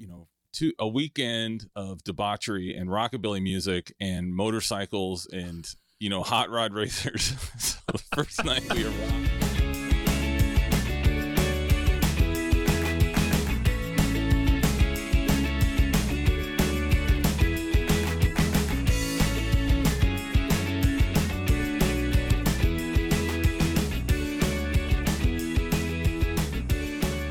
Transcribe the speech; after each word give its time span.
you 0.00 0.08
know, 0.08 0.26
two 0.52 0.72
a 0.78 0.88
weekend 0.88 1.68
of 1.76 2.02
debauchery 2.02 2.74
and 2.74 2.88
rockabilly 2.88 3.42
music 3.42 3.94
and 4.00 4.34
motorcycles 4.34 5.26
and 5.30 5.68
you 6.00 6.08
know 6.08 6.22
hot 6.22 6.50
rod 6.50 6.72
racers. 6.74 7.34
so 7.58 7.78
the 7.92 7.98
first 8.16 8.44
night 8.44 8.62
we 8.74 8.84
arrived. 8.84 9.49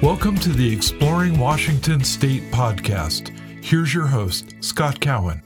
Welcome 0.10 0.38
to 0.39 0.50
the 0.50 0.73
Exploring 0.73 1.38
Washington 1.38 2.04
State 2.04 2.42
podcast. 2.52 3.30
Here's 3.64 3.94
your 3.94 4.07
host, 4.07 4.56
Scott 4.60 5.00
Cowan. 5.00 5.43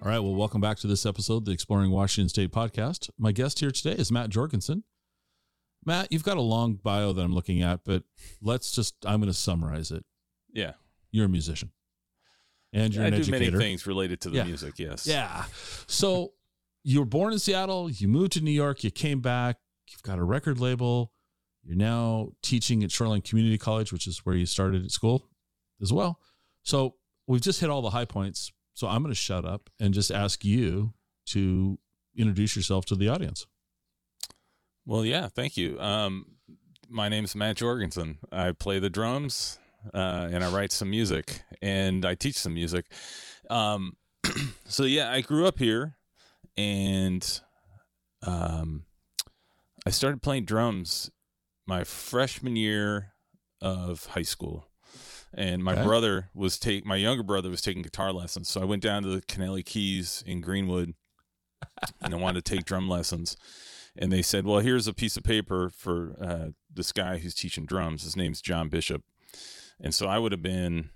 All 0.00 0.08
right. 0.08 0.18
Well, 0.18 0.34
welcome 0.34 0.62
back 0.62 0.78
to 0.78 0.86
this 0.86 1.04
episode, 1.04 1.36
of 1.36 1.44
the 1.44 1.50
Exploring 1.52 1.90
Washington 1.90 2.30
State 2.30 2.52
podcast. 2.52 3.10
My 3.18 3.32
guest 3.32 3.58
here 3.60 3.70
today 3.70 3.92
is 3.92 4.10
Matt 4.10 4.30
Jorgensen. 4.30 4.84
Matt, 5.84 6.10
you've 6.10 6.24
got 6.24 6.38
a 6.38 6.40
long 6.40 6.76
bio 6.76 7.12
that 7.12 7.20
I'm 7.22 7.34
looking 7.34 7.60
at, 7.60 7.80
but 7.84 8.04
let's 8.40 8.72
just, 8.72 8.94
I'm 9.04 9.20
going 9.20 9.30
to 9.30 9.38
summarize 9.38 9.90
it. 9.90 10.06
Yeah, 10.54 10.72
You're 11.10 11.26
a 11.26 11.28
musician 11.28 11.70
and 12.72 12.94
you're 12.94 13.04
I 13.04 13.08
an 13.08 13.12
do 13.12 13.18
educator. 13.18 13.52
many 13.52 13.62
things 13.62 13.86
related 13.86 14.22
to 14.22 14.30
the 14.30 14.38
Yeah. 14.38 14.44
music. 14.44 14.78
Yes. 14.78 15.06
Yeah. 15.06 15.44
So 15.86 16.32
you 16.82 17.00
were 17.00 17.04
born 17.06 17.34
in 17.34 17.38
Seattle, 17.38 17.90
you 17.90 18.08
moved 18.08 18.32
to 18.32 18.40
New 18.40 18.52
York, 18.52 18.84
you 18.84 18.90
came 18.90 19.20
back, 19.20 19.58
you've 19.90 20.02
got 20.02 20.18
a 20.18 20.24
record 20.24 20.58
label. 20.58 21.11
You're 21.64 21.76
now 21.76 22.30
teaching 22.42 22.82
at 22.82 22.90
Shoreline 22.90 23.22
Community 23.22 23.56
College, 23.58 23.92
which 23.92 24.06
is 24.06 24.18
where 24.24 24.34
you 24.34 24.46
started 24.46 24.84
at 24.84 24.90
school 24.90 25.28
as 25.80 25.92
well. 25.92 26.18
So 26.62 26.96
we've 27.26 27.40
just 27.40 27.60
hit 27.60 27.70
all 27.70 27.82
the 27.82 27.90
high 27.90 28.04
points. 28.04 28.52
So 28.74 28.88
I'm 28.88 29.02
going 29.02 29.12
to 29.12 29.18
shut 29.18 29.44
up 29.44 29.70
and 29.78 29.94
just 29.94 30.10
ask 30.10 30.44
you 30.44 30.92
to 31.26 31.78
introduce 32.16 32.56
yourself 32.56 32.84
to 32.86 32.96
the 32.96 33.08
audience. 33.08 33.46
Well, 34.86 35.04
yeah. 35.04 35.28
Thank 35.28 35.56
you. 35.56 35.78
Um, 35.80 36.26
my 36.88 37.08
name's 37.08 37.36
Matt 37.36 37.56
Jorgensen. 37.56 38.18
I 38.32 38.52
play 38.52 38.78
the 38.78 38.90
drums 38.90 39.58
uh, 39.94 40.28
and 40.32 40.42
I 40.42 40.50
write 40.50 40.72
some 40.72 40.90
music 40.90 41.42
and 41.60 42.04
I 42.04 42.14
teach 42.14 42.36
some 42.36 42.54
music. 42.54 42.86
Um, 43.50 43.96
so 44.66 44.84
yeah, 44.84 45.12
I 45.12 45.20
grew 45.20 45.46
up 45.46 45.58
here 45.58 45.96
and 46.56 47.40
um, 48.26 48.84
I 49.86 49.90
started 49.90 50.22
playing 50.22 50.44
drums 50.44 51.10
my 51.66 51.84
freshman 51.84 52.56
year 52.56 53.12
of 53.60 54.06
high 54.06 54.22
school. 54.22 54.68
And 55.34 55.64
my 55.64 55.72
Okay. 55.72 55.82
brother 55.84 56.28
was 56.34 56.58
take 56.58 56.84
my 56.84 56.96
younger 56.96 57.22
brother 57.22 57.48
was 57.48 57.62
taking 57.62 57.82
guitar 57.82 58.12
lessons. 58.12 58.48
So 58.50 58.60
I 58.60 58.64
went 58.64 58.82
down 58.82 59.02
to 59.04 59.08
the 59.08 59.22
Kennelly 59.22 59.64
Keys 59.64 60.22
in 60.26 60.40
Greenwood 60.42 60.94
and 62.02 62.12
I 62.12 62.16
wanted 62.18 62.44
to 62.44 62.54
take 62.56 62.64
drum 62.66 62.88
lessons. 62.88 63.36
And 63.96 64.12
they 64.12 64.20
said, 64.22 64.44
Well, 64.44 64.60
here's 64.60 64.86
a 64.86 64.92
piece 64.92 65.16
of 65.16 65.22
paper 65.22 65.70
for 65.70 66.16
uh, 66.20 66.48
this 66.72 66.92
guy 66.92 67.18
who's 67.18 67.34
teaching 67.34 67.64
drums. 67.64 68.02
His 68.02 68.16
name's 68.16 68.40
John 68.42 68.68
Bishop. 68.68 69.02
And 69.80 69.94
so 69.94 70.06
I 70.06 70.18
would 70.18 70.32
have 70.32 70.42
been 70.42 70.90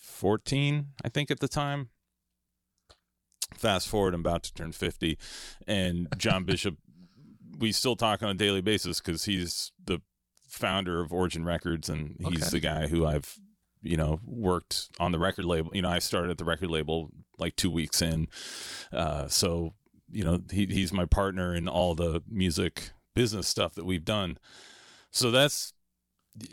14, 0.00 0.88
I 1.04 1.08
think, 1.08 1.30
at 1.30 1.40
the 1.40 1.48
time. 1.48 1.88
Fast 3.54 3.88
forward, 3.88 4.14
I'm 4.14 4.20
about 4.20 4.42
to 4.44 4.54
turn 4.54 4.72
50. 4.72 5.18
And 5.66 6.08
John 6.16 6.44
Bishop, 6.46 6.76
we 7.62 7.72
still 7.72 7.96
talk 7.96 8.22
on 8.22 8.28
a 8.28 8.34
daily 8.34 8.60
basis 8.60 9.00
because 9.00 9.24
he's 9.24 9.72
the 9.82 10.00
founder 10.48 11.00
of 11.00 11.12
Origin 11.12 11.44
Records 11.44 11.88
and 11.88 12.16
he's 12.18 12.42
Okay. 12.42 12.50
the 12.50 12.60
guy 12.60 12.88
who 12.88 13.06
I've, 13.06 13.38
you 13.82 13.96
know, 13.96 14.20
worked 14.26 14.90
on 15.00 15.12
the 15.12 15.18
record 15.18 15.46
label. 15.46 15.70
You 15.74 15.80
know, 15.82 15.88
I 15.88 15.98
started 16.00 16.30
at 16.30 16.38
the 16.38 16.44
record 16.44 16.70
label 16.70 17.10
like 17.38 17.56
two 17.56 17.70
weeks 17.70 18.02
in. 18.02 18.28
Uh, 18.92 19.28
so, 19.28 19.72
you 20.10 20.24
know, 20.24 20.40
he, 20.50 20.66
he's 20.66 20.92
my 20.92 21.06
partner 21.06 21.54
in 21.54 21.68
all 21.68 21.94
the 21.94 22.22
music 22.28 22.90
business 23.14 23.48
stuff 23.48 23.74
that 23.76 23.84
we've 23.86 24.04
done. 24.04 24.38
So 25.10 25.30
that's 25.30 25.72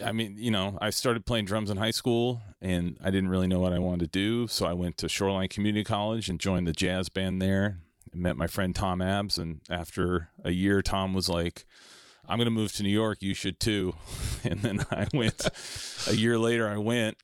I 0.05 0.11
mean, 0.11 0.35
you 0.37 0.51
know, 0.51 0.77
I 0.81 0.89
started 0.89 1.25
playing 1.25 1.45
drums 1.45 1.69
in 1.69 1.77
high 1.77 1.91
school 1.91 2.41
and 2.61 2.97
I 3.01 3.11
didn't 3.11 3.29
really 3.29 3.47
know 3.47 3.59
what 3.59 3.71
I 3.73 3.79
wanted 3.79 4.11
to 4.11 4.19
do. 4.19 4.47
So 4.47 4.65
I 4.65 4.73
went 4.73 4.97
to 4.97 5.07
Shoreline 5.09 5.47
Community 5.47 5.83
College 5.85 6.29
and 6.29 6.39
joined 6.39 6.67
the 6.67 6.73
jazz 6.73 7.07
band 7.09 7.41
there. 7.41 7.79
Met 8.13 8.37
my 8.37 8.47
friend 8.47 8.75
Tom 8.75 9.01
Abs. 9.01 9.37
And 9.37 9.61
after 9.69 10.29
a 10.43 10.51
year, 10.51 10.81
Tom 10.81 11.13
was 11.13 11.29
like, 11.29 11.65
I'm 12.27 12.37
going 12.37 12.45
to 12.45 12.51
move 12.51 12.73
to 12.73 12.83
New 12.83 12.89
York. 12.89 13.19
You 13.21 13.33
should 13.33 13.59
too. 13.59 13.95
And 14.41 14.61
then 14.61 14.85
I 14.89 15.05
went 15.13 15.49
a 16.07 16.15
year 16.15 16.39
later, 16.39 16.69
I 16.69 16.77
went 16.77 17.17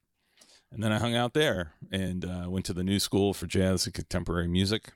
and 0.70 0.84
then 0.84 0.92
I 0.92 1.00
hung 1.00 1.16
out 1.16 1.34
there 1.34 1.72
and 1.90 2.26
uh, 2.26 2.48
went 2.50 2.66
to 2.66 2.74
the 2.74 2.84
new 2.84 3.00
school 3.00 3.34
for 3.34 3.48
jazz 3.48 3.86
and 3.86 3.94
contemporary 3.94 4.50
music. 4.50 4.92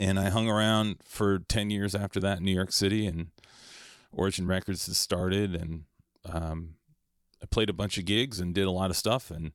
And 0.00 0.18
I 0.18 0.30
hung 0.30 0.48
around 0.48 0.96
for 1.04 1.38
10 1.38 1.70
years 1.70 1.94
after 1.94 2.18
that 2.18 2.38
in 2.38 2.44
New 2.44 2.52
York 2.52 2.72
City 2.72 3.06
and 3.06 3.28
Origin 4.10 4.48
Records 4.48 4.86
has 4.88 4.98
started 4.98 5.54
and 5.54 5.84
um, 6.28 6.74
I 7.42 7.46
played 7.46 7.70
a 7.70 7.74
bunch 7.74 7.98
of 7.98 8.04
gigs 8.04 8.40
and 8.40 8.54
did 8.54 8.66
a 8.66 8.70
lot 8.70 8.90
of 8.90 8.96
stuff 8.96 9.30
and 9.30 9.52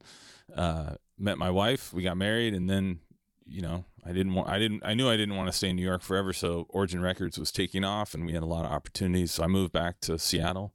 uh, 0.55 0.95
met 1.17 1.37
my 1.37 1.49
wife. 1.49 1.93
We 1.93 2.03
got 2.03 2.17
married, 2.17 2.53
and 2.53 2.69
then 2.69 2.99
you 3.45 3.61
know 3.61 3.85
I 4.05 4.11
didn't 4.11 4.33
want 4.33 4.49
I 4.49 4.59
didn't 4.59 4.81
I 4.85 4.93
knew 4.93 5.09
I 5.09 5.17
didn't 5.17 5.35
want 5.35 5.47
to 5.47 5.53
stay 5.53 5.69
in 5.69 5.75
New 5.75 5.85
York 5.85 6.01
forever. 6.01 6.33
So 6.33 6.65
Origin 6.69 7.01
Records 7.01 7.37
was 7.37 7.51
taking 7.51 7.83
off, 7.83 8.13
and 8.13 8.25
we 8.25 8.33
had 8.33 8.43
a 8.43 8.47
lot 8.47 8.65
of 8.65 8.71
opportunities. 8.71 9.31
So 9.31 9.43
I 9.43 9.47
moved 9.47 9.71
back 9.71 9.99
to 10.01 10.17
Seattle 10.19 10.73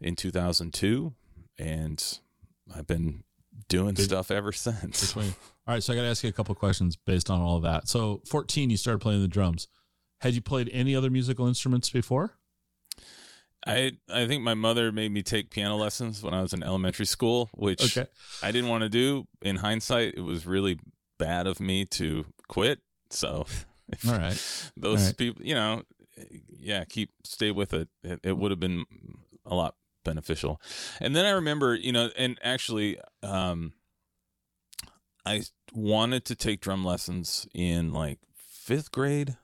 in 0.00 0.16
2002, 0.16 1.12
and 1.58 2.18
I've 2.74 2.86
been 2.86 3.24
doing 3.68 3.96
stuff 3.96 4.30
ever 4.30 4.52
since. 4.52 5.08
Between. 5.08 5.34
All 5.66 5.74
right. 5.74 5.82
So 5.82 5.92
I 5.92 5.96
got 5.96 6.02
to 6.02 6.08
ask 6.08 6.22
you 6.22 6.30
a 6.30 6.32
couple 6.32 6.52
of 6.52 6.58
questions 6.58 6.96
based 6.96 7.30
on 7.30 7.40
all 7.40 7.56
of 7.56 7.62
that. 7.62 7.88
So 7.88 8.20
14, 8.26 8.70
you 8.70 8.76
started 8.76 8.98
playing 8.98 9.22
the 9.22 9.28
drums. 9.28 9.68
Had 10.20 10.34
you 10.34 10.40
played 10.40 10.68
any 10.72 10.96
other 10.96 11.10
musical 11.10 11.46
instruments 11.46 11.88
before? 11.88 12.32
I 13.64 13.92
I 14.12 14.26
think 14.26 14.42
my 14.42 14.54
mother 14.54 14.90
made 14.90 15.12
me 15.12 15.22
take 15.22 15.50
piano 15.50 15.76
lessons 15.76 16.22
when 16.22 16.34
I 16.34 16.42
was 16.42 16.52
in 16.52 16.64
elementary 16.64 17.06
school, 17.06 17.48
which 17.54 17.96
I 18.42 18.50
didn't 18.50 18.68
want 18.68 18.82
to 18.82 18.88
do. 18.88 19.26
In 19.40 19.56
hindsight, 19.56 20.14
it 20.16 20.20
was 20.20 20.46
really 20.46 20.78
bad 21.24 21.46
of 21.46 21.60
me 21.60 21.84
to 21.84 22.24
quit. 22.48 22.80
So, 23.10 23.46
if 23.88 24.08
All 24.08 24.18
right. 24.18 24.70
those 24.76 25.00
All 25.00 25.06
right. 25.06 25.16
people, 25.16 25.44
you 25.44 25.54
know, 25.54 25.82
yeah, 26.58 26.84
keep 26.84 27.10
stay 27.24 27.50
with 27.50 27.72
it. 27.74 27.88
It, 28.02 28.20
it 28.22 28.38
would 28.38 28.50
have 28.50 28.60
been 28.60 28.84
a 29.44 29.54
lot 29.54 29.74
beneficial. 30.04 30.60
And 31.00 31.14
then 31.14 31.24
I 31.24 31.30
remember, 31.30 31.74
you 31.74 31.92
know, 31.92 32.10
and 32.16 32.38
actually, 32.42 32.98
um, 33.22 33.72
I 35.24 35.42
wanted 35.72 36.24
to 36.26 36.34
take 36.34 36.60
drum 36.60 36.84
lessons 36.84 37.46
in 37.54 37.92
like 37.92 38.18
fifth 38.36 38.90
grade 38.90 39.36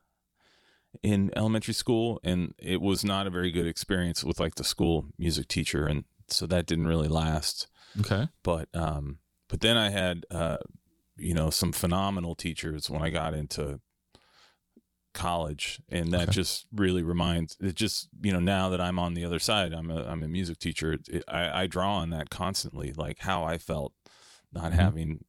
in 1.03 1.31
elementary 1.37 1.75
school, 1.75 2.19
and 2.25 2.55
it 2.59 2.81
was 2.81 3.05
not 3.05 3.27
a 3.27 3.31
very 3.31 3.51
good 3.51 3.67
experience 3.67 4.25
with 4.25 4.41
like 4.41 4.57
the 4.57 4.65
school 4.65 5.07
music 5.19 5.47
teacher, 5.47 5.87
and 5.87 6.05
so 6.29 6.47
that 6.47 6.67
didn't 6.67 6.87
really 6.87 7.09
last 7.09 7.69
Okay. 8.01 8.29
but 8.43 8.69
um 8.75 9.19
but 9.49 9.61
then 9.61 9.77
i 9.79 9.89
had 9.89 10.25
uh 10.31 10.59
you 11.19 11.35
know 11.35 11.51
some 11.51 11.73
phenomenal 11.73 12.35
teachers 12.35 12.89
when 12.91 13.03
i 13.03 13.11
got 13.11 13.35
into 13.35 13.81
college 15.15 15.81
and 15.89 16.13
that 16.13 16.25
Okay. 16.29 16.33
just 16.33 16.67
really 16.73 17.03
reminds 17.03 17.57
it 17.61 17.75
just 17.75 18.09
you 18.23 18.33
know 18.33 18.39
now 18.39 18.69
that 18.69 18.81
i'm 18.81 18.99
on 18.99 19.15
the 19.15 19.25
other 19.25 19.39
side 19.39 19.73
i'm 19.73 19.91
a 19.91 20.05
i'm 20.05 20.23
a 20.23 20.29
music 20.29 20.59
teacher 20.59 20.93
it, 21.09 21.25
i 21.27 21.63
i 21.63 21.67
draw 21.67 21.97
on 21.97 22.11
that 22.11 22.31
constantly 22.31 22.93
like 22.93 23.19
how 23.21 23.43
i 23.43 23.59
felt 23.59 23.93
not 24.53 24.71
Mhm. 24.71 24.77
having 24.77 25.25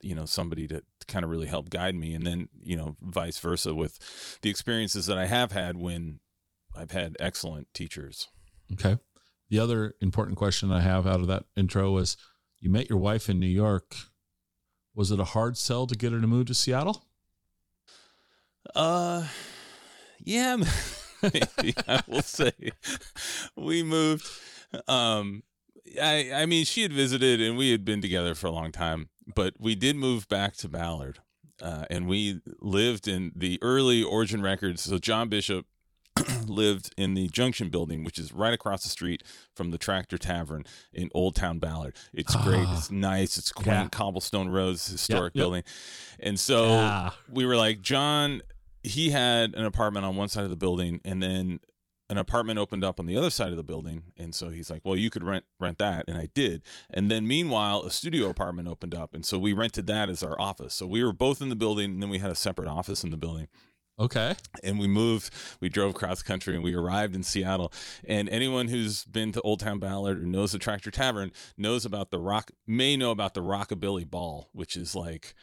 you 0.00 0.14
know 0.14 0.24
somebody 0.24 0.66
to, 0.68 0.76
to 0.80 1.06
kind 1.06 1.24
of 1.24 1.30
really 1.30 1.46
help 1.48 1.68
guide 1.68 1.94
me 1.94 2.14
and 2.14 2.26
then 2.26 2.48
you 2.62 2.76
know 2.76 2.96
vice 3.02 3.38
versa 3.38 3.74
with 3.74 3.98
the 4.42 4.48
experiences 4.48 5.04
that 5.06 5.18
i 5.18 5.26
have 5.26 5.52
had 5.52 5.76
when 5.76 6.20
i've 6.74 6.92
had 6.92 7.16
excellent 7.20 7.66
teachers 7.74 8.28
Okay. 8.72 8.98
The 9.48 9.60
other 9.60 9.94
important 10.00 10.36
question 10.36 10.72
I 10.72 10.80
have 10.80 11.06
out 11.06 11.20
of 11.20 11.28
that 11.28 11.44
intro 11.56 11.92
was 11.92 12.16
you 12.58 12.68
met 12.68 12.90
your 12.90 12.98
wife 12.98 13.28
in 13.30 13.38
New 13.38 13.46
York. 13.46 13.94
Was 14.96 15.10
it 15.10 15.20
a 15.20 15.24
hard 15.24 15.58
sell 15.58 15.86
to 15.86 15.94
get 15.94 16.12
her 16.12 16.20
to 16.20 16.26
move 16.26 16.46
to 16.46 16.54
Seattle? 16.54 17.04
Uh, 18.74 19.26
yeah, 20.18 20.56
maybe 21.22 21.74
I 21.86 22.02
will 22.08 22.22
say 22.22 22.52
we 23.54 23.82
moved. 23.82 24.26
Um, 24.88 25.42
I 26.02 26.32
I 26.32 26.46
mean, 26.46 26.64
she 26.64 26.82
had 26.82 26.94
visited 26.94 27.42
and 27.42 27.58
we 27.58 27.72
had 27.72 27.84
been 27.84 28.00
together 28.00 28.34
for 28.34 28.46
a 28.46 28.52
long 28.52 28.72
time, 28.72 29.10
but 29.34 29.54
we 29.60 29.74
did 29.74 29.96
move 29.96 30.28
back 30.28 30.56
to 30.56 30.68
Ballard, 30.68 31.18
uh, 31.60 31.84
and 31.90 32.08
we 32.08 32.40
lived 32.60 33.06
in 33.06 33.32
the 33.36 33.58
early 33.60 34.02
Origin 34.02 34.40
Records. 34.40 34.80
So 34.82 34.98
John 34.98 35.28
Bishop 35.28 35.66
lived 36.46 36.94
in 36.96 37.14
the 37.14 37.28
Junction 37.28 37.68
Building, 37.68 38.04
which 38.04 38.18
is 38.18 38.32
right 38.32 38.52
across 38.52 38.82
the 38.82 38.88
street 38.88 39.22
from 39.54 39.70
the 39.70 39.78
Tractor 39.78 40.18
Tavern 40.18 40.64
in 40.92 41.10
Old 41.14 41.34
Town 41.34 41.58
Ballard. 41.58 41.94
It's 42.12 42.34
great. 42.36 42.64
Ah. 42.66 42.76
It's 42.78 42.90
nice. 42.90 43.36
It's 43.36 43.52
quaint. 43.52 43.66
Yeah. 43.66 43.88
Cobblestone 43.90 44.48
roads, 44.48 44.86
historic 44.86 45.34
yep. 45.34 45.42
building, 45.42 45.62
and 46.20 46.38
so 46.38 46.66
Yeah. 46.66 47.10
we 47.30 47.44
were 47.46 47.56
like 47.56 47.80
John. 47.82 48.42
He 48.82 49.10
had 49.10 49.54
an 49.54 49.64
apartment 49.64 50.06
on 50.06 50.16
one 50.16 50.28
side 50.28 50.44
of 50.44 50.50
the 50.50 50.56
building, 50.56 51.00
and 51.04 51.22
then 51.22 51.58
an 52.08 52.18
apartment 52.18 52.56
opened 52.56 52.84
up 52.84 53.00
on 53.00 53.06
the 53.06 53.16
other 53.16 53.30
side 53.30 53.50
of 53.50 53.56
the 53.56 53.64
building, 53.64 54.04
and 54.16 54.32
so 54.32 54.48
he's 54.48 54.70
like, 54.70 54.82
"Well, 54.84 54.96
you 54.96 55.10
could 55.10 55.24
rent 55.24 55.44
rent 55.58 55.78
that," 55.78 56.04
and 56.06 56.16
I 56.16 56.28
did. 56.34 56.62
And 56.90 57.10
then 57.10 57.26
meanwhile, 57.26 57.82
a 57.82 57.90
studio 57.90 58.30
apartment 58.30 58.68
opened 58.68 58.94
up, 58.94 59.12
and 59.12 59.26
so 59.26 59.38
we 59.38 59.52
rented 59.52 59.88
that 59.88 60.08
as 60.08 60.22
our 60.22 60.40
office. 60.40 60.72
So 60.74 60.86
we 60.86 61.02
were 61.02 61.12
both 61.12 61.42
in 61.42 61.48
the 61.48 61.56
building, 61.56 61.92
and 61.94 62.02
then 62.02 62.08
we 62.10 62.18
had 62.18 62.30
a 62.30 62.36
separate 62.36 62.68
office 62.68 63.02
in 63.02 63.10
the 63.10 63.16
building 63.16 63.48
Okay. 63.98 64.34
and 64.62 64.78
we 64.78 64.86
moved 64.86 65.32
we 65.60 65.68
drove 65.68 65.94
cross 65.94 66.22
country 66.22 66.54
and 66.54 66.62
we 66.62 66.74
arrived 66.74 67.14
in 67.14 67.22
seattle 67.22 67.72
and 68.06 68.28
anyone 68.28 68.68
who's 68.68 69.04
been 69.04 69.32
to 69.32 69.40
old 69.40 69.60
town 69.60 69.78
ballard 69.78 70.22
or 70.22 70.26
knows 70.26 70.52
the 70.52 70.58
tractor 70.58 70.90
tavern 70.90 71.32
knows 71.56 71.86
about 71.86 72.10
the 72.10 72.18
rock 72.18 72.50
may 72.66 72.96
know 72.96 73.10
about 73.10 73.32
the 73.32 73.42
rockabilly 73.42 74.08
ball 74.08 74.50
which 74.52 74.76
is 74.76 74.94
like 74.94 75.34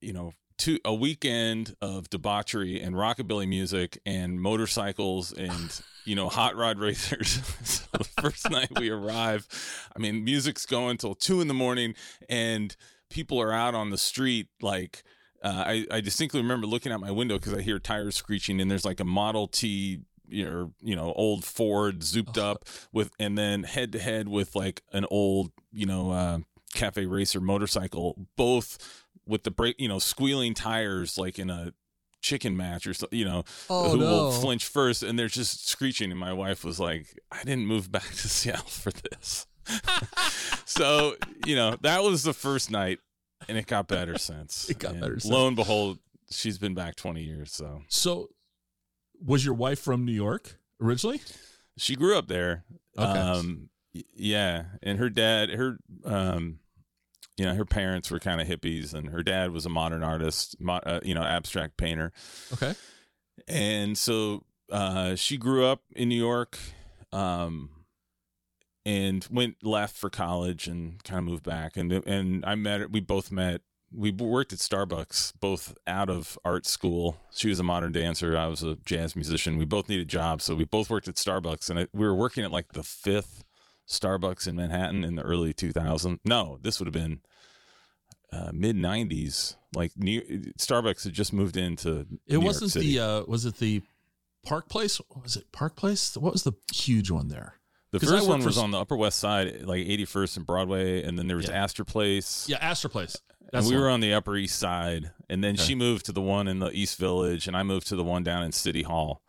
you 0.00 0.12
know 0.12 0.32
two 0.58 0.78
a 0.84 0.92
weekend 0.94 1.76
of 1.80 2.10
debauchery 2.10 2.80
and 2.80 2.96
rockabilly 2.96 3.46
music 3.46 4.00
and 4.04 4.40
motorcycles 4.40 5.32
and 5.32 5.80
you 6.04 6.16
know 6.16 6.28
hot 6.28 6.56
rod 6.56 6.78
racers 6.78 7.40
so 7.62 7.84
the 7.92 8.04
first 8.20 8.50
night 8.50 8.68
we 8.80 8.88
arrive 8.90 9.46
i 9.94 9.98
mean 9.98 10.24
music's 10.24 10.66
going 10.66 10.96
till 10.96 11.14
two 11.14 11.40
in 11.40 11.48
the 11.48 11.54
morning 11.54 11.94
and 12.28 12.74
people 13.10 13.40
are 13.40 13.52
out 13.52 13.74
on 13.74 13.90
the 13.90 13.98
street 13.98 14.48
like 14.60 15.04
uh, 15.46 15.64
I, 15.66 15.86
I 15.90 16.00
distinctly 16.00 16.40
remember 16.40 16.66
looking 16.66 16.90
out 16.90 17.00
my 17.00 17.10
window 17.12 17.38
because 17.38 17.54
I 17.54 17.62
hear 17.62 17.78
tires 17.78 18.16
screeching, 18.16 18.60
and 18.60 18.68
there's 18.70 18.84
like 18.84 19.00
a 19.00 19.04
Model 19.04 19.46
T 19.46 20.00
or 20.42 20.72
you 20.82 20.96
know 20.96 21.12
old 21.14 21.44
Ford 21.44 22.00
zooped 22.00 22.36
up 22.36 22.64
with, 22.92 23.12
and 23.20 23.38
then 23.38 23.62
head 23.62 23.92
to 23.92 23.98
head 24.00 24.28
with 24.28 24.56
like 24.56 24.82
an 24.92 25.06
old 25.10 25.52
you 25.72 25.86
know 25.86 26.10
uh, 26.10 26.38
cafe 26.74 27.06
racer 27.06 27.40
motorcycle, 27.40 28.26
both 28.36 29.04
with 29.26 29.44
the 29.44 29.50
brake, 29.50 29.76
you 29.78 29.88
know, 29.88 29.98
squealing 29.98 30.52
tires 30.54 31.16
like 31.16 31.38
in 31.38 31.48
a 31.50 31.72
chicken 32.22 32.56
match 32.56 32.86
or 32.88 32.94
so, 32.94 33.06
you 33.12 33.24
know, 33.24 33.44
Oh, 33.70 33.90
who 33.90 33.98
will 33.98 34.32
flinch 34.32 34.66
first, 34.66 35.04
and 35.04 35.16
they're 35.16 35.28
just 35.28 35.68
screeching. 35.68 36.10
And 36.10 36.18
my 36.18 36.32
wife 36.32 36.64
was 36.64 36.80
like, 36.80 37.18
"I 37.30 37.44
didn't 37.44 37.66
move 37.66 37.92
back 37.92 38.08
to 38.08 38.28
Seattle 38.28 38.66
for 38.66 38.90
this." 38.90 39.46
so 40.64 41.16
you 41.46 41.54
know 41.54 41.76
that 41.82 42.02
was 42.02 42.22
the 42.24 42.32
first 42.32 42.70
night, 42.70 42.98
and 43.48 43.56
it 43.58 43.66
got 43.66 43.88
better 43.88 44.18
since. 44.18 44.66
It 44.70 44.78
got 44.78 44.92
And 44.92 45.00
better 45.00 45.18
since. 45.20 45.32
Lo 45.32 45.46
and 45.46 45.56
behold, 45.56 45.98
she's 46.30 46.58
been 46.58 46.74
back 46.74 46.96
twenty 46.96 47.22
years. 47.22 47.52
So 47.52 47.82
So, 47.88 48.28
was 49.24 49.44
your 49.44 49.54
wife 49.54 49.80
from 49.80 50.04
New 50.04 50.12
York 50.12 50.58
originally? 50.80 51.20
she 51.78 51.94
grew 51.96 52.16
up 52.16 52.28
there. 52.28 52.64
Okay. 52.98 53.06
Um, 53.18 53.68
yeah, 54.14 54.64
and 54.82 54.98
her 54.98 55.08
dad, 55.10 55.50
her 55.50 55.78
um, 56.04 56.58
you 57.36 57.44
know, 57.44 57.54
her 57.54 57.64
parents 57.66 58.10
were 58.10 58.18
kind 58.18 58.40
of 58.40 58.46
hippies, 58.48 58.94
and 58.94 59.10
her 59.10 59.22
dad 59.22 59.50
was 59.52 59.66
a 59.66 59.68
modern 59.70 60.02
artist, 60.02 60.56
mo- 60.60 60.80
uh, 60.84 61.00
you 61.02 61.14
know, 61.14 61.22
abstract 61.22 61.76
painter. 61.76 62.12
Okay. 62.54 62.74
and 63.48 63.96
so 63.98 64.44
uh, 64.72 65.14
she 65.14 65.36
grew 65.36 65.64
up 65.66 65.82
in 65.94 66.08
New 66.08 66.18
York, 66.18 66.58
um, 67.12 67.70
and 68.86 69.26
went 69.32 69.56
left 69.64 69.96
for 69.96 70.08
college 70.08 70.68
and 70.68 71.02
kind 71.02 71.18
of 71.18 71.24
moved 71.24 71.42
back. 71.42 71.76
and 71.76 71.90
And 71.92 72.44
I 72.46 72.54
met. 72.54 72.92
We 72.92 73.00
both 73.00 73.32
met. 73.32 73.62
We 73.92 74.12
worked 74.12 74.52
at 74.52 74.60
Starbucks, 74.60 75.32
both 75.40 75.74
out 75.86 76.08
of 76.08 76.38
art 76.44 76.66
school. 76.66 77.18
She 77.32 77.48
was 77.48 77.58
a 77.58 77.64
modern 77.64 77.90
dancer. 77.92 78.36
I 78.36 78.46
was 78.46 78.62
a 78.62 78.76
jazz 78.84 79.16
musician. 79.16 79.58
We 79.58 79.64
both 79.64 79.88
needed 79.88 80.08
jobs, 80.08 80.44
so 80.44 80.54
we 80.54 80.64
both 80.64 80.88
worked 80.88 81.08
at 81.08 81.16
Starbucks. 81.16 81.68
And 81.68 81.80
I, 81.80 81.86
we 81.92 82.06
were 82.06 82.14
working 82.14 82.44
at 82.44 82.52
like 82.52 82.72
the 82.72 82.82
fifth 82.84 83.42
Starbucks 83.88 84.46
in 84.46 84.54
Manhattan 84.56 85.02
in 85.02 85.16
the 85.16 85.22
early 85.22 85.52
2000s. 85.52 86.18
No, 86.24 86.58
this 86.62 86.78
would 86.78 86.86
have 86.86 86.92
been 86.94 87.20
uh, 88.32 88.50
mid 88.52 88.76
90s. 88.76 89.56
Like 89.74 89.92
New, 89.96 90.20
Starbucks 90.58 91.04
had 91.04 91.12
just 91.12 91.32
moved 91.32 91.56
into. 91.56 92.06
It 92.26 92.38
New 92.38 92.40
wasn't 92.40 92.70
City. 92.72 92.94
the 92.96 93.00
uh 93.04 93.24
was 93.26 93.46
it 93.46 93.56
the 93.58 93.82
Park 94.44 94.68
Place? 94.68 95.00
Was 95.22 95.36
it 95.36 95.50
Park 95.52 95.74
Place? 95.76 96.16
What 96.16 96.32
was 96.32 96.44
the 96.44 96.52
huge 96.72 97.10
one 97.10 97.28
there? 97.28 97.54
The 98.00 98.06
first 98.06 98.28
one 98.28 98.44
was 98.44 98.58
on 98.58 98.70
the 98.70 98.78
Upper 98.80 98.96
West 98.96 99.18
Side, 99.18 99.62
like 99.62 99.86
81st 99.86 100.36
and 100.38 100.46
Broadway, 100.46 101.02
and 101.02 101.18
then 101.18 101.26
there 101.26 101.36
was 101.36 101.48
Yeah. 101.48 101.62
Astor 101.64 101.84
Place. 101.84 102.46
Yeah, 102.48 102.58
Astor 102.60 102.88
Place. 102.88 103.16
and 103.52 103.64
we 103.66 103.74
the 103.74 103.80
were 103.80 103.88
on 103.88 104.00
the 104.00 104.12
Upper 104.14 104.36
East 104.36 104.58
Side, 104.58 105.10
and 105.28 105.42
then 105.42 105.54
Okay. 105.54 105.62
she 105.64 105.74
moved 105.74 106.06
to 106.06 106.12
the 106.12 106.20
one 106.22 106.48
in 106.48 106.58
the 106.58 106.70
East 106.72 106.98
Village, 106.98 107.46
and 107.46 107.56
I 107.56 107.62
moved 107.62 107.86
to 107.88 107.96
the 107.96 108.04
one 108.04 108.22
down 108.22 108.42
in 108.42 108.52
City 108.52 108.82
Hall. 108.82 109.22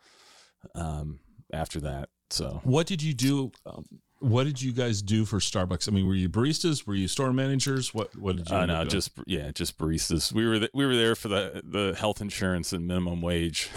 Um, 0.74 1.20
after 1.52 1.80
that, 1.80 2.08
so 2.30 2.60
What 2.64 2.86
did 2.86 3.00
you 3.02 3.14
do? 3.14 3.52
Um, 3.64 3.84
what 4.18 4.44
did 4.44 4.60
you 4.60 4.72
guys 4.72 5.00
do 5.00 5.24
for 5.24 5.38
Starbucks? 5.38 5.88
I 5.88 5.92
mean, 5.92 6.06
were 6.06 6.14
you 6.16 6.28
baristas? 6.28 6.84
Were 6.86 6.96
you 6.96 7.06
store 7.08 7.32
managers? 7.32 7.94
What 7.94 8.14
What 8.16 8.36
did 8.36 8.50
you? 8.50 8.56
uh, 8.56 8.66
no, 8.66 8.84
just 8.84 9.12
yeah, 9.26 9.52
just 9.52 9.78
baristas. 9.78 10.32
We 10.32 10.44
were 10.46 10.58
th- 10.58 10.72
we 10.74 10.84
were 10.84 10.96
there 10.96 11.14
for 11.14 11.28
the 11.28 11.62
the 11.64 11.94
health 11.98 12.20
insurance 12.20 12.72
and 12.72 12.86
minimum 12.88 13.22
wage 13.22 13.70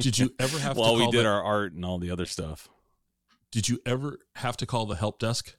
Did 0.00 0.18
you 0.18 0.34
ever 0.38 0.58
have 0.58 0.74
to 0.74 0.80
while 0.80 0.96
we 0.96 1.08
did 1.10 1.24
the, 1.24 1.28
our 1.28 1.42
art 1.42 1.74
and 1.74 1.84
all 1.84 1.98
the 1.98 2.10
other 2.10 2.24
stuff 2.26 2.68
Did 3.50 3.68
you 3.68 3.80
ever 3.86 4.18
have 4.36 4.56
to 4.58 4.66
call 4.66 4.86
the 4.86 4.96
help 4.96 5.18
desk? 5.18 5.56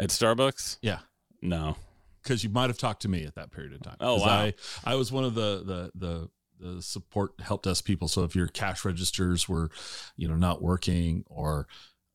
at 0.00 0.08
Starbucks. 0.08 0.78
Yeah. 0.82 1.00
No, 1.42 1.76
because 2.22 2.42
you 2.42 2.50
might 2.50 2.68
have 2.68 2.78
talked 2.78 3.02
to 3.02 3.08
me 3.08 3.24
at 3.24 3.34
that 3.36 3.50
period 3.50 3.72
of 3.72 3.82
time. 3.82 3.96
Oh, 4.00 4.20
wow. 4.20 4.26
I, 4.26 4.54
I 4.84 4.94
was 4.94 5.12
one 5.12 5.24
of 5.24 5.34
the, 5.34 5.62
the 5.64 5.90
the 5.94 6.30
the 6.74 6.82
support 6.82 7.32
help 7.40 7.62
desk 7.62 7.84
people. 7.84 8.08
So 8.08 8.24
if 8.24 8.36
your 8.36 8.46
cash 8.46 8.84
registers 8.84 9.48
were, 9.48 9.70
you 10.16 10.28
know, 10.28 10.36
not 10.36 10.60
working 10.60 11.24
or 11.26 11.66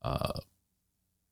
uh, 0.04 0.40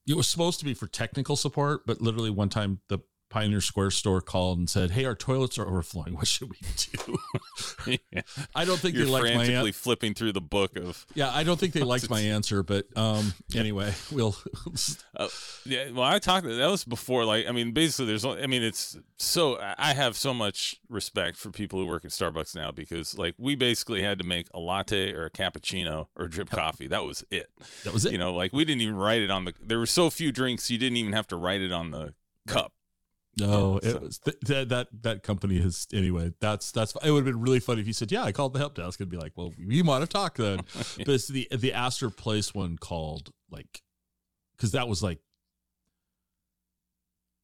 it 0.08 0.18
was 0.18 0.28
supposed 0.28 0.58
to 0.60 0.66
be 0.66 0.74
for 0.74 0.88
technical 0.88 1.36
support, 1.36 1.86
but 1.86 2.02
literally 2.02 2.32
one 2.32 2.50
time 2.50 2.80
the 2.90 3.00
Pioneer 3.34 3.62
Square 3.62 3.90
store 3.90 4.22
called 4.22 4.60
and 4.60 4.70
said, 4.70 4.92
"Hey, 4.92 5.06
our 5.06 5.16
toilets 5.16 5.58
are 5.58 5.68
overflowing. 5.68 6.14
What 6.24 6.28
should 6.28 6.52
we 6.52 6.58
do?" 6.78 7.98
Yeah. 8.12 8.22
I 8.56 8.64
don't 8.64 8.80
think 8.80 8.96
you're 8.96 9.06
they 9.06 9.12
liked 9.12 9.26
my 9.26 9.34
frantically 9.46 9.70
an- 9.70 9.74
flipping 9.74 10.14
through 10.14 10.34
the 10.34 10.42
book 10.42 10.78
of 10.78 11.08
yeah. 11.16 11.32
I 11.34 11.44
don't 11.44 11.60
think 11.60 11.74
they 11.74 11.82
liked 11.82 12.12
my 12.12 12.20
answer, 12.36 12.62
but 12.62 12.86
um, 12.96 13.34
anyway, 13.56 13.92
we'll 14.12 14.36
Uh, 15.18 15.30
yeah, 15.66 15.90
well, 15.90 16.04
I 16.04 16.20
talked. 16.20 16.46
That 16.46 16.70
was 16.70 16.84
before. 16.86 17.26
Like, 17.26 17.48
I 17.48 17.52
mean, 17.52 17.72
basically, 17.72 18.06
there's. 18.06 18.24
I 18.24 18.46
mean, 18.46 18.62
it's 18.62 18.98
so. 19.18 19.58
I 19.60 19.96
have 19.96 20.16
so 20.16 20.32
much 20.32 20.76
respect 20.88 21.36
for 21.38 21.50
people 21.50 21.80
who 21.80 21.88
work 21.88 22.06
at 22.06 22.12
Starbucks 22.12 22.56
now 22.56 22.70
because, 22.70 23.18
like, 23.18 23.34
we 23.40 23.56
basically 23.56 24.04
had 24.04 24.20
to 24.20 24.24
make 24.24 24.46
a 24.54 24.60
latte 24.60 25.12
or 25.12 25.26
a 25.26 25.32
cappuccino 25.32 26.06
or 26.16 26.28
drip 26.28 26.52
coffee. 26.52 26.88
That 26.88 27.04
was 27.04 27.26
it. 27.32 27.50
that 27.84 27.94
was 27.94 28.06
it. 28.06 28.12
You 28.12 28.20
know, 28.20 28.32
like 28.36 28.54
we 28.54 28.64
didn't 28.64 28.82
even 28.82 28.96
write 28.96 29.24
it 29.24 29.32
on 29.32 29.46
the. 29.46 29.54
There 29.60 29.80
were 29.80 29.88
so 29.88 30.12
few 30.12 30.32
drinks, 30.32 30.70
you 30.70 30.78
didn't 30.78 30.98
even 30.98 31.14
have 31.14 31.28
to 31.30 31.36
write 31.36 31.62
it 31.62 31.72
on 31.72 31.90
the 31.90 32.14
cup. 32.48 32.74
No, 33.40 33.80
Yeah, 33.82 33.90
it 33.90 33.94
so- 33.94 34.00
was 34.00 34.20
th- 34.20 34.38
that 34.42 34.70
that 34.70 34.88
that 35.02 35.24
company 35.24 35.60
has 35.60 35.88
anyway. 35.92 36.32
That's 36.40 36.72
that's 36.72 36.94
it 37.04 37.10
would 37.12 37.26
have 37.26 37.34
been 37.34 37.42
really 37.42 37.60
funny 37.60 37.82
if 37.82 37.88
you 37.88 37.94
said, 37.94 38.12
"Yeah, 38.12 38.24
I 38.24 38.32
called 38.32 38.54
the 38.54 38.60
help 38.60 38.76
desk." 38.76 39.02
I'd 39.02 39.10
be 39.10 39.18
like, 39.18 39.32
"Well, 39.36 39.52
we 39.58 39.82
might 39.82 40.02
have 40.02 40.10
talked 40.10 40.38
then." 40.38 40.58
but 40.98 41.10
it's 41.10 41.28
the 41.28 41.48
the 41.52 41.74
Astor 41.74 42.10
Place 42.12 42.54
one 42.54 42.78
called 42.78 43.32
like 43.50 43.82
because 44.56 44.72
that 44.74 44.88
was 44.88 45.02
like 45.02 45.20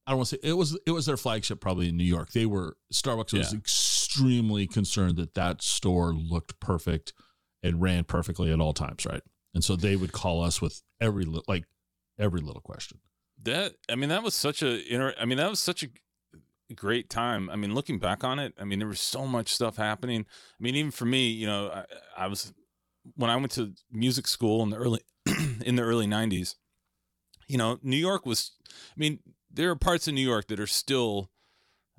I 0.06 0.12
don't 0.12 0.18
want 0.20 0.30
to 0.30 0.36
say 0.38 0.40
it 0.44 0.54
was 0.54 0.78
it 0.86 0.92
was 0.92 1.06
their 1.06 1.18
flagship 1.18 1.60
probably 1.60 1.90
in 1.90 1.98
New 1.98 2.04
York. 2.04 2.32
They 2.32 2.46
were 2.46 2.78
Starbucks 2.94 3.34
was 3.34 3.52
Yeah. 3.54 3.60
extremely 3.60 4.66
concerned 4.68 5.18
that 5.18 5.34
that 5.36 5.62
store 5.62 6.14
looked 6.14 6.60
perfect 6.60 7.14
and 7.62 7.82
ran 7.82 8.04
perfectly 8.06 8.52
at 8.52 8.60
all 8.60 8.74
times, 8.74 9.06
right? 9.06 9.22
And 9.54 9.64
so 9.64 9.76
they 9.76 9.96
would 9.96 10.12
call 10.12 10.44
us 10.44 10.62
with 10.62 10.82
every 11.02 11.26
li- 11.26 11.42
like 11.48 11.66
every 12.18 12.42
little 12.42 12.62
question. 12.62 13.00
That 13.44 13.74
I 13.90 13.96
mean, 13.96 14.10
that 14.10 14.24
was 14.24 14.36
such 14.36 14.62
a. 14.62 14.94
Inter- 14.94 15.16
I 15.20 15.26
mean, 15.26 15.38
that 15.38 15.50
was 15.50 15.60
such 15.60 15.84
a 15.84 15.88
great 16.76 17.10
time. 17.10 17.50
I 17.50 17.56
mean, 17.56 17.74
looking 17.74 18.00
back 18.00 18.24
on 18.24 18.40
it, 18.40 18.54
I 18.60 18.64
mean, 18.64 18.80
there 18.80 18.88
was 18.88 19.00
so 19.00 19.26
much 19.26 19.54
stuff 19.54 19.78
happening. 19.78 20.26
I 20.28 20.64
mean, 20.64 20.76
even 20.76 20.92
for 20.92 21.06
me, 21.06 21.30
you 21.30 21.48
know, 21.48 21.70
I, 21.70 22.26
I 22.26 22.28
was 22.28 22.54
when 23.16 23.30
I 23.30 23.36
went 23.36 23.52
to 23.54 23.74
music 23.92 24.28
school 24.28 24.62
in 24.64 24.70
the 24.70 24.78
early 24.78 25.02
in 25.66 25.76
the 25.76 25.84
early 25.84 26.08
'90s. 26.08 26.56
You 27.48 27.58
know, 27.58 27.80
New 27.82 27.98
York 27.98 28.26
was. 28.26 28.52
I 28.70 29.00
mean, 29.00 29.20
there 29.52 29.70
are 29.72 29.76
parts 29.76 30.08
of 30.08 30.14
New 30.14 30.28
York 30.28 30.48
that 30.48 30.60
are 30.60 30.68
still 30.68 31.32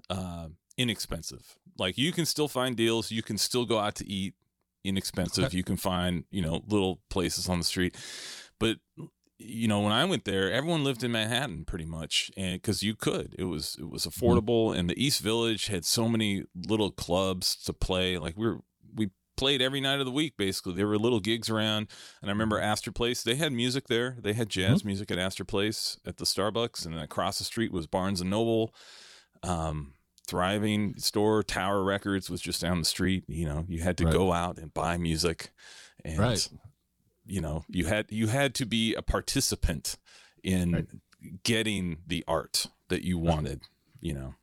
uh, 0.08 0.48
inexpensive. 0.76 1.56
Like 1.78 1.96
you 1.96 2.12
can 2.12 2.26
still 2.26 2.48
find 2.48 2.76
deals. 2.76 3.10
You 3.10 3.22
can 3.22 3.38
still 3.38 3.64
go 3.64 3.78
out 3.78 3.94
to 3.96 4.06
eat 4.06 4.34
inexpensive. 4.84 5.54
You 5.54 5.64
can 5.64 5.76
find 5.76 6.24
you 6.30 6.42
know 6.42 6.62
little 6.68 7.00
places 7.08 7.48
on 7.48 7.58
the 7.58 7.64
street, 7.64 7.96
but 8.58 8.76
you 9.40 9.66
know 9.68 9.80
when 9.80 9.92
I 9.92 10.04
went 10.04 10.24
there, 10.24 10.50
everyone 10.52 10.84
lived 10.84 11.02
in 11.02 11.12
Manhattan 11.12 11.64
pretty 11.64 11.86
much, 11.86 12.30
and 12.36 12.60
because 12.60 12.82
you 12.82 12.94
could, 12.94 13.34
it 13.38 13.44
was 13.44 13.76
it 13.78 13.88
was 13.88 14.06
mm-hmm. 14.06 14.24
affordable, 14.24 14.76
and 14.76 14.88
the 14.88 15.02
East 15.02 15.20
Village 15.20 15.66
had 15.66 15.84
so 15.84 16.08
many 16.08 16.44
little 16.54 16.90
clubs 16.90 17.56
to 17.64 17.72
play. 17.72 18.18
Like 18.18 18.36
we 18.36 18.46
were 18.46 18.60
we 18.94 19.10
played 19.36 19.62
every 19.62 19.80
night 19.80 20.00
of 20.00 20.04
the 20.04 20.12
week 20.12 20.36
basically. 20.36 20.74
There 20.74 20.86
were 20.86 20.98
little 20.98 21.20
gigs 21.20 21.48
around, 21.48 21.88
and 22.20 22.30
I 22.30 22.32
remember 22.32 22.56
mm-hmm. 22.56 22.66
Astor 22.66 22.92
Place. 22.92 23.22
They 23.22 23.36
had 23.36 23.52
music 23.52 23.88
there. 23.88 24.16
They 24.20 24.34
had 24.34 24.50
jazz 24.50 24.80
mm-hmm. 24.80 24.88
music 24.88 25.10
at 25.10 25.18
Astor 25.18 25.44
Place 25.44 25.98
at 26.04 26.18
the 26.18 26.24
Starbucks, 26.24 26.84
and 26.84 26.94
then 26.94 27.02
across 27.02 27.38
the 27.38 27.44
street 27.44 27.72
was 27.72 27.86
Barnes 27.86 28.20
and 28.20 28.30
Noble. 28.30 28.74
Um, 29.42 29.94
thriving 30.28 30.94
store 30.98 31.42
Tower 31.42 31.82
Records 31.82 32.28
was 32.28 32.40
just 32.40 32.60
down 32.60 32.78
the 32.78 32.84
street. 32.84 33.24
You 33.26 33.46
know, 33.46 33.64
you 33.68 33.80
had 33.80 33.96
to 33.98 34.04
Right. 34.04 34.12
go 34.12 34.32
out 34.32 34.58
and 34.58 34.72
buy 34.74 34.98
music, 34.98 35.50
and 36.04 36.18
Right. 36.18 36.48
You 37.26 37.40
know, 37.40 37.64
you 37.68 37.86
had 37.86 38.06
you 38.10 38.26
had 38.28 38.54
to 38.56 38.66
be 38.66 38.94
a 38.94 39.02
participant 39.02 39.96
in 40.42 40.72
Right. 40.72 40.86
getting 41.42 41.98
the 42.06 42.24
art 42.26 42.66
that 42.88 43.02
you 43.02 43.18
wanted. 43.18 43.62
You 44.00 44.14
know, 44.14 44.34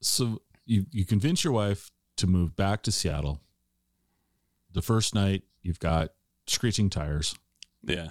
so 0.00 0.40
you 0.64 0.86
you 0.90 1.04
convince 1.04 1.44
your 1.44 1.52
wife 1.52 1.90
to 2.16 2.26
move 2.26 2.56
back 2.56 2.82
to 2.84 2.92
Seattle. 2.92 3.40
The 4.72 4.82
first 4.82 5.14
night 5.14 5.42
you've 5.62 5.78
got 5.80 6.10
screeching 6.46 6.90
tires. 6.90 7.34
Yeah. 7.82 8.08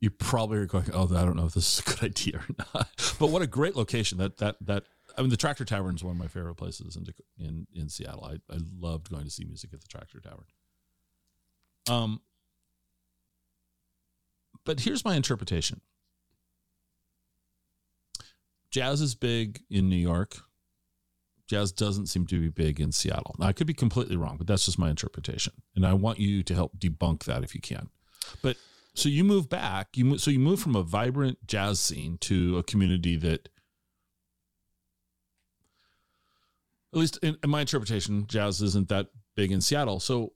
You 0.00 0.10
probably 0.10 0.58
are 0.58 0.66
going, 0.66 0.84
oh, 0.92 1.04
I 1.06 1.24
don't 1.24 1.34
know 1.34 1.46
if 1.46 1.54
this 1.54 1.78
is 1.78 1.80
a 1.80 1.90
good 1.90 2.04
idea 2.10 2.36
or 2.38 2.54
not. 2.74 3.14
But 3.18 3.30
what 3.30 3.42
a 3.42 3.46
great 3.48 3.74
location! 3.74 4.18
That 4.18 4.36
that 4.38 4.56
that. 4.60 4.84
I 5.16 5.22
mean, 5.22 5.30
the 5.30 5.36
Tractor 5.36 5.64
Tavern 5.64 5.96
is 5.96 6.04
one 6.04 6.12
of 6.12 6.18
my 6.18 6.28
favorite 6.28 6.54
places 6.54 6.94
in 6.96 7.04
in 7.44 7.66
in 7.74 7.88
Seattle. 7.88 8.24
I 8.24 8.34
I 8.54 8.58
loved 8.78 9.10
going 9.10 9.24
to 9.24 9.30
see 9.30 9.44
music 9.44 9.70
at 9.74 9.80
the 9.80 9.88
Tractor 9.88 10.20
Tavern. 10.20 10.44
Um, 11.88 12.20
but 14.64 14.80
here's 14.80 15.04
my 15.04 15.16
interpretation. 15.16 15.80
Jazz 18.70 19.00
is 19.00 19.14
big 19.14 19.62
in 19.70 19.88
New 19.88 19.96
York. 19.96 20.36
Jazz 21.48 21.72
doesn't 21.72 22.06
seem 22.06 22.26
to 22.26 22.38
be 22.38 22.48
big 22.48 22.78
in 22.78 22.92
Seattle. 22.92 23.34
Now, 23.38 23.46
I 23.46 23.52
could 23.52 23.66
be 23.66 23.72
completely 23.72 24.16
wrong, 24.16 24.36
but 24.36 24.46
that's 24.46 24.66
just 24.66 24.78
my 24.78 24.90
interpretation, 24.90 25.54
and 25.74 25.86
I 25.86 25.94
want 25.94 26.18
you 26.18 26.42
to 26.42 26.54
help 26.54 26.78
debunk 26.78 27.24
that 27.24 27.42
if 27.42 27.54
you 27.54 27.62
can. 27.62 27.88
But 28.42 28.58
so 28.94 29.08
you 29.08 29.24
move 29.24 29.48
back, 29.48 29.96
you 29.96 30.04
move, 30.04 30.20
so 30.20 30.30
you 30.30 30.38
move 30.38 30.60
from 30.60 30.76
a 30.76 30.82
vibrant 30.82 31.38
jazz 31.46 31.80
scene 31.80 32.18
to 32.22 32.58
a 32.58 32.62
community 32.62 33.16
that, 33.16 33.48
at 36.92 36.98
least 36.98 37.18
in, 37.22 37.38
in 37.42 37.48
my 37.48 37.62
interpretation, 37.62 38.26
jazz 38.26 38.60
isn't 38.60 38.88
that 38.88 39.06
big 39.34 39.50
in 39.50 39.62
Seattle. 39.62 40.00
So, 40.00 40.32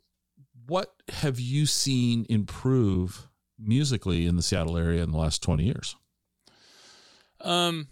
what 0.67 0.95
have 1.09 1.41
you 1.41 1.67
seen 1.67 2.27
improve 2.29 3.29
musically 3.59 4.27
in 4.27 4.37
the 4.37 4.43
Seattle 4.43 4.77
area 4.77 5.03
in 5.03 5.11
the 5.11 5.19
last 5.19 5.43
twenty 5.43 5.65
years? 5.65 5.97
Um, 7.41 7.89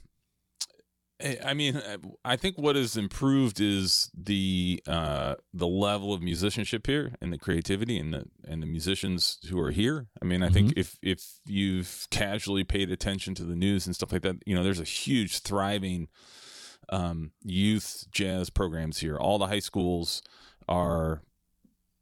I 1.44 1.52
mean, 1.54 1.80
I 2.24 2.36
think 2.36 2.56
what 2.56 2.76
has 2.76 2.96
improved 2.96 3.60
is 3.60 4.10
the 4.16 4.82
uh, 4.86 5.34
the 5.52 5.66
level 5.66 6.14
of 6.14 6.22
musicianship 6.22 6.86
here 6.86 7.14
and 7.20 7.32
the 7.32 7.38
creativity 7.38 7.98
and 7.98 8.14
the 8.14 8.24
and 8.46 8.62
the 8.62 8.66
musicians 8.66 9.38
who 9.50 9.60
are 9.60 9.70
here. 9.70 10.06
I 10.22 10.24
mean, 10.24 10.42
I 10.42 10.46
mm-hmm. 10.46 10.54
think 10.54 10.72
if 10.76 10.98
if 11.02 11.22
you've 11.44 12.06
casually 12.10 12.64
paid 12.64 12.90
attention 12.90 13.34
to 13.34 13.44
the 13.44 13.56
news 13.56 13.86
and 13.86 13.94
stuff 13.94 14.12
like 14.12 14.22
that, 14.22 14.36
you 14.46 14.54
know, 14.54 14.62
there's 14.62 14.80
a 14.80 14.84
huge 14.84 15.40
thriving 15.40 16.08
um, 16.90 17.32
youth 17.42 18.06
jazz 18.10 18.50
programs 18.50 18.98
here. 18.98 19.16
All 19.16 19.38
the 19.38 19.46
high 19.46 19.60
schools 19.60 20.22
are, 20.68 21.22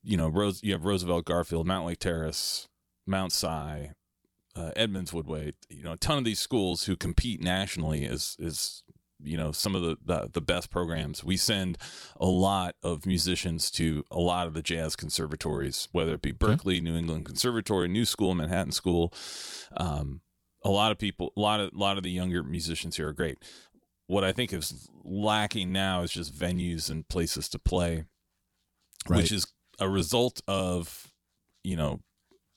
you 0.02 0.16
know, 0.16 0.28
Rose. 0.28 0.62
You 0.62 0.72
have 0.72 0.84
Roosevelt, 0.84 1.24
Garfield, 1.24 1.66
Mountlake 1.66 1.98
Terrace, 1.98 2.68
Mount 3.06 3.32
Si, 3.32 3.46
uh, 3.46 4.70
Edmonds 4.76 5.12
Woodway, 5.12 5.54
you 5.68 5.82
know, 5.82 5.92
a 5.92 5.96
ton 5.96 6.18
of 6.18 6.24
these 6.24 6.40
schools 6.40 6.84
who 6.84 6.96
compete 6.96 7.40
nationally 7.42 8.04
is 8.04 8.36
is 8.38 8.82
you 9.22 9.36
know 9.36 9.52
some 9.52 9.74
of 9.74 9.82
the, 9.82 9.96
the, 10.04 10.30
the 10.32 10.40
best 10.40 10.70
programs 10.70 11.24
we 11.24 11.36
send 11.36 11.76
a 12.20 12.26
lot 12.26 12.76
of 12.82 13.04
musicians 13.04 13.70
to 13.70 14.04
a 14.10 14.18
lot 14.18 14.46
of 14.46 14.54
the 14.54 14.62
jazz 14.62 14.94
conservatories 14.94 15.88
whether 15.92 16.14
it 16.14 16.22
be 16.22 16.32
Berklee, 16.32 16.76
okay. 16.76 16.80
new 16.80 16.96
england 16.96 17.24
conservatory 17.24 17.88
new 17.88 18.04
school 18.04 18.34
manhattan 18.34 18.72
school 18.72 19.12
um, 19.76 20.20
a 20.64 20.70
lot 20.70 20.92
of 20.92 20.98
people 20.98 21.32
a 21.36 21.40
lot 21.40 21.60
of 21.60 21.72
a 21.74 21.76
lot 21.78 21.96
of 21.96 22.02
the 22.02 22.10
younger 22.10 22.42
musicians 22.42 22.96
here 22.96 23.08
are 23.08 23.12
great 23.12 23.38
what 24.06 24.22
i 24.22 24.32
think 24.32 24.52
is 24.52 24.88
lacking 25.02 25.72
now 25.72 26.02
is 26.02 26.12
just 26.12 26.34
venues 26.34 26.88
and 26.88 27.08
places 27.08 27.48
to 27.48 27.58
play 27.58 28.04
right. 29.08 29.16
which 29.16 29.32
is 29.32 29.46
a 29.78 29.88
result 29.88 30.40
of 30.48 31.12
you 31.64 31.76
know 31.76 32.00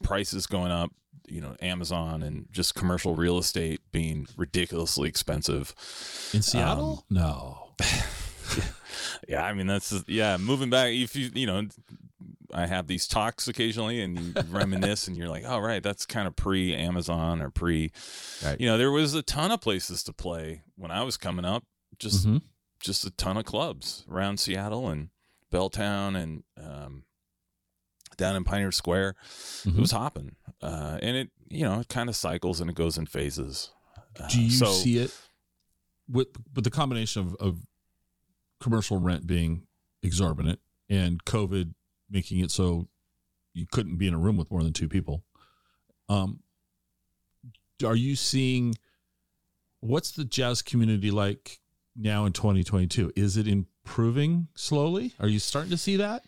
prices 0.04 0.48
going 0.48 0.72
up 0.72 0.92
you 1.28 1.42
know 1.42 1.56
Amazon 1.62 2.24
and 2.24 2.48
just 2.52 2.76
commercial 2.76 3.16
real 3.16 3.38
estate 3.38 3.82
being 3.92 4.28
ridiculously 4.36 5.08
expensive 5.08 5.74
in 6.34 6.42
Seattle. 6.42 7.06
Um, 7.10 7.18
no. 7.18 7.68
yeah, 9.28 9.44
I 9.46 9.54
mean 9.54 9.68
that's 9.68 10.04
yeah. 10.08 10.38
Moving 10.38 10.70
back, 10.70 10.92
if 10.92 11.16
you 11.16 11.30
you 11.34 11.48
know, 11.48 11.68
I 12.54 12.68
have 12.68 12.88
these 12.88 13.08
talks 13.08 13.48
occasionally, 13.48 14.02
and 14.02 14.20
you 14.20 14.34
reminisce, 14.50 15.08
and 15.08 15.16
you're 15.16 15.30
like, 15.30 15.44
oh 15.46 15.60
right, 15.60 15.82
that's 15.82 16.06
kind 16.06 16.28
of 16.28 16.36
pre 16.36 16.74
Amazon 16.74 17.42
or 17.42 17.50
pre. 17.50 17.92
Right. 18.44 18.60
You 18.60 18.68
know, 18.68 18.78
there 18.78 18.92
was 18.92 19.14
a 19.14 19.22
ton 19.22 19.52
of 19.52 19.62
places 19.62 20.04
to 20.04 20.14
play 20.14 20.64
when 20.76 20.92
I 20.92 21.04
was 21.04 21.18
coming 21.18 21.46
up. 21.46 21.64
Just 21.98 22.28
mm-hmm. 22.28 22.38
just 22.80 23.06
a 23.06 23.12
ton 23.12 23.38
of 23.38 23.46
clubs 23.46 24.06
around 24.10 24.40
Seattle 24.40 24.90
and 24.90 25.10
Belltown 25.52 26.16
and 26.16 26.44
um, 26.58 27.04
down 28.22 28.36
in 28.38 28.44
Pioneer 28.46 28.72
Square. 28.72 29.16
Mm-hmm. 29.64 29.78
It 29.78 29.82
was 29.82 29.92
hopping, 29.92 30.36
uh, 30.62 31.00
and 31.02 31.18
it 31.18 31.30
you 31.50 31.66
know 31.66 31.82
it 31.82 31.90
kind 31.90 32.08
of 32.08 32.16
cycles 32.16 32.62
and 32.62 32.70
it 32.70 32.76
goes 32.76 32.98
in 32.98 33.06
phases. 33.06 33.72
Uh, 34.20 34.28
Do 34.28 34.42
you 34.42 34.52
so, 34.52 34.68
see 34.68 34.98
it 34.98 35.14
with 36.10 36.28
with 36.56 36.64
the 36.64 36.72
combination 36.72 37.22
of, 37.22 37.36
of 37.36 37.66
commercial 38.60 38.98
rent 38.98 39.28
being 39.28 39.64
exorbitant 40.04 40.60
and 40.90 41.24
COVID 41.26 41.74
making 42.10 42.40
it 42.40 42.52
so 42.52 42.88
you 43.54 43.66
couldn't 43.70 43.98
be 43.98 44.08
in 44.08 44.14
a 44.14 44.18
room 44.20 44.38
with 44.38 44.52
more 44.52 44.64
than 44.64 44.74
two 44.74 44.88
people? 44.88 45.24
Um, 46.08 46.42
are 47.84 47.96
you 47.96 48.16
seeing 48.16 48.76
what's 49.80 50.12
the 50.12 50.24
jazz 50.24 50.62
community 50.62 51.10
like 51.10 51.60
now 51.96 52.26
in 52.26 52.34
2022? 52.34 53.14
Is 53.16 53.38
it 53.38 53.48
improving 53.48 54.48
slowly? 54.56 55.14
Are 55.20 55.28
you 55.28 55.40
starting 55.40 55.72
to 55.72 55.78
see 55.78 55.98
that? 55.98 56.26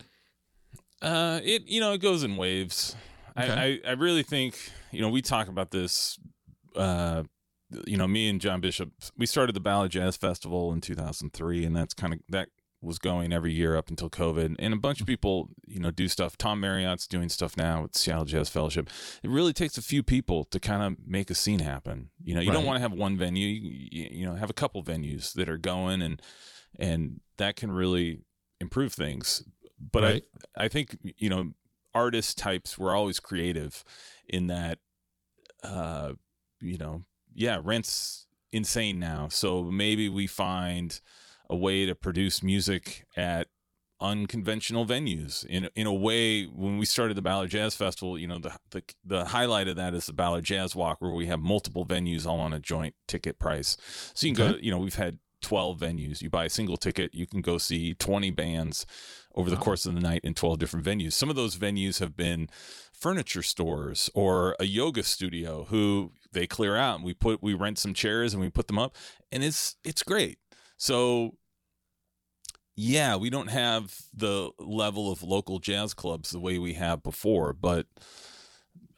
Uh, 1.04 1.40
it 1.44 1.68
you 1.68 1.80
know 1.80 1.92
it 1.92 2.00
goes 2.00 2.24
in 2.24 2.36
waves. 2.36 2.96
Okay. 3.38 3.80
I, 3.84 3.88
I, 3.88 3.90
I 3.90 3.92
really 3.92 4.22
think 4.22 4.58
you 4.90 5.02
know 5.02 5.10
we 5.10 5.22
talk 5.22 5.48
about 5.48 5.70
this. 5.70 6.18
Uh, 6.74 7.24
you 7.86 7.96
know, 7.96 8.06
me 8.06 8.28
and 8.28 8.40
John 8.40 8.60
Bishop, 8.60 8.90
we 9.16 9.26
started 9.26 9.54
the 9.54 9.60
Ballard 9.60 9.90
Jazz 9.90 10.16
Festival 10.16 10.72
in 10.72 10.80
2003, 10.80 11.64
and 11.64 11.74
that's 11.74 11.92
kind 11.92 12.12
of 12.14 12.20
that 12.28 12.48
was 12.80 12.98
going 12.98 13.32
every 13.32 13.52
year 13.52 13.76
up 13.76 13.88
until 13.88 14.10
COVID. 14.10 14.56
And 14.58 14.74
a 14.74 14.76
bunch 14.76 15.00
of 15.00 15.06
people, 15.06 15.48
you 15.66 15.80
know, 15.80 15.90
do 15.90 16.06
stuff. 16.06 16.36
Tom 16.36 16.60
Marriott's 16.60 17.06
doing 17.06 17.28
stuff 17.28 17.56
now 17.56 17.82
with 17.82 17.96
Seattle 17.96 18.26
Jazz 18.26 18.48
Fellowship. 18.48 18.88
It 19.22 19.30
really 19.30 19.52
takes 19.52 19.78
a 19.78 19.82
few 19.82 20.02
people 20.02 20.44
to 20.44 20.60
kind 20.60 20.82
of 20.82 21.06
make 21.06 21.30
a 21.30 21.34
scene 21.34 21.60
happen. 21.60 22.10
You 22.22 22.34
know, 22.34 22.40
you 22.40 22.50
right. 22.50 22.54
don't 22.54 22.66
want 22.66 22.76
to 22.76 22.82
have 22.82 22.92
one 22.92 23.16
venue. 23.16 23.48
You, 23.48 24.08
you 24.10 24.26
know, 24.26 24.34
have 24.34 24.50
a 24.50 24.54
couple 24.54 24.82
venues 24.82 25.32
that 25.34 25.48
are 25.48 25.58
going, 25.58 26.02
and 26.02 26.20
and 26.78 27.20
that 27.38 27.56
can 27.56 27.72
really 27.72 28.20
improve 28.60 28.92
things 28.92 29.42
but 29.92 30.02
right. 30.02 30.24
I 30.56 30.64
I 30.64 30.68
think 30.68 30.96
you 31.16 31.28
know 31.28 31.52
artist 31.94 32.38
types 32.38 32.76
were 32.76 32.94
always 32.94 33.20
creative 33.20 33.84
in 34.28 34.48
that 34.48 34.78
uh 35.62 36.12
you 36.60 36.76
know 36.78 37.04
yeah 37.34 37.60
rent's 37.62 38.26
insane 38.52 38.98
now. 38.98 39.28
So 39.28 39.64
maybe 39.64 40.08
we 40.08 40.26
find 40.26 41.00
a 41.50 41.56
way 41.56 41.86
to 41.86 41.94
produce 41.94 42.42
music 42.42 43.04
at 43.16 43.48
unconventional 44.00 44.86
venues. 44.86 45.44
In 45.46 45.68
in 45.74 45.86
a 45.86 45.92
way 45.92 46.44
when 46.44 46.78
we 46.78 46.86
started 46.86 47.16
the 47.16 47.22
Ballard 47.22 47.50
Jazz 47.50 47.74
Festival 47.74 48.18
you 48.18 48.26
know 48.26 48.38
the, 48.38 48.56
the 48.70 48.82
the 49.04 49.24
highlight 49.26 49.68
of 49.68 49.76
that 49.76 49.94
is 49.94 50.06
the 50.06 50.12
Ballard 50.12 50.44
Jazz 50.44 50.74
Walk 50.74 51.00
where 51.00 51.12
we 51.12 51.26
have 51.26 51.40
multiple 51.40 51.84
venues 51.84 52.26
all 52.26 52.40
on 52.40 52.52
a 52.52 52.60
joint 52.60 52.94
ticket 53.08 53.38
price. 53.38 53.76
So 54.14 54.26
you 54.26 54.34
can 54.34 54.44
okay. 54.44 54.52
go 54.52 54.58
you 54.62 54.70
know 54.70 54.78
we've 54.78 54.94
had 54.94 55.18
12 55.42 55.78
venues. 55.78 56.22
You 56.22 56.30
buy 56.30 56.46
a 56.46 56.50
single 56.50 56.76
ticket 56.76 57.14
you 57.14 57.26
can 57.26 57.40
go 57.40 57.58
see 57.58 57.94
20 57.94 58.30
bands 58.30 58.86
over 59.34 59.50
the 59.50 59.56
wow. 59.56 59.62
course 59.62 59.86
of 59.86 59.94
the 59.94 60.00
night 60.00 60.20
in 60.24 60.34
12 60.34 60.58
different 60.58 60.86
venues. 60.86 61.12
Some 61.12 61.30
of 61.30 61.36
those 61.36 61.56
venues 61.56 62.00
have 62.00 62.16
been 62.16 62.48
furniture 62.92 63.42
stores 63.42 64.08
or 64.14 64.56
a 64.60 64.64
yoga 64.64 65.02
studio 65.02 65.66
who 65.68 66.12
they 66.32 66.46
clear 66.46 66.76
out 66.76 66.96
and 66.96 67.04
we 67.04 67.14
put 67.14 67.42
we 67.42 67.54
rent 67.54 67.78
some 67.78 67.94
chairs 67.94 68.32
and 68.32 68.42
we 68.42 68.48
put 68.48 68.66
them 68.66 68.78
up 68.78 68.96
and 69.32 69.42
it's 69.42 69.76
it's 69.84 70.02
great. 70.02 70.38
So 70.76 71.36
yeah, 72.76 73.16
we 73.16 73.30
don't 73.30 73.50
have 73.50 73.96
the 74.12 74.50
level 74.58 75.10
of 75.10 75.22
local 75.22 75.58
jazz 75.58 75.94
clubs 75.94 76.30
the 76.30 76.40
way 76.40 76.58
we 76.58 76.74
have 76.74 77.02
before, 77.02 77.52
but 77.52 77.86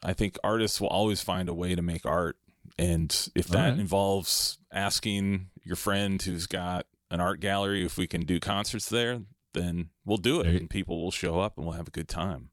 I 0.03 0.13
think 0.13 0.37
artists 0.43 0.81
will 0.81 0.87
always 0.87 1.21
find 1.21 1.47
a 1.47 1.53
way 1.53 1.75
to 1.75 1.81
make 1.81 2.05
art. 2.05 2.37
And 2.79 3.11
if 3.35 3.47
that 3.49 3.69
right. 3.69 3.79
involves 3.79 4.57
asking 4.71 5.49
your 5.63 5.75
friend 5.75 6.21
who's 6.21 6.47
got 6.47 6.85
an 7.09 7.21
art 7.21 7.39
gallery 7.39 7.85
if 7.85 7.97
we 7.97 8.07
can 8.07 8.21
do 8.21 8.39
concerts 8.39 8.89
there, 8.89 9.21
then 9.53 9.89
we'll 10.05 10.17
do 10.17 10.41
it, 10.41 10.47
and 10.47 10.69
people 10.69 11.01
will 11.01 11.11
show 11.11 11.39
up, 11.39 11.57
and 11.57 11.65
we'll 11.65 11.75
have 11.75 11.87
a 11.87 11.91
good 11.91 12.07
time. 12.07 12.49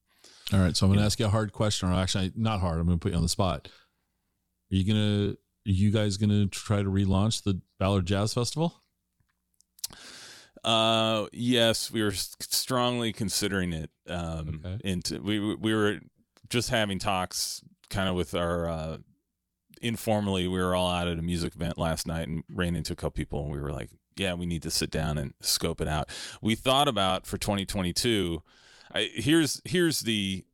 All 0.52 0.60
right, 0.60 0.76
so 0.76 0.86
I'm 0.86 0.90
going 0.90 1.00
to 1.00 1.06
ask 1.06 1.18
you 1.18 1.26
a 1.26 1.30
hard 1.30 1.52
question, 1.52 1.88
or 1.88 1.94
actually 1.94 2.32
not 2.36 2.60
hard. 2.60 2.78
I'm 2.78 2.86
going 2.86 2.98
to 2.98 3.02
put 3.02 3.12
you 3.12 3.16
on 3.16 3.22
the 3.22 3.28
spot. 3.28 3.68
Are 4.72 4.76
you 4.76 4.84
going 4.84 4.96
to? 4.96 5.38
Are 5.66 5.72
you 5.72 5.90
guys 5.90 6.18
going 6.18 6.30
to 6.30 6.46
try 6.46 6.82
to 6.82 6.90
relaunch 6.90 7.42
the 7.42 7.60
Ballard 7.78 8.06
Jazz 8.06 8.34
Festival? 8.34 8.82
Uh, 10.62 11.26
yes, 11.32 11.90
we 11.90 12.02
were 12.02 12.12
strongly 12.12 13.12
considering 13.12 13.72
it. 13.72 13.90
Um, 14.08 14.62
okay. 14.64 14.78
into 14.84 15.20
we 15.22 15.54
we 15.54 15.74
were 15.74 16.00
just 16.48 16.70
having 16.70 16.98
talks, 16.98 17.62
kind 17.90 18.08
of 18.08 18.14
with 18.14 18.34
our 18.34 18.68
uh, 18.68 18.96
informally. 19.82 20.48
We 20.48 20.58
were 20.58 20.74
all 20.74 20.90
out 20.90 21.08
at 21.08 21.18
a 21.18 21.22
music 21.22 21.54
event 21.54 21.78
last 21.78 22.06
night 22.06 22.28
and 22.28 22.44
ran 22.48 22.76
into 22.76 22.92
a 22.92 22.96
couple 22.96 23.12
people, 23.12 23.42
and 23.42 23.52
we 23.52 23.60
were 23.60 23.72
like, 23.72 23.90
yeah, 24.16 24.34
we 24.34 24.46
need 24.46 24.62
to 24.62 24.70
sit 24.70 24.90
down 24.90 25.18
and 25.18 25.34
scope 25.40 25.80
it 25.80 25.88
out. 25.88 26.08
We 26.40 26.54
thought 26.54 26.88
about 26.88 27.26
for 27.26 27.38
2022. 27.38 28.42
I, 28.94 29.10
here's 29.14 29.60
here's 29.64 30.00
the, 30.00 30.44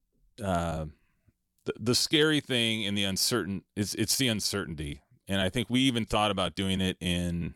uh, 0.42 0.86
the 1.66 1.72
the 1.78 1.94
scary 1.94 2.40
thing 2.40 2.86
and 2.86 2.96
the 2.96 3.04
uncertain 3.04 3.64
is 3.76 3.94
it's 3.96 4.16
the 4.16 4.28
uncertainty, 4.28 5.02
and 5.28 5.40
I 5.40 5.48
think 5.50 5.68
we 5.68 5.80
even 5.80 6.04
thought 6.06 6.30
about 6.30 6.54
doing 6.54 6.80
it 6.80 6.96
in 7.00 7.54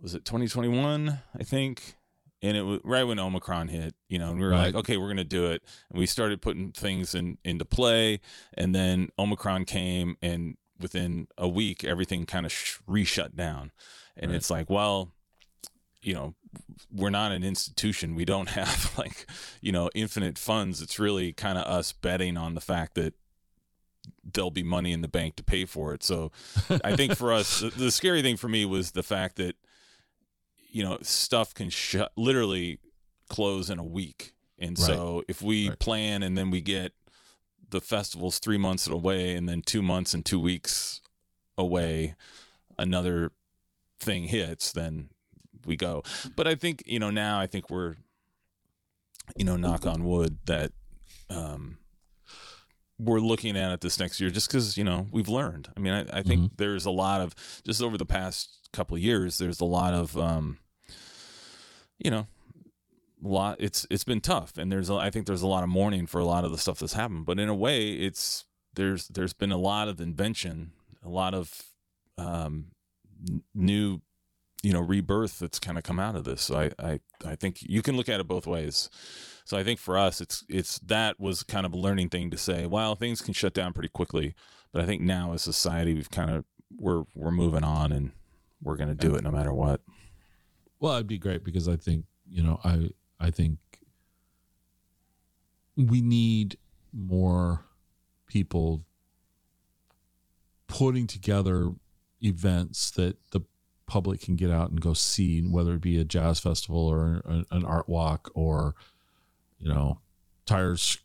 was 0.00 0.14
it 0.14 0.24
2021? 0.24 1.20
I 1.38 1.42
think, 1.44 1.94
and 2.42 2.56
it 2.56 2.62
was 2.62 2.80
right 2.84 3.04
when 3.04 3.18
Omicron 3.18 3.68
hit, 3.68 3.94
you 4.08 4.18
know, 4.18 4.30
and 4.30 4.38
we 4.38 4.44
were 4.44 4.50
Right. 4.50 4.66
like, 4.66 4.74
okay, 4.74 4.96
we're 4.96 5.08
gonna 5.08 5.24
do 5.24 5.46
it, 5.46 5.62
and 5.88 5.98
we 5.98 6.04
started 6.06 6.42
putting 6.42 6.72
things 6.72 7.14
in 7.14 7.38
into 7.44 7.64
play, 7.64 8.20
and 8.54 8.74
then 8.74 9.08
Omicron 9.18 9.64
came, 9.64 10.16
and 10.20 10.56
within 10.78 11.28
a 11.38 11.48
week, 11.48 11.84
everything 11.84 12.26
kind 12.26 12.44
of 12.46 12.52
sh- 12.52 12.78
re-shut 12.86 13.36
down, 13.36 13.70
and 14.16 14.30
Right. 14.30 14.36
it's 14.36 14.50
like, 14.50 14.68
well, 14.70 15.12
you 16.02 16.12
know, 16.14 16.34
we're 16.92 17.10
not 17.10 17.32
an 17.32 17.42
institution. 17.44 18.14
We 18.14 18.24
don't 18.24 18.48
have 18.60 18.92
like, 18.98 19.26
you 19.60 19.72
know, 19.72 19.88
infinite 19.94 20.38
funds. 20.38 20.82
It's 20.82 20.98
really 20.98 21.32
kind 21.32 21.56
of 21.58 21.64
us 21.64 21.92
betting 21.92 22.36
on 22.36 22.54
the 22.54 22.60
fact 22.60 22.94
that 22.96 23.14
there'll 24.22 24.50
be 24.50 24.62
money 24.62 24.92
in 24.92 25.00
the 25.00 25.08
bank 25.08 25.36
to 25.36 25.42
pay 25.42 25.64
for 25.64 25.94
it. 25.94 26.02
So 26.02 26.30
I 26.84 26.94
think 26.94 27.16
for 27.16 27.32
us, 27.32 27.60
the, 27.60 27.70
the 27.70 27.90
scary 27.90 28.20
thing 28.20 28.36
for 28.36 28.48
me 28.48 28.66
was 28.66 28.90
the 28.90 29.02
fact 29.02 29.36
that, 29.36 29.56
you 30.70 30.82
know, 30.82 30.98
stuff 31.00 31.54
can 31.54 31.70
shut 31.70 32.12
literally 32.16 32.80
close 33.30 33.70
in 33.70 33.78
a 33.78 33.84
week. 33.84 34.34
And 34.58 34.78
Right. 34.78 34.86
so 34.86 35.22
if 35.26 35.40
we 35.40 35.70
Right. 35.70 35.78
plan 35.78 36.22
and 36.22 36.36
then 36.36 36.50
we 36.50 36.60
get 36.60 36.92
the 37.70 37.80
festivals 37.80 38.38
three 38.38 38.58
months 38.58 38.86
away 38.86 39.34
and 39.34 39.48
then 39.48 39.62
two 39.62 39.82
months 39.82 40.14
and 40.14 40.24
two 40.24 40.40
weeks 40.40 41.00
away, 41.56 42.14
another 42.78 43.32
thing 44.00 44.24
hits, 44.24 44.72
then 44.72 45.08
we 45.66 45.76
go. 45.76 46.02
But 46.36 46.46
I 46.46 46.54
think, 46.54 46.82
you 46.86 46.98
know, 46.98 47.10
now 47.10 47.38
I 47.38 47.46
think 47.46 47.70
we're, 47.70 47.96
you 49.36 49.44
know, 49.44 49.56
knock 49.56 49.86
on 49.86 50.04
wood 50.04 50.38
that, 50.46 50.72
um, 51.30 51.78
we're 52.98 53.20
looking 53.20 53.56
at 53.56 53.72
it 53.72 53.80
this 53.80 53.98
next 53.98 54.20
year 54.20 54.30
just 54.30 54.48
because 54.48 54.78
you 54.78 54.84
know 54.84 55.06
we've 55.10 55.28
learned 55.28 55.68
i 55.76 55.80
mean 55.80 55.92
i, 55.92 56.18
I 56.18 56.22
think 56.22 56.56
there's 56.58 56.86
a 56.86 56.92
lot 56.92 57.20
of 57.20 57.34
just 57.64 57.82
over 57.82 57.98
the 57.98 58.06
past 58.06 58.68
couple 58.72 58.96
of 58.96 59.02
years 59.02 59.38
there's 59.38 59.60
a 59.60 59.64
lot 59.64 59.94
of 59.94 60.16
um 60.16 60.58
you 61.98 62.10
know 62.10 62.26
lot 63.28 63.56
it's 63.58 63.86
it's 63.90 64.04
been 64.04 64.20
tough 64.20 64.58
and 64.58 64.70
there's 64.70 64.90
a, 64.90 64.94
i 64.94 65.10
think 65.10 65.26
there's 65.26 65.42
a 65.42 65.46
lot 65.46 65.62
of 65.62 65.68
mourning 65.68 66.06
for 66.06 66.20
a 66.20 66.24
lot 66.24 66.44
of 66.44 66.50
the 66.50 66.58
stuff 66.58 66.78
that's 66.78 66.92
happened 66.92 67.24
but 67.24 67.38
in 67.38 67.48
a 67.48 67.54
way 67.54 67.90
it's 67.92 68.44
there's 68.74 69.08
there's 69.08 69.32
been 69.32 69.52
a 69.52 69.58
lot 69.58 69.88
of 69.88 70.00
invention 70.00 70.72
a 71.04 71.08
lot 71.08 71.34
of 71.34 71.62
um 72.18 72.66
new 73.54 74.00
you 74.62 74.72
know 74.72 74.80
rebirth 74.80 75.38
that's 75.38 75.58
kind 75.58 75.78
of 75.78 75.84
come 75.84 75.98
out 75.98 76.16
of 76.16 76.24
this 76.24 76.42
so 76.42 76.56
i 76.56 76.70
i 76.78 77.00
i 77.24 77.34
think 77.34 77.58
you 77.62 77.82
can 77.82 77.96
look 77.96 78.08
at 78.08 78.20
it 78.20 78.28
both 78.28 78.46
ways 78.46 78.90
so 79.44 79.58
I 79.58 79.62
think 79.62 79.78
for 79.78 79.98
us, 79.98 80.20
it's 80.20 80.44
it's 80.48 80.78
that 80.80 81.20
was 81.20 81.42
kind 81.42 81.66
of 81.66 81.74
a 81.74 81.76
learning 81.76 82.08
thing 82.08 82.30
to 82.30 82.38
say. 82.38 82.66
Well, 82.66 82.94
things 82.94 83.20
can 83.20 83.34
shut 83.34 83.52
down 83.52 83.74
pretty 83.74 83.90
quickly, 83.90 84.34
but 84.72 84.82
I 84.82 84.86
think 84.86 85.02
now 85.02 85.32
as 85.34 85.42
society, 85.42 85.94
we've 85.94 86.10
kind 86.10 86.30
of 86.30 86.44
we're 86.76 87.04
we're 87.14 87.30
moving 87.30 87.62
on 87.62 87.92
and 87.92 88.12
we're 88.62 88.76
going 88.76 88.88
to 88.88 88.94
do 88.94 89.14
it 89.14 89.22
no 89.22 89.30
matter 89.30 89.52
what. 89.52 89.82
Well, 90.80 90.94
it'd 90.94 91.06
be 91.06 91.18
great 91.18 91.44
because 91.44 91.68
I 91.68 91.76
think 91.76 92.06
you 92.26 92.42
know 92.42 92.58
I 92.64 92.90
I 93.20 93.30
think 93.30 93.58
we 95.76 96.00
need 96.00 96.56
more 96.92 97.64
people 98.26 98.84
putting 100.66 101.06
together 101.06 101.70
events 102.22 102.90
that 102.92 103.16
the 103.30 103.40
public 103.86 104.20
can 104.20 104.36
get 104.36 104.50
out 104.50 104.70
and 104.70 104.80
go 104.80 104.94
see, 104.94 105.40
whether 105.42 105.74
it 105.74 105.80
be 105.80 105.98
a 105.98 106.04
jazz 106.04 106.40
festival 106.40 106.86
or 106.86 107.22
an, 107.50 107.64
art 107.64 107.88
walk 107.88 108.30
or 108.34 108.74
you 109.58 109.68
know 109.68 110.00
tires. 110.46 110.98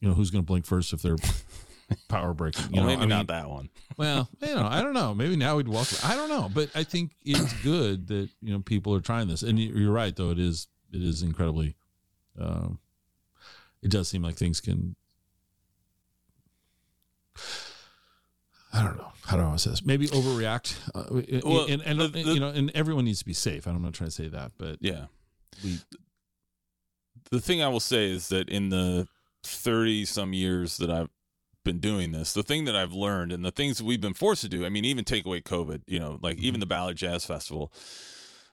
You 0.00 0.08
know 0.08 0.14
who's 0.14 0.30
going 0.30 0.44
to 0.44 0.46
blink 0.46 0.66
first 0.66 0.92
if 0.92 1.02
they're 1.02 1.16
power 2.08 2.32
breaking. 2.32 2.66
You 2.66 2.70
well, 2.74 2.82
know, 2.82 2.88
maybe 2.90 3.02
I 3.02 3.06
not 3.06 3.28
mean, 3.28 3.38
that 3.38 3.50
one. 3.50 3.68
well, 3.96 4.28
you 4.40 4.54
know, 4.54 4.66
I 4.66 4.82
don't 4.82 4.94
know. 4.94 5.14
Maybe 5.14 5.34
now 5.34 5.56
we'd 5.56 5.68
walk. 5.68 5.88
I 6.04 6.14
don't 6.14 6.28
know, 6.28 6.48
but 6.52 6.70
I 6.76 6.84
think 6.84 7.12
it's 7.24 7.52
good 7.62 8.06
that 8.08 8.28
you 8.40 8.52
know 8.52 8.60
people 8.60 8.94
are 8.94 9.00
trying 9.00 9.28
this. 9.28 9.42
And 9.42 9.58
you're 9.58 9.92
right, 9.92 10.14
though. 10.14 10.30
It 10.30 10.38
is 10.38 10.68
it 10.92 11.02
is 11.02 11.22
incredibly. 11.22 11.74
Um, 12.38 12.78
it 13.82 13.90
does 13.90 14.08
seem 14.08 14.22
like 14.22 14.36
things 14.36 14.60
can. 14.60 14.94
I 18.72 18.82
don't 18.82 18.96
know. 18.96 19.12
How 19.26 19.36
do 19.36 19.42
I 19.42 19.56
say 19.56 19.70
this? 19.70 19.84
Maybe 19.84 20.08
overreact. 20.08 20.76
Uh, 20.94 21.40
Well, 21.44 21.66
and, 21.66 21.82
and, 21.82 22.00
and, 22.00 22.12
the- 22.12 22.20
you 22.20 22.40
know, 22.40 22.48
and 22.48 22.70
everyone 22.74 23.04
needs 23.04 23.18
to 23.18 23.24
be 23.24 23.34
safe. 23.34 23.66
I'm 23.66 23.82
not 23.82 23.92
trying 23.92 24.08
to 24.08 24.14
say 24.14 24.28
that, 24.28 24.52
but 24.58 24.78
Yeah. 24.80 25.06
we. 25.62 25.78
The 27.30 27.40
thing 27.40 27.62
I 27.62 27.68
will 27.68 27.80
say 27.80 28.10
is 28.10 28.28
that 28.28 28.48
in 28.48 28.68
the 28.70 29.08
thirty 29.42 30.04
some 30.04 30.32
years 30.32 30.76
that 30.78 30.90
I've 30.90 31.08
been 31.64 31.78
doing 31.78 32.12
this, 32.12 32.32
the 32.32 32.42
thing 32.42 32.64
that 32.64 32.74
I've 32.76 32.92
learned 32.92 33.32
and 33.32 33.44
the 33.44 33.50
things 33.50 33.82
we've 33.82 34.00
been 34.00 34.14
forced 34.14 34.42
to 34.42 34.48
do, 34.48 34.64
I 34.66 34.68
mean, 34.68 34.84
even 34.84 35.04
take 35.04 35.24
away 35.26 35.40
COVID, 35.40 35.82
you 35.86 35.98
know, 35.98 36.18
like 36.22 36.38
even 36.38 36.60
the 36.60 36.66
Ballard 36.66 36.96
Jazz 36.96 37.24
Festival, 37.24 37.72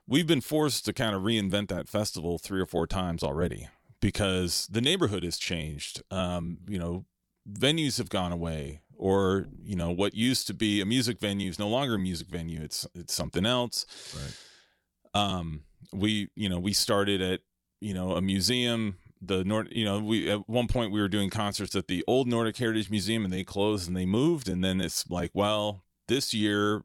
we've 0.06 0.26
been 0.26 0.40
forced 0.40 0.84
to 0.86 0.92
kind 0.92 1.14
of 1.14 1.22
reinvent 1.22 1.68
that 1.68 1.88
festival 1.88 2.38
three 2.38 2.60
or 2.60 2.66
four 2.66 2.86
times 2.86 3.22
already 3.22 3.68
because 4.00 4.66
the 4.70 4.80
neighborhood 4.80 5.22
has 5.22 5.38
changed. 5.38 6.02
Um, 6.10 6.58
you 6.68 6.78
know, 6.78 7.04
venues 7.50 7.98
have 7.98 8.08
gone 8.08 8.32
away, 8.32 8.80
or 8.96 9.46
you 9.62 9.76
know, 9.76 9.90
what 9.90 10.14
used 10.14 10.46
to 10.48 10.54
be 10.54 10.80
a 10.80 10.86
music 10.86 11.20
venue 11.20 11.48
is 11.48 11.58
no 11.58 11.68
longer 11.68 11.94
a 11.94 11.98
music 11.98 12.28
venue. 12.28 12.60
It's 12.60 12.86
it's 12.94 13.14
something 13.14 13.46
else. 13.46 13.86
Right. 14.14 15.22
Um, 15.22 15.64
we 15.92 16.28
you 16.34 16.48
know 16.48 16.58
we 16.58 16.72
started 16.72 17.20
at 17.20 17.40
you 17.80 17.94
know 17.94 18.12
a 18.12 18.20
museum. 18.20 18.96
The 19.22 19.44
Nord, 19.44 19.68
you 19.70 19.84
know, 19.84 19.98
we 19.98 20.30
at 20.30 20.48
one 20.48 20.66
point 20.66 20.92
we 20.92 21.00
were 21.00 21.08
doing 21.08 21.28
concerts 21.28 21.76
at 21.76 21.88
the 21.88 22.02
old 22.06 22.26
Nordic 22.26 22.56
Heritage 22.56 22.90
Museum, 22.90 23.22
and 23.22 23.32
they 23.32 23.44
closed 23.44 23.86
and 23.86 23.94
they 23.94 24.06
moved, 24.06 24.48
and 24.48 24.64
then 24.64 24.80
it's 24.80 25.10
like, 25.10 25.30
well, 25.34 25.84
this 26.08 26.32
year 26.32 26.82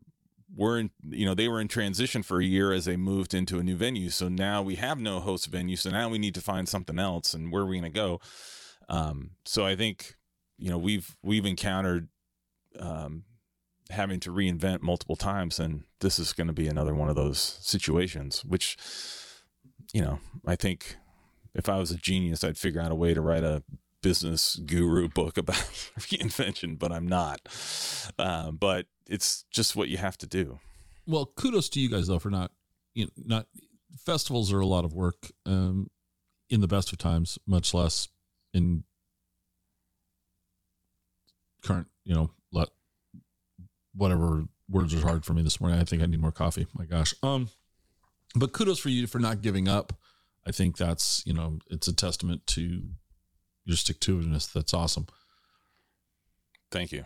we're 0.54 0.80
in, 0.80 0.92
you 1.10 1.26
know, 1.26 1.34
they 1.34 1.48
were 1.48 1.60
in 1.60 1.68
transition 1.68 2.24
for 2.24 2.40
a 2.40 2.46
year 2.46 2.72
as 2.72 2.86
they 2.86 2.98
moved 2.98 3.34
into 3.34 3.60
a 3.60 3.64
new 3.64 3.76
venue. 3.76 4.10
So 4.10 4.30
now 4.30 4.62
we 4.62 4.76
have 4.76 5.00
no 5.00 5.20
host 5.20 5.48
venue. 5.48 5.76
So 5.76 5.90
now 5.90 6.10
we 6.10 6.18
need 6.18 6.36
to 6.36 6.42
find 6.42 6.68
something 6.68 7.00
else, 7.00 7.34
and 7.34 7.52
where 7.52 7.64
are 7.64 7.66
we 7.66 7.80
going 7.80 7.92
to 7.92 7.96
go? 7.96 8.20
Um, 8.90 9.32
so 9.46 9.66
I 9.66 9.76
think, 9.76 10.16
you 10.58 10.70
know, 10.70 10.78
we've 10.78 11.16
we've 11.24 11.46
encountered 11.46 12.10
um, 12.80 13.24
having 13.90 14.20
to 14.22 14.32
reinvent 14.32 14.82
multiple 14.82 15.16
times, 15.16 15.60
and 15.60 15.84
this 16.00 16.20
is 16.20 16.34
going 16.34 16.48
to 16.48 16.54
be 16.54 16.68
another 16.68 16.94
one 16.94 17.10
of 17.10 17.16
those 17.16 17.40
situations. 17.40 18.46
Which, 18.46 18.78
you 19.94 20.02
know, 20.02 20.20
I 20.46 20.56
think 20.56 20.98
if 21.54 21.70
I 21.70 21.78
was 21.78 21.92
a 21.92 21.98
genius, 21.98 22.44
I'd 22.44 22.58
figure 22.58 22.82
out 22.82 22.92
a 22.92 22.96
way 22.96 23.14
to 23.14 23.22
write 23.22 23.44
a 23.44 23.64
business 24.06 24.58
guru 24.58 25.08
book 25.08 25.36
about 25.36 25.56
reinvention, 26.00 26.78
but 26.78 26.92
I'm 26.92 27.08
not. 27.08 27.42
Um, 28.20 28.56
but 28.58 28.86
it's 29.08 29.46
just 29.50 29.76
what 29.76 29.90
you 29.90 29.98
have 29.98 30.16
to 30.20 30.28
do. 30.28 30.60
Well, 31.08 31.26
kudos 31.26 31.70
to 31.70 31.80
you 31.80 31.90
guys 31.90 32.06
though 32.06 32.20
for 32.20 32.30
not, 32.30 32.52
you 32.94 33.06
know, 33.06 33.12
not 33.18 33.48
festivals 33.98 34.54
are 34.54 34.60
a 34.60 34.66
lot 34.68 34.86
of 34.86 34.94
work. 34.94 35.32
Um, 35.48 35.90
in 36.52 36.62
the 36.62 36.68
best 36.68 36.92
of 36.92 37.00
times, 37.00 37.40
much 37.48 37.74
less 37.74 38.08
in 38.54 38.84
current, 41.64 41.88
you 42.04 42.14
know, 42.14 42.30
let 42.52 42.70
whatever 43.96 44.44
words 44.70 44.94
are 44.94 45.02
hard 45.02 45.26
for 45.26 45.34
me 45.34 45.42
this 45.42 45.60
morning. 45.60 45.80
I 45.80 45.84
think 45.84 46.04
I 46.04 46.06
need 46.06 46.22
more 46.22 46.32
coffee. 46.32 46.68
My 46.78 46.86
gosh. 46.86 47.16
Um, 47.24 47.50
but 48.36 48.54
kudos 48.54 48.78
for 48.78 48.90
you 48.90 49.08
for 49.08 49.18
not 49.18 49.42
giving 49.42 49.68
up. 49.68 49.94
I 50.46 50.52
think 50.52 50.78
that's 50.78 51.24
you 51.26 51.34
know 51.34 51.58
it's 51.72 51.88
a 51.88 51.96
testament 51.96 52.46
to 52.48 52.84
your 53.66 53.78
stick 53.78 54.00
to 54.02 54.18
itiveness. 54.18 54.52
That's 54.52 54.74
awesome. 54.74 55.08
Thank 56.72 56.92
you. 56.92 57.06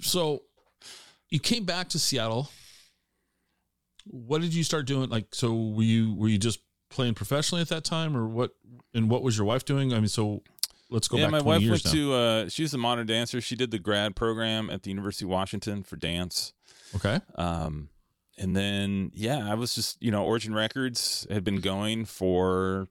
So 0.00 0.42
you 1.30 1.40
came 1.40 1.64
back 1.64 1.88
to 1.90 1.98
Seattle. 1.98 2.50
What 4.04 4.40
did 4.40 4.54
you 4.54 4.64
start 4.64 4.86
doing? 4.86 5.10
Like, 5.10 5.34
so 5.34 5.54
were 5.54 5.82
you 5.82 6.14
were 6.14 6.28
you 6.28 6.38
just 6.38 6.60
playing 6.90 7.14
professionally 7.14 7.62
at 7.62 7.68
that 7.68 7.84
time, 7.84 8.16
or 8.16 8.26
what? 8.26 8.52
And 8.94 9.10
what 9.10 9.22
was 9.22 9.36
your 9.36 9.46
wife 9.46 9.64
doing? 9.64 9.92
I 9.92 9.96
mean, 9.96 10.08
so 10.08 10.42
let's 10.90 11.08
go 11.08 11.16
yeah, 11.16 11.24
back. 11.24 11.32
my 11.32 11.40
20 11.40 11.48
wife 11.48 11.70
went 11.70 11.84
now. 11.86 11.92
to. 11.92 12.14
Uh, 12.14 12.48
she's 12.48 12.72
a 12.72 12.78
modern 12.78 13.06
dancer. 13.06 13.40
She 13.40 13.56
did 13.56 13.70
the 13.70 13.78
grad 13.78 14.14
program 14.14 14.70
at 14.70 14.82
the 14.84 14.90
University 14.90 15.24
of 15.24 15.30
Washington 15.30 15.82
for 15.82 15.96
dance. 15.96 16.52
Okay. 16.94 17.20
Um, 17.34 17.88
and 18.38 18.54
then 18.54 19.10
yeah, 19.14 19.50
I 19.50 19.54
was 19.54 19.74
just 19.74 20.00
you 20.02 20.10
know 20.10 20.24
Origin 20.24 20.54
Records 20.54 21.26
had 21.30 21.42
been 21.42 21.60
going 21.60 22.04
for 22.04 22.88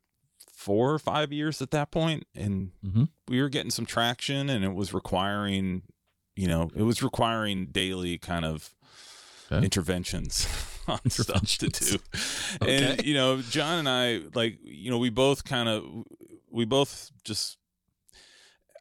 four 0.52 0.94
or 0.94 1.00
five 1.00 1.32
years 1.32 1.62
at 1.62 1.72
that 1.72 1.92
point, 1.92 2.26
and 2.36 2.72
Mhm. 2.86 3.10
we 3.28 3.42
were 3.42 3.50
getting 3.50 3.72
some 3.72 3.86
traction, 3.86 4.50
and 4.50 4.64
it 4.66 4.74
was 4.74 4.94
requiring, 4.94 5.84
you 6.36 6.48
know, 6.48 6.72
it 6.76 6.84
was 6.84 7.02
requiring 7.04 7.68
daily 7.68 8.18
kind 8.18 8.46
of 8.46 8.74
Okay. 9.52 9.64
interventions 9.64 10.48
on 10.88 11.08
stuff 11.10 11.58
to 11.58 11.68
do. 11.68 11.86
Interventions. 11.86 12.00
And 12.62 13.06
you 13.06 13.14
know, 13.14 13.42
John 13.42 13.80
and 13.80 13.88
I, 13.90 14.22
like, 14.34 14.58
you 14.64 14.90
know, 14.90 14.98
we 14.98 15.10
both 15.12 15.44
kind 15.44 15.70
of, 15.70 15.84
we 16.50 16.66
both 16.66 17.12
just. 17.24 17.58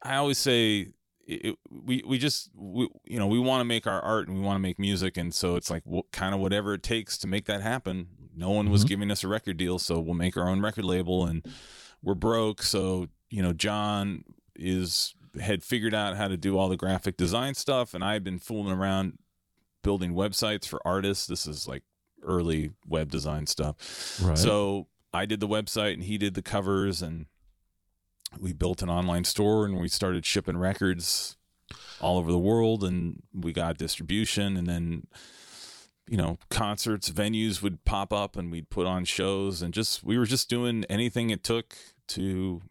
I 0.03 0.17
always 0.17 0.37
say 0.37 0.89
it, 1.27 1.57
we 1.71 2.03
we 2.05 2.17
just 2.19 2.49
we, 2.55 2.87
you 3.05 3.17
know 3.17 3.25
we 3.27 3.39
want 3.39 3.61
to 3.61 3.65
make 3.65 3.87
our 3.87 3.99
art 4.01 4.27
and 4.27 4.37
we 4.37 4.43
want 4.43 4.55
to 4.55 4.61
make 4.61 4.77
music 4.77 5.17
and 5.17 5.33
so 5.33 5.55
it's 5.55 5.71
like 5.71 5.81
well, 5.85 6.05
kind 6.11 6.35
of 6.35 6.39
whatever 6.41 6.75
it 6.75 6.83
takes 6.83 7.17
to 7.19 7.27
make 7.27 7.45
that 7.45 7.61
happen 7.61 8.07
no 8.35 8.51
one 8.51 8.69
was 8.69 8.83
Mhm. 8.83 8.87
giving 8.89 9.11
us 9.11 9.23
a 9.23 9.27
record 9.27 9.57
deal 9.57 9.79
so 9.79 9.99
we'll 9.99 10.13
make 10.13 10.35
our 10.37 10.49
own 10.49 10.61
record 10.61 10.85
label 10.85 11.25
and 11.25 11.45
we're 12.03 12.13
broke 12.15 12.61
so 12.61 13.07
you 13.29 13.41
know 13.41 13.53
john 13.53 14.23
is 14.55 15.15
had 15.41 15.63
figured 15.63 15.93
out 15.93 16.15
how 16.17 16.27
to 16.27 16.37
do 16.37 16.57
all 16.57 16.69
the 16.69 16.77
graphic 16.77 17.17
design 17.17 17.53
stuff 17.55 17.93
and 17.93 18.03
i've 18.03 18.23
been 18.23 18.39
fooling 18.39 18.71
around 18.77 19.17
building 19.83 20.13
websites 20.13 20.67
for 20.67 20.79
artists 20.85 21.27
this 21.27 21.45
is 21.47 21.67
like 21.67 21.83
early 22.23 22.71
web 22.87 23.09
design 23.11 23.45
stuff 23.45 24.19
Right. 24.21 24.37
so 24.37 24.87
I 25.13 25.25
did 25.25 25.39
the 25.39 25.47
website 25.47 25.93
and 25.93 26.03
he 26.03 26.17
did 26.17 26.33
the 26.33 26.41
covers 26.41 27.01
and 27.01 27.27
we 28.39 28.51
built 28.51 28.81
an 28.81 28.89
online 28.89 29.23
store 29.23 29.65
and 29.65 29.79
we 29.79 29.87
started 29.87 30.25
shipping 30.25 30.57
records 30.57 31.37
all 32.01 32.17
over 32.17 32.31
the 32.31 32.39
world 32.39 32.83
and 32.83 33.21
we 33.33 33.53
got 33.53 33.77
distribution 33.77 34.57
and 34.57 34.67
then 34.67 35.07
you 36.07 36.17
know 36.17 36.37
concerts 36.49 37.09
venues 37.09 37.61
would 37.61 37.83
pop 37.85 38.13
up 38.13 38.35
and 38.35 38.51
we'd 38.51 38.69
put 38.69 38.85
on 38.85 39.05
shows 39.05 39.61
and 39.61 39.73
just 39.73 40.03
we 40.03 40.17
were 40.17 40.25
just 40.25 40.49
doing 40.49 40.85
anything 40.89 41.29
it 41.29 41.43
took 41.43 41.75
to 42.07 42.61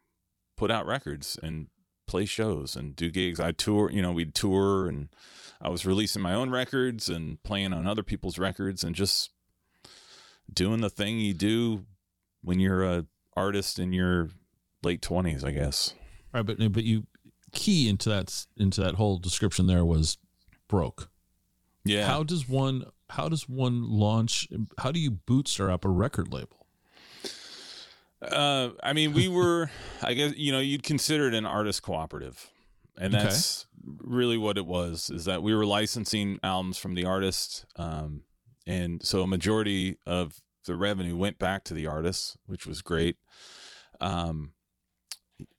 put 0.56 0.70
out 0.70 0.86
records 0.86 1.38
and 1.42 1.66
play 2.06 2.26
shows 2.26 2.76
and 2.76 2.94
do 2.94 3.10
gigs. 3.10 3.40
I 3.40 3.52
tour 3.52 3.90
you 3.90 4.02
know 4.02 4.12
we'd 4.12 4.34
tour 4.34 4.88
and 4.88 5.08
i 5.60 5.68
was 5.68 5.86
releasing 5.86 6.22
my 6.22 6.34
own 6.34 6.50
records 6.50 7.08
and 7.08 7.42
playing 7.42 7.72
on 7.72 7.86
other 7.86 8.02
people's 8.02 8.38
records 8.38 8.84
and 8.84 8.94
just 8.94 9.30
doing 10.52 10.80
the 10.80 10.90
thing 10.90 11.18
you 11.18 11.32
do 11.34 11.84
when 12.42 12.60
you're 12.60 12.84
a 12.84 13.06
artist 13.36 13.78
in 13.78 13.92
your 13.92 14.28
late 14.82 15.00
20s 15.00 15.44
i 15.44 15.50
guess. 15.50 15.94
Right, 16.32 16.44
but 16.44 16.58
but 16.72 16.84
you 16.84 17.06
key 17.52 17.88
into 17.88 18.08
that 18.08 18.46
into 18.56 18.80
that 18.80 18.96
whole 18.96 19.18
description 19.18 19.66
there 19.66 19.84
was 19.84 20.18
broke. 20.68 21.08
yeah. 21.84 22.06
How 22.06 22.22
does 22.24 22.48
one 22.48 22.84
how 23.16 23.28
does 23.28 23.48
one 23.48 23.88
launch 23.88 24.48
how 24.78 24.90
do 24.92 24.98
you 25.00 25.10
bootstrap 25.10 25.84
a 25.84 25.88
record 25.88 26.32
label? 26.32 26.66
Uh, 28.22 28.70
I 28.82 28.92
mean, 28.92 29.12
we 29.12 29.28
were, 29.28 29.70
I 30.02 30.14
guess, 30.14 30.34
you 30.36 30.52
know, 30.52 30.60
you'd 30.60 30.82
consider 30.82 31.28
it 31.28 31.34
an 31.34 31.46
artist 31.46 31.82
cooperative. 31.82 32.50
And 32.96 33.14
Okay. 33.14 33.24
that's 33.24 33.66
really 33.82 34.38
what 34.38 34.56
it 34.56 34.66
was, 34.66 35.10
is 35.10 35.24
that 35.26 35.42
we 35.42 35.54
were 35.54 35.66
licensing 35.66 36.38
albums 36.42 36.78
from 36.78 36.94
the 36.94 37.04
artist. 37.04 37.66
Um, 37.76 38.22
and 38.66 39.02
so 39.04 39.22
a 39.22 39.26
majority 39.26 39.98
of 40.06 40.40
the 40.64 40.76
revenue 40.76 41.16
went 41.16 41.38
back 41.38 41.64
to 41.64 41.74
the 41.74 41.86
artists, 41.86 42.36
which 42.46 42.66
was 42.66 42.80
great. 42.82 43.16
Um, 44.00 44.52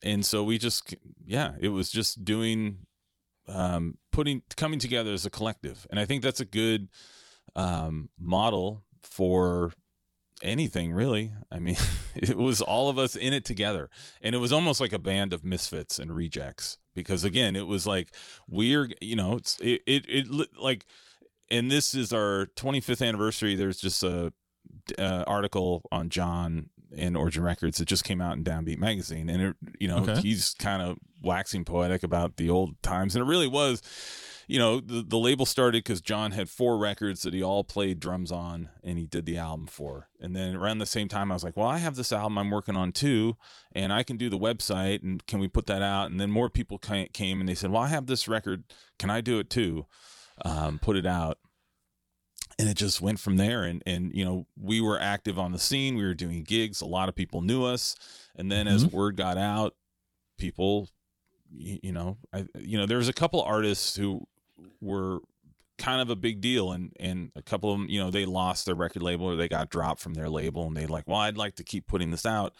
and 0.01 0.25
so 0.25 0.43
we 0.43 0.57
just, 0.57 0.95
yeah, 1.25 1.51
it 1.59 1.69
was 1.69 1.91
just 1.91 2.23
doing, 2.25 2.87
um, 3.47 3.97
putting, 4.11 4.41
coming 4.55 4.79
together 4.79 5.11
as 5.11 5.25
a 5.25 5.29
collective. 5.29 5.85
And 5.91 5.99
I 5.99 6.05
think 6.05 6.23
that's 6.23 6.39
a 6.39 6.45
good, 6.45 6.87
um, 7.55 8.09
model 8.19 8.83
for 9.03 9.71
anything 10.41 10.91
really. 10.91 11.31
I 11.51 11.59
mean, 11.59 11.77
it 12.15 12.37
was 12.37 12.61
all 12.61 12.89
of 12.89 12.97
us 12.97 13.15
in 13.15 13.33
it 13.33 13.45
together. 13.45 13.89
And 14.21 14.35
it 14.35 14.39
was 14.39 14.51
almost 14.53 14.81
like 14.81 14.93
a 14.93 14.99
band 14.99 15.33
of 15.33 15.43
misfits 15.43 15.97
and 15.99 16.15
rejects 16.15 16.77
because 16.93 17.23
again, 17.23 17.55
it 17.55 17.67
was 17.67 17.87
like 17.87 18.09
we're, 18.47 18.89
you 19.01 19.15
know, 19.15 19.35
it's 19.37 19.59
it 19.61 19.81
it, 19.87 20.05
it 20.07 20.27
like 20.59 20.85
and 21.49 21.69
this 21.71 21.93
is 21.93 22.11
our 22.11 22.47
25th 22.55 23.05
anniversary. 23.07 23.55
There's 23.55 23.79
just 23.79 24.03
a 24.03 24.33
uh, 24.97 25.23
article 25.27 25.83
on 25.91 26.09
John 26.09 26.69
in 26.91 27.15
Origin 27.15 27.43
Records 27.43 27.77
that 27.77 27.87
just 27.87 28.03
came 28.03 28.19
out 28.21 28.35
in 28.37 28.43
Downbeat 28.43 28.77
magazine 28.77 29.29
and 29.29 29.41
it, 29.41 29.55
you 29.79 29.87
know, 29.87 29.97
Okay. 29.99 30.19
he's 30.21 30.53
kind 30.57 30.81
of 30.81 30.97
waxing 31.21 31.65
poetic 31.65 32.03
about 32.03 32.37
the 32.37 32.49
old 32.49 32.81
times 32.81 33.15
and 33.15 33.23
it 33.23 33.27
really 33.27 33.47
was 33.47 33.81
you 34.47 34.59
know, 34.59 34.79
the, 34.79 35.01
the 35.01 35.17
label 35.17 35.45
started 35.45 35.83
because 35.83 36.01
John 36.01 36.31
had 36.31 36.49
four 36.49 36.77
records 36.77 37.23
that 37.23 37.33
he 37.33 37.41
all 37.41 37.63
played 37.63 37.99
drums 37.99 38.31
on 38.31 38.69
and 38.83 38.97
he 38.97 39.05
did 39.05 39.25
the 39.25 39.37
album 39.37 39.67
for. 39.67 40.09
And 40.19 40.35
then 40.35 40.55
around 40.55 40.77
the 40.77 40.85
same 40.85 41.07
time, 41.07 41.31
I 41.31 41.35
was 41.35 41.43
like, 41.43 41.57
well, 41.57 41.67
I 41.67 41.79
have 41.79 41.95
this 41.95 42.11
album 42.11 42.37
I'm 42.37 42.51
working 42.51 42.75
on 42.75 42.91
too, 42.91 43.37
and 43.71 43.91
I 43.91 44.03
can 44.03 44.17
do 44.17 44.29
the 44.29 44.37
website 44.37 45.01
and 45.01 45.25
can 45.25 45.39
we 45.39 45.47
put 45.47 45.65
that 45.67 45.81
out? 45.81 46.11
And 46.11 46.19
then 46.19 46.31
more 46.31 46.49
people 46.49 46.77
came 46.77 47.39
and 47.39 47.49
they 47.49 47.55
said, 47.55 47.71
well, 47.71 47.81
I 47.81 47.87
have 47.87 48.05
this 48.05 48.27
record. 48.27 48.63
Can 48.99 49.09
I 49.09 49.21
do 49.21 49.39
it 49.39 49.49
too? 49.49 49.85
Um, 50.43 50.79
put 50.79 50.95
it 50.95 51.05
out. 51.05 51.37
And 52.57 52.69
it 52.69 52.77
just 52.77 53.01
went 53.01 53.19
from 53.19 53.37
there. 53.37 53.63
And, 53.63 53.83
and, 53.85 54.13
you 54.15 54.23
know, 54.23 54.47
we 54.57 54.79
were 54.79 54.99
active 54.99 55.37
on 55.37 55.51
the 55.51 55.59
scene. 55.59 55.95
We 55.95 56.05
were 56.05 56.13
doing 56.13 56.43
gigs. 56.43 56.79
A 56.79 56.85
lot 56.85 57.09
of 57.09 57.15
people 57.15 57.41
knew 57.41 57.65
us. 57.65 57.95
And 58.35 58.49
then 58.49 58.67
as 58.67 58.85
word 58.85 59.17
got 59.17 59.37
out, 59.37 59.75
people 60.37 60.87
you 61.57 61.91
know 61.91 62.17
i 62.33 62.45
you 62.59 62.77
know 62.77 62.85
there 62.85 62.97
was 62.97 63.07
a 63.07 63.13
couple 63.13 63.41
artists 63.41 63.95
who 63.95 64.25
were 64.81 65.19
kind 65.77 66.01
of 66.01 66.09
a 66.09 66.15
big 66.15 66.39
deal 66.39 66.71
and 66.71 66.93
and 67.01 67.31
a 67.35 67.41
couple 67.41 67.71
of 67.71 67.77
them 67.77 67.89
you 67.89 67.99
know 67.99 68.09
they 68.09 68.25
lost 68.25 68.65
their 68.65 68.75
record 68.75 69.03
label 69.03 69.25
or 69.25 69.35
they 69.35 69.49
got 69.49 69.69
dropped 69.69 69.99
from 69.99 70.13
their 70.13 70.29
label 70.29 70.67
and 70.67 70.77
they 70.77 70.85
like 70.85 71.05
well 71.05 71.19
i'd 71.19 71.37
like 71.37 71.55
to 71.55 71.63
keep 71.65 71.85
putting 71.87 72.11
this 72.11 72.25
out 72.25 72.53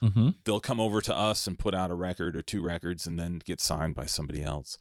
Mm-hmm. 0.00 0.28
they'll 0.44 0.60
come 0.60 0.78
over 0.78 1.00
to 1.00 1.16
us 1.16 1.48
and 1.48 1.58
put 1.58 1.74
out 1.74 1.90
a 1.90 1.94
record 1.94 2.36
or 2.36 2.42
two 2.42 2.62
records 2.62 3.04
and 3.08 3.18
then 3.18 3.40
get 3.44 3.60
signed 3.60 3.96
by 3.96 4.06
somebody 4.06 4.44
else 4.44 4.78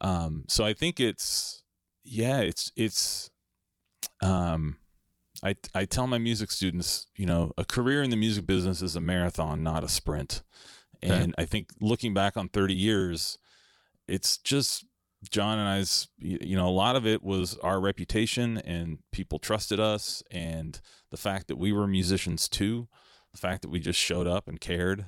um 0.00 0.44
so 0.48 0.64
i 0.64 0.72
think 0.72 1.00
it's 1.00 1.62
yeah 2.02 2.38
it's 2.38 2.72
it's 2.74 3.30
um 4.22 4.78
I, 5.42 5.54
I 5.74 5.84
tell 5.84 6.06
my 6.06 6.18
music 6.18 6.50
students, 6.50 7.06
you 7.16 7.24
know, 7.26 7.52
a 7.56 7.64
career 7.64 8.02
in 8.02 8.10
the 8.10 8.16
music 8.16 8.44
business 8.46 8.82
is 8.82 8.96
a 8.96 9.00
marathon, 9.00 9.62
not 9.62 9.84
a 9.84 9.88
sprint. 9.88 10.42
Okay. 11.04 11.14
And 11.14 11.34
I 11.38 11.44
think 11.44 11.68
looking 11.80 12.12
back 12.12 12.36
on 12.36 12.48
30 12.48 12.74
years, 12.74 13.38
it's 14.08 14.36
just 14.38 14.84
John 15.30 15.58
and 15.58 15.68
I's, 15.68 16.08
you 16.18 16.56
know, 16.56 16.68
a 16.68 16.70
lot 16.70 16.94
of 16.96 17.06
it 17.06 17.22
was 17.22 17.56
our 17.58 17.80
reputation 17.80 18.58
and 18.58 18.98
people 19.12 19.38
trusted 19.38 19.80
us 19.80 20.22
and 20.30 20.80
the 21.10 21.16
fact 21.16 21.48
that 21.48 21.56
we 21.56 21.72
were 21.72 21.86
musicians 21.88 22.48
too, 22.48 22.86
the 23.32 23.38
fact 23.38 23.62
that 23.62 23.68
we 23.68 23.80
just 23.80 23.98
showed 23.98 24.26
up 24.28 24.46
and 24.48 24.60
cared. 24.60 25.06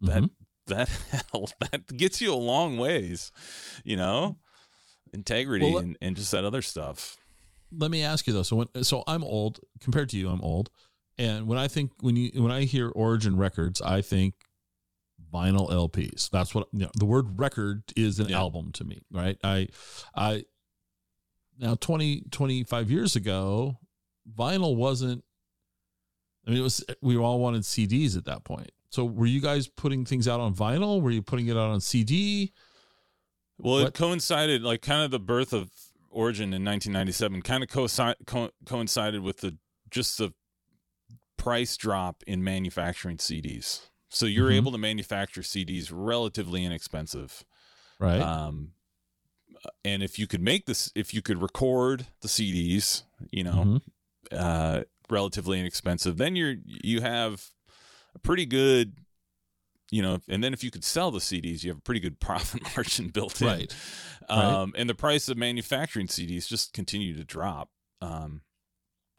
That 0.00 0.22
Mhm. 0.22 0.30
that 0.66 0.88
that 1.72 1.96
gets 1.96 2.20
you 2.20 2.32
a 2.32 2.36
long 2.36 2.76
ways, 2.78 3.32
you 3.84 3.96
know? 3.96 4.36
Integrity 5.12 5.64
Well, 5.64 5.74
let- 5.74 5.84
and, 5.84 5.96
and 6.00 6.16
just 6.16 6.30
that 6.32 6.44
other 6.44 6.62
stuff. 6.62 7.16
let 7.76 7.90
me 7.90 8.02
ask 8.02 8.26
you 8.26 8.32
though. 8.32 8.42
So 8.44 8.56
when 8.56 8.84
so 8.84 9.02
I'm 9.06 9.24
old 9.24 9.60
compared 9.80 10.08
to 10.10 10.16
you, 10.18 10.28
I'm 10.28 10.40
old. 10.42 10.70
And 11.18 11.48
when 11.48 11.58
I 11.58 11.66
think 11.66 11.90
when 12.00 12.14
you 12.16 12.30
when 12.42 12.52
I 12.52 12.62
hear 12.64 12.90
Origin 12.90 13.36
Records, 13.36 13.80
I 13.80 14.02
think 14.02 14.34
vinyl 15.32 15.70
LPs. 15.70 16.30
That's 16.30 16.54
what 16.54 16.68
you 16.72 16.80
know, 16.80 16.90
the 16.96 17.04
word 17.06 17.38
record 17.38 17.82
is 17.96 18.18
an 18.18 18.28
Yeah. 18.28 18.38
album 18.38 18.72
to 18.72 18.84
me, 18.84 19.00
right? 19.10 19.38
I 19.44 19.68
I 20.14 20.44
now 21.58 21.74
20 21.74 22.22
25 22.30 22.90
years 22.90 23.16
ago, 23.16 23.78
vinyl 24.32 24.76
wasn't 24.76 25.24
I 26.46 26.50
mean 26.50 26.60
it 26.60 26.62
was 26.62 26.84
we 27.00 27.16
all 27.16 27.40
wanted 27.40 27.62
CDs 27.62 28.16
at 28.16 28.24
that 28.26 28.44
point. 28.44 28.70
So 28.90 29.04
were 29.04 29.26
you 29.26 29.40
guys 29.40 29.68
putting 29.68 30.04
things 30.04 30.26
out 30.26 30.40
on 30.40 30.54
vinyl? 30.54 31.02
Were 31.02 31.10
you 31.10 31.20
putting 31.22 31.46
it 31.48 31.52
out 31.56 31.70
on 31.70 31.80
CD? 31.80 32.52
Well, 33.58 33.80
What- 33.82 33.88
it 33.88 33.94
coincided, 33.94 34.62
like 34.62 34.82
kind 34.82 35.02
of 35.02 35.10
the 35.10 35.18
birth 35.18 35.52
of 35.52 35.70
Origin 36.10 36.54
in 36.54 36.64
1997, 36.64 37.42
kind 37.42 37.62
of 37.62 37.68
co- 38.26 38.50
coincided 38.64 39.20
with 39.20 39.38
the 39.38 39.58
just 39.90 40.16
the 40.18 40.32
price 41.36 41.76
drop 41.76 42.22
in 42.26 42.42
manufacturing 42.42 43.18
CDs. 43.18 43.82
So 44.10 44.26
you're 44.26 44.50
Mhm. 44.50 44.56
able 44.56 44.72
to 44.72 44.78
manufacture 44.78 45.42
CDs 45.42 45.88
relatively 45.92 46.64
inexpensive. 46.64 47.44
Right. 47.98 48.20
Um, 48.20 48.72
and 49.84 50.02
if 50.02 50.18
you 50.18 50.26
could 50.26 50.40
make 50.40 50.66
this, 50.66 50.90
if 50.94 51.12
you 51.12 51.20
could 51.22 51.42
record 51.42 52.06
the 52.20 52.28
CDs, 52.28 53.02
you 53.30 53.44
know, 53.44 53.52
Mhm. 53.52 53.82
uh, 54.32 54.84
relatively 55.10 55.58
inexpensive, 55.60 56.16
then 56.16 56.36
you're 56.36 56.56
you 56.64 57.00
have 57.00 57.50
a 58.14 58.18
pretty 58.18 58.46
good, 58.46 58.98
you 59.90 60.00
know, 60.02 60.20
and 60.28 60.42
then 60.44 60.52
if 60.52 60.62
you 60.62 60.70
could 60.70 60.84
sell 60.84 61.10
the 61.10 61.20
CDs, 61.20 61.62
you 61.64 61.70
have 61.70 61.78
a 61.78 61.82
pretty 61.82 62.00
good 62.00 62.20
profit 62.20 62.62
margin 62.76 63.08
built 63.08 63.40
in. 63.42 63.46
Right. 63.48 63.74
Um, 64.28 64.74
and 64.76 64.88
the 64.88 64.94
price 64.94 65.28
of 65.28 65.36
manufacturing 65.38 66.06
CDs 66.06 66.46
just 66.46 66.72
continue 66.72 67.14
to 67.16 67.24
drop. 67.24 67.70
Um, 68.00 68.42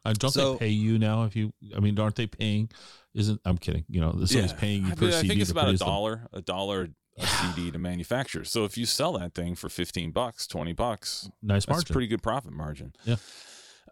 Uh, 0.06 0.14
don't 0.18 0.32
So- 0.32 0.54
they 0.54 0.60
pay 0.60 0.70
you 0.70 0.98
now? 0.98 1.24
If 1.24 1.36
you, 1.36 1.54
I 1.76 1.80
mean, 1.80 2.00
aren't 2.00 2.16
they 2.16 2.28
paying? 2.28 2.70
Isn't 3.14 3.42
I'm 3.44 3.58
kidding? 3.58 3.86
You 3.90 4.02
know, 4.02 4.12
somebody's 4.12 4.34
yeah. 4.34 4.54
paying 4.54 4.86
you 4.86 4.92
I, 4.92 4.96
per 4.96 5.06
mean, 5.06 5.14
I 5.14 5.18
CD. 5.18 5.28
think 5.30 5.42
it's 5.42 5.52
about 5.52 5.62
a 5.62 5.66
produce 5.66 5.80
them. 5.80 5.88
dollar, 5.88 6.28
a 6.32 6.42
dollar 6.42 6.90
a 7.18 7.28
CD 7.28 7.72
to 7.72 7.80
manufacture. 7.80 8.44
So 8.46 8.66
if 8.66 8.78
you 8.78 8.86
sell 8.86 9.14
that 9.18 9.34
thing 9.34 9.56
for 9.56 9.68
15 9.68 10.12
bucks, 10.12 10.48
20 10.48 10.74
bucks, 10.74 11.30
Nice 11.42 11.66
that's 11.66 11.70
margin. 11.70 11.94
pretty 11.94 12.08
good 12.08 12.24
profit 12.24 12.54
margin. 12.54 12.94
Yeah. 13.04 13.16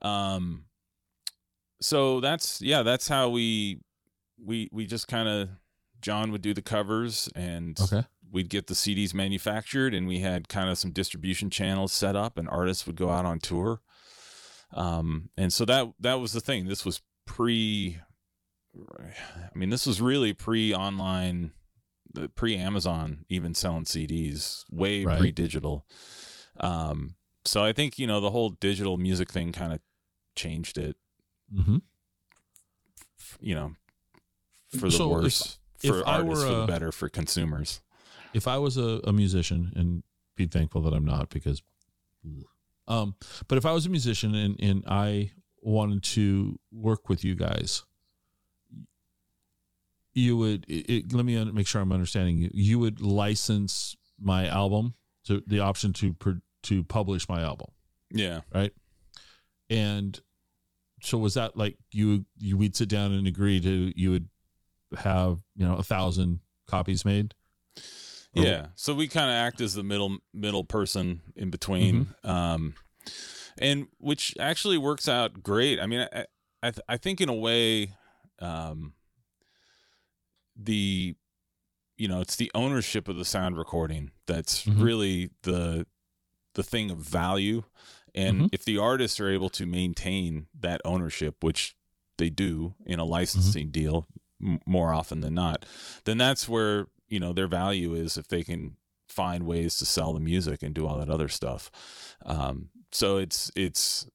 Um. 0.02 0.66
So 1.82 2.20
that's 2.20 2.62
yeah, 2.62 2.84
that's 2.84 3.08
how 3.08 3.30
we 3.30 3.82
we 4.44 4.70
we 4.72 4.86
just 4.86 5.08
kind 5.08 5.28
of 5.28 5.50
John 6.02 6.32
would 6.32 6.42
do 6.42 6.54
the 6.54 6.62
covers 6.62 7.30
and 7.36 7.80
okay. 7.82 8.06
we'd 8.32 8.50
get 8.50 8.68
the 8.68 8.74
CDs 8.74 9.14
manufactured 9.14 9.94
and 9.94 10.08
we 10.08 10.20
had 10.20 10.48
kind 10.48 10.70
of 10.70 10.78
some 10.78 10.92
distribution 10.92 11.50
channels 11.50 11.94
set 11.94 12.16
up 12.16 12.38
and 12.38 12.48
artists 12.50 12.86
would 12.88 12.96
go 12.96 13.10
out 13.10 13.26
on 13.26 13.40
tour. 13.40 13.82
Um 14.74 15.30
and 15.38 15.52
so 15.54 15.66
that 15.66 15.88
that 16.00 16.16
was 16.16 16.34
the 16.34 16.42
thing. 16.42 16.68
This 16.68 16.86
was 16.86 17.02
pre 17.26 18.00
I 18.76 19.58
mean 19.58 19.70
this 19.70 19.86
was 19.86 20.02
really 20.02 20.34
pre 20.34 20.74
online 20.74 21.52
pre 22.36 22.56
Amazon 22.56 23.26
even 23.30 23.54
selling 23.54 23.86
CDs, 23.86 24.64
way 24.72 25.04
Right. 25.06 25.20
pre 25.20 25.32
digital. 25.32 25.86
Um 26.60 27.16
so 27.46 27.64
I 27.64 27.72
think, 27.72 27.98
you 27.98 28.08
know, 28.08 28.20
the 28.20 28.32
whole 28.32 28.50
digital 28.50 28.98
music 28.98 29.32
thing 29.32 29.52
kind 29.54 29.72
of 29.74 29.80
changed 30.36 30.78
it, 30.78 30.98
Mm-hmm. 31.54 31.78
you 33.40 33.56
know, 33.56 33.76
for 34.70 34.88
the 34.90 34.92
So 34.92 35.08
worse. 35.08 35.60
if 35.82 35.90
for 35.96 36.06
I 36.08 36.18
artists, 36.18 36.44
were 36.44 36.50
for 36.52 36.60
the 36.62 36.68
better, 36.68 36.92
for 36.92 37.08
consumers. 37.10 37.82
If 38.34 38.48
I 38.50 38.58
was 38.58 38.76
a, 38.78 39.00
a 39.06 39.14
musician, 39.14 39.72
and 39.76 40.04
be 40.36 40.46
thankful 40.46 40.82
that 40.82 40.94
I'm 40.94 41.06
not, 41.06 41.30
because, 41.30 41.62
um, 42.88 43.16
but 43.48 43.58
if 43.58 43.66
I 43.66 43.72
was 43.74 43.86
a 43.86 43.90
musician 43.90 44.34
and 44.36 44.56
and 44.60 44.84
I 44.88 45.32
wanted 45.62 46.04
to 46.04 46.60
work 46.72 47.10
with 47.10 47.24
you 47.26 47.36
guys, 47.36 47.84
you 50.14 50.38
would 50.38 50.66
it, 50.68 51.14
let 51.14 51.26
me 51.26 51.44
make 51.52 51.68
sure 51.68 51.82
I'm 51.82 51.92
understanding 51.92 52.38
you. 52.38 52.50
You 52.54 52.80
would 52.80 53.02
license 53.02 53.96
my 54.20 54.48
album 54.48 54.96
to 55.26 55.44
the 55.46 55.60
option 55.60 55.94
to 55.94 56.16
to 56.64 56.84
publish 56.84 57.30
my 57.30 57.42
album, 57.42 57.68
Yeah. 58.12 58.42
right? 58.54 58.74
And 59.70 60.20
so 61.02 61.18
was 61.18 61.36
that 61.36 61.56
like 61.56 61.78
you 61.92 62.26
you 62.40 62.58
we'd 62.58 62.76
sit 62.76 62.90
down 62.90 63.12
and 63.12 63.28
agree 63.28 63.60
to 63.62 63.94
you 64.00 64.12
would 64.12 64.30
have 64.98 65.40
you 65.56 65.68
know 65.68 65.76
a 65.76 65.84
thousand 65.84 66.40
copies 66.68 67.06
made? 67.06 67.34
Yeah. 68.44 68.68
So 68.76 68.94
we 68.94 69.08
kind 69.08 69.30
of 69.30 69.34
act 69.36 69.62
as 69.62 69.74
the 69.74 69.84
middle 69.84 70.18
middle 70.34 70.64
person 70.64 71.22
in 71.36 71.50
between, 71.50 72.08
um, 72.24 72.76
and 73.58 73.88
which 74.00 74.36
actually 74.40 74.78
works 74.78 75.08
out 75.08 75.42
great. 75.44 75.80
I 75.80 75.86
mean, 75.88 76.08
I 76.14 76.26
I, 76.64 76.72
th- 76.72 76.86
I 76.90 76.98
think 76.98 77.22
in 77.22 77.30
a 77.30 77.34
way, 77.36 77.94
um, 78.40 78.94
the 80.56 81.16
you 81.98 82.08
know 82.08 82.22
it's 82.22 82.36
the 82.36 82.52
ownership 82.54 83.08
of 83.08 83.16
the 83.18 83.26
sound 83.26 83.58
recording 83.58 84.12
that's 84.26 84.66
Mhm. 84.66 84.82
really 84.82 85.30
the 85.44 85.86
the 86.54 86.64
thing 86.64 86.90
of 86.90 86.98
value, 86.98 87.64
and 88.16 88.42
Mhm. 88.44 88.50
if 88.52 88.66
the 88.66 88.78
artists 88.80 89.20
are 89.20 89.30
able 89.30 89.50
to 89.52 89.66
maintain 89.68 90.48
that 90.60 90.82
ownership, 90.84 91.44
which 91.44 91.76
they 92.18 92.32
do 92.32 92.74
in 92.86 92.98
a 93.00 93.06
licensing 93.06 93.70
deal 93.70 94.08
m- 94.42 94.60
more 94.66 94.92
often 94.92 95.20
than 95.22 95.36
not, 95.36 95.66
then 96.06 96.18
that's 96.18 96.50
where 96.50 96.88
you 97.08 97.20
know 97.20 97.34
their 97.34 97.48
value 97.48 97.94
is 97.94 98.18
if 98.18 98.28
they 98.28 98.44
can 98.44 98.78
find 99.10 99.46
ways 99.46 99.78
to 99.78 99.86
sell 99.86 100.14
the 100.14 100.20
music 100.20 100.62
and 100.62 100.74
do 100.76 100.86
all 100.88 100.98
that 101.00 101.10
other 101.10 101.28
stuff. 101.30 101.72
Um, 102.26 102.70
so 102.92 103.18
it's 103.18 103.52
it's 103.56 104.08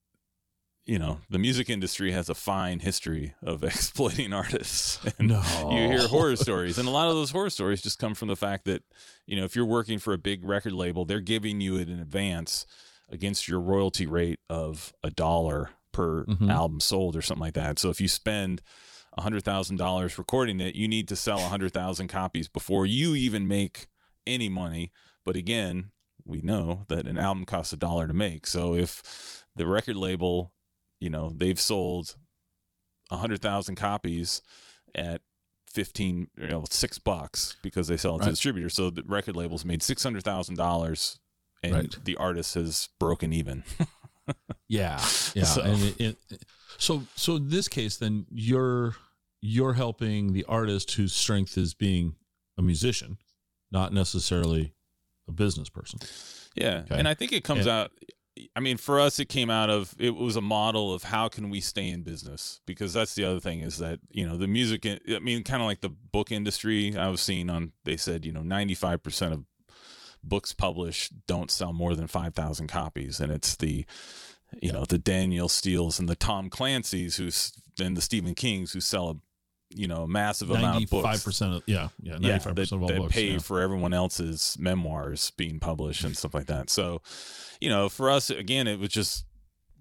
you 0.85 0.99
know 0.99 1.21
the 1.31 1.39
music 1.39 1.71
industry 1.71 2.11
has 2.13 2.29
a 2.29 2.35
fine 2.35 2.81
history 2.81 3.35
of 3.43 3.63
exploiting 3.73 4.33
artists. 4.33 4.99
And 5.19 5.29
No, 5.29 5.43
you 5.71 5.89
hear 5.89 6.09
horror 6.09 6.37
stories, 6.37 6.79
and 6.79 6.89
a 6.89 6.91
lot 6.91 7.09
of 7.09 7.15
those 7.15 7.31
horror 7.31 7.51
stories 7.51 7.83
just 7.83 7.99
come 7.99 8.15
from 8.15 8.29
the 8.29 8.37
fact 8.37 8.65
that 8.67 8.83
you 9.27 9.37
know 9.37 9.45
if 9.45 9.55
you're 9.57 9.65
working 9.65 9.99
for 9.99 10.13
a 10.13 10.19
big 10.19 10.45
record 10.45 10.73
label, 10.73 11.05
they're 11.05 11.21
giving 11.21 11.61
you 11.61 11.77
it 11.77 11.89
in 11.89 11.99
advance 12.01 12.67
against 13.09 13.47
your 13.49 13.61
royalty 13.61 14.07
rate 14.07 14.41
of 14.49 14.93
a 15.03 15.11
dollar 15.11 15.71
per 15.93 16.25
Mhm. 16.25 16.51
album 16.51 16.81
sold 16.81 17.15
or 17.15 17.21
something 17.23 17.43
like 17.43 17.55
that. 17.55 17.79
So 17.79 17.91
if 17.91 18.01
you 18.01 18.09
spend 18.09 18.63
hundred 19.19 19.45
thousand 19.45 19.77
dollars 19.77 20.19
recording 20.19 20.61
it, 20.61 20.75
you 20.75 20.89
need 20.89 21.09
to 21.09 21.17
sell 21.17 21.39
hundred 21.39 21.73
thousand 21.73 22.09
copies 22.09 22.49
before 22.49 22.87
you 22.87 23.15
even 23.15 23.47
make 23.49 23.87
any 24.27 24.49
money. 24.49 24.93
But 25.25 25.37
again, 25.37 25.91
we 26.25 26.41
know 26.41 26.85
that 26.89 27.07
an 27.07 27.19
album 27.19 27.45
costs 27.45 27.73
a 27.73 27.77
dollar 27.77 28.07
to 28.07 28.15
make. 28.15 28.47
So 28.47 28.75
if 28.75 29.45
the 29.55 29.67
record 29.67 29.97
label, 29.97 30.53
you 31.01 31.11
know, 31.11 31.33
they've 31.35 31.61
sold 31.61 32.17
hundred 33.11 33.43
thousand 33.43 33.75
copies 33.75 34.41
at 34.95 35.21
fifteen, 35.71 36.29
you 36.39 36.49
know, 36.49 36.65
six 36.71 36.99
bucks 36.99 37.57
because 37.63 37.89
they 37.89 37.97
sell 37.97 38.15
it 38.17 38.19
to 38.19 38.21
Right. 38.21 38.27
the 38.27 38.33
distributor. 38.33 38.69
So 38.71 38.91
the 38.91 39.03
record 39.07 39.37
label's 39.37 39.65
made 39.65 39.83
six 39.83 40.03
hundred 40.03 40.23
thousand 40.25 40.57
dollars, 40.57 41.19
and 41.63 41.75
Right. 41.75 41.97
the 42.05 42.17
artist 42.17 42.55
has 42.55 42.89
broken 42.99 43.33
even. 43.33 43.65
Yeah, 44.69 45.05
yeah. 45.35 45.45
So- 45.45 45.63
And 45.63 45.83
it, 45.83 46.01
it, 46.31 46.43
so, 46.79 47.05
so 47.15 47.37
in 47.37 47.49
this 47.49 47.69
case, 47.69 47.97
then 47.97 48.27
you're 48.31 48.97
you're 49.41 49.73
helping 49.73 50.33
the 50.33 50.45
artist 50.45 50.93
whose 50.93 51.13
strength 51.13 51.59
is 51.59 51.75
being 51.75 52.15
a 52.57 52.63
musician, 52.63 53.19
not 53.73 53.93
necessarily 53.93 54.73
a 55.29 55.33
business 55.33 55.69
person. 55.69 55.99
Yeah, 56.55 56.83
Okay. 56.87 56.97
and 56.99 57.09
I 57.09 57.15
think 57.15 57.33
it 57.33 57.43
comes 57.45 57.61
And- 57.63 57.71
out. 57.71 57.93
I 58.57 58.61
mean, 58.61 58.79
for 58.79 58.99
us, 58.99 59.19
it 59.19 59.27
came 59.29 59.51
out 59.51 59.69
of 59.69 59.95
it 59.99 60.15
was 60.17 60.37
a 60.37 60.41
model 60.41 60.95
of 60.95 61.03
how 61.05 61.29
can 61.29 61.51
we 61.51 61.61
stay 61.61 61.89
in 61.91 62.03
business 62.03 62.61
because 62.67 62.95
that's 62.95 63.15
the 63.15 63.25
other 63.25 63.41
thing 63.41 63.61
is 63.61 63.77
that 63.79 64.01
you 64.11 64.27
know 64.27 64.39
the 64.39 64.47
music. 64.47 64.87
I 64.87 65.19
mean, 65.19 65.45
kind 65.45 65.61
of 65.63 65.67
like 65.67 65.83
the 65.83 65.91
book 65.91 66.33
industry. 66.33 66.97
I 66.97 67.09
was 67.09 67.21
seeing 67.21 67.51
on 67.51 67.73
they 67.85 67.97
said 67.99 68.25
you 68.25 68.33
know 68.33 68.43
ninety 68.43 68.75
five 68.75 69.03
percent 69.03 69.35
of 69.35 69.45
books 70.25 70.55
published 70.55 71.13
don't 71.27 71.51
sell 71.51 71.73
more 71.75 71.95
than 71.95 72.07
five 72.07 72.35
thousand 72.35 72.69
copies, 72.69 73.21
and 73.21 73.31
it's 73.31 73.55
the 73.57 73.85
you 74.61 74.73
know 74.73 74.85
the 74.85 74.99
Danielle 74.99 75.49
Steel's 75.49 75.99
and 75.99 76.09
the 76.09 76.17
Tom 76.17 76.51
Clancy's 76.51 77.17
who's 77.17 77.53
and 77.81 77.97
the 77.97 78.03
Stephen 78.03 78.35
King's 78.35 78.73
who 78.73 78.81
sell 78.81 79.11
a 79.11 79.15
you 79.75 79.89
know 79.89 80.03
a 80.03 80.09
massive 80.09 80.51
amount 80.51 80.85
of 80.85 80.91
books. 80.91 81.05
Five 81.05 81.25
percent, 81.25 81.55
of 81.55 81.63
yeah, 81.67 81.89
yeah, 82.03 82.13
ninety 82.13 82.29
yeah, 82.29 82.39
five 82.39 82.55
that, 82.55 82.63
percent 82.63 82.79
of 82.79 82.83
all 82.83 82.89
that 82.89 82.99
books. 82.99 83.15
pay 83.15 83.33
yeah. 83.33 83.39
for 83.39 83.61
everyone 83.61 83.93
else's 83.93 84.57
memoirs 84.59 85.31
being 85.31 85.59
published 85.59 86.05
and 86.05 86.17
stuff 86.17 86.35
like 86.35 86.47
that. 86.47 86.71
So, 86.71 87.03
you 87.61 87.69
know, 87.69 87.89
for 87.89 88.11
us, 88.11 88.31
again, 88.31 88.67
it 88.67 88.79
was 88.79 88.91
just 88.91 89.25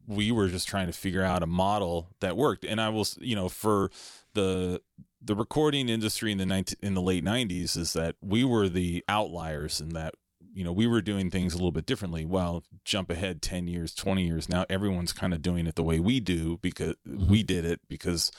we 0.08 0.32
were 0.32 0.48
just 0.48 0.68
trying 0.68 0.88
to 0.88 0.94
figure 0.94 1.24
out 1.24 1.44
a 1.44 1.48
model 1.48 2.10
that 2.20 2.36
worked. 2.36 2.66
And 2.66 2.82
I 2.82 2.90
will, 2.90 3.08
you 3.20 3.36
know, 3.36 3.50
for 3.50 3.92
the 4.34 4.82
the 5.22 5.36
recording 5.36 5.90
industry 5.90 6.32
in 6.32 6.38
the 6.38 6.46
19, 6.46 6.78
in 6.82 6.94
the 6.94 7.02
late 7.02 7.24
'90s 7.24 7.78
is 7.78 7.94
that 7.94 8.16
we 8.22 8.44
were 8.44 8.70
the 8.70 9.04
outliers 9.08 9.82
in 9.82 9.90
that. 9.90 10.16
You 10.54 10.64
know, 10.66 10.74
we 10.74 10.86
were 10.88 11.02
doing 11.02 11.30
things 11.32 11.54
a 11.54 11.58
little 11.58 11.72
bit 11.72 11.86
differently. 11.86 12.26
Well, 12.26 12.64
jump 12.84 13.10
ahead 13.10 13.42
10 13.42 13.68
years, 13.68 13.96
20 13.96 14.26
years. 14.26 14.50
Now 14.50 14.66
everyone's 14.70 15.14
kind 15.14 15.34
of 15.34 15.42
doing 15.42 15.66
it 15.66 15.76
the 15.76 15.84
way 15.84 16.00
we 16.00 16.20
do 16.20 16.58
because 16.62 16.96
Mhm. 17.08 17.28
we 17.28 17.42
did 17.44 17.64
it 17.66 17.80
because 17.88 18.32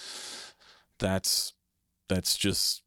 that's 0.98 1.53
that's 2.09 2.37
just 2.37 2.83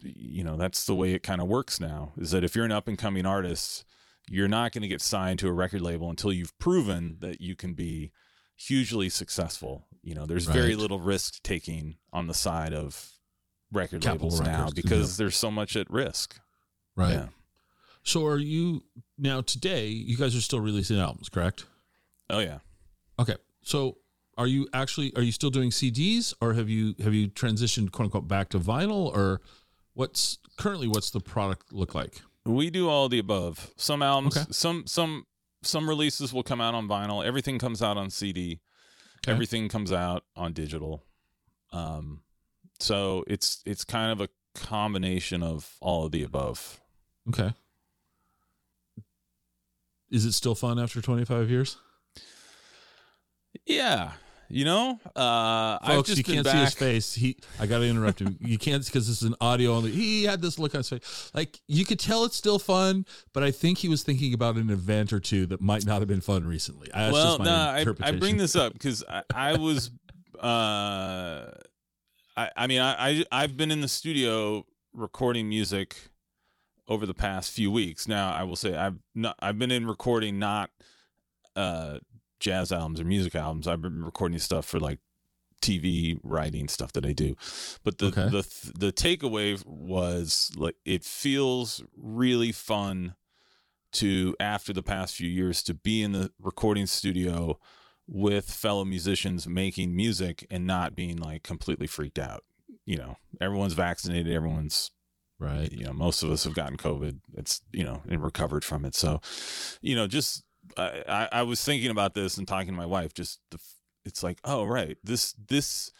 you 0.00 0.44
know 0.44 0.56
that's 0.56 0.84
the 0.86 0.94
way 0.94 1.12
it 1.12 1.22
kind 1.22 1.40
of 1.40 1.48
works 1.48 1.80
now 1.80 2.12
is 2.16 2.30
that 2.30 2.44
if 2.44 2.54
you're 2.54 2.64
an 2.64 2.70
up 2.72 2.86
and 2.86 2.98
coming 2.98 3.26
artist 3.26 3.84
you're 4.30 4.46
not 4.48 4.70
going 4.70 4.82
to 4.82 4.88
get 4.88 5.00
signed 5.00 5.38
to 5.40 5.48
a 5.48 5.52
record 5.52 5.80
label 5.80 6.08
until 6.08 6.32
you've 6.32 6.56
proven 6.58 7.16
that 7.20 7.40
you 7.40 7.56
can 7.56 7.74
be 7.74 8.12
hugely 8.54 9.08
successful 9.08 9.86
you 10.02 10.14
know 10.14 10.24
there's 10.26 10.46
very 10.46 10.76
little 10.76 11.00
risk 11.00 11.42
taking 11.42 11.96
on 12.12 12.28
the 12.28 12.34
side 12.34 12.72
of 12.72 13.10
record 13.72 14.02
Capitol 14.02 14.28
labels 14.28 14.40
now 14.42 14.58
Records, 14.66 14.74
because 14.74 15.16
there's 15.16 15.36
so 15.36 15.50
much 15.50 15.74
at 15.74 15.90
risk 15.90 16.38
right. 16.94 17.14
yeah 17.14 17.26
So 18.02 18.26
are 18.26 18.38
you 18.38 18.82
now 19.18 19.40
today? 19.42 19.86
You 19.86 20.16
guys 20.16 20.34
are 20.36 20.40
still 20.40 20.60
releasing 20.60 20.98
albums, 20.98 21.28
correct? 21.28 21.66
oh 22.30 22.38
yeah 22.38 22.58
Okay. 23.18 23.36
So 23.62 23.98
are 24.38 24.46
you 24.46 24.66
actually 24.72 25.14
are 25.16 25.22
you 25.22 25.32
still 25.32 25.50
doing 25.50 25.70
CDs 25.70 26.32
or 26.40 26.54
have 26.54 26.68
you 26.68 26.94
have 27.02 27.12
you 27.14 27.28
transitioned 27.28 27.92
quote 27.92 28.06
unquote 28.06 28.26
back 28.28 28.48
to 28.50 28.58
vinyl 28.58 29.14
or 29.14 29.40
what's 29.94 30.38
currently 30.56 30.88
what's 30.88 31.10
the 31.10 31.20
product 31.20 31.72
look 31.72 31.94
like? 31.94 32.22
We 32.44 32.70
do 32.70 32.88
all 32.88 33.08
the 33.08 33.18
above. 33.18 33.70
Some 33.76 34.02
albums, 34.02 34.36
Okay. 34.36 34.46
some 34.50 34.84
some 34.86 35.26
some 35.62 35.88
releases 35.88 36.32
will 36.32 36.42
come 36.42 36.60
out 36.60 36.74
on 36.74 36.88
vinyl. 36.88 37.24
Everything 37.24 37.58
comes 37.58 37.82
out 37.82 37.96
on 37.96 38.10
CD. 38.10 38.60
Okay. 39.24 39.30
Everything 39.32 39.68
comes 39.68 39.92
out 39.92 40.24
on 40.34 40.52
digital. 40.54 41.04
Um, 41.72 42.22
so 42.80 43.22
it's 43.28 43.62
it's 43.66 43.84
kind 43.84 44.10
of 44.10 44.20
a 44.20 44.28
combination 44.58 45.42
of 45.42 45.76
all 45.80 46.06
of 46.06 46.12
the 46.12 46.22
above. 46.24 46.80
Okay. 47.28 47.52
Is 50.12 50.26
it 50.26 50.32
still 50.32 50.54
fun 50.54 50.78
after 50.78 51.00
25 51.00 51.50
years? 51.50 51.78
Yeah, 53.66 54.12
you 54.50 54.66
know, 54.66 55.00
uh, 55.16 55.78
Folks, 55.78 56.08
just 56.08 56.18
you 56.18 56.24
can't 56.24 56.44
back. 56.44 56.52
see 56.52 56.60
his 56.60 56.74
face. 56.74 57.14
He, 57.14 57.38
I 57.58 57.64
got 57.64 57.78
to 57.78 57.86
interrupt 57.86 58.20
him. 58.20 58.36
You 58.38 58.58
can't 58.58 58.84
because 58.84 59.08
this 59.08 59.22
is 59.22 59.28
an 59.28 59.34
audio 59.40 59.72
only. 59.72 59.90
He 59.90 60.24
had 60.24 60.42
this 60.42 60.58
look 60.58 60.74
on 60.74 60.80
his 60.80 60.90
face, 60.90 61.30
like 61.32 61.58
you 61.68 61.86
could 61.86 61.98
tell 61.98 62.24
it's 62.24 62.36
still 62.36 62.58
fun, 62.58 63.06
but 63.32 63.42
I 63.42 63.50
think 63.50 63.78
he 63.78 63.88
was 63.88 64.02
thinking 64.02 64.34
about 64.34 64.56
an 64.56 64.68
event 64.68 65.10
or 65.14 65.20
two 65.20 65.46
that 65.46 65.62
might 65.62 65.86
not 65.86 66.00
have 66.00 66.08
been 66.08 66.20
fun 66.20 66.46
recently. 66.46 66.90
That's 66.92 67.14
well, 67.14 67.38
no, 67.38 67.50
I, 67.50 67.86
I 68.02 68.10
bring 68.12 68.36
this 68.36 68.54
up 68.54 68.74
because 68.74 69.02
I, 69.08 69.22
I 69.34 69.56
was, 69.56 69.90
uh, 70.38 71.50
I, 72.36 72.50
I 72.54 72.66
mean, 72.66 72.80
I, 72.80 73.08
I, 73.08 73.24
I've 73.32 73.56
been 73.56 73.70
in 73.70 73.80
the 73.80 73.88
studio 73.88 74.66
recording 74.92 75.48
music 75.48 75.96
over 76.92 77.06
the 77.06 77.14
past 77.14 77.50
few 77.52 77.70
weeks. 77.70 78.06
Now, 78.06 78.32
I 78.32 78.42
will 78.44 78.56
say 78.56 78.76
I've 78.76 78.98
not, 79.14 79.36
I've 79.40 79.58
been 79.58 79.70
in 79.70 79.86
recording 79.86 80.38
not, 80.38 80.70
uh, 81.56 81.98
jazz 82.40 82.72
albums 82.72 83.00
or 83.00 83.04
music 83.04 83.34
albums. 83.34 83.66
I've 83.68 83.82
been 83.82 84.04
recording 84.04 84.38
stuff 84.38 84.66
for 84.66 84.80
like 84.80 84.98
TV 85.60 86.18
writing 86.24 86.66
stuff 86.68 86.92
that 86.92 87.06
I 87.06 87.12
do. 87.12 87.36
But 87.84 87.98
the 87.98 88.06
Okay. 88.06 88.28
the 88.28 88.72
the 88.76 88.92
takeaway 88.92 89.64
was 89.64 90.50
like 90.56 90.76
it 90.84 91.04
feels 91.04 91.82
really 91.96 92.50
fun 92.52 93.14
to 93.92 94.34
after 94.40 94.72
the 94.72 94.82
past 94.82 95.14
few 95.14 95.28
years 95.28 95.62
to 95.64 95.74
be 95.74 96.02
in 96.02 96.12
the 96.12 96.32
recording 96.40 96.86
studio 96.86 97.58
with 98.08 98.50
fellow 98.50 98.84
musicians 98.84 99.46
making 99.46 99.94
music 99.94 100.46
and 100.50 100.66
not 100.66 100.96
being 100.96 101.16
like 101.16 101.42
completely 101.44 101.86
freaked 101.86 102.18
out. 102.18 102.42
You 102.84 102.96
know, 102.96 103.16
everyone's 103.40 103.74
vaccinated, 103.74 104.32
everyone's 104.32 104.90
right. 105.42 105.70
you 105.70 105.84
know, 105.84 105.92
most 105.92 106.22
of 106.22 106.30
us 106.30 106.44
have 106.44 106.54
gotten 106.54 106.76
COVID. 106.76 107.18
It's 107.36 107.60
you 107.72 107.84
know, 107.84 108.02
and 108.08 108.22
recovered 108.22 108.64
from 108.64 108.84
it. 108.84 108.94
So, 108.94 109.20
you 109.80 109.94
know, 109.94 110.06
just 110.06 110.44
I, 110.76 111.28
I, 111.32 111.42
was 111.42 111.62
thinking 111.62 111.90
about 111.90 112.14
this 112.14 112.38
and 112.38 112.46
talking 112.46 112.68
to 112.68 112.72
my 112.72 112.86
wife. 112.86 113.14
Just 113.14 113.40
the, 113.50 113.58
it's 114.04 114.22
like, 114.22 114.38
oh 114.44 114.64
right, 114.64 114.96
this 115.02 115.34
this, 115.48 115.90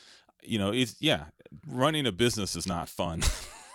you 0.42 0.58
know, 0.58 0.72
it's 0.72 0.96
yeah, 1.00 1.24
running 1.66 2.06
a 2.06 2.12
business 2.12 2.56
is 2.56 2.66
not 2.66 2.88
fun. 2.88 3.22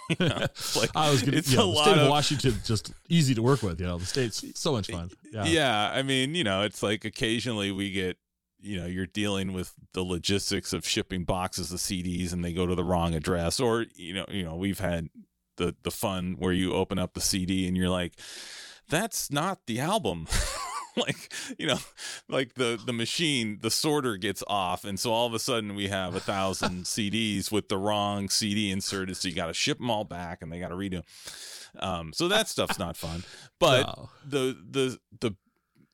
You 0.09 0.29
know, 0.29 0.45
like 0.77 0.89
I 0.95 1.11
was 1.11 1.21
gonna. 1.21 1.35
it's 1.35 1.51
yeah, 1.51 1.59
a 1.59 1.63
the 1.63 1.67
lot 1.67 1.83
state 1.83 1.97
of 1.97 2.03
of- 2.03 2.09
Washington 2.09 2.55
just 2.63 2.93
easy 3.09 3.35
to 3.35 3.41
work 3.41 3.61
with. 3.61 3.81
You 3.81 3.87
know, 3.87 3.97
the 3.97 4.05
state's 4.05 4.41
so 4.55 4.71
much 4.71 4.87
fun. 4.87 5.11
Yeah. 5.33 5.43
yeah. 5.43 5.91
I 5.93 6.01
mean, 6.01 6.33
you 6.33 6.45
know, 6.45 6.61
it's 6.61 6.81
like 6.81 7.03
occasionally 7.03 7.73
we 7.73 7.91
get 7.91 8.17
you 8.59 8.79
know 8.79 8.85
you're 8.85 9.05
dealing 9.05 9.53
with 9.53 9.73
the 9.93 10.03
logistics 10.03 10.73
of 10.73 10.87
shipping 10.87 11.23
boxes 11.23 11.71
of 11.71 11.79
CDs 11.79 12.33
and 12.33 12.43
they 12.43 12.53
go 12.53 12.65
to 12.65 12.75
the 12.75 12.83
wrong 12.83 13.13
address 13.13 13.59
or 13.59 13.85
you 13.95 14.13
know 14.13 14.25
you 14.29 14.43
know 14.43 14.55
we've 14.55 14.79
had 14.79 15.09
the 15.57 15.75
the 15.83 15.91
fun 15.91 16.35
where 16.39 16.53
you 16.53 16.73
open 16.73 16.97
up 16.97 17.13
the 17.13 17.21
CD 17.21 17.67
and 17.67 17.75
you're 17.77 17.89
like 17.89 18.13
that's 18.89 19.29
not 19.31 19.65
the 19.67 19.79
album 19.79 20.27
like 20.97 21.31
you 21.59 21.67
know 21.67 21.77
like 22.29 22.53
the 22.55 22.79
the 22.85 22.93
machine 22.93 23.59
the 23.61 23.69
sorter 23.69 24.17
gets 24.17 24.43
off 24.47 24.85
and 24.85 24.99
so 24.99 25.11
all 25.11 25.27
of 25.27 25.33
a 25.33 25.39
sudden 25.39 25.75
we 25.75 25.87
have 25.89 26.15
a 26.15 26.19
thousand 26.19 26.83
CDs 26.85 27.51
with 27.51 27.67
the 27.69 27.77
wrong 27.77 28.29
CD 28.29 28.71
inserted 28.71 29.15
so 29.17 29.27
you 29.27 29.35
got 29.35 29.47
to 29.47 29.53
ship 29.53 29.77
them 29.77 29.91
all 29.91 30.03
back 30.05 30.41
and 30.41 30.51
they 30.51 30.59
got 30.59 30.69
to 30.69 30.75
redo 30.75 31.03
um 31.79 32.13
so 32.13 32.27
that 32.27 32.47
stuff's 32.47 32.79
not 32.79 32.95
fun 32.97 33.23
but 33.59 33.85
Wow. 33.85 34.09
the 34.25 34.57
the 34.69 34.97
the 35.19 35.35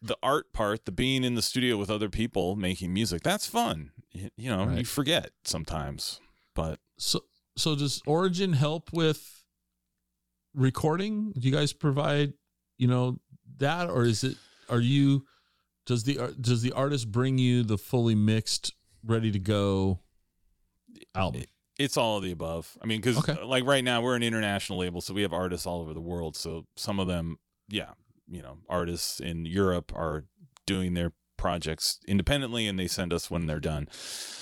the 0.06 0.18
art 0.22 0.52
part, 0.52 0.84
the 0.84 0.92
being 0.92 1.24
in 1.24 1.36
the 1.36 1.42
studio 1.42 1.78
with 1.78 1.90
other 1.90 2.10
people 2.10 2.58
making 2.58 2.94
music, 2.94 3.24
that's 3.24 3.48
fun. 3.48 3.92
You, 4.12 4.30
you 4.36 4.50
know, 4.50 4.70
you 4.72 4.84
forget 4.84 5.30
sometimes, 5.46 6.20
but 6.54 6.80
So 6.98 7.22
so 7.56 7.74
does 7.74 8.02
Origin 8.06 8.52
help 8.52 8.92
with 8.92 9.43
recording? 10.54 11.32
Do 11.38 11.48
you 11.48 11.54
guys 11.54 11.74
provide, 11.74 12.34
you 12.78 12.88
know, 12.88 13.20
that 13.58 13.90
or 13.90 14.04
is 14.06 14.24
it 14.24 14.38
are 14.70 14.80
you 14.80 15.26
does 15.86 16.04
the 16.04 16.36
does 16.40 16.62
the 16.62 16.72
artist 16.72 17.12
bring 17.12 17.38
you 17.38 17.64
the 17.64 17.78
fully 17.78 18.16
mixed 18.16 18.74
ready 19.06 19.32
to 19.32 19.40
go 19.40 20.00
album? 21.16 21.44
it's 21.80 21.98
all 21.98 22.18
of 22.18 22.24
the 22.24 22.32
above. 22.32 22.78
I 22.84 22.86
mean, 22.86 23.02
because 23.02 23.18
Okay. 23.18 23.42
like 23.44 23.66
right 23.66 23.84
now 23.84 24.00
we're 24.02 24.16
an 24.16 24.22
international 24.22 24.78
label, 24.78 25.02
so 25.02 25.12
we 25.14 25.24
have 25.24 25.34
artists 25.34 25.66
all 25.66 25.82
over 25.82 25.94
the 25.96 26.00
world. 26.02 26.36
So 26.38 26.68
some 26.76 27.00
of 27.00 27.08
them, 27.08 27.40
yeah, 27.68 27.94
you 28.30 28.44
know, 28.44 28.60
artists 28.70 29.20
in 29.20 29.46
Europe 29.48 29.92
are 29.96 30.26
doing 30.68 30.94
their 30.94 31.14
projects 31.36 32.00
independently 32.08 32.68
and 32.68 32.78
they 32.78 32.86
send 32.88 33.12
us 33.12 33.32
when 33.32 33.48
they're 33.48 33.60
done. 33.60 33.88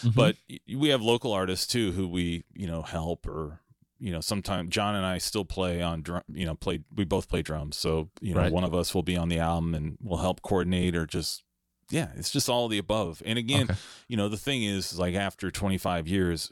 Mhm. 0.01 0.13
But 0.13 0.35
we 0.75 0.89
have 0.89 1.01
local 1.01 1.31
artists 1.31 1.65
too 1.65 1.93
who 1.93 2.05
we, 2.07 2.43
you 2.53 2.67
know, 2.67 2.81
help 2.81 3.25
or 3.25 3.60
you 4.01 4.11
know, 4.11 4.19
sometimes 4.19 4.69
John 4.71 4.95
and 4.95 5.05
I 5.05 5.19
still 5.19 5.45
play 5.45 5.81
on 5.81 6.01
drum, 6.01 6.23
you 6.27 6.45
know, 6.45 6.55
play 6.55 6.81
we 6.95 7.05
both 7.05 7.29
play 7.29 7.41
drums. 7.43 7.77
So, 7.77 8.09
you 8.19 8.33
know, 8.33 8.41
Right. 8.41 8.51
one 8.51 8.63
of 8.63 8.73
us 8.73 8.93
will 8.95 9.03
be 9.03 9.15
on 9.15 9.29
the 9.29 9.37
album 9.39 9.75
and 9.75 9.97
we'll 10.01 10.17
help 10.19 10.41
coordinate 10.41 10.95
or 10.95 11.05
just 11.05 11.43
yeah, 11.91 12.09
it's 12.15 12.31
just 12.31 12.49
all 12.49 12.67
the 12.67 12.77
above. 12.77 13.21
And 13.25 13.37
again, 13.37 13.63
Okay. 13.69 13.75
you 14.07 14.17
know, 14.17 14.27
the 14.27 14.37
thing 14.37 14.63
is 14.63 14.97
like 14.97 15.13
after 15.13 15.51
25 15.51 16.07
years, 16.07 16.51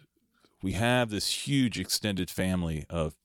we 0.61 0.73
have 0.73 1.09
this 1.09 1.47
huge 1.47 1.79
extended 1.79 2.29
family 2.29 2.85
of 2.89 3.15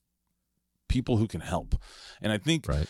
people 0.88 1.16
who 1.16 1.26
can 1.26 1.40
help. 1.40 1.74
And 2.22 2.32
I 2.32 2.38
think 2.38 2.66
right. 2.68 2.86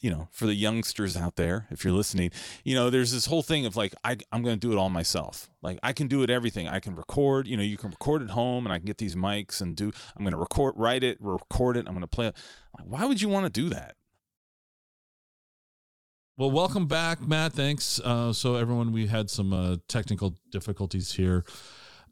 You 0.00 0.10
know, 0.10 0.28
for 0.30 0.46
the 0.46 0.54
youngsters 0.54 1.16
out 1.16 1.36
there, 1.36 1.66
if 1.70 1.84
you're 1.84 1.92
listening, 1.92 2.30
you 2.64 2.74
know, 2.74 2.90
there's 2.90 3.12
this 3.12 3.26
whole 3.26 3.42
thing 3.42 3.64
of 3.64 3.76
like, 3.76 3.94
I, 4.04 4.16
I'm 4.30 4.42
going 4.42 4.54
to 4.54 4.60
do 4.60 4.72
it 4.72 4.76
all 4.76 4.90
myself. 4.90 5.48
Like, 5.62 5.78
I 5.82 5.92
can 5.92 6.06
do 6.06 6.22
it 6.22 6.30
everything. 6.30 6.68
I 6.68 6.80
can 6.80 6.94
record, 6.94 7.46
you 7.46 7.56
know, 7.56 7.62
you 7.62 7.76
can 7.76 7.90
record 7.90 8.22
at 8.22 8.30
home 8.30 8.66
and 8.66 8.72
I 8.72 8.78
can 8.78 8.86
get 8.86 8.98
these 8.98 9.16
mics 9.16 9.60
and 9.60 9.74
do, 9.74 9.92
I'm 10.16 10.22
going 10.22 10.32
to 10.32 10.38
record, 10.38 10.74
write 10.76 11.02
it, 11.02 11.16
record 11.20 11.76
it. 11.76 11.86
I'm 11.86 11.94
going 11.94 12.02
to 12.02 12.06
play 12.06 12.26
it. 12.26 12.36
Why 12.84 13.06
would 13.06 13.22
you 13.22 13.28
want 13.28 13.46
to 13.46 13.60
do 13.60 13.70
that? 13.70 13.96
Well, 16.38 16.50
welcome 16.50 16.86
back, 16.86 17.26
Matt. 17.26 17.54
Thanks. 17.54 17.98
Uh, 17.98 18.30
so, 18.34 18.56
everyone, 18.56 18.92
we 18.92 19.06
had 19.06 19.30
some 19.30 19.54
uh, 19.54 19.76
technical 19.88 20.36
difficulties 20.52 21.12
here. 21.12 21.46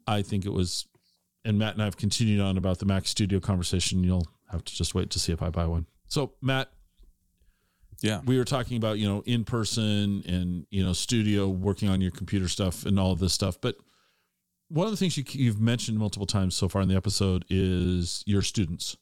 I 0.07 0.23
think 0.23 0.47
it 0.47 0.51
was, 0.51 0.87
and 1.43 1.59
Matt 1.59 1.73
and 1.73 1.83
I 1.83 1.85
have 1.85 1.97
continued 1.97 2.41
on 2.41 2.57
about 2.57 2.79
the 2.79 2.87
Mac 2.87 3.05
Studio 3.05 3.39
conversation. 3.39 4.03
You'll 4.03 4.27
have 4.49 4.63
to 4.63 4.73
just 4.73 4.95
wait 4.95 5.11
to 5.11 5.19
see 5.19 5.31
if 5.31 5.43
I 5.43 5.51
buy 5.51 5.67
one. 5.67 5.85
So, 6.07 6.33
Matt, 6.41 6.69
Yeah. 8.01 8.21
we 8.25 8.37
were 8.37 8.45
talking 8.45 8.77
about 8.77 8.99
you 8.99 9.07
know 9.07 9.23
in 9.25 9.43
person 9.45 10.23
and 10.27 10.65
you 10.69 10.83
know 10.83 10.93
studio 10.93 11.47
working 11.47 11.89
on 11.89 12.01
your 12.01 12.11
computer 12.11 12.47
stuff 12.47 12.85
and 12.85 12.99
all 12.99 13.11
of 13.11 13.19
this 13.19 13.33
stuff. 13.33 13.59
But 13.61 13.75
one 14.69 14.85
of 14.85 14.91
the 14.91 14.97
things 14.97 15.17
you, 15.17 15.23
you've 15.29 15.61
mentioned 15.61 15.97
multiple 15.97 16.25
times 16.25 16.55
so 16.55 16.67
far 16.67 16.81
in 16.81 16.87
the 16.89 16.95
episode 16.95 17.45
is 17.49 18.23
your 18.25 18.41
students. 18.41 18.97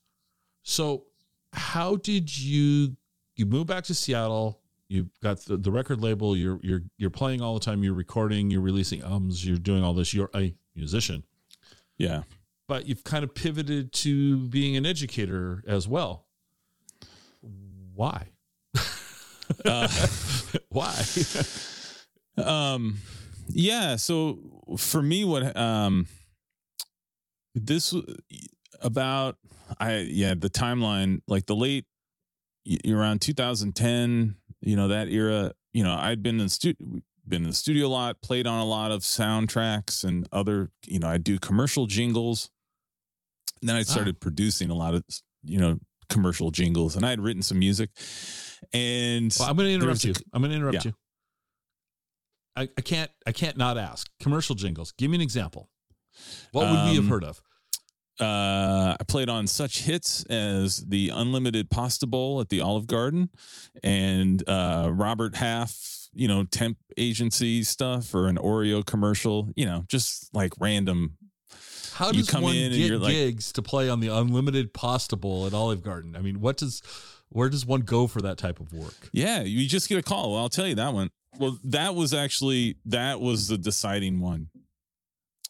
So 0.62 1.06
how 1.54 1.96
did 1.98 2.38
you 2.38 2.96
you 3.36 3.46
move 3.46 3.68
back 3.68 3.84
to 3.86 3.94
seattle 3.94 4.60
you've 4.90 5.10
got 5.22 5.40
the, 5.46 5.58
the 5.58 5.72
record 5.72 6.02
label 6.02 6.36
you're 6.36 6.60
you're 6.62 6.82
you're 6.98 7.10
playing 7.10 7.42
all 7.42 7.54
the 7.54 7.60
time 7.60 7.84
you're 7.84 7.94
recording 7.94 8.50
you're 8.52 8.62
releasing 8.62 9.02
albums 9.02 9.46
you're 9.46 9.58
doing 9.58 9.84
all 9.84 9.94
this 9.94 10.14
you're 10.14 10.30
a 10.36 10.54
musician. 10.76 11.24
Yeah. 11.98 12.24
but 12.68 12.88
you've 12.88 13.04
kind 13.04 13.24
of 13.24 13.34
pivoted 13.36 13.94
to 13.94 14.38
being 14.48 14.76
an 14.76 14.86
educator 14.86 15.64
as 15.68 15.88
well. 15.88 16.26
Why 17.94 18.30
Uh, 19.66 19.88
why 20.70 20.94
um, 22.38 22.98
yeah. 23.48 23.96
So 23.96 24.40
for 24.78 25.02
me, 25.02 25.24
what, 25.24 25.56
um, 25.56 26.08
this 27.56 27.94
about, 28.82 29.38
I, 29.80 29.98
yeah, 30.00 30.34
the 30.38 30.50
timeline, 30.50 31.22
like 31.28 31.46
the 31.46 31.56
late, 31.56 31.86
around 32.88 33.22
2010, 33.22 34.36
you 34.62 34.76
know, 34.76 34.88
that 34.88 35.10
era, 35.10 35.52
you 35.74 35.84
know, 35.84 35.96
I'd 35.96 36.24
been 36.24 36.40
in 36.40 36.46
the 36.46 36.50
studio, 36.50 37.02
been 37.28 37.44
in 37.44 37.50
the 37.50 37.56
studio 37.56 37.88
a 37.88 37.90
lot, 37.90 38.22
played 38.22 38.48
on 38.48 38.60
a 38.60 38.66
lot 38.66 38.92
of 38.92 39.02
soundtracks 39.02 40.04
and 40.04 40.28
other, 40.32 40.72
you 40.86 41.00
know, 41.00 41.08
I 41.08 41.18
do 41.18 41.40
commercial 41.40 41.88
jingles. 41.88 42.50
And 43.62 43.70
then 43.70 43.76
I 43.78 43.84
started 43.84 44.20
producing 44.20 44.70
a 44.70 44.76
lot 44.76 44.94
of, 44.94 45.04
you 45.44 45.58
know, 45.58 45.80
commercial 46.10 46.52
jingles 46.52 46.96
and 46.96 47.06
I 47.06 47.12
had 47.12 47.22
written 47.22 47.42
some 47.42 47.60
music 47.60 47.90
and 48.74 49.36
Well, 49.40 49.50
I'm 49.50 49.56
going 49.58 49.70
to 49.70 49.74
interrupt 49.74 50.04
you. 50.04 50.14
I'm 50.34 50.42
going 50.42 50.52
to 50.52 50.58
interrupt 50.58 50.86
Yeah. 50.86 50.92
you. 50.92 50.96
I, 52.56 52.70
I 52.78 52.82
can't. 52.82 53.10
I 53.26 53.32
can't 53.32 53.58
not 53.58 53.78
ask. 53.78 54.10
Commercial 54.20 54.56
jingles. 54.56 54.92
Give 54.98 55.10
me 55.10 55.16
an 55.16 55.22
example. 55.22 55.70
What 56.52 56.66
would 56.70 56.90
we 56.90 56.96
have 56.96 57.06
Um, 57.06 57.10
heard 57.10 57.24
of? 57.24 57.42
uh, 58.20 58.96
I 59.00 59.04
played 59.08 59.28
on 59.28 59.48
such 59.48 59.82
hits 59.82 60.24
as 60.26 60.78
the 60.86 61.10
Unlimited 61.10 61.72
Pasta 61.72 62.06
Bowl 62.06 62.40
at 62.42 62.50
the 62.50 62.62
Olive 62.62 62.86
Garden 62.86 63.30
and 63.84 64.48
uh, 64.48 64.90
Robert 64.94 65.36
Half, 65.38 66.10
you 66.14 66.28
know, 66.28 66.44
temp 66.44 66.78
agency 66.96 67.64
stuff 67.64 68.14
or 68.14 68.28
an 68.28 68.38
Oreo 68.38 68.86
commercial, 68.86 69.50
you 69.56 69.66
know, 69.66 69.84
just 69.88 70.30
like 70.36 70.54
random. 70.60 71.18
How 71.94 72.12
do 72.12 72.20
you 72.20 72.26
come 72.26 72.44
one 72.44 72.56
in 72.56 72.66
and 72.66 72.76
get 72.76 72.88
you're 72.88 73.00
like- 73.00 73.14
gigs 73.14 73.52
to 73.54 73.64
play 73.64 73.90
on 73.90 74.00
the 74.00 74.10
unlimited 74.10 74.74
pasta 74.76 75.16
bowl 75.16 75.48
at 75.48 75.54
Olive 75.56 75.82
Garden? 75.82 76.16
I 76.16 76.20
mean, 76.22 76.40
what 76.40 76.58
does 76.58 76.82
where 77.34 77.50
does 77.50 77.66
one 77.66 77.82
go 77.82 78.08
for 78.08 78.22
that 78.22 78.38
type 78.38 78.60
of 78.60 78.72
work? 78.74 79.10
Yeah, 79.12 79.42
you 79.42 79.68
just 79.68 79.90
get 79.90 79.98
a 79.98 80.04
call. 80.04 80.32
Well, 80.32 80.42
I'll 80.42 80.50
tell 80.50 80.68
you 80.68 80.76
that 80.76 80.94
one. 80.94 81.10
Well, 81.38 81.58
that 81.64 81.96
was 81.96 82.14
actually 82.14 82.78
that 82.86 83.20
was 83.20 83.48
the 83.48 83.58
deciding 83.58 84.20
one 84.20 84.50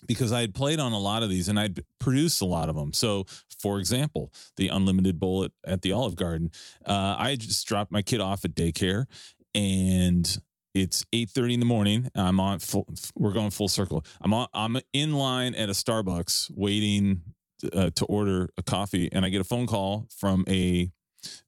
because 0.08 0.32
I 0.32 0.42
had 0.42 0.54
played 0.54 0.80
on 0.80 0.94
a 0.94 1.00
lot 1.00 1.24
of 1.24 1.30
these 1.30 1.48
and 1.50 1.60
I'd 1.60 1.84
produced 2.00 2.42
a 2.42 2.46
lot 2.46 2.70
of 2.70 2.76
them. 2.76 2.94
So, 2.94 3.26
for 3.60 3.80
example, 3.80 4.32
the 4.58 4.70
Unlimited 4.70 5.20
Bowl 5.20 5.48
at, 5.66 5.82
the 5.82 5.92
Olive 5.92 6.16
Garden, 6.16 6.52
uh, 6.86 7.16
I 7.18 7.36
just 7.36 7.68
dropped 7.68 7.92
my 7.92 8.02
kid 8.02 8.22
off 8.22 8.46
at 8.46 8.56
daycare, 8.56 9.06
and 9.54 10.38
it's 10.74 11.06
eight 11.14 11.30
thirty 11.30 11.54
in 11.54 11.60
the 11.60 11.66
morning. 11.66 12.10
I'm 12.16 12.40
on 12.40 12.60
full. 12.60 12.88
We're 13.16 13.34
going 13.34 13.52
full 13.52 13.68
circle. 13.68 14.06
I'm 14.22 14.34
on. 14.34 14.48
I'm 14.54 14.78
in 14.94 15.14
line 15.14 15.54
at 15.56 15.70
a 15.70 15.74
Starbucks 15.74 16.52
waiting 16.56 17.22
uh, 17.74 17.92
to 17.96 18.06
order 18.06 18.50
a 18.58 18.64
coffee, 18.64 19.10
and 19.12 19.26
I 19.26 19.30
get 19.30 19.42
a 19.42 19.46
phone 19.46 19.68
call 19.68 20.08
from 20.18 20.46
a 20.48 20.92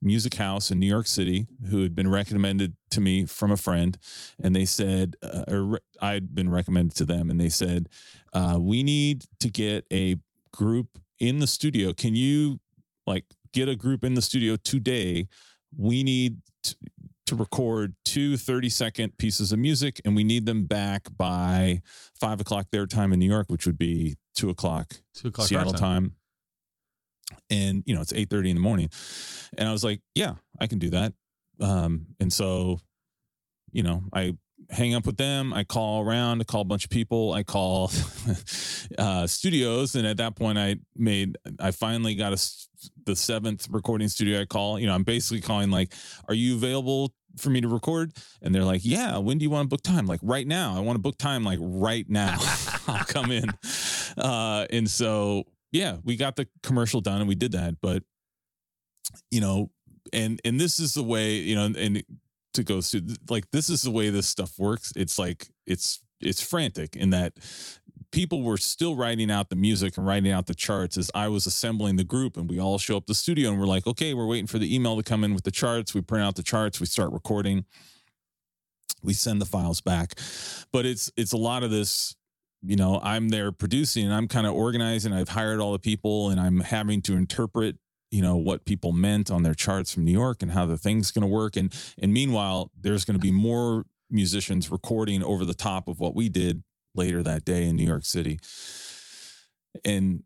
music 0.01 0.35
house 0.35 0.71
in 0.71 0.79
New 0.79 0.87
York 0.87 1.07
City 1.07 1.47
who 1.69 1.83
had 1.83 1.95
been 1.95 2.09
recommended 2.09 2.75
to 2.91 3.01
me 3.01 3.25
from 3.25 3.51
a 3.51 3.57
friend, 3.57 3.97
and 4.41 4.55
they 4.55 4.65
said, 4.65 5.15
uh, 5.23 5.43
or 5.47 5.79
I'd 6.01 6.33
been 6.33 6.49
recommended 6.49 6.95
to 6.97 7.05
them, 7.05 7.29
and 7.29 7.39
they 7.39 7.49
said, 7.49 7.89
uh, 8.33 8.57
"We 8.59 8.83
need 8.83 9.25
to 9.39 9.49
get 9.49 9.85
a 9.91 10.17
group 10.51 10.99
in 11.19 11.39
the 11.39 11.47
studio. 11.47 11.93
Can 11.93 12.15
you 12.15 12.59
like 13.05 13.25
get 13.53 13.69
a 13.69 13.75
group 13.75 14.03
in 14.03 14.13
the 14.13 14.21
studio 14.21 14.55
today? 14.55 15.27
We 15.75 16.03
need." 16.03 16.37
To, 16.63 16.75
to 17.27 17.35
record 17.35 17.95
two 18.03 18.37
30 18.37 18.69
second 18.69 19.17
pieces 19.17 19.51
of 19.51 19.59
music 19.59 19.99
and 20.05 20.15
we 20.15 20.23
need 20.23 20.45
them 20.45 20.65
back 20.65 21.07
by 21.17 21.81
five 22.19 22.39
o'clock 22.39 22.67
their 22.71 22.85
time 22.85 23.11
in 23.13 23.19
New 23.19 23.29
York, 23.29 23.47
which 23.49 23.65
would 23.65 23.77
be 23.77 24.15
two 24.35 24.49
o'clock 24.49 25.01
Two 25.13 25.29
o'clock 25.29 25.47
Seattle 25.47 25.71
our 25.71 25.77
time. 25.77 26.15
And 27.49 27.83
you 27.85 27.95
know, 27.95 28.01
it's 28.01 28.13
8 28.13 28.29
30 28.29 28.51
in 28.51 28.55
the 28.55 28.61
morning. 28.61 28.89
And 29.57 29.67
I 29.67 29.71
was 29.71 29.83
like, 29.83 30.01
Yeah, 30.13 30.35
I 30.59 30.67
can 30.67 30.79
do 30.79 30.89
that. 30.91 31.13
Um, 31.59 32.07
and 32.19 32.31
so, 32.31 32.79
you 33.71 33.83
know, 33.83 34.03
I 34.13 34.37
hang 34.69 34.95
up 34.95 35.05
with 35.05 35.17
them, 35.17 35.53
I 35.53 35.63
call 35.63 36.03
around, 36.03 36.41
I 36.41 36.43
call 36.43 36.61
a 36.61 36.65
bunch 36.65 36.85
of 36.85 36.89
people, 36.89 37.33
I 37.33 37.43
call 37.43 37.91
uh 38.97 39.27
studios, 39.27 39.95
and 39.95 40.07
at 40.07 40.17
that 40.17 40.35
point 40.35 40.57
I 40.57 40.77
made 40.95 41.37
I 41.59 41.71
finally 41.71 42.15
got 42.15 42.33
a 42.33 42.37
the 43.05 43.15
seventh 43.15 43.67
recording 43.69 44.07
studio 44.07 44.41
I 44.41 44.45
call. 44.45 44.79
You 44.79 44.87
know, 44.87 44.93
I'm 44.93 45.03
basically 45.03 45.41
calling 45.41 45.71
like, 45.71 45.93
Are 46.27 46.33
you 46.33 46.55
available 46.55 47.13
for 47.37 47.49
me 47.49 47.61
to 47.61 47.67
record? 47.67 48.13
And 48.41 48.53
they're 48.53 48.63
like, 48.63 48.81
Yeah, 48.83 49.17
when 49.17 49.37
do 49.37 49.43
you 49.43 49.49
want 49.49 49.65
to 49.65 49.69
book 49.69 49.81
time? 49.81 50.05
Like 50.05 50.19
right 50.23 50.47
now. 50.47 50.75
I 50.75 50.79
want 50.79 50.95
to 50.95 51.01
book 51.01 51.17
time 51.17 51.43
like 51.43 51.59
right 51.61 52.07
now. 52.09 52.37
I'll 52.87 53.05
come 53.05 53.31
in. 53.31 53.49
Uh 54.17 54.65
and 54.69 54.89
so 54.89 55.45
yeah, 55.75 55.97
we 56.03 56.15
got 56.15 56.35
the 56.37 56.47
commercial 56.63 57.01
done 57.01 57.19
and 57.19 57.27
we 57.27 57.35
did 57.35 57.51
that. 57.51 57.75
But 57.81 58.03
you 59.29 59.41
know, 59.41 59.71
and 60.13 60.39
and 60.45 60.59
this 60.59 60.79
is 60.79 60.93
the 60.93 61.03
way, 61.03 61.35
you 61.35 61.55
know, 61.55 61.65
and 61.77 62.03
to 62.53 62.63
go 62.63 62.81
through 62.81 63.01
like 63.29 63.51
this 63.51 63.69
is 63.69 63.83
the 63.83 63.91
way 63.91 64.09
this 64.09 64.27
stuff 64.27 64.57
works. 64.57 64.93
It's 64.95 65.19
like 65.19 65.49
it's 65.67 66.01
it's 66.21 66.41
frantic 66.41 66.95
in 66.95 67.09
that 67.09 67.33
people 68.11 68.41
were 68.41 68.57
still 68.57 68.95
writing 68.95 69.29
out 69.29 69.49
the 69.49 69.55
music 69.57 69.97
and 69.97 70.07
writing 70.07 70.31
out 70.31 70.45
the 70.45 70.55
charts 70.55 70.97
as 70.97 71.11
I 71.13 71.27
was 71.27 71.45
assembling 71.45 71.97
the 71.97 72.05
group 72.05 72.37
and 72.37 72.49
we 72.49 72.59
all 72.59 72.77
show 72.77 72.95
up 72.95 73.07
the 73.07 73.13
studio 73.13 73.49
and 73.49 73.59
we're 73.59 73.65
like, 73.65 73.85
okay, 73.85 74.13
we're 74.13 74.25
waiting 74.25 74.47
for 74.47 74.57
the 74.57 74.73
email 74.73 74.95
to 74.95 75.03
come 75.03 75.25
in 75.25 75.33
with 75.33 75.43
the 75.43 75.51
charts. 75.51 75.93
We 75.93 75.99
print 75.99 76.23
out 76.23 76.35
the 76.35 76.43
charts, 76.43 76.79
we 76.79 76.85
start 76.85 77.11
recording, 77.11 77.65
we 79.03 79.13
send 79.13 79.41
the 79.41 79.45
files 79.45 79.81
back. 79.81 80.13
But 80.71 80.85
it's 80.85 81.11
it's 81.17 81.33
a 81.33 81.37
lot 81.37 81.63
of 81.63 81.71
this, 81.71 82.15
you 82.65 82.75
know, 82.75 82.99
I'm 83.03 83.29
there 83.29 83.51
producing 83.51 84.05
and 84.05 84.13
I'm 84.13 84.27
kind 84.27 84.47
of 84.47 84.53
organizing. 84.53 85.13
I've 85.13 85.29
hired 85.29 85.59
all 85.59 85.71
the 85.71 85.79
people 85.79 86.29
and 86.29 86.39
I'm 86.39 86.61
having 86.61 87.01
to 87.03 87.15
interpret 87.15 87.77
you 88.11 88.21
know 88.21 88.35
what 88.35 88.65
people 88.65 88.91
meant 88.93 89.31
on 89.31 89.43
their 89.43 89.55
charts 89.55 89.91
from 89.91 90.05
New 90.05 90.11
York 90.11 90.41
and 90.41 90.51
how 90.51 90.65
the 90.65 90.77
thing's 90.77 91.11
going 91.11 91.23
to 91.23 91.27
work 91.27 91.57
and 91.57 91.73
and 91.99 92.13
meanwhile 92.13 92.71
there's 92.79 93.03
going 93.03 93.15
to 93.15 93.21
be 93.21 93.31
more 93.31 93.83
musicians 94.09 94.71
recording 94.71 95.23
over 95.23 95.43
the 95.43 95.53
top 95.53 95.87
of 95.87 95.99
what 95.99 96.15
we 96.15 96.29
did 96.29 96.63
later 96.93 97.21
that 97.23 97.45
day 97.45 97.65
in 97.65 97.75
New 97.75 97.85
York 97.85 98.05
City. 98.05 98.39
And 99.83 100.23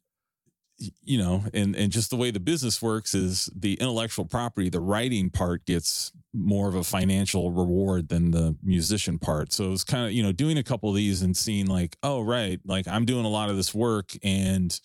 you 1.04 1.18
know, 1.18 1.44
and 1.54 1.76
and 1.76 1.92
just 1.92 2.10
the 2.10 2.16
way 2.16 2.32
the 2.32 2.40
business 2.40 2.82
works 2.82 3.14
is 3.14 3.50
the 3.56 3.74
intellectual 3.76 4.26
property, 4.26 4.70
the 4.70 4.80
writing 4.80 5.30
part 5.30 5.66
gets 5.66 6.12
more 6.34 6.70
of 6.70 6.76
a 6.76 6.84
financial 6.84 7.52
reward 7.52 8.08
than 8.10 8.32
the 8.32 8.56
musician 8.64 9.20
part. 9.20 9.52
So 9.52 9.72
it's 9.74 9.84
kind 9.84 10.06
of, 10.06 10.14
you 10.14 10.24
know, 10.24 10.32
doing 10.32 10.58
a 10.58 10.64
couple 10.64 10.90
of 10.90 10.96
these 10.96 11.22
and 11.22 11.36
seeing 11.36 11.66
like, 11.66 11.98
oh 12.04 12.22
right, 12.22 12.60
like 12.66 12.88
I'm 12.88 13.06
doing 13.06 13.26
a 13.26 13.30
lot 13.30 13.50
of 13.50 13.58
this 13.58 13.74
work 13.74 14.14
and 14.24 14.80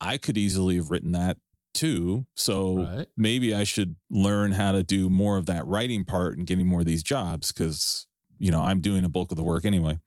I 0.00 0.18
could 0.18 0.36
easily 0.36 0.76
have 0.76 0.90
written 0.90 1.12
that 1.12 1.38
too. 1.74 2.26
So 2.34 2.84
Right. 2.84 3.06
maybe 3.16 3.54
I 3.54 3.64
should 3.64 3.96
learn 4.10 4.52
how 4.52 4.72
to 4.72 4.82
do 4.82 5.08
more 5.08 5.36
of 5.38 5.46
that 5.46 5.66
writing 5.66 6.04
part 6.04 6.36
and 6.36 6.46
getting 6.46 6.66
more 6.66 6.80
of 6.80 6.86
these 6.86 7.02
jobs 7.02 7.52
because, 7.52 8.06
you 8.38 8.50
know, 8.50 8.60
I'm 8.60 8.80
doing 8.80 9.04
a 9.04 9.08
bulk 9.08 9.30
of 9.30 9.36
the 9.36 9.44
work 9.44 9.64
anyway. 9.64 9.98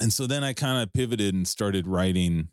And 0.00 0.12
so 0.12 0.26
then 0.26 0.42
I 0.42 0.52
kind 0.54 0.82
of 0.82 0.92
pivoted 0.92 1.34
and 1.34 1.46
started 1.46 1.86
writing, 1.86 2.48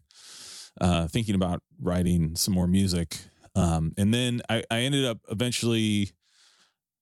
uh, 0.80 1.08
thinking 1.08 1.36
about 1.36 1.62
writing 1.82 2.36
some 2.36 2.54
more 2.54 2.68
music. 2.68 3.18
Um, 3.56 3.94
and 3.98 4.14
then 4.14 4.42
I, 4.50 4.64
I 4.72 4.82
ended 4.82 5.04
up 5.06 5.20
eventually, 5.30 6.12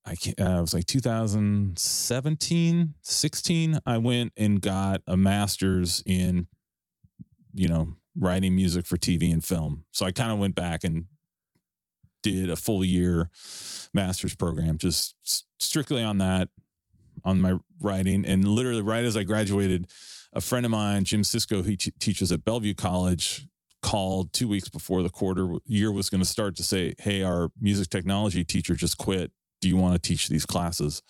I 0.05 0.15
can't, 0.15 0.39
uh, 0.39 0.59
was 0.61 0.73
like 0.73 0.87
2017, 0.87 2.93
16. 3.01 3.79
I 3.85 3.97
went 3.97 4.33
and 4.35 4.61
got 4.61 5.01
a 5.05 5.15
master's 5.15 6.01
in, 6.05 6.47
you 7.53 7.67
know, 7.67 7.95
writing 8.17 8.55
music 8.55 8.87
for 8.87 8.97
TV 8.97 9.31
and 9.31 9.43
film. 9.43 9.85
So 9.91 10.05
I 10.05 10.11
kind 10.11 10.31
of 10.31 10.39
went 10.39 10.55
back 10.55 10.83
and 10.83 11.05
did 12.23 12.49
a 12.49 12.55
full 12.55 12.83
year 12.83 13.29
master's 13.93 14.35
program, 14.35 14.77
just 14.77 15.15
strictly 15.59 16.03
on 16.03 16.17
that, 16.17 16.49
on 17.23 17.41
my 17.41 17.59
writing. 17.79 18.25
And 18.25 18.47
literally, 18.47 18.81
right 18.81 19.05
as 19.05 19.15
I 19.15 19.23
graduated, 19.23 19.87
a 20.33 20.41
friend 20.41 20.65
of 20.65 20.71
mine, 20.71 21.05
Jim 21.05 21.21
Sisko, 21.21 21.65
he 21.65 21.75
t- 21.75 21.93
teaches 21.99 22.31
at 22.31 22.43
Bellevue 22.43 22.75
College, 22.75 23.47
called 23.81 24.33
two 24.33 24.47
weeks 24.47 24.69
before 24.69 25.01
the 25.03 25.09
quarter 25.09 25.55
year 25.65 25.91
was 25.91 26.09
going 26.09 26.21
to 26.21 26.27
start 26.27 26.55
to 26.57 26.63
say, 26.63 26.93
Hey, 26.99 27.23
our 27.23 27.49
music 27.59 27.89
technology 27.89 28.43
teacher 28.43 28.75
just 28.75 28.97
quit. 28.97 29.31
Do 29.61 29.67
you 29.67 29.77
want 29.77 29.93
to 29.93 29.99
teach 30.07 30.27
these 30.29 30.45
classes? 30.45 31.01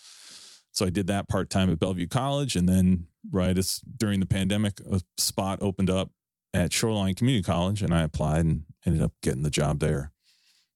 So 0.71 0.85
I 0.85 0.89
did 0.89 1.07
that 1.07 1.27
part 1.27 1.49
time 1.49 1.69
at 1.71 1.79
Bellevue 1.79 2.07
College. 2.07 2.55
And 2.55 2.69
then, 2.69 3.07
right 3.31 3.57
as 3.57 3.79
during 3.97 4.19
the 4.19 4.25
pandemic, 4.25 4.79
a 4.91 5.01
spot 5.17 5.59
opened 5.61 5.89
up 5.89 6.11
at 6.53 6.71
Shoreline 6.71 7.15
Community 7.15 7.43
College 7.43 7.81
and 7.81 7.93
I 7.93 8.03
applied 8.03 8.45
and 8.45 8.63
ended 8.85 9.01
up 9.01 9.11
getting 9.21 9.43
the 9.43 9.49
job 9.49 9.79
there. 9.79 10.11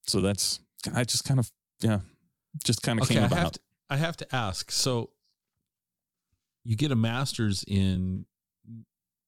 So 0.08 0.20
that's, 0.20 0.60
I 0.94 1.04
just 1.04 1.24
kind 1.26 1.40
of, 1.40 1.52
yeah, 1.80 2.00
just 2.64 2.82
kind 2.84 3.00
of 3.00 3.06
Okay, 3.06 3.16
came 3.16 3.24
I 3.24 3.28
about. 3.28 3.40
have 3.40 3.52
to 3.54 3.60
I 3.90 3.98
have 3.98 4.18
to 4.18 4.36
ask. 4.36 4.72
So 4.72 5.12
you 6.64 6.76
get 6.76 6.92
a 6.92 6.96
master's 6.96 7.64
in 7.68 8.26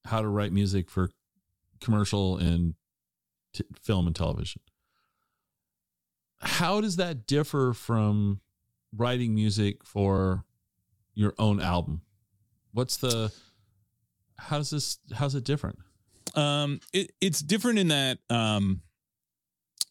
how 0.06 0.22
to 0.22 0.28
write 0.28 0.52
music 0.52 0.90
for 0.90 1.10
commercial 1.86 2.38
and 2.38 2.74
t- 3.54 3.64
film 3.82 4.08
and 4.08 4.16
television. 4.16 4.62
How 6.42 6.82
does 6.82 6.98
that 6.98 7.28
differ 7.28 7.74
from 7.74 8.42
writing 8.96 9.36
music 9.36 9.86
for 9.86 10.44
your 11.14 11.34
own 11.38 11.62
album? 11.62 12.02
What's 12.74 12.98
the 12.98 13.32
how 14.38 14.58
does 14.58 14.72
this 14.72 14.98
how's 15.14 15.36
it 15.36 15.44
different? 15.44 15.80
Um, 16.34 16.80
it, 16.92 17.12
it's 17.22 17.40
different 17.40 17.80
in 17.80 17.88
that 17.90 18.18
um, 18.30 18.82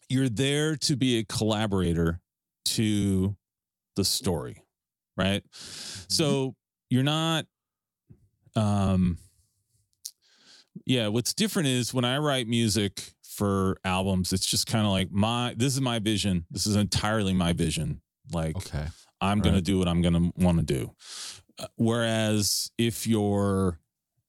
you're 0.09 0.29
there 0.29 0.75
to 0.75 0.95
be 0.95 1.17
a 1.17 1.23
collaborator 1.23 2.19
to 2.65 3.35
the 3.95 4.05
story, 4.05 4.61
right? 5.17 5.43
So 5.51 6.55
you're 6.89 7.03
not. 7.03 7.45
Um, 8.55 9.17
yeah, 10.85 11.07
what's 11.07 11.33
different 11.33 11.67
is 11.67 11.93
when 11.93 12.05
I 12.05 12.17
write 12.17 12.47
music 12.47 13.13
for 13.23 13.77
albums, 13.83 14.33
it's 14.33 14.45
just 14.45 14.67
kind 14.67 14.85
of 14.85 14.91
like 14.91 15.11
my. 15.11 15.53
This 15.55 15.73
is 15.73 15.81
my 15.81 15.99
vision. 15.99 16.45
This 16.51 16.65
is 16.65 16.75
entirely 16.75 17.33
my 17.33 17.53
vision. 17.53 18.01
Like 18.31 18.55
Okay. 18.57 18.85
I'm 19.21 19.39
going 19.39 19.55
to 19.55 19.61
do 19.61 19.79
what 19.79 19.87
I'm 19.87 20.01
going 20.01 20.13
to 20.13 20.31
want 20.43 20.59
to 20.59 20.63
do. 20.63 20.91
Uh, 21.57 21.67
Whereas 21.77 22.71
if 22.77 23.07
you're, 23.07 23.79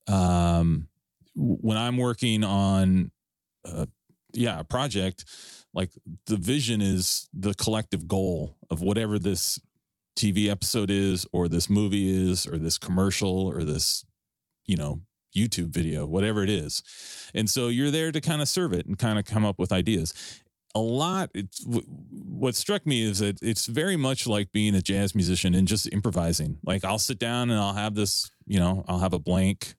um, 0.07 0.89
when 1.35 1.77
I'm 1.77 1.97
working 1.97 2.45
on, 2.45 3.11
uh, 3.65 3.87
yeah, 4.33 4.61
a 4.61 4.65
project, 4.65 5.25
like 5.75 5.91
the 6.27 6.37
vision 6.37 6.81
is 6.81 7.29
the 7.35 7.53
collective 7.55 8.07
goal 8.07 8.57
of 8.71 8.81
whatever 8.81 9.19
this 9.19 9.59
TV 10.17 10.49
episode 10.49 10.91
is, 10.91 11.27
or 11.33 11.49
this 11.49 11.69
movie 11.69 12.31
is, 12.31 12.47
or 12.47 12.59
this 12.59 12.79
commercial, 12.79 13.47
or 13.47 13.65
this, 13.65 14.05
you 14.65 14.77
know, 14.77 15.01
YouTube 15.37 15.69
video, 15.69 16.07
whatever 16.07 16.43
it 16.43 16.51
is. 16.51 16.83
And 17.35 17.49
so 17.49 17.69
you're 17.69 17.91
there 17.91 18.11
to 18.13 18.21
kind 18.21 18.43
of 18.43 18.49
serve 18.49 18.73
it 18.73 18.87
and 18.87 18.99
kind 18.99 19.19
of 19.19 19.25
come 19.25 19.45
up 19.45 19.59
with 19.59 19.73
ideas. 19.73 20.15
A 20.75 20.81
lot 20.81 21.31
it's 21.35 21.65
what 21.67 22.55
struck 22.55 22.87
me 22.87 23.03
is 23.03 23.21
that 23.21 23.39
it's 23.43 23.67
very 23.67 23.97
much 23.97 24.27
like 24.27 24.53
being 24.53 24.75
a 24.75 24.83
jazz 24.83 25.15
musician 25.15 25.55
and 25.55 25.67
just 25.67 25.91
improvising. 25.93 26.59
Like 26.65 26.85
i'll 26.85 26.99
sit 26.99 27.19
down 27.19 27.51
and 27.51 27.59
i'll 27.59 27.73
have 27.73 27.95
this 27.95 28.31
you 28.47 28.59
know 28.59 28.85
i'll 28.87 28.99
have 28.99 29.15
a 29.15 29.19
blank 29.19 29.75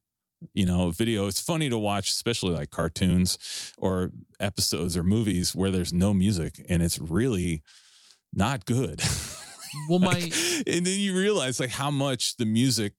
you 0.54 0.66
know 0.66 0.90
video. 0.90 1.28
It's 1.28 1.40
funny 1.40 1.70
to 1.70 1.78
watch 1.78 2.10
especially 2.10 2.56
like 2.56 2.72
cartoons 2.72 3.74
or 3.78 4.12
episodes 4.40 4.98
or 4.98 5.04
movies 5.04 5.56
where 5.56 5.70
there's 5.70 5.94
no 5.94 6.16
music 6.16 6.66
and 6.68 6.82
it's 6.82 6.98
really 7.00 7.62
not 8.34 8.66
good. 8.66 9.02
Well, 9.90 10.00
my 10.00 10.14
Like, 10.14 10.34
and 10.66 10.86
then 10.86 11.00
you 11.00 11.18
realize 11.18 11.60
like 11.60 11.70
how 11.70 11.92
much 11.92 12.38
the 12.38 12.46
music 12.46 12.94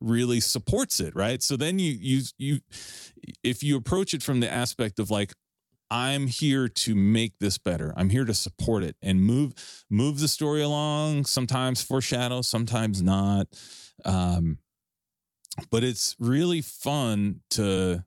really 0.00 0.40
supports 0.40 1.00
it 1.00 1.14
right? 1.14 1.42
So 1.42 1.56
then 1.56 1.78
you 1.78 1.92
you 1.98 2.22
you 2.38 2.60
if 3.42 3.62
you 3.62 3.76
approach 3.76 4.14
it 4.14 4.22
from 4.22 4.40
the 4.40 4.50
aspect 4.50 4.98
of 4.98 5.10
like 5.10 5.32
i'm 5.90 6.26
here 6.26 6.68
to 6.68 6.94
make 6.94 7.38
this 7.40 7.58
better. 7.58 7.94
I'm 7.96 8.10
here 8.10 8.24
to 8.24 8.34
support 8.34 8.82
it 8.82 8.96
and 9.02 9.22
move 9.22 9.54
move 9.88 10.20
the 10.20 10.28
story 10.28 10.62
along 10.62 11.24
sometimes 11.24 11.82
foreshadow 11.82 12.42
sometimes 12.42 13.02
not. 13.02 13.46
Um 14.04 14.58
but 15.70 15.82
it's 15.82 16.14
really 16.18 16.60
fun 16.60 17.40
to 17.50 18.04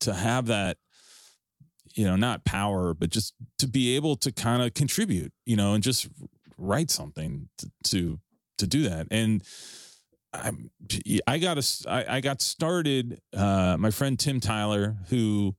to 0.00 0.14
have 0.14 0.46
that 0.46 0.78
you 1.94 2.04
know 2.04 2.16
not 2.16 2.44
power 2.44 2.94
but 2.94 3.10
just 3.10 3.34
to 3.58 3.68
be 3.68 3.94
able 3.94 4.16
to 4.16 4.32
kind 4.32 4.62
of 4.62 4.74
contribute 4.74 5.32
you 5.46 5.56
know 5.56 5.74
and 5.74 5.84
just 5.84 6.08
write 6.58 6.90
something 6.90 7.48
to 7.58 7.70
to, 7.84 8.18
to 8.58 8.66
do 8.66 8.82
that. 8.88 9.06
And 9.10 9.42
I'm, 10.34 10.70
I 11.26 11.38
got 11.38 11.58
a, 11.58 11.90
I, 11.90 12.16
I 12.16 12.20
got 12.20 12.40
started. 12.40 13.20
Uh, 13.34 13.76
my 13.78 13.90
friend 13.90 14.18
Tim 14.18 14.40
Tyler, 14.40 14.96
who, 15.08 15.54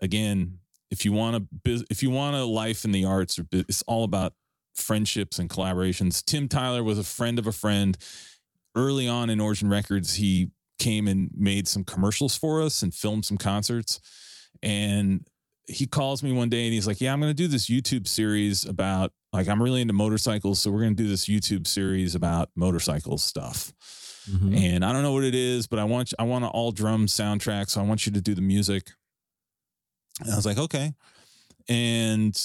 again, 0.00 0.58
if 0.90 1.04
you 1.04 1.12
want 1.12 1.36
a, 1.36 1.84
if 1.88 2.02
you 2.02 2.10
want 2.10 2.36
a 2.36 2.44
life 2.44 2.84
in 2.84 2.92
the 2.92 3.04
arts, 3.04 3.38
it's 3.52 3.82
all 3.82 4.04
about 4.04 4.34
friendships 4.74 5.38
and 5.38 5.48
collaborations. 5.48 6.24
Tim 6.24 6.48
Tyler 6.48 6.82
was 6.82 6.98
a 6.98 7.04
friend 7.04 7.38
of 7.38 7.46
a 7.46 7.52
friend. 7.52 7.96
Early 8.76 9.08
on 9.08 9.30
in 9.30 9.40
Origin 9.40 9.68
Records, 9.68 10.14
he 10.14 10.50
came 10.78 11.08
and 11.08 11.30
made 11.36 11.68
some 11.68 11.84
commercials 11.84 12.36
for 12.36 12.62
us 12.62 12.82
and 12.82 12.94
filmed 12.94 13.24
some 13.24 13.36
concerts. 13.36 14.00
And 14.62 15.26
he 15.66 15.86
calls 15.86 16.22
me 16.22 16.32
one 16.32 16.48
day 16.48 16.64
and 16.64 16.72
he's 16.72 16.86
like, 16.86 17.00
"Yeah, 17.00 17.12
I'm 17.12 17.20
going 17.20 17.30
to 17.30 17.34
do 17.34 17.48
this 17.48 17.68
YouTube 17.68 18.06
series 18.06 18.64
about 18.64 19.12
like 19.32 19.48
I'm 19.48 19.62
really 19.62 19.80
into 19.80 19.94
motorcycles, 19.94 20.60
so 20.60 20.70
we're 20.70 20.80
going 20.80 20.96
to 20.96 21.02
do 21.02 21.08
this 21.08 21.26
YouTube 21.26 21.66
series 21.66 22.14
about 22.14 22.50
motorcycle 22.56 23.18
stuff." 23.18 23.72
Mhm. 24.28 24.56
and 24.56 24.84
I 24.84 24.92
don't 24.92 25.02
know 25.02 25.12
what 25.12 25.24
it 25.24 25.34
is, 25.34 25.66
but 25.66 25.78
I 25.78 25.84
want 25.84 26.12
I 26.18 26.24
want 26.24 26.44
an 26.44 26.50
all 26.50 26.72
drum 26.72 27.06
soundtrack, 27.06 27.70
so 27.70 27.80
I 27.80 27.84
want 27.84 28.06
you 28.06 28.12
to 28.12 28.20
do 28.20 28.34
the 28.34 28.40
music. 28.42 28.90
And 30.20 30.32
I 30.32 30.36
was 30.36 30.44
like, 30.46 30.58
okay, 30.58 30.92
and 31.68 32.38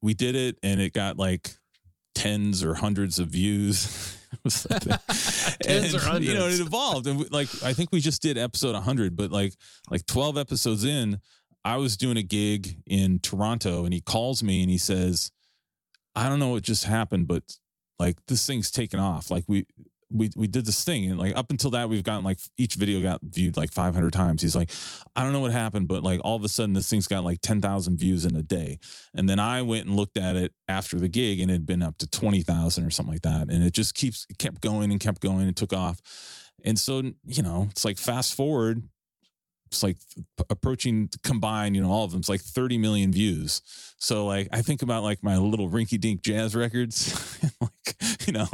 we 0.00 0.14
did 0.14 0.34
it, 0.34 0.58
and 0.62 0.80
it 0.80 0.92
got 0.92 1.16
like 1.18 1.56
tens 2.14 2.62
or 2.64 2.74
hundreds 2.74 3.18
of 3.18 3.28
views. 3.28 4.16
It 4.32 4.38
was 4.44 4.70
like 4.70 4.80
that. 4.84 5.02
Tens 5.62 5.94
or 5.94 6.00
And, 6.08 6.24
You 6.24 6.32
know, 6.32 6.46
it 6.48 6.58
evolved, 6.58 7.06
and 7.06 7.18
we, 7.18 7.26
like 7.26 7.48
I 7.62 7.74
think 7.74 7.92
we 7.92 8.00
just 8.00 8.22
did 8.22 8.38
episode 8.38 8.72
100, 8.74 9.14
but 9.14 9.30
like 9.30 9.52
like 9.90 10.06
12 10.06 10.38
episodes 10.38 10.84
in, 10.84 11.20
I 11.66 11.76
was 11.76 11.98
doing 11.98 12.16
a 12.16 12.22
gig 12.22 12.78
in 12.86 13.18
Toronto, 13.18 13.84
and 13.84 13.92
he 13.92 14.00
calls 14.00 14.42
me 14.42 14.62
and 14.62 14.70
he 14.70 14.78
says, 14.78 15.32
"I 16.16 16.30
don't 16.30 16.38
know 16.38 16.48
what 16.48 16.62
just 16.62 16.84
happened, 16.84 17.28
but 17.28 17.42
like 17.98 18.16
this 18.26 18.46
thing's 18.46 18.70
taken 18.70 18.98
off. 18.98 19.30
Like 19.30 19.44
we 19.48 19.66
we 20.12 20.30
we 20.36 20.46
did 20.46 20.66
this 20.66 20.84
thing 20.84 21.10
and 21.10 21.18
like 21.18 21.36
up 21.36 21.50
until 21.50 21.70
that 21.70 21.88
we've 21.88 22.02
gotten 22.02 22.24
like 22.24 22.38
each 22.58 22.74
video 22.74 23.00
got 23.00 23.20
viewed 23.22 23.56
like 23.56 23.72
500 23.72 24.12
times. 24.12 24.42
He's 24.42 24.56
like 24.56 24.70
i 25.16 25.22
don't 25.22 25.32
know 25.32 25.40
what 25.40 25.52
happened 25.52 25.88
but 25.88 26.02
like 26.02 26.20
all 26.24 26.36
of 26.36 26.44
a 26.44 26.48
sudden 26.48 26.74
this 26.74 26.88
thing's 26.88 27.06
got 27.06 27.24
like 27.24 27.40
10,000 27.40 27.98
views 27.98 28.24
in 28.24 28.36
a 28.36 28.42
day. 28.42 28.78
And 29.14 29.28
then 29.28 29.38
i 29.38 29.62
went 29.62 29.86
and 29.86 29.96
looked 29.96 30.16
at 30.16 30.36
it 30.36 30.52
after 30.68 30.98
the 30.98 31.08
gig 31.08 31.40
and 31.40 31.50
it 31.50 31.54
had 31.54 31.66
been 31.66 31.82
up 31.82 31.98
to 31.98 32.06
20,000 32.08 32.84
or 32.84 32.90
something 32.90 33.12
like 33.12 33.22
that. 33.22 33.50
And 33.50 33.64
it 33.64 33.72
just 33.72 33.94
keeps 33.94 34.26
kept 34.38 34.60
going 34.60 34.90
and 34.90 35.00
kept 35.00 35.20
going. 35.20 35.46
And 35.46 35.56
took 35.56 35.72
off. 35.72 36.00
And 36.64 36.78
so 36.78 37.02
you 37.26 37.42
know 37.42 37.68
it's 37.70 37.84
like 37.84 37.98
fast 37.98 38.34
forward 38.34 38.82
it's 39.72 39.82
like 39.82 39.96
approaching 40.50 41.08
combined, 41.22 41.74
you 41.74 41.82
know, 41.82 41.90
all 41.90 42.04
of 42.04 42.10
them. 42.10 42.20
It's 42.20 42.28
like 42.28 42.40
30 42.40 42.78
million 42.78 43.12
views. 43.12 43.62
So 43.98 44.26
like 44.26 44.48
I 44.52 44.62
think 44.62 44.82
about 44.82 45.02
like 45.02 45.22
my 45.22 45.36
little 45.38 45.68
rinky 45.68 45.98
dink 45.98 46.22
jazz 46.22 46.54
records, 46.54 47.40
like, 47.60 47.96
you 48.26 48.32
know, 48.32 48.48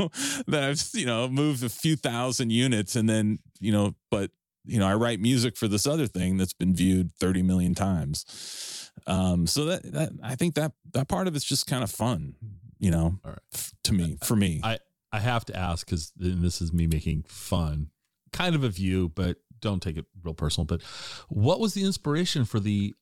that 0.47 0.63
I've, 0.65 0.83
you 0.95 1.07
know, 1.07 1.29
moved 1.29 1.65
a 1.65 1.69
few 1.69 1.97
thousand 1.97 2.51
units 2.51 2.97
and 2.97 3.09
then, 3.09 3.41
you 3.61 3.73
know, 3.73 3.95
but 4.11 4.31
you 4.65 4.79
know, 4.79 4.87
I 4.87 4.95
write 4.95 5.19
music 5.21 5.57
for 5.57 5.67
this 5.67 5.87
other 5.87 6.07
thing 6.07 6.37
that's 6.37 6.53
been 6.53 6.75
viewed 6.75 7.13
30 7.15 7.43
million 7.43 7.75
times. 7.75 8.91
Um, 9.07 9.47
so 9.47 9.65
that, 9.65 9.83
that 9.93 10.11
I 10.23 10.35
think 10.35 10.55
that 10.55 10.73
that 10.93 11.09
part 11.09 11.27
of 11.27 11.35
it's 11.35 11.45
just 11.45 11.67
kind 11.67 11.83
of 11.83 11.91
fun, 11.91 12.35
you 12.79 12.91
know, 12.91 13.19
right. 13.25 13.39
to 13.85 13.95
me, 13.95 14.19
for 14.23 14.37
me. 14.37 14.61
I 14.63 14.79
I 15.11 15.21
have 15.21 15.45
to 15.47 15.57
ask 15.57 15.87
because 15.87 16.13
this 16.17 16.61
is 16.61 16.73
me 16.73 16.87
making 16.87 17.25
fun, 17.29 17.89
kind 18.33 18.55
of 18.55 18.63
of 18.63 18.79
you, 18.79 19.09
but 19.09 19.39
don't 19.61 19.83
take 19.83 19.97
it 19.97 20.07
real 20.23 20.35
personal. 20.35 20.65
But 20.67 20.83
what 21.29 21.61
was 21.61 21.75
the 21.75 21.85
inspiration 21.85 22.45
for 22.45 22.61
the 22.61 22.95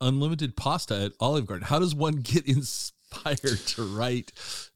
unlimited 0.00 0.56
pasta 0.56 0.94
at 1.04 1.12
Olive 1.20 1.46
Garden? 1.46 1.66
How 1.66 1.78
does 1.78 1.94
one 1.94 2.16
get 2.16 2.46
inspired 2.48 3.58
to 3.66 3.82
write? 3.96 4.32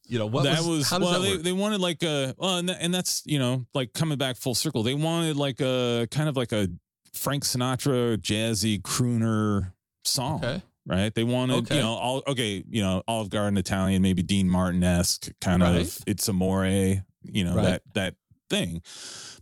You 0.07 0.19
know 0.19 0.27
what 0.27 0.45
that 0.45 0.59
was, 0.63 0.91
was, 0.91 1.01
well 1.01 1.13
that 1.13 1.21
they, 1.23 1.37
they 1.39 1.53
wanted 1.53 1.81
like 1.81 2.03
a 2.03 2.35
well 2.37 2.59
and, 2.59 2.69
that, 2.69 2.77
and 2.81 2.93
that's 2.93 3.23
you 3.25 3.39
know 3.39 3.65
like 3.73 3.95
coming 3.95 4.19
back 4.19 4.37
full 4.37 4.55
circle 4.55 4.83
they 4.83 4.93
wanted 4.93 5.37
like 5.37 5.61
a 5.63 6.07
kind 6.11 6.29
of 6.29 6.37
like 6.37 6.53
a 6.53 6.69
frank 7.15 7.43
sinatra 7.45 8.19
jazzy 8.19 8.83
crooner 8.83 9.73
song 10.05 10.45
okay, 10.45 10.63
right 10.85 11.15
they 11.15 11.25
wanted 11.25 11.55
Okay. 11.55 11.77
you 11.77 11.81
know 11.81 11.93
all 11.95 12.23
okay 12.27 12.63
you 12.69 12.83
know 12.83 13.03
olive 13.09 13.31
garden 13.31 13.57
italian 13.57 14.03
maybe 14.03 14.23
dean 14.23 14.47
martin-esque 14.47 15.31
kind 15.41 15.63
Right. 15.63 15.81
of 15.87 15.99
it's 16.07 16.29
amore 16.29 16.67
you 16.67 17.45
know 17.45 17.55
Right. 17.55 17.63
that 17.65 17.83
that 17.95 18.15
thing 18.55 18.83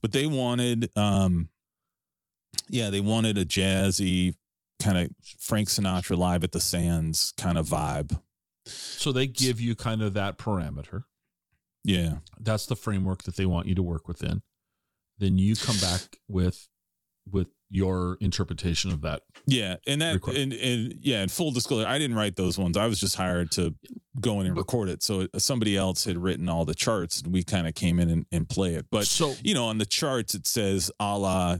but 0.00 0.12
they 0.12 0.26
wanted 0.26 0.90
um 0.96 1.48
yeah 2.68 2.90
they 2.90 3.00
wanted 3.00 3.36
a 3.38 3.44
jazzy 3.44 4.34
kind 4.82 4.98
of 4.98 5.08
frank 5.38 5.68
sinatra 5.68 6.16
live 6.16 6.42
at 6.44 6.52
the 6.52 6.60
sands 6.60 7.32
kind 7.36 7.58
of 7.58 7.66
vibe 7.66 8.18
so 8.66 9.12
they 9.12 9.26
give 9.26 9.60
you 9.60 9.74
kind 9.74 10.02
of 10.02 10.14
that 10.14 10.38
parameter. 10.38 11.04
yeah 11.84 12.18
That's 12.38 12.66
the 12.66 12.76
framework 12.76 13.22
that 13.24 13.36
they 13.36 13.46
want 13.46 13.66
you 13.66 13.74
to 13.74 13.82
work 13.82 14.06
within. 14.06 14.42
Then 15.18 15.38
you 15.38 15.56
come 15.56 15.76
back 15.78 16.18
with 16.28 16.68
with 17.30 17.48
your 17.72 18.18
interpretation 18.20 18.92
of 18.92 19.00
that. 19.00 19.22
Yeah, 19.46 19.76
and 19.86 20.00
that 20.02 20.14
Record. 20.14 20.36
and, 20.36 20.52
and 20.52 20.94
yeah, 21.00 21.22
and 21.22 21.32
full 21.32 21.50
disclosure, 21.50 21.88
I 21.88 21.98
didn't 21.98 22.16
write 22.16 22.36
those 22.36 22.58
ones. 22.58 22.76
I 22.76 22.86
was 22.86 23.00
just 23.00 23.16
hired 23.16 23.50
to 23.52 23.74
go 24.20 24.40
in 24.40 24.46
and 24.46 24.56
record 24.56 24.90
it. 24.90 25.02
So 25.02 25.26
uh, 25.32 25.38
somebody 25.38 25.76
else 25.76 26.04
had 26.04 26.18
written 26.18 26.48
all 26.48 26.64
the 26.64 26.74
charts, 26.74 27.22
and 27.22 27.32
we 27.32 27.42
kind 27.42 27.66
of 27.66 27.74
came 27.74 27.98
in 27.98 28.10
and, 28.10 28.26
and 28.30 28.48
play 28.48 28.74
it. 28.74 28.86
But 28.90 29.06
so 29.06 29.34
you 29.42 29.54
know, 29.54 29.64
on 29.64 29.78
the 29.78 29.86
charts, 29.86 30.34
it 30.34 30.46
says 30.46 30.90
a 31.00 31.18
la 31.18 31.58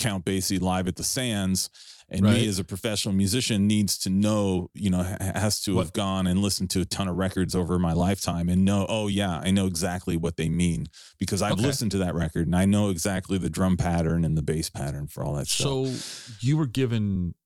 Count 0.00 0.24
Basie 0.24 0.60
live 0.60 0.88
at 0.88 0.96
the 0.96 1.04
Sands. 1.04 1.70
And 2.12 2.24
Right. 2.24 2.38
me 2.40 2.48
as 2.48 2.58
a 2.58 2.64
professional 2.64 3.14
musician 3.14 3.68
needs 3.68 3.96
to 3.98 4.10
know, 4.10 4.68
you 4.74 4.90
know, 4.90 5.04
has 5.20 5.60
to 5.62 5.78
have 5.78 5.92
gone 5.92 6.26
and 6.26 6.40
listened 6.42 6.68
to 6.70 6.80
a 6.80 6.84
ton 6.84 7.06
of 7.06 7.14
records 7.16 7.54
over 7.54 7.78
my 7.78 7.92
lifetime 7.92 8.48
and 8.48 8.64
know, 8.64 8.84
oh 8.88 9.06
yeah, 9.06 9.38
I 9.38 9.52
know 9.52 9.66
exactly 9.66 10.16
what 10.16 10.36
they 10.36 10.48
mean 10.48 10.88
because 11.20 11.40
I've 11.40 11.52
Okay. 11.52 11.62
listened 11.62 11.92
to 11.92 11.98
that 11.98 12.16
record 12.16 12.48
and 12.48 12.56
I 12.56 12.64
know 12.64 12.88
exactly 12.90 13.38
the 13.38 13.48
drum 13.48 13.76
pattern 13.76 14.24
and 14.24 14.36
the 14.36 14.42
bass 14.42 14.68
pattern 14.68 15.06
for 15.06 15.22
all 15.22 15.34
that 15.34 15.46
stuff. 15.46 15.64
so 15.68 15.94
you 16.40 16.56
were 16.56 16.66
given 16.66 17.36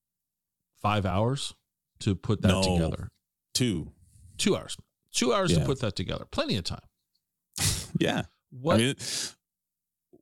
five 0.81 1.05
hours 1.05 1.53
to 2.01 2.15
put 2.15 2.41
that 2.41 2.49
No. 2.49 2.63
together. 2.63 3.11
Two. 3.53 3.93
Two 4.39 4.57
hours. 4.57 4.79
Two 5.13 5.35
hours 5.35 5.53
to 5.53 5.63
put 5.67 5.81
that 5.81 5.95
together. 5.95 6.25
Plenty 6.31 6.57
of 6.57 6.65
time. 6.65 6.81
Yeah. 8.01 8.23
What 8.51 8.77
I 8.77 8.79
mean, 8.79 8.95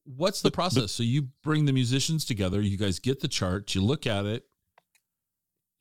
what's 0.04 0.42
the 0.42 0.46
but- 0.50 0.52
but- 0.52 0.54
process? 0.74 0.92
so 0.92 1.02
you 1.02 1.28
bring 1.42 1.64
the 1.64 1.72
musicians 1.72 2.24
together, 2.24 2.60
you 2.60 2.76
guys 2.76 2.98
get 2.98 3.20
the 3.20 3.28
charts, 3.28 3.74
you 3.74 3.80
look 3.82 4.06
at 4.06 4.26
it. 4.26 4.44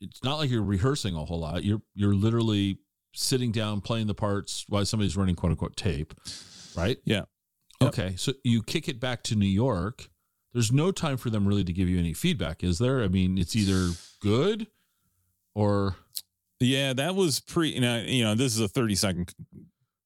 It's 0.00 0.22
not 0.24 0.36
like 0.38 0.50
you're 0.50 0.62
rehearsing 0.64 1.14
a 1.14 1.24
whole 1.24 1.40
lot. 1.40 1.62
You're 1.64 1.82
you're 1.94 2.14
literally 2.14 2.78
sitting 3.14 3.52
down 3.52 3.80
playing 3.80 4.06
the 4.08 4.14
parts 4.14 4.64
while 4.68 4.84
somebody's 4.84 5.16
running 5.16 5.36
quote 5.36 5.50
unquote 5.52 5.76
tape. 5.76 6.12
Right? 6.76 6.98
Yeah. 7.04 7.24
Yep. 7.80 7.88
Okay. 7.88 8.14
So 8.16 8.32
you 8.42 8.62
kick 8.62 8.88
it 8.88 8.98
back 8.98 9.22
to 9.24 9.36
New 9.36 9.46
York. 9.46 10.08
There's 10.52 10.72
no 10.72 10.90
time 10.90 11.16
for 11.18 11.30
them 11.30 11.46
really 11.46 11.64
to 11.64 11.72
give 11.72 11.88
you 11.88 11.98
any 11.98 12.12
feedback, 12.14 12.62
is 12.64 12.78
there? 12.78 13.02
I 13.02 13.08
mean, 13.08 13.38
it's 13.38 13.54
either 13.56 13.90
good 14.20 14.66
or 15.54 15.96
yeah, 16.60 16.92
that 16.94 17.14
was 17.14 17.40
pre. 17.40 17.70
You 17.70 17.80
know, 17.80 17.98
you 18.06 18.24
know, 18.24 18.34
this 18.34 18.54
is 18.54 18.60
a 18.60 18.68
thirty 18.68 18.94
second 18.94 19.32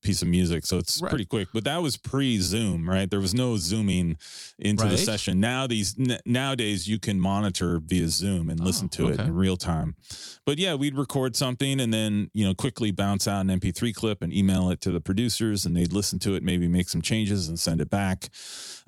piece 0.07 0.23
of 0.23 0.29
music, 0.29 0.65
so 0.65 0.79
it's 0.79 1.01
Right. 1.03 1.11
pretty 1.11 1.25
quick. 1.25 1.49
But 1.53 1.65
that 1.65 1.83
was 1.83 1.97
pre 1.97 2.39
Zoom, 2.41 2.89
right? 2.89 3.11
There 3.11 3.21
was 3.21 3.35
no 3.35 3.57
zooming 3.57 4.17
into 4.59 4.85
the 4.89 4.97
session. 4.97 5.41
Now 5.41 5.67
these 5.67 5.97
n- 5.99 6.21
nowadays 6.25 6.87
you 6.89 6.99
can 6.99 7.19
monitor 7.21 7.81
via 7.81 8.09
Zoom 8.09 8.49
and 8.49 8.59
listen 8.61 8.89
Oh, 8.93 8.97
to 8.97 9.09
it 9.09 9.21
in 9.21 9.35
real 9.35 9.57
time. 9.57 9.97
But 10.45 10.59
yeah, 10.59 10.75
we'd 10.75 10.95
record 10.95 11.35
something 11.37 11.81
and 11.81 11.93
then 11.93 12.31
you 12.33 12.45
know 12.47 12.55
quickly 12.55 12.91
bounce 12.93 13.27
out 13.27 13.41
an 13.41 13.51
MP3 13.51 13.93
clip 13.93 14.23
and 14.23 14.33
email 14.33 14.71
it 14.71 14.81
to 14.83 14.91
the 14.93 15.01
producers, 15.01 15.67
and 15.67 15.77
they'd 15.77 15.93
listen 15.93 16.19
to 16.21 16.35
it, 16.37 16.43
maybe 16.43 16.69
make 16.69 16.89
some 16.89 17.03
changes 17.03 17.49
and 17.49 17.59
send 17.59 17.81
it 17.81 17.91
back. 17.91 18.29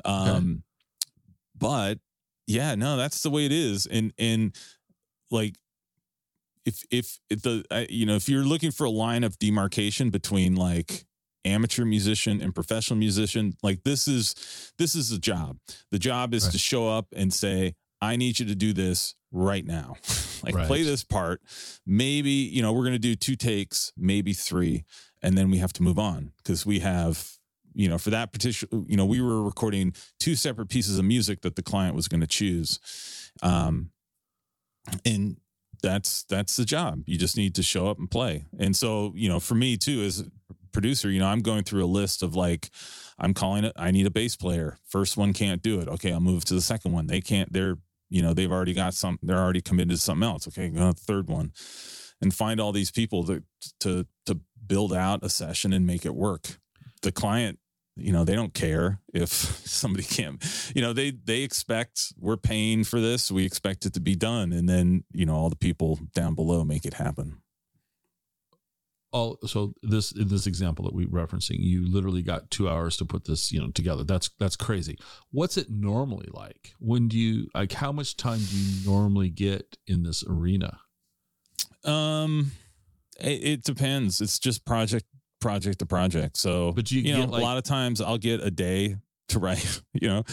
Um, 0.05 0.63
but 1.57 1.99
yeah, 2.47 2.75
no, 2.77 2.97
that's 2.97 3.23
the 3.23 3.31
way 3.31 3.45
it 3.45 3.53
is, 3.53 3.87
and 3.87 4.13
and 4.19 4.55
like 5.31 5.57
if 6.65 6.83
if 6.91 7.19
if 7.31 7.43
the 7.43 7.65
I- 7.71 7.87
you 7.91 8.07
know 8.07 8.15
if 8.17 8.29
you're 8.29 8.45
looking 8.45 8.71
for 8.71 8.85
a 8.85 8.91
line 8.91 9.25
of 9.25 9.39
demarcation 9.39 10.11
between 10.11 10.55
like 10.55 11.05
amateur 11.49 11.85
musician 11.85 12.41
and 12.43 12.55
professional 12.55 12.99
musician 12.99 13.55
like 13.63 13.83
this 13.85 14.07
is 14.09 14.73
this 14.79 14.95
is 14.95 15.11
the 15.11 15.19
job. 15.19 15.59
The 15.91 15.99
job 15.99 16.35
is 16.35 16.45
Right. 16.45 16.53
to 16.53 16.59
show 16.59 16.89
up 16.89 17.07
and 17.15 17.33
say 17.33 17.75
i 18.01 18.15
need 18.17 18.39
you 18.39 18.47
to 18.47 18.55
do 18.55 18.73
this 18.73 19.15
right 19.33 19.67
now. 19.67 19.97
Like 20.45 20.55
Right. 20.55 20.69
play 20.69 20.83
this 20.85 21.03
part. 21.03 21.43
Maybe 21.85 22.31
you 22.31 22.63
know 22.63 22.73
we're 22.73 22.85
going 22.85 22.93
to 23.03 23.09
do 23.11 23.17
two 23.17 23.35
takes 23.35 23.93
maybe 23.97 24.33
three 24.33 24.85
and 25.21 25.37
then 25.37 25.51
we 25.51 25.59
have 25.59 25.73
to 25.75 25.83
move 25.83 25.99
on 25.99 26.31
because 26.37 26.65
we 26.65 26.79
have 26.79 27.33
you 27.75 27.89
know 27.89 27.99
for 27.99 28.11
that 28.11 28.33
particular 28.33 28.85
you 28.87 28.97
know 28.97 29.05
we 29.05 29.21
were 29.21 29.43
recording 29.43 29.93
two 30.21 30.37
separate 30.37 30.69
pieces 30.69 30.97
of 30.99 31.05
music 31.05 31.41
that 31.43 31.57
the 31.57 31.63
client 31.63 31.97
was 31.97 32.07
going 32.09 32.21
to 32.21 32.27
choose. 32.29 32.79
Um 33.43 33.91
and 35.05 35.39
that's 35.83 36.23
that's 36.25 36.57
the 36.57 36.65
job. 36.65 37.03
You 37.07 37.19
just 37.19 37.37
need 37.37 37.55
to 37.57 37.63
show 37.63 37.89
up 37.89 37.99
and 37.99 38.11
play. 38.11 38.45
And 38.59 38.77
so 38.77 39.13
you 39.17 39.29
know 39.29 39.41
for 39.41 39.55
me 39.57 39.77
too 39.77 40.03
a 40.03 40.11
producer 40.73 41.11
you 41.11 41.19
know 41.19 41.27
i'm 41.27 41.41
going 41.41 41.63
through 41.63 41.85
a 41.85 41.87
list 41.87 42.23
of 42.23 42.35
like 42.35 42.71
i'm 43.19 43.35
calling 43.35 43.65
it 43.65 43.73
i 43.77 43.91
need 43.91 44.07
a 44.07 44.11
bass 44.11 44.37
player. 44.37 44.79
First 44.87 45.17
one 45.17 45.33
can't 45.33 45.63
do 45.63 45.81
it. 45.81 45.89
Okay 45.89 46.13
i'll 46.13 46.21
move 46.21 46.45
to 46.47 46.55
the 46.55 46.61
second 46.61 46.93
one. 46.93 47.07
They 47.07 47.21
can't 47.21 47.53
they're 47.53 47.77
you 48.11 48.23
know 48.23 48.33
they've 48.35 48.51
already 48.51 48.75
got 48.75 48.95
some 48.95 49.19
they're 49.23 49.39
already 49.39 49.61
committed 49.61 49.91
to 49.91 49.99
something 49.99 50.29
else. 50.29 50.49
Okay 50.49 50.69
go 50.69 50.93
to 50.93 50.99
the 50.99 51.01
third 51.01 51.29
one 51.29 51.53
and 52.21 52.35
find 52.35 52.61
all 52.61 52.73
these 52.73 52.91
people 52.91 53.25
to 53.25 53.43
to 53.81 54.07
to 54.27 54.41
build 54.67 54.93
out 54.93 55.25
a 55.25 55.29
session 55.29 55.73
and 55.73 55.87
make 55.87 56.05
it 56.05 56.15
work. 56.15 56.59
The 57.03 57.13
client 57.13 57.59
you 57.97 58.13
know 58.13 58.25
they 58.25 58.35
don't 58.35 58.55
care 58.55 59.01
if 59.13 59.31
somebody 59.67 60.05
can't 60.05 60.43
you 60.75 60.83
know 60.83 60.93
they 60.93 61.11
they 61.11 61.43
expect 61.43 62.13
we're 62.19 62.37
paying 62.37 62.85
for 62.85 63.01
this. 63.01 63.31
We 63.31 63.45
expect 63.45 63.87
it 63.87 63.95
to 63.95 64.01
be 64.01 64.15
done. 64.15 64.53
And 64.53 64.69
then 64.69 65.05
you 65.13 65.27
know 65.27 65.35
all 65.35 65.51
the 65.51 65.57
people 65.57 65.99
down 66.15 66.35
below 66.35 66.65
make 66.65 66.85
it 66.85 66.95
happen 66.95 67.41
all 69.11 69.39
so 69.47 69.73
this 69.83 70.13
in 70.13 70.29
this 70.29 70.47
example 70.47 70.85
that 70.85 70.95
we're 70.95 71.07
referencing 71.09 71.57
you 71.61 71.91
literally 71.91 72.21
got 72.23 72.51
two 72.51 72.69
hours 72.69 72.97
to 72.99 73.05
put 73.07 73.25
this 73.25 73.51
you 73.51 73.61
know 73.61 73.71
together. 73.71 74.05
That's 74.05 74.31
that's 74.39 74.57
crazy. 74.57 74.99
What's 75.31 75.57
it 75.57 75.69
normally 75.71 76.29
like? 76.33 76.75
When 76.79 77.09
do 77.09 77.19
you 77.19 77.49
like 77.55 77.73
how 77.73 77.91
much 77.93 78.17
time 78.17 78.39
do 78.39 78.57
you 78.57 78.87
normally 78.91 79.31
get 79.31 79.79
in 79.87 80.03
this 80.03 80.23
arena? 80.29 80.79
Um 81.85 82.53
it, 83.21 83.45
it 83.45 83.65
depends. 83.65 84.21
It's 84.21 84.39
just 84.39 84.65
project 84.65 85.07
project 85.41 85.79
to 85.79 85.87
project. 85.87 86.37
So 86.37 86.73
But 86.73 86.91
you 86.91 87.01
you 87.01 87.17
know 87.17 87.25
like- 87.25 87.41
a 87.41 87.45
lot 87.45 87.57
of 87.59 87.65
times 87.65 88.01
i'll 88.01 88.19
get 88.19 88.41
a 88.43 88.51
day 88.51 88.97
to 89.31 89.39
write 89.39 89.81
you 89.95 90.09
know? 90.09 90.25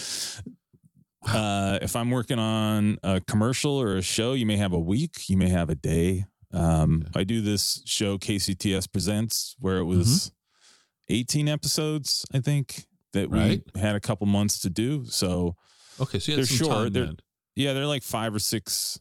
Uh 1.27 1.79
if 1.81 1.95
i'm 1.95 2.11
working 2.11 2.39
on 2.39 2.97
a 3.03 3.19
commercial 3.21 3.81
or 3.81 3.97
a 3.97 4.01
show 4.01 4.33
you 4.33 4.45
may 4.45 4.57
have 4.57 4.73
a 4.73 4.79
week 4.79 5.27
you 5.29 5.37
may 5.37 5.49
have 5.49 5.69
a 5.69 5.75
day 5.75 6.25
um 6.55 7.05
i 7.15 7.23
do 7.23 7.41
this 7.41 7.81
show 7.85 8.17
kcts 8.17 8.91
presents 8.91 9.55
where 9.59 9.77
it 9.77 9.83
was 9.85 10.07
Mm-hmm. 10.07 11.13
18 11.13 11.47
episodes 11.49 12.25
i 12.33 12.39
think 12.39 12.85
that 13.13 13.29
Right. 13.29 13.61
we 13.75 13.79
had 13.81 13.95
a 13.95 13.99
couple 13.99 14.25
months 14.27 14.61
to 14.61 14.69
do 14.69 15.05
so 15.05 15.55
okay 15.99 16.19
so 16.19 16.35
They're 16.35 16.45
short, 16.45 16.93
they're- 16.93 17.05
then. 17.05 17.17
yeah 17.55 17.73
they're 17.73 17.85
like 17.85 18.03
five 18.03 18.33
or 18.33 18.39
six 18.39 18.99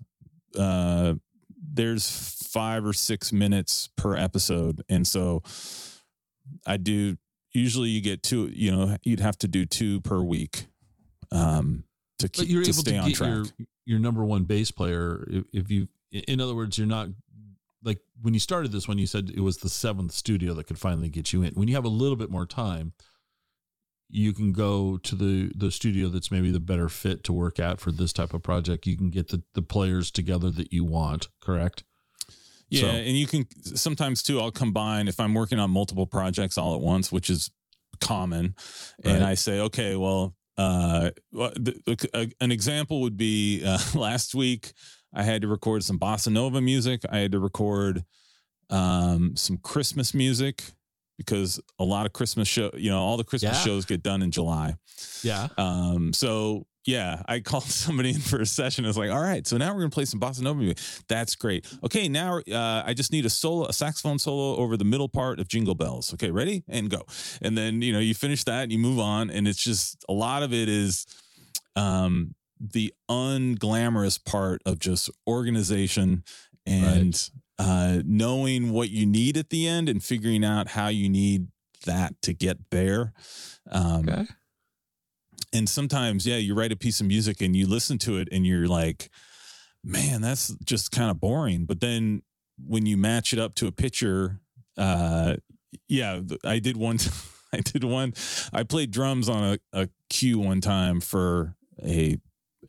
uh 0.59 1.15
there's 1.73 2.11
five 2.53 2.85
or 2.85 2.93
six 2.93 3.33
minutes 3.33 3.89
per 3.97 4.15
episode 4.17 4.83
and 4.89 5.07
so 5.07 5.43
i 6.67 6.77
do 6.77 7.17
usually 7.53 7.89
you 7.89 8.01
get 8.01 8.21
two. 8.23 8.49
You 8.53 8.73
know, 8.73 8.97
you'd 9.05 9.21
have 9.21 9.39
to 9.39 9.49
do 9.49 9.65
two 9.65 10.01
per 10.01 10.21
week 10.21 10.67
um, 11.31 11.85
to 12.19 12.27
But 12.27 12.33
keep 12.33 12.49
you're 12.49 12.65
to 12.65 12.69
able 12.71 12.81
stay 12.83 12.91
to 12.93 12.99
on 12.99 13.13
track. 13.13 13.29
your 13.31 13.45
your 13.87 13.99
number 14.01 14.25
one 14.25 14.43
bass 14.43 14.73
player 14.73 15.25
if, 15.31 15.45
if 15.53 15.71
you. 15.71 15.87
In 16.11 16.41
other 16.41 16.55
words, 16.57 16.77
you're 16.79 16.87
not 16.89 17.09
like 17.85 18.01
when 18.23 18.35
you 18.35 18.41
started 18.41 18.73
this 18.73 18.89
one. 18.89 18.99
You 18.99 19.07
said 19.07 19.31
it 19.35 19.41
was 19.41 19.59
the 19.59 19.69
seventh 19.69 20.13
studio 20.13 20.55
that 20.55 20.67
could 20.67 20.79
finally 20.79 21.09
get 21.09 21.33
you 21.33 21.43
in. 21.43 21.53
When 21.55 21.69
you 21.69 21.75
have 21.75 21.85
a 21.85 21.89
little 21.89 22.17
bit 22.17 22.31
more 22.31 22.47
time, 22.47 22.93
you 24.11 24.33
can 24.33 24.53
go 24.53 24.97
to 24.99 25.15
the 25.15 25.53
the 25.57 25.71
studio 25.71 26.09
that's 26.09 26.31
maybe 26.31 26.51
the 26.51 26.61
better 26.61 26.89
fit 26.89 27.25
to 27.25 27.33
work 27.33 27.59
at 27.59 27.81
for 27.81 27.91
this 27.93 28.13
type 28.13 28.35
of 28.35 28.43
project. 28.43 28.87
You 28.87 28.97
can 28.97 29.11
get 29.11 29.29
the 29.29 29.43
the 29.55 29.63
players 29.63 30.11
together 30.11 30.51
that 30.51 30.73
you 30.73 30.85
want. 30.85 31.29
Correct. 31.41 31.85
Yeah, 32.71 32.81
So- 32.83 32.87
and 32.89 33.17
you 33.17 33.27
can 33.27 33.47
sometimes 33.77 34.23
too. 34.23 34.41
I'll 34.41 34.51
combine 34.51 35.09
if 35.09 35.21
I'm 35.21 35.35
working 35.35 35.59
on 35.59 35.71
multiple 35.71 36.07
projects 36.07 36.57
all 36.59 36.75
at 36.75 36.81
once, 36.81 37.11
which 37.13 37.29
is 37.31 37.51
common, 38.01 38.55
and 39.05 39.23
I 39.25 39.35
say, 39.35 39.61
okay, 39.61 39.95
well, 39.97 40.35
uh, 40.59 41.11
the, 41.33 41.81
the- 41.87 42.09
a- 42.15 42.31
an 42.41 42.51
example 42.53 43.01
would 43.03 43.17
be 43.17 43.63
uh, 43.65 43.79
last 43.95 44.35
week 44.35 44.73
I 45.15 45.23
had 45.23 45.43
to 45.43 45.49
record 45.49 45.85
some 45.85 45.99
bossa 45.99 46.31
nova 46.33 46.61
music. 46.61 47.03
I 47.11 47.19
had 47.19 47.33
to 47.33 47.39
record 47.39 48.05
um, 48.71 49.37
some 49.37 49.59
Christmas 49.59 50.15
music 50.15 50.63
because 51.17 51.61
a 51.79 51.85
lot 51.85 52.07
of 52.07 52.13
Christmas 52.13 52.49
show, 52.49 52.71
you 52.75 52.91
know, 52.91 52.99
all 52.99 53.17
the 53.17 53.25
Christmas 53.25 53.57
Yeah. 53.59 53.63
shows 53.63 53.85
get 53.85 54.03
done 54.03 54.21
in 54.23 54.31
July. 54.33 54.75
Yeah. 55.23 55.49
Um, 55.57 56.13
so 56.13 56.67
yeah, 56.87 57.23
I 57.29 57.41
called 57.51 57.63
somebody 57.65 58.11
in 58.11 58.21
for 58.21 58.41
a 58.41 58.47
session. 58.47 58.85
I 58.85 58.89
was 58.89 58.99
like, 58.99 59.11
all 59.11 59.23
right, 59.23 59.47
so 59.47 59.57
now 59.57 59.73
we're 59.73 59.81
gonna 59.81 59.91
play 59.91 60.05
some 60.07 60.19
bossa 60.21 60.41
nova 60.43 60.59
music. 60.59 60.79
That's 61.09 61.35
great. 61.37 61.67
Okay, 61.85 62.09
now 62.09 62.39
uh, 62.53 62.83
I 62.85 62.95
just 62.95 63.13
need 63.13 63.25
a 63.25 63.31
solo, 63.31 63.67
a 63.67 63.73
saxophone 63.73 64.19
solo 64.19 64.57
over 64.57 64.77
the 64.77 64.85
middle 64.85 65.09
part 65.09 65.39
of 65.39 65.47
Jingle 65.49 65.75
Bells. 65.77 66.13
Okay, 66.15 66.31
ready 66.31 66.65
and 66.69 66.91
go. 66.91 67.03
And 67.41 67.57
then 67.57 67.81
you 67.81 67.93
know 67.93 68.01
you 68.01 68.15
finish 68.15 68.43
that 68.45 68.65
and 68.65 68.73
you 68.73 68.79
move 68.79 68.99
on, 68.99 69.31
and 69.31 69.47
it's 69.47 69.63
just 69.63 70.05
a 70.09 70.13
lot 70.13 70.43
of 70.43 70.53
it 70.53 70.69
is 70.69 71.07
um, 71.77 72.35
the 72.73 72.93
unglamorous 73.11 74.23
part 74.25 74.63
of 74.65 74.79
just 74.79 75.11
organization 75.27 76.25
and 76.67 77.31
uh, 77.59 78.01
knowing 78.05 78.73
what 78.73 78.91
you 78.91 79.07
need 79.07 79.37
at 79.37 79.51
the 79.51 79.67
end 79.69 79.89
and 79.89 80.03
figuring 80.03 80.45
out 80.45 80.69
how 80.69 80.89
you 80.89 81.09
need 81.09 81.49
that 81.87 82.15
to 82.23 82.33
get 82.33 82.59
there. 82.71 83.13
Um, 83.71 84.09
Okay. 84.09 84.27
and 85.53 85.69
sometimes 85.69 86.27
yeah 86.27 86.37
you 86.37 86.55
write 86.55 86.73
a 86.73 86.77
piece 86.77 87.01
of 87.01 87.07
music 87.07 87.41
and 87.41 87.55
you 87.55 87.67
listen 87.67 87.99
to 87.99 88.17
it 88.19 88.29
and 88.33 88.47
you're 88.47 88.67
like 88.67 89.09
man 89.85 90.21
that's 90.21 90.49
just 90.65 90.91
kind 90.91 91.11
of 91.11 91.21
boring 91.21 91.65
but 91.65 91.81
then 91.81 92.23
when 92.67 92.87
you 92.87 92.97
match 92.97 93.33
it 93.33 93.39
up 93.39 93.55
to 93.55 93.67
a 93.67 93.73
picture 93.73 94.41
uh 94.79 95.35
yeah 95.89 96.21
i 96.45 96.59
did 96.59 96.77
one 96.77 96.99
i 97.53 97.59
did 97.61 97.85
one 97.85 98.13
i 98.53 98.63
played 98.63 98.91
drums 98.91 99.29
on 99.29 99.55
a, 99.55 99.59
a 99.83 99.89
cue 100.11 100.39
one 100.39 100.61
time 100.61 101.01
for 101.01 101.55
a 101.85 102.17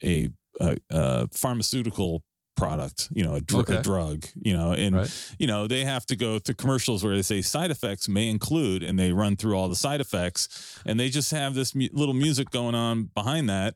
a, 0.04 0.30
a, 0.60 0.78
a 0.89 1.28
pharmaceutical 1.30 2.24
product 2.58 3.10
you 3.14 3.22
know 3.22 3.34
a, 3.36 3.41
dr- 3.41 3.64
Okay. 3.70 3.76
a 3.80 3.82
drug 3.84 4.26
you 4.41 4.56
know 4.56 4.72
and 4.72 4.96
Right. 4.96 5.36
you 5.38 5.46
know, 5.46 5.68
they 5.68 5.84
have 5.84 6.06
to 6.06 6.16
go 6.16 6.39
through 6.39 6.56
commercials 6.56 7.04
where 7.04 7.14
they 7.14 7.22
say 7.22 7.41
side 7.41 7.70
effects 7.70 8.08
may 8.08 8.30
include, 8.30 8.82
and 8.82 8.98
they 8.98 9.12
run 9.12 9.36
through 9.36 9.56
all 9.58 9.68
the 9.68 9.76
side 9.76 10.00
effects, 10.00 10.80
and 10.86 10.98
they 10.98 11.10
just 11.10 11.32
have 11.32 11.54
this 11.54 11.76
mu- 11.76 11.89
little 11.91 12.14
music 12.14 12.50
going 12.52 12.74
on 12.76 13.10
behind 13.14 13.50
that. 13.50 13.76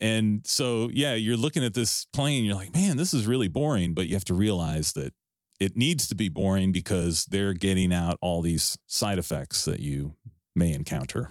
And 0.00 0.46
so, 0.46 0.88
yeah, 0.92 1.14
you're 1.14 1.36
looking 1.36 1.62
at 1.64 1.74
this 1.74 2.06
plane, 2.12 2.44
you're 2.44 2.54
like, 2.54 2.72
man, 2.74 2.96
this 2.96 3.12
is 3.14 3.26
really 3.26 3.48
boring, 3.48 3.92
but 3.94 4.06
you 4.08 4.14
have 4.14 4.24
to 4.26 4.34
realize 4.34 4.92
that 4.94 5.12
it 5.60 5.76
needs 5.76 6.06
to 6.08 6.14
be 6.14 6.28
boring 6.30 6.72
because 6.72 7.24
they're 7.26 7.54
getting 7.54 7.92
out 7.92 8.16
all 8.22 8.40
these 8.42 8.78
side 8.86 9.18
effects 9.18 9.64
that 9.66 9.80
you 9.80 10.14
may 10.54 10.72
encounter. 10.72 11.30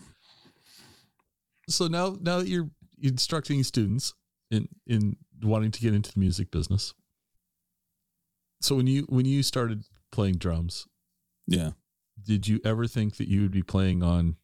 So 1.68 1.88
now 1.88 2.16
now 2.22 2.40
that 2.40 2.48
you're 2.48 2.70
instructing 3.02 3.64
students 3.64 4.14
in 4.52 4.68
in 4.88 5.18
wanting 5.44 5.72
to 5.72 5.82
get 5.82 5.94
into 5.94 6.14
the 6.14 6.20
music 6.20 6.52
business. 6.52 6.94
So 8.62 8.76
when 8.76 8.88
you 8.88 9.06
when 9.10 9.26
you 9.26 9.44
started 9.44 9.84
playing 10.12 10.36
drums, 10.36 10.88
Yeah, 11.48 11.72
did 12.24 12.48
you 12.48 12.60
ever 12.64 12.88
think 12.88 13.18
that 13.18 13.28
you 13.28 13.42
would 13.42 13.52
be 13.52 13.64
playing 13.64 14.02
on 14.02 14.38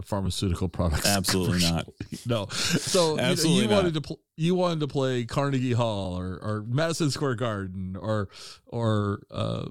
a 0.00 0.02
pharmaceutical 0.02 0.68
products? 0.68 1.06
Absolutely 1.16 1.60
not. 1.60 1.86
No. 2.26 2.46
So 2.46 3.12
you 3.12 3.16
know, 3.16 3.60
you, 3.60 3.68
wanted 3.68 3.94
to 3.94 4.00
pl- 4.00 4.20
you 4.36 4.54
wanted 4.54 4.80
to 4.80 4.88
play 4.88 5.24
Carnegie 5.24 5.72
Hall 5.72 6.18
or 6.18 6.38
or 6.42 6.64
Madison 6.66 7.10
Square 7.10 7.36
Garden 7.36 7.96
or 7.96 8.28
or 8.66 9.22
uh 9.30 9.66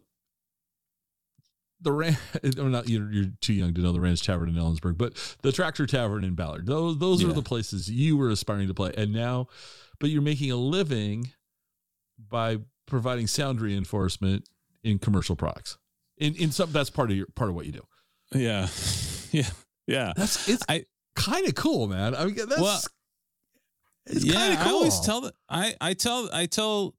the 1.81 1.91
Ran- 1.91 2.17
or 2.57 2.69
not 2.69 2.89
you're, 2.89 3.11
you're 3.11 3.31
too 3.41 3.53
young 3.53 3.73
to 3.73 3.81
know 3.81 3.91
the 3.91 3.99
Ranch 4.01 4.23
Tavern 4.25 4.49
in 4.49 4.55
Ellensburg, 4.55 4.97
but 4.97 5.13
the 5.43 5.51
Tractor 5.51 5.85
Tavern 5.85 6.23
in 6.23 6.35
Ballard. 6.35 6.65
Those 6.65 6.97
those 6.97 7.23
are 7.23 7.31
the 7.33 7.41
places 7.41 7.89
you 7.89 8.17
were 8.17 8.29
aspiring 8.29 8.67
to 8.67 8.73
play, 8.73 8.91
and 8.97 9.13
now, 9.13 9.47
but 9.99 10.09
you're 10.09 10.21
making 10.21 10.51
a 10.51 10.55
living 10.57 11.31
by 12.17 12.57
providing 12.85 13.27
sound 13.27 13.61
reinforcement 13.61 14.47
in 14.83 14.99
commercial 14.99 15.35
products. 15.35 15.77
In 16.17 16.35
in 16.35 16.51
some 16.51 16.71
that's 16.71 16.89
part 16.89 17.11
of 17.11 17.17
your 17.17 17.27
part 17.35 17.49
of 17.49 17.55
what 17.55 17.65
you 17.65 17.71
do. 17.71 17.85
yeah, 18.33 18.67
yeah, 19.31 19.49
yeah. 19.87 20.11
That's 20.17 20.49
it's 20.49 20.63
I- 20.67 20.83
kind 21.15 21.47
of 21.47 21.55
cool, 21.55 21.87
man. 21.87 22.13
I 22.15 22.25
mean 22.25 22.35
that's 22.35 22.59
Well, 22.59 22.81
it's 24.05 24.25
yeah, 24.25 24.33
kind 24.33 24.53
of 24.53 24.59
I 24.59 24.63
cool. 24.65 24.73
always 24.75 24.99
tell 24.99 25.21
that 25.21 25.33
I 25.47 25.75
I 25.79 25.93
tell 25.93 26.29
I 26.33 26.45
tell 26.45 26.95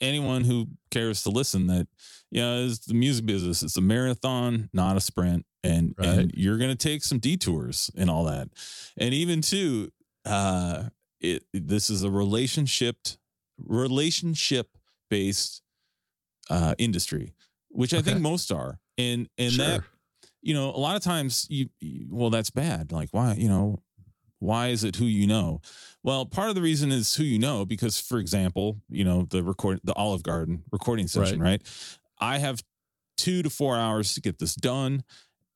anyone 0.00 0.44
who 0.44 0.68
cares 0.90 1.22
to 1.24 1.30
listen 1.30 1.66
that 1.68 1.86
you 2.30 2.40
know 2.40 2.64
it's 2.64 2.86
the 2.86 2.94
music 2.94 3.26
business. 3.26 3.62
It's 3.62 3.76
a 3.76 3.80
marathon, 3.80 4.68
not 4.72 4.96
a 4.96 5.00
sprint, 5.00 5.44
and 5.64 5.94
Right. 5.98 6.08
and 6.08 6.30
you're 6.34 6.58
gonna 6.58 6.76
take 6.76 7.02
some 7.04 7.18
detours 7.18 7.90
and 7.96 8.08
all 8.10 8.24
that, 8.24 8.48
and 8.96 9.12
even 9.14 9.40
too, 9.42 9.90
uh, 10.24 10.90
it 11.20 11.44
this 11.52 11.90
is 11.90 12.02
a 12.02 12.10
relationship 12.10 12.96
relationship 13.58 14.68
based 15.10 15.62
uh 16.50 16.74
industry, 16.78 17.34
which 17.68 17.92
I 17.94 18.02
think 18.02 18.20
most 18.20 18.50
are, 18.52 18.78
and 18.96 19.28
and 19.38 19.52
sure. 19.52 19.64
that 19.66 19.80
you 20.40 20.54
know, 20.54 20.70
a 20.70 20.78
lot 20.78 20.94
of 20.96 21.02
times 21.02 21.46
you, 21.50 21.68
you- 21.80 22.06
well, 22.10 22.30
that's 22.30 22.50
bad. 22.50 22.92
Like, 22.92 23.08
why, 23.10 23.34
you 23.34 23.48
know, 23.48 23.82
why 24.38 24.68
is 24.68 24.84
it 24.84 24.96
who 24.96 25.04
you 25.04 25.26
know? 25.26 25.60
Well, 26.02 26.24
part 26.26 26.48
of 26.48 26.54
the 26.54 26.62
reason 26.62 26.92
is 26.92 27.14
who 27.14 27.24
you 27.24 27.38
know, 27.38 27.64
because 27.64 28.00
for 28.00 28.18
example, 28.18 28.80
you 28.88 29.04
know, 29.04 29.26
the 29.28 29.42
record, 29.42 29.80
the 29.84 29.94
Olive 29.94 30.22
Garden 30.22 30.62
recording 30.70 31.08
session, 31.08 31.40
right? 31.40 31.62
I 32.20 32.38
have 32.38 32.62
two 33.16 33.42
to 33.42 33.50
four 33.50 33.76
hours 33.76 34.14
to 34.14 34.20
get 34.20 34.38
this 34.38 34.54
done. 34.54 35.02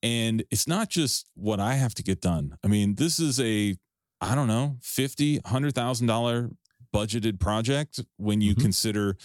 And 0.01 0.43
it's 0.51 0.67
not 0.67 0.89
just 0.89 1.29
what 1.33 1.61
I 1.61 1.75
have 1.75 1.93
to 1.95 2.03
get 2.03 2.19
done. 2.19 2.57
I 2.61 2.67
mean, 2.67 2.95
this 2.95 3.19
is 3.19 3.39
a, 3.39 3.75
I 4.19 4.35
don't 4.35 4.47
know, 4.49 4.77
fifty, 4.81 5.39
hundred 5.45 5.75
thousand 5.75 6.07
dollar 6.07 6.49
budgeted 6.93 7.39
project 7.39 8.01
when 8.17 8.41
you 8.41 8.53
Mhm. 8.53 8.61
consider 8.61 9.17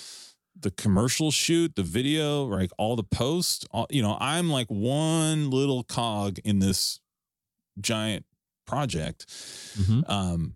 the 0.61 0.71
commercial 0.71 1.31
shoot, 1.33 1.75
the 1.75 1.83
video, 1.83 2.45
like 2.45 2.71
all 2.79 2.95
the 2.95 3.03
posts, 3.03 3.65
all, 3.73 3.87
you 3.91 4.03
know, 4.03 4.17
I'm 4.21 4.51
like 4.51 4.69
one 4.69 5.51
little 5.51 5.83
cog 5.83 6.39
in 6.45 6.61
this 6.61 7.01
giant 7.81 8.25
project. 8.69 9.27
Mhm. 9.79 10.09
Um, 10.09 10.55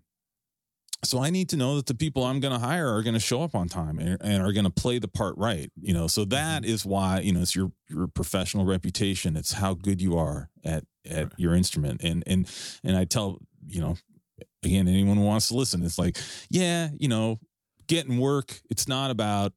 so 1.03 1.19
I 1.21 1.31
need 1.31 1.49
to 1.49 1.57
know 1.57 1.75
that 1.75 1.87
the 1.87 1.95
people 1.95 2.23
I'm 2.23 2.39
going 2.39 2.53
to 2.53 2.65
hire 2.65 2.87
are 2.95 3.03
going 3.03 3.13
to 3.15 3.19
show 3.19 3.43
up 3.43 3.55
on 3.55 3.67
time 3.67 3.99
and, 3.99 4.17
and 4.21 4.41
are 4.41 4.53
going 4.53 4.63
to 4.63 4.69
play 4.69 4.99
the 4.99 5.09
part 5.09 5.35
right. 5.37 5.69
You 5.81 5.93
know, 5.93 6.07
so 6.07 6.23
that 6.25 6.63
is 6.63 6.85
why 6.85 7.19
you 7.19 7.33
know 7.33 7.41
it's 7.41 7.55
your 7.55 7.73
your 7.89 8.07
professional 8.07 8.63
reputation. 8.65 9.35
It's 9.35 9.51
how 9.53 9.73
good 9.73 10.01
you 10.01 10.17
are 10.17 10.49
at 10.63 10.85
at 11.05 11.23
Right. 11.25 11.33
your 11.37 11.55
instrument. 11.55 12.01
And 12.03 12.23
and 12.25 12.49
and 12.85 12.95
I 12.95 13.03
tell 13.03 13.39
you 13.67 13.81
know 13.81 13.97
again 14.63 14.87
anyone 14.87 15.17
who 15.17 15.25
wants 15.25 15.49
to 15.49 15.55
listen, 15.55 15.83
it's 15.83 15.99
like 15.99 16.17
yeah, 16.49 16.89
you 16.97 17.09
know, 17.09 17.39
getting 17.87 18.17
work. 18.17 18.61
It's 18.69 18.87
not 18.87 19.11
about 19.11 19.51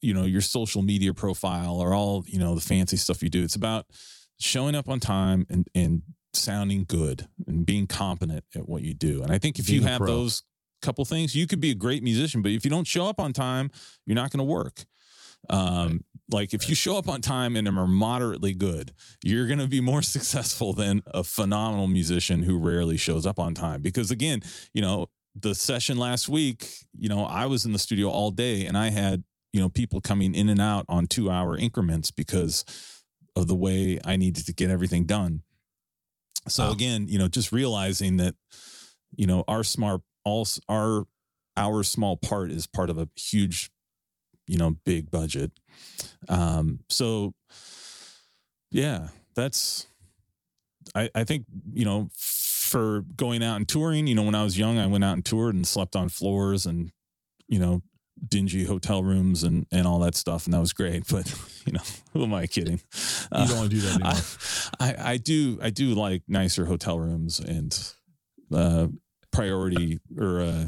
you 0.00 0.12
know 0.14 0.24
your 0.24 0.40
social 0.40 0.82
media 0.82 1.14
profile 1.14 1.76
or 1.80 1.94
all 1.94 2.24
you 2.26 2.40
know 2.40 2.56
the 2.56 2.60
fancy 2.60 2.96
stuff 2.96 3.22
you 3.22 3.28
do. 3.28 3.44
It's 3.44 3.54
about 3.54 3.86
showing 4.40 4.74
up 4.74 4.88
on 4.88 4.98
time 4.98 5.46
and 5.48 5.68
and 5.76 6.02
sounding 6.34 6.84
good 6.86 7.28
and 7.46 7.64
being 7.66 7.86
competent 7.86 8.44
at 8.54 8.68
what 8.68 8.82
you 8.82 8.94
do. 8.94 9.22
And 9.22 9.32
I 9.32 9.38
think 9.38 9.58
if 9.58 9.66
Being 9.66 9.82
you 9.82 9.88
have 9.88 9.98
pro. 9.98 10.06
those 10.06 10.42
couple 10.80 11.04
things, 11.04 11.34
you 11.34 11.46
could 11.46 11.60
be 11.60 11.70
a 11.70 11.74
great 11.74 12.02
musician, 12.02 12.42
but 12.42 12.52
if 12.52 12.64
you 12.64 12.70
don't 12.70 12.86
show 12.86 13.06
up 13.06 13.20
on 13.20 13.32
time, 13.32 13.70
you're 14.06 14.16
not 14.16 14.30
going 14.30 14.38
to 14.38 14.44
work. 14.44 14.84
Um, 15.50 16.04
like 16.30 16.54
if 16.54 16.68
you 16.68 16.74
show 16.74 16.96
up 16.96 17.08
on 17.08 17.20
time 17.20 17.56
and 17.56 17.66
are 17.68 17.86
moderately 17.86 18.54
good, 18.54 18.92
you're 19.22 19.46
going 19.46 19.58
to 19.58 19.66
be 19.66 19.80
more 19.80 20.02
successful 20.16 20.72
than 20.72 21.02
a 21.06 21.24
phenomenal 21.24 21.88
musician 21.88 22.42
who 22.42 22.58
rarely 22.58 22.96
shows 22.96 23.26
up 23.26 23.38
on 23.38 23.54
time. 23.54 23.82
Because 23.82 24.10
again, 24.10 24.42
you 24.72 24.82
know, 24.82 25.06
the 25.34 25.54
session 25.54 25.96
last 25.98 26.28
week, 26.28 26.68
you 26.98 27.08
know, 27.08 27.24
I 27.24 27.46
was 27.46 27.64
in 27.64 27.72
the 27.72 27.78
studio 27.78 28.08
all 28.08 28.30
day 28.30 28.66
and 28.66 28.76
I 28.76 28.90
had, 28.90 29.24
you 29.52 29.60
know, 29.60 29.68
people 29.68 30.00
coming 30.00 30.34
in 30.34 30.48
and 30.48 30.60
out 30.60 30.84
on 30.88 31.06
two 31.06 31.30
hour 31.30 31.56
increments 31.56 32.10
because 32.10 32.64
of 33.34 33.48
the 33.48 33.54
way 33.54 33.98
I 34.04 34.16
needed 34.16 34.46
to 34.46 34.52
get 34.52 34.70
everything 34.70 35.04
done. 35.04 35.42
So 36.48 36.64
Wow. 36.64 36.72
again, 36.72 37.08
you 37.08 37.18
know, 37.18 37.28
just 37.28 37.52
realizing 37.52 38.16
that, 38.18 38.34
you 39.16 39.26
know, 39.26 39.44
our 39.48 39.64
smart, 39.64 40.02
all 40.24 40.46
our, 40.68 41.06
our 41.56 41.82
small 41.82 42.16
part 42.16 42.50
is 42.50 42.66
part 42.66 42.90
of 42.90 42.98
a 42.98 43.08
huge, 43.16 43.70
you 44.46 44.58
know, 44.58 44.72
big 44.84 45.10
budget. 45.10 45.52
Um, 46.28 46.80
so 46.88 47.34
yeah, 48.70 49.08
that's, 49.34 49.86
I, 50.94 51.08
I 51.14 51.24
think 51.24 51.46
you 51.72 51.84
know 51.84 52.10
for 52.14 53.02
going 53.16 53.42
out 53.42 53.56
and 53.56 53.68
touring. 53.68 54.06
You 54.06 54.14
know, 54.14 54.22
when 54.24 54.34
I 54.34 54.44
was 54.44 54.58
young, 54.58 54.78
I 54.78 54.86
went 54.86 55.04
out 55.04 55.14
and 55.14 55.24
toured 55.24 55.54
and 55.54 55.66
slept 55.66 55.96
on 55.96 56.08
floors 56.08 56.66
and 56.66 56.92
you 57.48 57.58
know 57.58 57.82
dingy 58.26 58.64
hotel 58.64 59.02
rooms 59.02 59.42
and 59.42 59.66
and 59.70 59.86
all 59.86 59.98
that 60.00 60.14
stuff, 60.14 60.46
and 60.46 60.54
that 60.54 60.60
was 60.60 60.72
great. 60.72 61.04
But 61.10 61.32
you 61.66 61.72
know, 61.72 61.80
who 62.12 62.24
am 62.24 62.34
I 62.34 62.46
kidding? 62.46 62.80
You 63.36 63.46
don't 63.46 63.56
want 63.56 63.70
to 63.70 63.76
do 63.76 63.80
that 63.82 63.94
anymore. 63.94 64.12
I, 64.80 65.12
I 65.12 65.16
do 65.16 65.58
I 65.62 65.70
do 65.70 65.94
like 65.94 66.22
nicer 66.28 66.66
hotel 66.66 66.98
rooms 66.98 67.40
and 67.40 67.94
uh, 68.54 68.88
priority 69.30 69.98
or 70.18 70.40
uh, 70.40 70.64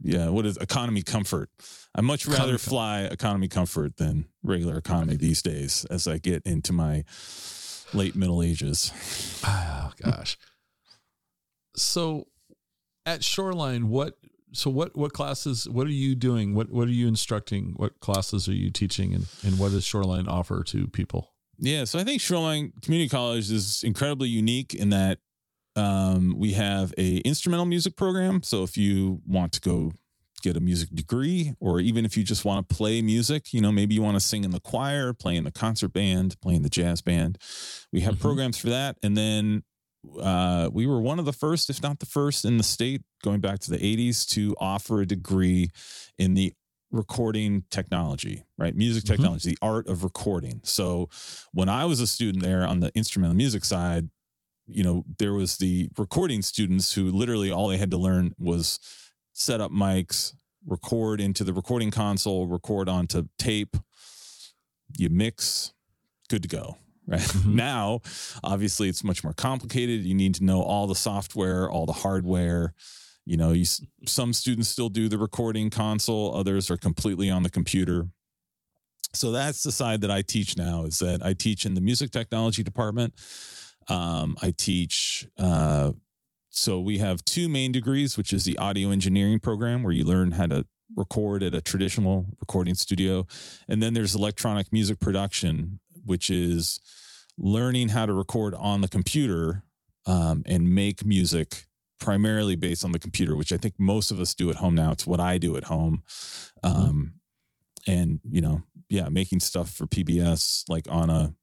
yeah, 0.00 0.28
what 0.28 0.46
is 0.46 0.56
economy 0.56 1.02
comfort? 1.02 1.50
I 1.94 2.00
much 2.00 2.26
rather 2.26 2.40
Economy 2.42 2.58
fly 2.58 3.00
economy 3.02 3.48
comfort 3.48 3.96
than 3.96 4.26
regular 4.42 4.76
economy 4.76 5.16
these 5.16 5.42
days 5.42 5.84
as 5.90 6.06
I 6.06 6.18
get 6.18 6.44
into 6.44 6.72
my 6.72 7.04
late 7.92 8.14
middle 8.14 8.42
ages. 8.42 8.92
Oh 9.44 9.92
gosh. 10.02 10.38
So 11.74 12.26
at 13.06 13.24
Shoreline, 13.24 13.88
what 13.88 14.18
so 14.52 14.70
what 14.70 14.96
what 14.96 15.12
classes 15.12 15.68
what 15.68 15.86
are 15.86 15.90
you 15.90 16.14
doing? 16.14 16.54
What 16.54 16.70
what 16.70 16.88
are 16.88 16.92
you 16.92 17.06
instructing? 17.08 17.74
What 17.76 18.00
classes 18.00 18.48
are 18.48 18.54
you 18.54 18.70
teaching 18.70 19.14
and, 19.14 19.26
and 19.44 19.58
what 19.58 19.70
does 19.72 19.84
Shoreline 19.84 20.28
offer 20.28 20.62
to 20.64 20.86
people? 20.88 21.32
Yeah, 21.58 21.84
so 21.84 21.98
I 21.98 22.04
think 22.04 22.20
Shoreline 22.20 22.72
Community 22.82 23.08
College 23.08 23.50
is 23.50 23.82
incredibly 23.82 24.28
unique 24.28 24.74
in 24.74 24.90
that 24.90 25.18
um, 25.76 26.34
we 26.38 26.52
have 26.52 26.94
a 26.98 27.18
instrumental 27.18 27.66
music 27.66 27.96
program. 27.96 28.42
So 28.42 28.62
if 28.62 28.76
you 28.76 29.20
want 29.26 29.52
to 29.52 29.60
go 29.60 29.92
get 30.42 30.56
a 30.56 30.60
music 30.60 30.88
degree, 30.94 31.54
or 31.58 31.80
even 31.80 32.04
if 32.04 32.16
you 32.16 32.22
just 32.22 32.44
want 32.44 32.68
to 32.68 32.74
play 32.74 33.02
music, 33.02 33.52
you 33.52 33.60
know, 33.60 33.72
maybe 33.72 33.94
you 33.94 34.02
want 34.02 34.14
to 34.14 34.20
sing 34.20 34.44
in 34.44 34.52
the 34.52 34.60
choir, 34.60 35.12
play 35.12 35.34
in 35.36 35.42
the 35.42 35.50
concert 35.50 35.92
band, 35.92 36.40
play 36.40 36.54
in 36.54 36.62
the 36.62 36.68
jazz 36.68 37.00
band, 37.00 37.38
we 37.92 38.00
have 38.02 38.14
Mhm. 38.14 38.20
programs 38.20 38.56
for 38.56 38.70
that. 38.70 38.96
And 39.02 39.16
then 39.16 39.64
uh, 40.20 40.70
we 40.72 40.86
were 40.86 41.00
one 41.00 41.18
of 41.18 41.24
the 41.24 41.32
first, 41.32 41.70
if 41.70 41.82
not 41.82 41.98
the 41.98 42.06
first, 42.06 42.44
in 42.44 42.56
the 42.56 42.62
state 42.62 43.02
going 43.22 43.40
back 43.40 43.58
to 43.60 43.70
the 43.70 43.78
80s 43.78 44.26
to 44.30 44.54
offer 44.60 45.00
a 45.00 45.06
degree 45.06 45.70
in 46.18 46.34
the 46.34 46.52
recording 46.90 47.64
technology, 47.70 48.44
right? 48.56 48.74
Music 48.74 49.04
Mhm. 49.04 49.08
technology, 49.08 49.50
the 49.50 49.58
art 49.60 49.86
of 49.88 50.04
recording. 50.04 50.60
So 50.64 51.08
when 51.52 51.68
I 51.68 51.84
was 51.84 52.00
a 52.00 52.06
student 52.06 52.42
there 52.42 52.66
on 52.66 52.80
the 52.80 52.90
instrumental 52.96 53.36
music 53.36 53.64
side, 53.64 54.08
you 54.66 54.82
know, 54.82 55.04
there 55.18 55.32
was 55.34 55.56
the 55.58 55.88
recording 55.98 56.42
students 56.42 56.92
who 56.92 57.10
literally 57.10 57.50
all 57.50 57.68
they 57.68 57.76
had 57.78 57.90
to 57.90 57.98
learn 57.98 58.34
was 58.38 58.78
set 59.32 59.60
up 59.60 59.70
mics, 59.70 60.34
record 60.66 61.20
into 61.20 61.44
the 61.44 61.52
recording 61.52 61.90
console, 61.90 62.46
record 62.46 62.88
onto 62.88 63.28
tape, 63.38 63.76
you 64.96 65.08
mix, 65.10 65.72
good 66.28 66.42
to 66.42 66.48
go. 66.48 66.76
Right 67.08 67.20
Mhm. 67.42 67.54
now, 67.54 68.00
obviously, 68.44 68.88
it's 68.90 69.02
much 69.02 69.24
more 69.24 69.32
complicated. 69.32 70.04
You 70.04 70.14
need 70.14 70.34
to 70.36 70.44
know 70.44 70.62
all 70.62 70.86
the 70.86 70.94
software, 70.94 71.70
all 71.70 71.86
the 71.86 71.92
hardware. 72.04 72.74
You 73.24 73.36
know, 73.38 73.52
you 73.52 73.64
some 74.06 74.32
students 74.32 74.68
still 74.68 74.88
do 74.90 75.08
the 75.08 75.18
recording 75.18 75.70
console, 75.70 76.34
others 76.34 76.70
are 76.70 76.76
completely 76.76 77.30
on 77.30 77.42
the 77.42 77.50
computer. 77.50 78.08
So 79.14 79.32
that's 79.32 79.62
the 79.62 79.72
side 79.72 80.02
that 80.02 80.10
I 80.10 80.20
teach 80.22 80.56
now. 80.58 80.84
Is 80.84 80.98
that 80.98 81.24
I 81.24 81.32
teach 81.32 81.64
in 81.64 81.72
the 81.74 81.80
music 81.80 82.10
technology 82.10 82.62
department. 82.62 83.14
Um, 83.88 84.36
I 84.42 84.52
teach. 84.56 85.26
Uh, 85.38 85.92
so 86.50 86.78
we 86.80 86.98
have 86.98 87.24
two 87.24 87.48
main 87.48 87.72
degrees, 87.72 88.16
which 88.18 88.32
is 88.34 88.44
the 88.44 88.58
audio 88.58 88.90
engineering 88.90 89.40
program, 89.40 89.82
where 89.82 89.92
you 89.92 90.04
learn 90.04 90.32
how 90.32 90.46
to 90.46 90.66
record 90.96 91.42
at 91.42 91.54
a 91.54 91.60
traditional 91.60 92.26
recording 92.40 92.74
studio, 92.74 93.26
and 93.68 93.82
then 93.82 93.92
there's 93.94 94.14
electronic 94.14 94.72
music 94.72 94.98
production, 94.98 95.80
which 96.08 96.30
is 96.30 96.80
learning 97.36 97.90
how 97.90 98.06
to 98.06 98.12
record 98.12 98.54
on 98.54 98.80
the 98.80 98.88
computer 98.88 99.62
um, 100.06 100.42
and 100.46 100.74
make 100.74 101.04
music 101.04 101.66
primarily 102.00 102.56
based 102.56 102.84
on 102.84 102.92
the 102.92 102.98
computer, 102.98 103.36
which 103.36 103.52
I 103.52 103.56
think 103.56 103.74
most 103.78 104.10
of 104.10 104.20
us 104.20 104.34
do 104.34 104.50
at 104.50 104.56
home 104.56 104.74
now. 104.74 104.92
It's 104.92 105.06
what 105.06 105.20
I 105.20 105.38
do 105.38 105.56
at 105.56 105.64
home. 105.64 106.02
Um, 106.62 107.14
and, 107.86 108.20
you 108.28 108.40
know, 108.40 108.62
yeah, 108.88 109.08
making 109.08 109.40
stuff 109.40 109.70
for 109.70 109.86
PBS 109.86 110.64
like 110.68 110.86
on 110.90 111.10
a 111.10 111.34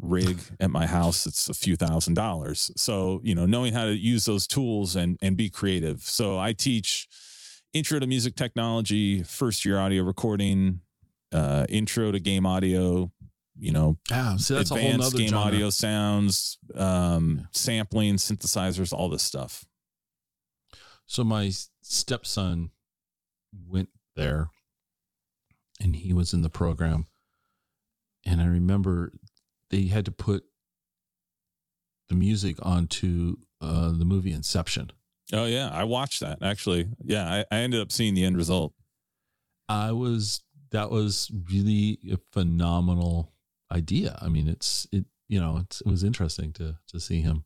rig 0.00 0.38
at 0.60 0.70
my 0.70 0.86
house, 0.86 1.26
it's 1.26 1.48
a 1.48 1.54
few 1.54 1.76
thousand 1.76 2.14
dollars. 2.14 2.70
So, 2.76 3.20
you 3.24 3.34
know, 3.34 3.46
knowing 3.46 3.72
how 3.72 3.86
to 3.86 3.96
use 3.96 4.24
those 4.24 4.46
tools 4.46 4.96
and, 4.96 5.18
and 5.22 5.36
be 5.36 5.50
creative. 5.50 6.02
So 6.02 6.38
I 6.38 6.52
teach 6.52 7.08
intro 7.72 7.98
to 7.98 8.06
music 8.06 8.36
technology, 8.36 9.22
first 9.22 9.64
year 9.64 9.78
audio 9.78 10.02
recording, 10.02 10.80
uh, 11.32 11.66
intro 11.68 12.12
to 12.12 12.20
game 12.20 12.46
audio, 12.46 13.10
you 13.58 13.72
know, 13.72 13.98
Ah, 14.10 14.36
see 14.38 14.54
that's 14.54 14.70
a 14.70 14.78
whole 14.80 14.98
nother 14.98 15.16
game 15.18 15.28
genre. 15.28 15.46
audio 15.46 15.70
sounds, 15.70 16.58
um, 16.74 17.38
Yeah. 17.38 17.44
sampling, 17.52 18.14
synthesizers, 18.16 18.92
all 18.92 19.08
this 19.08 19.22
stuff. 19.22 19.64
So 21.06 21.24
my 21.24 21.52
stepson 21.82 22.70
went 23.66 23.88
there 24.16 24.50
and 25.80 25.94
he 25.96 26.12
was 26.12 26.32
in 26.34 26.42
the 26.42 26.50
program. 26.50 27.06
And 28.24 28.40
I 28.42 28.46
remember 28.46 29.12
they 29.70 29.86
had 29.86 30.04
to 30.06 30.10
put 30.12 30.44
the 32.08 32.14
music 32.16 32.56
onto 32.64 33.36
uh, 33.60 33.90
the 33.92 34.04
movie 34.04 34.32
Inception. 34.32 34.90
Oh 35.32 35.44
yeah, 35.46 35.70
I 35.72 35.84
watched 35.84 36.20
that 36.20 36.38
actually. 36.42 36.88
Yeah, 37.04 37.26
I, 37.28 37.44
I 37.50 37.58
ended 37.60 37.80
up 37.80 37.90
seeing 37.90 38.14
the 38.14 38.24
end 38.24 38.36
result. 38.36 38.74
I 39.68 39.92
was 39.92 40.42
that 40.72 40.90
was 40.90 41.30
really 41.50 41.98
a 42.12 42.18
phenomenal 42.32 43.32
idea. 43.72 44.18
I 44.20 44.28
mean, 44.28 44.48
it's 44.48 44.86
it 44.92 45.04
you 45.28 45.40
know 45.40 45.58
it's, 45.62 45.80
it 45.80 45.86
was 45.86 46.04
interesting 46.04 46.52
to 46.54 46.76
to 46.88 47.00
see 47.00 47.20
him. 47.20 47.44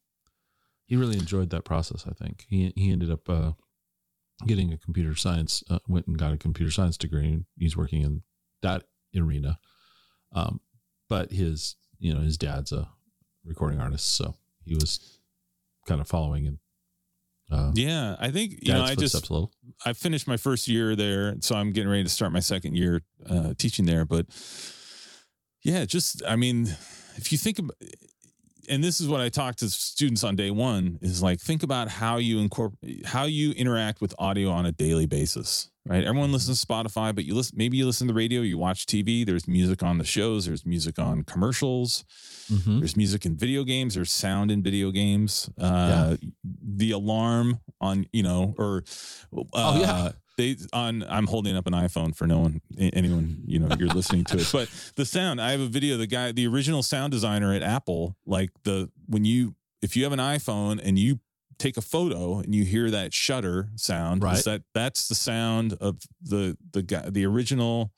He 0.87 0.97
really 0.97 1.19
enjoyed 1.19 1.51
that 1.51 1.65
process. 1.65 2.05
I 2.07 2.13
think 2.13 2.47
he 2.49 2.73
he 2.77 2.91
ended 2.91 3.11
up 3.11 3.29
uh, 3.29 3.53
getting 4.47 4.73
a 4.73 4.79
computer 4.79 5.15
science. 5.15 5.63
Uh, 5.71 5.79
went 5.89 6.07
and 6.07 6.19
got 6.19 6.33
a 6.33 6.37
computer 6.39 6.71
science 6.73 6.97
degree. 6.97 7.27
and 7.27 7.45
He's 7.59 7.77
working 7.77 8.03
in 8.03 8.23
that 8.63 8.85
arena. 9.17 9.59
Um, 10.33 10.61
but 11.09 11.31
his 11.33 11.77
you 11.99 12.13
know 12.15 12.21
his 12.21 12.37
dad's 12.39 12.73
a 12.73 12.89
recording 13.45 13.81
artist, 13.81 14.17
so 14.17 14.35
he 14.65 14.75
was 14.75 15.19
kind 15.87 16.01
of 16.01 16.09
following 16.09 16.47
in. 16.47 16.59
Uh, 17.51 17.73
Yeah, 17.75 18.15
I 18.21 18.31
think 18.31 18.59
you 18.63 18.73
know 18.73 18.83
I 18.83 18.95
just 18.95 19.15
footsteps 19.15 19.29
a 19.31 19.33
little. 19.33 19.53
I 19.85 19.93
finished 19.93 20.29
my 20.29 20.37
first 20.37 20.69
year 20.69 20.95
there, 20.95 21.37
so 21.41 21.57
I'm 21.57 21.73
getting 21.73 21.91
ready 21.91 22.05
to 22.05 22.09
start 22.09 22.33
my 22.33 22.41
second 22.41 22.77
year 22.77 23.03
uh, 23.29 23.55
teaching 23.59 23.87
there. 23.87 24.05
But 24.05 24.27
yeah, 25.63 25.85
just 25.85 26.23
I 26.27 26.37
mean, 26.37 26.77
if 27.17 27.33
you 27.33 27.39
think 27.39 27.59
about, 27.59 27.77
and 28.69 28.83
this 28.85 29.01
is 29.01 29.09
what 29.09 29.21
I 29.21 29.29
talk 29.29 29.57
to 29.57 29.69
students 29.69 30.23
on 30.25 30.37
day 30.37 30.51
one 30.51 30.99
is 31.03 31.23
like 31.23 31.41
think 31.41 31.63
about 31.63 31.89
how 31.89 32.17
you 32.19 32.39
incorporate 32.39 33.05
how 33.07 33.25
you 33.25 33.53
interact 33.53 34.01
with 34.01 34.15
audio 34.19 34.51
on 34.51 34.67
a 34.67 34.73
daily 34.73 35.07
basis. 35.07 35.69
Right, 35.91 36.05
everyone 36.05 36.31
listens 36.31 36.61
to 36.63 36.67
Spotify, 36.69 37.13
but 37.13 37.25
you 37.25 37.35
listen. 37.35 37.59
Maybe 37.59 37.77
you 37.77 37.85
listen 37.85 38.07
to 38.07 38.13
the 38.13 38.17
radio, 38.17 38.43
you 38.43 38.57
watch 38.57 38.87
TV. 38.87 39.27
There's 39.27 39.49
music 39.49 39.83
on 39.83 39.99
the 39.99 40.05
shows. 40.05 40.47
There's 40.47 40.65
music 40.65 41.01
on 41.01 41.25
commercials. 41.25 42.05
Mhm. 42.49 42.79
There's 42.79 42.97
music 42.97 43.27
in 43.27 43.37
video 43.37 43.65
games. 43.65 43.95
There's 43.95 44.13
sound 44.13 44.53
in 44.53 44.63
video 44.63 44.93
games. 44.93 45.51
Uh, 45.59 46.17
The 46.63 46.93
alarm 46.93 47.59
on, 47.81 48.07
you 48.13 48.23
know, 48.23 48.55
or 48.57 48.85
uh, 49.37 49.43
Oh, 49.53 49.81
yeah. 49.81 50.13
they 50.37 50.57
on. 50.73 51.03
I'm 51.09 51.27
holding 51.27 51.57
up 51.57 51.67
an 51.67 51.73
iPhone 51.73 52.15
for 52.15 52.29
no 52.29 52.39
one, 52.39 52.61
anyone, 52.79 53.43
you 53.45 53.59
know, 53.59 53.75
you're 53.77 53.89
listening 53.89 54.23
to 54.27 54.39
it. 54.39 54.49
But 54.53 54.69
the 54.95 55.05
sound. 55.05 55.41
I 55.41 55.51
have 55.51 55.61
a 55.61 55.67
video. 55.67 55.97
The 55.97 56.07
guy, 56.07 56.31
the 56.31 56.47
original 56.47 56.85
sound 56.85 57.11
designer 57.11 57.53
at 57.53 57.65
Apple, 57.65 58.17
like 58.25 58.51
the 58.63 58.91
when 59.09 59.25
you 59.25 59.57
if 59.83 59.97
you 59.97 60.05
have 60.05 60.13
an 60.13 60.21
iPhone 60.21 60.81
and 60.85 61.01
you 61.01 61.19
take 61.61 61.77
a 61.77 61.81
photo 61.83 62.39
and 62.41 62.55
you 62.55 62.65
hear 62.65 62.91
that 62.91 63.15
shutter 63.15 63.69
sound, 63.77 64.23
Right. 64.25 64.43
that 64.45 64.63
that's 64.75 65.07
the 65.09 65.15
sound 65.15 65.75
of 65.75 66.01
the 66.21 66.57
the 66.73 66.83
guy, 66.83 67.09
the 67.09 67.25
original 67.27 67.93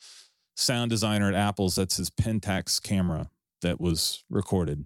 sound 0.56 0.90
designer 0.90 1.28
at 1.28 1.34
Apple's. 1.34 1.76
That's 1.76 1.96
his 1.96 2.10
Pentax 2.10 2.82
camera 2.82 3.30
that 3.62 3.80
was 3.80 4.24
recorded. 4.28 4.84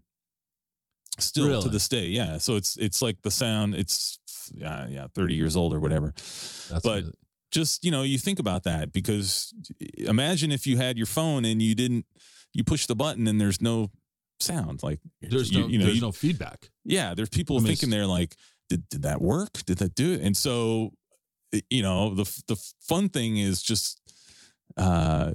Still 1.19 1.63
to 1.63 1.69
this 1.71 1.89
day, 1.89 2.07
yeah. 2.09 2.37
So 2.37 2.57
it's 2.57 2.77
it's 2.77 3.01
like 3.01 3.23
the 3.23 3.31
sound. 3.31 3.75
It's 3.75 4.19
yeah, 4.55 4.87
yeah, 4.89 5.07
thirty 5.15 5.35
years 5.35 5.57
old 5.57 5.73
or 5.73 5.81
whatever. 5.81 6.13
That's 6.17 6.81
but- 6.83 6.89
amazing. 6.99 7.15
Just 7.53 7.85
you 7.85 7.91
know, 7.93 8.03
you 8.03 8.19
think 8.19 8.39
about 8.41 8.65
that 8.65 8.93
because 8.93 9.55
imagine 9.97 10.51
if 10.53 10.67
you 10.67 10.77
had 10.77 10.99
your 10.99 11.07
phone 11.07 11.45
and 11.47 11.63
you 11.63 11.75
didn't, 11.77 12.05
you 12.53 12.65
push 12.65 12.87
the 12.87 12.97
button 12.97 13.27
and 13.29 13.41
there's 13.41 13.63
no 13.63 13.91
sound. 14.41 14.83
Like 14.83 14.99
there's 15.23 15.51
you, 15.53 15.61
no 15.61 15.67
you 15.69 15.79
know, 15.79 15.85
there's 15.87 15.97
you- 15.97 16.03
no 16.03 16.13
feedback. 16.13 16.69
yeah, 16.85 17.15
there's 17.15 17.29
people 17.31 17.57
I 17.57 17.61
mean, 17.61 17.69
thinking 17.69 17.89
they're 17.89 18.05
like, 18.07 18.35
did, 18.69 18.89
did 18.89 19.03
that 19.03 19.21
work? 19.21 19.65
Did 19.65 19.79
that 19.79 19.95
do 19.95 20.13
it? 20.15 20.21
And 20.21 20.37
so, 20.37 20.93
you 21.71 21.83
know, 21.83 22.15
the 22.15 22.43
the 22.49 22.57
fun 22.81 23.09
thing 23.09 23.37
is 23.39 23.63
just, 23.63 24.01
uh, 24.77 25.33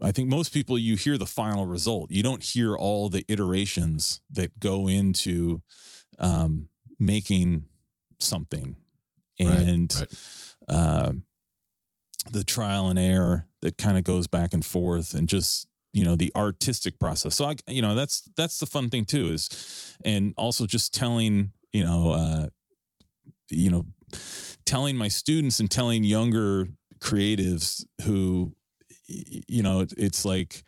I 0.00 0.12
think 0.12 0.28
most 0.28 0.52
people 0.52 0.78
you 0.78 0.96
hear 0.96 1.18
the 1.18 1.26
final 1.26 1.66
result. 1.66 2.10
You 2.10 2.22
don't 2.22 2.42
hear 2.42 2.76
all 2.76 3.08
the 3.08 3.24
iterations 3.28 4.20
that 4.30 4.58
go 4.60 4.88
into 4.88 5.62
um, 6.18 6.68
making 6.98 7.64
something, 8.18 8.76
Right, 9.40 9.58
and 9.58 9.94
right. 9.96 10.14
uh, 10.68 11.12
the 12.30 12.44
trial 12.44 12.88
and 12.88 12.98
error 12.98 13.46
that 13.62 13.78
kind 13.78 13.96
of 13.96 14.04
goes 14.04 14.26
back 14.26 14.52
and 14.52 14.64
forth, 14.64 15.14
and 15.14 15.28
just 15.28 15.68
you 15.92 16.04
know 16.04 16.16
the 16.16 16.30
artistic 16.36 16.98
process 16.98 17.34
so 17.34 17.46
i 17.46 17.56
you 17.66 17.80
know 17.80 17.94
that's 17.94 18.28
that's 18.36 18.58
the 18.58 18.66
fun 18.66 18.90
thing 18.90 19.06
too 19.06 19.28
is 19.28 19.96
and 20.04 20.34
also 20.36 20.66
just 20.66 20.92
telling 20.92 21.50
you 21.72 21.84
know 21.84 22.10
uh 22.12 22.46
you 23.50 23.70
know 23.70 23.84
telling 24.64 24.96
my 24.96 25.08
students 25.08 25.60
and 25.60 25.70
telling 25.70 26.04
younger 26.04 26.68
creatives 26.98 27.84
who 28.04 28.52
you 29.06 29.62
know 29.62 29.80
it, 29.80 29.92
it's 29.96 30.24
like 30.24 30.62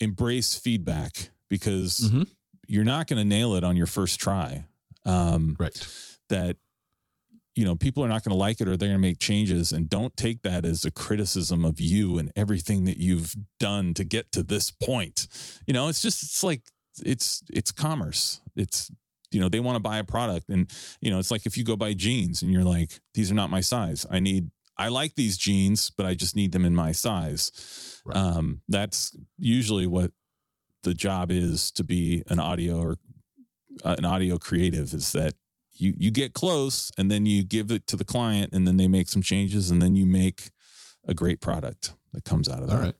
embrace 0.00 0.54
feedback 0.58 1.30
because 1.48 2.00
Mhm. 2.10 2.26
you're 2.66 2.84
not 2.84 3.06
going 3.06 3.18
to 3.18 3.24
nail 3.24 3.54
it 3.54 3.64
on 3.64 3.76
your 3.76 3.86
first 3.86 4.20
try 4.20 4.64
um 5.04 5.56
Right. 5.58 5.86
that 6.28 6.56
you 7.54 7.64
know 7.64 7.76
people 7.76 8.02
are 8.04 8.08
not 8.08 8.24
going 8.24 8.30
to 8.32 8.38
like 8.38 8.60
it 8.60 8.68
or 8.68 8.76
they're 8.76 8.88
going 8.88 8.92
to 9.00 9.08
make 9.08 9.18
changes 9.18 9.72
and 9.72 9.88
don't 9.88 10.16
take 10.16 10.42
that 10.42 10.64
as 10.64 10.84
a 10.84 10.90
criticism 10.90 11.64
of 11.64 11.80
you 11.80 12.18
and 12.18 12.32
everything 12.36 12.84
that 12.84 12.96
you've 12.98 13.34
done 13.60 13.92
to 13.94 14.04
get 14.04 14.32
to 14.32 14.42
this 14.42 14.70
point 14.70 15.26
you 15.66 15.74
know 15.74 15.88
it's 15.88 16.00
just 16.02 16.22
it's 16.22 16.42
like 16.42 16.62
it's 17.04 17.42
it's 17.52 17.70
commerce 17.72 18.40
it's 18.56 18.90
you 19.34 19.40
know 19.40 19.48
they 19.48 19.60
want 19.60 19.76
to 19.76 19.80
buy 19.80 19.98
a 19.98 20.04
product 20.04 20.48
and 20.48 20.70
you 21.00 21.10
know 21.10 21.18
it's 21.18 21.30
like 21.30 21.46
if 21.46 21.56
you 21.56 21.64
go 21.64 21.76
buy 21.76 21.92
jeans 21.92 22.42
and 22.42 22.52
you're 22.52 22.64
like 22.64 23.00
these 23.14 23.30
are 23.30 23.34
not 23.34 23.50
my 23.50 23.60
size 23.60 24.06
i 24.10 24.18
need 24.20 24.50
i 24.76 24.88
like 24.88 25.14
these 25.14 25.36
jeans 25.36 25.90
but 25.90 26.06
i 26.06 26.14
just 26.14 26.36
need 26.36 26.52
them 26.52 26.64
in 26.64 26.74
my 26.74 26.92
size 26.92 28.00
Right. 28.04 28.16
um 28.16 28.62
that's 28.68 29.16
usually 29.38 29.86
what 29.86 30.10
the 30.82 30.94
job 30.94 31.30
is 31.30 31.70
to 31.72 31.84
be 31.84 32.24
an 32.28 32.40
audio 32.40 32.80
or 32.80 32.96
uh, 33.84 33.94
an 33.96 34.04
audio 34.04 34.38
creative 34.38 34.92
is 34.92 35.12
that 35.12 35.34
you 35.72 35.94
you 35.96 36.10
get 36.10 36.34
close 36.34 36.90
and 36.98 37.10
then 37.10 37.24
you 37.26 37.44
give 37.44 37.70
it 37.70 37.86
to 37.86 37.96
the 37.96 38.04
client 38.04 38.52
and 38.52 38.66
then 38.66 38.76
they 38.76 38.88
make 38.88 39.08
some 39.08 39.22
changes 39.22 39.70
and 39.70 39.80
then 39.80 39.94
you 39.96 40.04
make 40.04 40.50
a 41.06 41.14
great 41.14 41.40
product 41.40 41.94
that 42.12 42.24
comes 42.24 42.48
out 42.48 42.62
of 42.62 42.68
that. 42.68 42.76
All 42.76 42.82
right. 42.82 42.94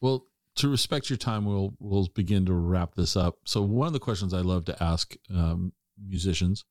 Well, 0.00 0.26
to 0.56 0.68
respect 0.68 1.10
your 1.10 1.16
time, 1.16 1.44
we'll 1.44 1.74
we'll 1.78 2.08
begin 2.14 2.46
to 2.46 2.54
wrap 2.54 2.94
this 2.94 3.16
up. 3.16 3.38
So 3.44 3.62
one 3.62 3.86
of 3.86 3.92
the 3.92 4.00
questions 4.00 4.32
I 4.32 4.40
love 4.40 4.64
to 4.66 4.82
ask 4.82 5.14
um, 5.34 5.72
musicians, 6.02 6.64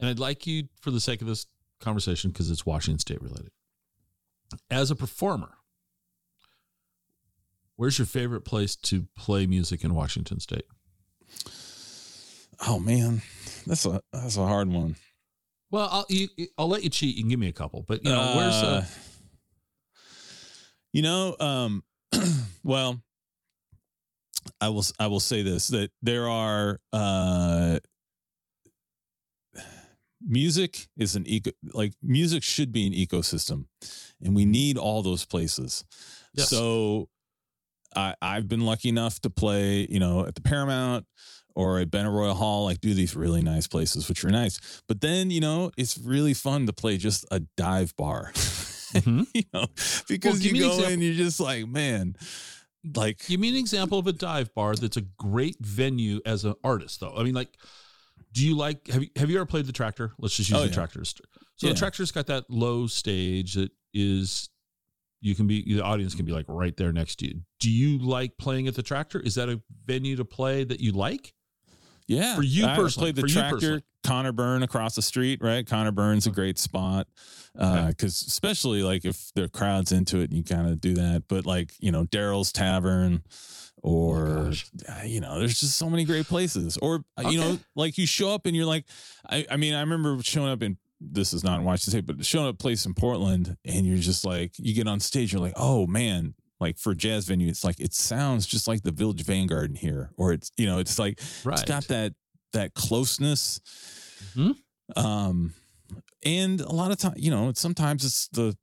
and 0.00 0.08
I'd 0.08 0.18
like 0.18 0.46
you, 0.46 0.64
for 0.80 0.90
the 0.90 1.00
sake 1.00 1.20
of 1.20 1.26
this 1.28 1.46
conversation, 1.80 2.30
because 2.30 2.50
it's 2.50 2.66
Washington 2.66 2.98
State 2.98 3.22
related, 3.22 3.50
as 4.70 4.90
a 4.90 4.96
performer, 4.96 5.54
where's 7.76 7.98
your 7.98 8.06
favorite 8.06 8.44
place 8.44 8.76
to 8.76 9.06
play 9.16 9.46
music 9.46 9.84
in 9.84 9.94
Washington 9.94 10.40
State? 10.40 10.66
Oh 12.66 12.78
man, 12.78 13.22
that's 13.66 13.86
a 13.86 14.00
that's 14.12 14.36
a 14.36 14.46
hard 14.46 14.68
one. 14.68 14.96
Well, 15.70 15.88
I'll 15.90 16.06
you, 16.08 16.28
I'll 16.58 16.68
let 16.68 16.84
you 16.84 16.90
cheat. 16.90 17.16
You 17.16 17.22
can 17.22 17.30
give 17.30 17.40
me 17.40 17.48
a 17.48 17.52
couple, 17.52 17.84
but 17.86 18.04
you 18.04 18.10
know, 18.10 18.34
where's 18.36 18.54
uh, 18.54 18.66
Uh, 18.66 18.84
you 20.92 21.02
know, 21.02 21.34
um, 21.40 21.82
well, 22.62 23.00
I 24.60 24.68
will 24.68 24.84
I 24.98 25.06
will 25.06 25.20
say 25.20 25.42
this 25.42 25.68
that 25.68 25.90
there 26.02 26.28
are 26.28 26.80
uh, 26.92 27.78
music 30.20 30.88
is 30.96 31.16
an 31.16 31.24
eco 31.26 31.50
like 31.72 31.92
music 32.02 32.42
should 32.42 32.72
be 32.72 32.86
an 32.86 32.92
ecosystem, 32.92 33.66
and 34.22 34.34
we 34.34 34.44
need 34.44 34.78
all 34.78 35.02
those 35.02 35.24
places. 35.24 35.84
Yes. 36.34 36.48
So, 36.48 37.08
I 37.94 38.14
I've 38.22 38.48
been 38.48 38.64
lucky 38.64 38.88
enough 38.88 39.20
to 39.20 39.30
play, 39.30 39.86
you 39.90 40.00
know, 40.00 40.26
at 40.26 40.34
the 40.34 40.40
Paramount 40.42 41.06
or 41.54 41.78
at 41.80 41.90
Benaroya 41.90 42.34
Hall, 42.34 42.64
like 42.64 42.80
do 42.80 42.94
these 42.94 43.14
really 43.14 43.42
nice 43.42 43.66
places, 43.66 44.08
which 44.08 44.24
are 44.24 44.30
nice. 44.30 44.82
But 44.88 45.00
then, 45.02 45.30
you 45.30 45.40
know, 45.40 45.70
it's 45.76 45.98
really 45.98 46.32
fun 46.34 46.66
to 46.66 46.72
play 46.72 46.96
just 46.96 47.26
a 47.30 47.40
dive 47.56 47.94
bar. 47.96 48.32
Mhm. 48.92 49.26
you 49.32 49.44
know, 49.54 49.64
because 50.06 50.40
give 50.40 50.54
you 50.54 50.64
go 50.64 50.86
in, 50.86 51.00
you're 51.00 51.14
just 51.14 51.40
like, 51.40 51.66
man, 51.66 52.14
like 52.96 53.26
Give 53.26 53.38
me 53.40 53.48
an 53.50 53.56
example 53.56 53.98
of 53.98 54.06
a 54.06 54.12
dive 54.12 54.54
bar 54.54 54.74
that's 54.74 54.96
a 54.96 55.02
great 55.18 55.56
venue 55.60 56.20
as 56.26 56.44
an 56.44 56.54
artist, 56.64 57.00
though. 57.00 57.14
I 57.16 57.22
mean, 57.22 57.34
like, 57.34 57.48
do 58.32 58.46
you 58.46 58.56
like 58.56 58.86
have 58.88 59.02
you 59.02 59.10
have 59.16 59.30
you 59.30 59.36
ever 59.36 59.46
played 59.46 59.66
the 59.66 59.72
tractor? 59.72 60.12
Let's 60.18 60.36
just 60.36 60.50
use 60.50 60.58
Oh, 60.58 60.62
the 60.62 60.68
yeah. 60.68 60.74
tractors. 60.74 61.14
So 61.56 61.66
Yeah. 61.66 61.72
the 61.74 61.78
tractor's 61.78 62.10
got 62.12 62.26
that 62.26 62.50
low 62.50 62.86
stage 62.86 63.54
that 63.54 63.70
is 63.94 64.48
you 65.20 65.34
can 65.34 65.46
be 65.46 65.62
the 65.74 65.82
audience 65.84 66.14
can 66.14 66.24
be 66.24 66.32
like 66.32 66.46
right 66.48 66.76
there 66.76 66.92
next 66.92 67.16
to 67.20 67.26
you. 67.28 67.42
Do 67.60 67.70
you 67.70 67.98
like 67.98 68.36
playing 68.38 68.66
at 68.68 68.74
the 68.74 68.82
tractor? 68.82 69.20
Is 69.20 69.34
that 69.36 69.48
a 69.48 69.60
venue 69.86 70.16
to 70.16 70.24
play 70.24 70.64
that 70.64 70.80
you 70.80 70.92
like? 70.92 71.34
yeah. 72.08 72.34
For 72.34 72.42
you 72.42 72.66
I 72.66 72.74
personally, 72.74 73.12
played 73.12 73.24
the 73.24 73.32
tractor. 73.32 73.82
Conor 74.04 74.32
Byrne 74.32 74.62
across 74.62 74.94
the 74.94 75.02
street, 75.02 75.40
right? 75.42 75.66
Conor 75.66 75.92
Byrne's 75.92 76.26
a 76.26 76.30
great 76.30 76.58
spot. 76.58 77.06
Uh, 77.58 77.92
cause 77.98 78.22
especially 78.26 78.82
like 78.82 79.04
if 79.04 79.30
the 79.34 79.46
crowd's 79.48 79.92
into 79.92 80.18
it 80.20 80.30
and 80.30 80.32
you 80.34 80.42
kind 80.42 80.66
of 80.68 80.80
do 80.80 80.94
that, 80.94 81.24
but 81.28 81.44
like, 81.44 81.72
you 81.80 81.92
know, 81.92 82.04
Darrell's 82.06 82.50
Tavern 82.50 83.22
or, 83.82 84.26
Oh, 84.28 84.52
uh, 84.88 85.02
you 85.04 85.20
know, 85.20 85.38
there's 85.38 85.60
just 85.60 85.76
so 85.76 85.90
many 85.90 86.04
great 86.04 86.26
places 86.26 86.78
or, 86.78 87.04
uh, 87.22 87.28
you 87.28 87.38
know, 87.38 87.58
like 87.74 87.98
you 87.98 88.06
show 88.06 88.30
up 88.32 88.46
and 88.46 88.56
you're 88.56 88.64
like, 88.66 88.84
I, 89.28 89.44
I 89.50 89.56
mean, 89.56 89.74
I 89.74 89.80
remember 89.80 90.22
showing 90.22 90.50
up 90.50 90.62
in, 90.62 90.78
this 91.00 91.32
is 91.32 91.42
not 91.44 91.58
in 91.58 91.64
Washington 91.64 91.90
State, 91.90 92.06
but 92.06 92.24
showing 92.24 92.46
up 92.48 92.58
place 92.58 92.86
in 92.86 92.94
Portland 92.94 93.56
and 93.64 93.84
you're 93.86 93.98
just 93.98 94.24
like, 94.24 94.52
you 94.56 94.72
get 94.74 94.86
on 94.86 95.00
stage, 95.00 95.32
you're 95.32 95.42
like, 95.42 95.54
oh 95.56 95.86
man, 95.86 96.34
like 96.60 96.78
for 96.78 96.94
jazz 96.94 97.26
venue, 97.26 97.48
it's 97.48 97.64
like, 97.64 97.80
it 97.80 97.92
sounds 97.92 98.46
just 98.46 98.68
like 98.68 98.82
the 98.82 98.92
Village 98.92 99.24
Vanguard 99.24 99.70
in 99.70 99.76
here, 99.76 100.10
or 100.16 100.32
it's, 100.32 100.52
you 100.56 100.64
know, 100.64 100.78
it's 100.78 100.98
like, 100.98 101.20
Right. 101.44 101.58
it's 101.58 101.68
got 101.68 101.88
that 101.88 102.14
that 102.52 102.74
closeness 102.74 103.60
Mhm. 104.36 104.56
um 104.96 105.54
and 106.24 106.60
a 106.60 106.72
lot 106.72 106.90
of 106.90 106.98
time 106.98 107.14
you 107.16 107.30
know 107.30 107.48
it's 107.48 107.60
sometimes 107.60 108.04
it's 108.04 108.28
the 108.28 108.56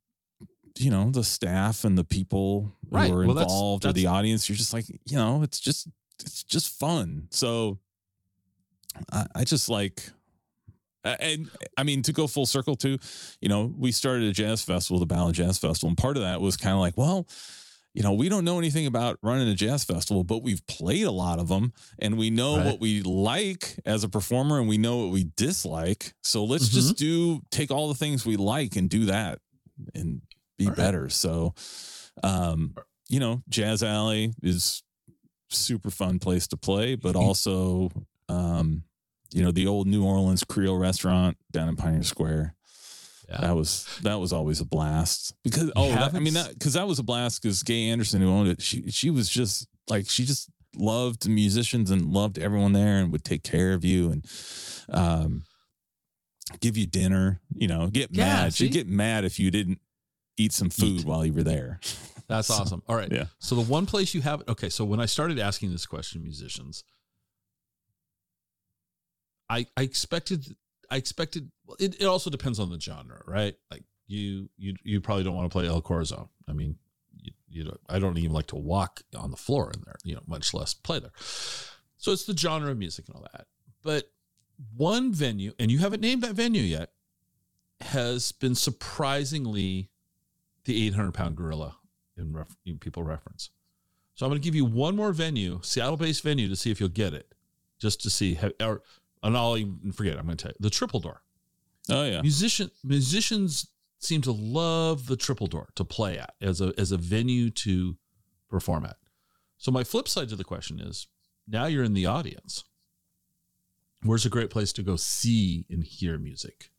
you 0.78 0.90
know 0.90 1.10
the 1.10 1.24
staff 1.24 1.84
and 1.84 1.98
the 1.98 2.04
people 2.04 2.72
Right. 2.90 3.10
who 3.10 3.16
are 3.18 3.26
Well, 3.26 3.34
that's- 3.34 3.52
involved 3.52 3.84
or 3.86 3.92
the 3.92 4.06
audience 4.06 4.48
you're 4.48 4.56
just 4.56 4.72
like 4.72 4.88
you 4.88 5.16
know 5.16 5.42
it's 5.42 5.60
just 5.60 5.88
it's 6.20 6.42
just 6.42 6.68
fun 6.78 7.28
so 7.30 7.78
i, 9.12 9.26
I 9.34 9.44
just 9.44 9.68
like 9.68 10.10
and 11.02 11.50
I 11.78 11.82
mean 11.82 12.02
to 12.02 12.12
go 12.12 12.26
full 12.26 12.44
circle 12.44 12.76
too, 12.76 12.98
you 13.40 13.48
know, 13.48 13.72
we 13.74 13.90
started 13.90 14.24
a 14.28 14.32
jazz 14.32 14.60
festival, 14.62 14.98
the 15.00 15.06
Ballard 15.06 15.34
Jazz 15.34 15.56
Festival, 15.56 15.88
and 15.88 15.96
part 15.96 16.18
of 16.18 16.22
that 16.22 16.42
was 16.42 16.58
kind 16.58 16.74
of 16.74 16.80
like, 16.80 16.94
well, 16.98 17.26
you 17.94 18.02
know, 18.02 18.12
we 18.12 18.28
don't 18.28 18.44
know 18.44 18.58
anything 18.58 18.86
about 18.86 19.18
running 19.22 19.48
a 19.48 19.54
jazz 19.54 19.82
festival, 19.84 20.22
but 20.24 20.42
we've 20.42 20.64
played 20.68 21.04
a 21.04 21.10
lot 21.10 21.38
of 21.40 21.48
them 21.48 21.72
and 21.98 22.16
we 22.16 22.30
know 22.30 22.56
Right. 22.56 22.66
what 22.66 22.80
we 22.80 23.02
like 23.02 23.78
as 23.84 24.04
a 24.04 24.08
performer 24.08 24.58
and 24.60 24.68
we 24.68 24.78
know 24.78 24.98
what 24.98 25.10
we 25.12 25.30
dislike. 25.36 26.14
So 26.22 26.44
let's 26.44 26.68
Mm-hmm. 26.68 26.74
just 26.76 26.96
do 26.96 27.40
take 27.50 27.70
all 27.70 27.88
the 27.88 27.94
things 27.94 28.24
we 28.24 28.36
like 28.36 28.76
and 28.76 28.88
do 28.88 29.06
that 29.06 29.40
and 29.94 30.22
be 30.56 30.66
All 30.66 30.70
right. 30.70 30.76
better. 30.76 31.08
So 31.08 31.54
um, 32.22 32.74
you 33.08 33.18
know, 33.18 33.42
Jazz 33.48 33.82
Alley 33.82 34.34
is 34.42 34.82
super 35.48 35.90
fun 35.90 36.18
place 36.20 36.46
to 36.48 36.56
play, 36.56 36.94
but 36.94 37.16
also 37.16 37.90
um, 38.28 38.84
you 39.32 39.42
know, 39.42 39.50
the 39.50 39.66
old 39.66 39.86
New 39.88 40.04
Orleans 40.04 40.44
Creole 40.44 40.78
restaurant 40.78 41.36
down 41.50 41.68
in 41.68 41.76
Pioneer 41.76 42.02
Square. 42.04 42.54
Yeah. 43.30 43.40
That 43.42 43.54
was 43.56 43.86
that 44.02 44.16
was 44.16 44.32
always 44.32 44.60
a 44.60 44.64
blast 44.64 45.34
because 45.44 45.70
oh 45.76 45.90
that, 45.94 46.14
I 46.14 46.18
mean 46.18 46.34
that 46.34 46.50
because 46.54 46.72
that 46.72 46.88
was 46.88 46.98
a 46.98 47.04
blast 47.04 47.40
because 47.40 47.62
Gaye 47.62 47.88
Anderson 47.90 48.20
who 48.20 48.28
owned 48.28 48.48
it 48.48 48.60
she 48.60 48.90
she 48.90 49.08
was 49.10 49.28
just 49.28 49.68
like 49.88 50.08
she 50.08 50.24
just 50.24 50.50
loved 50.76 51.28
musicians 51.28 51.90
and 51.92 52.06
loved 52.12 52.38
everyone 52.38 52.72
there 52.72 52.98
and 52.98 53.12
would 53.12 53.22
take 53.24 53.42
care 53.44 53.72
of 53.72 53.84
you 53.84 54.10
and 54.10 54.26
um 54.88 55.44
give 56.60 56.76
you 56.76 56.86
dinner 56.86 57.40
you 57.54 57.68
know 57.68 57.86
get 57.86 58.08
Yeah, 58.10 58.24
mad 58.24 58.54
she'd 58.54 58.72
get 58.72 58.88
mad 58.88 59.24
if 59.24 59.38
you 59.38 59.50
didn't 59.52 59.80
eat 60.36 60.52
some 60.52 60.70
food 60.70 61.00
Eat. 61.00 61.04
while 61.04 61.24
you 61.24 61.32
were 61.32 61.44
there 61.44 61.78
That's 62.28 62.46
So, 62.46 62.54
awesome. 62.54 62.82
All 62.88 62.94
right. 62.94 63.10
yeah. 63.10 63.24
So 63.40 63.56
the 63.56 63.62
one 63.62 63.86
place 63.86 64.14
you 64.14 64.20
have 64.20 64.42
okay, 64.48 64.68
so 64.68 64.84
when 64.84 65.00
I 65.00 65.06
started 65.06 65.40
asking 65.40 65.72
this 65.72 65.84
question, 65.84 66.22
musicians, 66.22 66.84
I 69.48 69.66
I 69.76 69.82
expected 69.82 70.56
I 70.90 70.96
expected 70.96 71.50
well, 71.70 71.76
it, 71.78 72.00
it 72.00 72.06
also 72.06 72.30
depends 72.30 72.58
on 72.58 72.70
the 72.70 72.80
genre, 72.80 73.22
right? 73.26 73.54
Like 73.70 73.84
you 74.08 74.48
you 74.58 74.74
you 74.82 75.00
probably 75.00 75.22
don't 75.22 75.36
want 75.36 75.50
to 75.50 75.52
play 75.52 75.68
El 75.68 75.80
Corazon. 75.80 76.28
I 76.48 76.52
mean, 76.52 76.76
you, 77.16 77.32
you 77.48 77.64
don't, 77.64 77.80
I 77.88 78.00
don't 78.00 78.18
even 78.18 78.32
like 78.32 78.48
to 78.48 78.56
walk 78.56 79.02
on 79.16 79.30
the 79.30 79.36
floor 79.36 79.70
in 79.72 79.82
there, 79.84 79.96
you 80.02 80.14
know, 80.14 80.22
much 80.26 80.52
less 80.52 80.74
play 80.74 80.98
there. 80.98 81.12
So 81.96 82.12
it's 82.12 82.24
the 82.24 82.36
genre 82.36 82.72
of 82.72 82.78
music 82.78 83.06
and 83.06 83.16
all 83.16 83.26
that. 83.32 83.46
But 83.82 84.10
one 84.76 85.12
venue, 85.12 85.52
and 85.58 85.70
you 85.70 85.78
haven't 85.78 86.00
named 86.00 86.22
that 86.22 86.34
venue 86.34 86.62
yet, 86.62 86.90
has 87.80 88.32
been 88.32 88.54
surprisingly 88.54 89.90
the 90.64 90.86
800 90.88 91.12
pound 91.12 91.36
gorilla 91.36 91.76
in, 92.16 92.32
ref, 92.32 92.56
in 92.66 92.78
people 92.78 93.04
reference. 93.04 93.50
So 94.14 94.26
I'm 94.26 94.30
going 94.30 94.40
to 94.40 94.44
give 94.44 94.56
you 94.56 94.64
one 94.64 94.96
more 94.96 95.12
venue, 95.12 95.60
Seattle 95.62 95.96
based 95.96 96.22
venue, 96.22 96.48
to 96.48 96.56
see 96.56 96.70
if 96.70 96.80
you'll 96.80 96.90
get 96.90 97.14
it, 97.14 97.32
just 97.78 98.02
to 98.02 98.10
see. 98.10 98.34
How, 98.34 98.50
or, 98.60 98.82
and 99.22 99.36
I'll 99.36 99.56
even 99.56 99.92
forget. 99.92 100.18
I'm 100.18 100.26
going 100.26 100.36
to 100.36 100.42
tell 100.42 100.52
you 100.52 100.56
the 100.60 100.70
Triple 100.70 101.00
Door. 101.00 101.22
Oh 101.90 102.04
yeah 102.04 102.20
Musician 102.22 102.70
musicians 102.84 103.66
seem 103.98 104.20
to 104.22 104.32
love 104.32 105.06
the 105.06 105.16
Triple 105.16 105.46
Door 105.46 105.68
to 105.74 105.84
play 105.84 106.18
at 106.18 106.34
as 106.40 106.60
a 106.60 106.72
as 106.78 106.92
a 106.92 106.96
venue 106.96 107.50
to 107.50 107.96
perform 108.48 108.84
at. 108.84 108.96
So 109.58 109.70
my 109.70 109.84
flip 109.84 110.08
side 110.08 110.28
to 110.30 110.36
the 110.36 110.44
question 110.44 110.80
is 110.80 111.06
now 111.46 111.66
you're 111.66 111.84
in 111.84 111.92
the 111.94 112.06
audience. 112.06 112.64
Where's 114.02 114.24
a 114.24 114.30
great 114.30 114.48
place 114.50 114.72
to 114.74 114.82
go 114.82 114.96
see 114.96 115.66
and 115.68 115.84
hear 115.84 116.16
music 116.18 116.70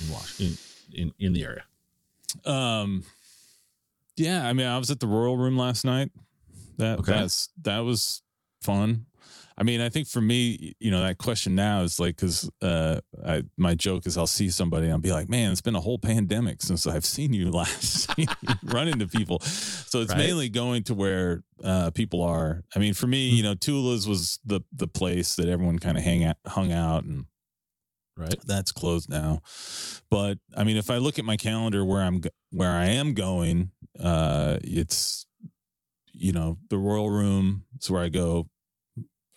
in 0.00 0.08
Washington 0.08 0.58
in 0.92 1.08
in, 1.08 1.12
in 1.18 1.32
the 1.32 1.44
area? 1.44 1.64
um 2.44 3.04
Yeah, 4.16 4.46
I 4.48 4.52
mean, 4.52 4.66
I 4.66 4.78
was 4.78 4.90
at 4.90 5.00
the 5.00 5.06
Royal 5.08 5.36
Room 5.36 5.56
last 5.58 5.84
night. 5.84 6.10
That 6.76 7.00
Okay. 7.00 7.12
that's 7.12 7.48
that 7.62 7.80
was 7.80 8.22
fun. 8.62 9.06
I 9.60 9.64
mean, 9.64 9.80
I 9.80 9.88
think 9.88 10.06
for 10.06 10.20
me, 10.20 10.74
you 10.78 10.92
know, 10.92 11.02
that 11.02 11.18
question 11.18 11.56
now 11.56 11.82
is 11.82 11.98
like 11.98 12.14
because 12.14 12.48
uh, 12.62 13.00
I, 13.26 13.42
my 13.56 13.74
joke 13.74 14.06
is 14.06 14.16
I'll 14.16 14.28
see 14.28 14.50
somebody 14.50 14.84
and 14.84 14.92
I'll 14.92 15.00
be 15.00 15.10
like, 15.10 15.28
"Man, 15.28 15.50
it's 15.50 15.60
been 15.60 15.74
a 15.74 15.80
whole 15.80 15.98
pandemic 15.98 16.62
since 16.62 16.86
I've 16.86 17.04
seen 17.04 17.32
you 17.32 17.50
last." 17.60 18.08
Run 18.62 18.86
into 18.86 19.08
people, 19.08 19.40
so 19.40 20.00
it's 20.00 20.10
Right. 20.12 20.18
mainly 20.18 20.48
going 20.48 20.84
to 20.84 20.94
where 20.94 21.42
uh, 21.64 21.90
people 21.90 22.22
are. 22.22 22.62
I 22.76 22.78
mean, 22.78 22.94
for 22.94 23.08
me, 23.08 23.30
you 23.30 23.42
know, 23.42 23.54
Tula's 23.56 24.06
was 24.06 24.38
the 24.44 24.60
the 24.72 24.86
place 24.86 25.34
that 25.34 25.48
everyone 25.48 25.80
kind 25.80 25.98
of 25.98 26.04
hang 26.04 26.22
out, 26.22 26.36
hung 26.46 26.70
out, 26.70 27.02
and 27.02 27.26
Right. 28.16 28.38
that's 28.46 28.70
closed 28.72 29.08
now. 29.10 29.40
But 30.08 30.38
I 30.56 30.62
mean, 30.62 30.76
if 30.76 30.88
I 30.90 30.98
look 30.98 31.18
at 31.18 31.24
my 31.24 31.36
calendar 31.36 31.84
where 31.84 32.02
I'm 32.02 32.20
where 32.50 32.70
I 32.70 32.86
am 32.86 33.12
going, 33.14 33.72
uh, 33.98 34.58
it's 34.62 35.26
you 36.12 36.32
know 36.32 36.58
the 36.70 36.78
Royal 36.78 37.10
Room 37.10 37.64
is 37.80 37.90
where 37.90 38.02
I 38.02 38.08
go 38.08 38.48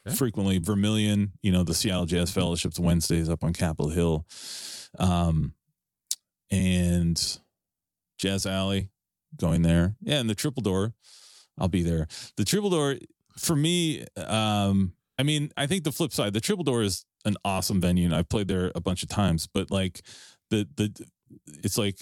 Okay. 0.07 0.15
frequently. 0.15 0.57
Vermillion, 0.57 1.31
you 1.43 1.51
know, 1.51 1.63
the 1.63 1.73
Seattle 1.73 2.05
Jazz 2.05 2.31
Fellowship's 2.31 2.79
Wednesdays 2.79 3.29
up 3.29 3.43
on 3.43 3.53
Capitol 3.53 3.89
Hill, 3.89 4.25
um, 4.97 5.53
and 6.49 7.39
Jazz 8.17 8.45
Alley, 8.45 8.89
going 9.37 9.61
there. 9.61 9.95
Yeah, 10.01 10.19
and 10.19 10.29
the 10.29 10.35
Triple 10.35 10.63
Door, 10.63 10.93
I'll 11.57 11.67
be 11.67 11.83
there. 11.83 12.07
The 12.35 12.45
Triple 12.45 12.69
Door 12.69 12.97
for 13.37 13.55
me, 13.55 14.05
um, 14.17 14.93
I 15.19 15.23
mean, 15.23 15.51
I 15.55 15.67
think 15.67 15.83
the 15.83 15.91
flip 15.91 16.11
side, 16.13 16.33
the 16.33 16.41
Triple 16.41 16.63
Door 16.63 16.83
is 16.83 17.05
an 17.25 17.35
awesome 17.45 17.79
venue, 17.79 18.05
and 18.05 18.15
I've 18.15 18.29
played 18.29 18.47
there 18.47 18.71
a 18.73 18.81
bunch 18.81 19.03
of 19.03 19.09
times. 19.09 19.47
But 19.47 19.69
like 19.69 20.01
the 20.49 20.67
the, 20.75 21.05
it's 21.63 21.77
like, 21.77 21.97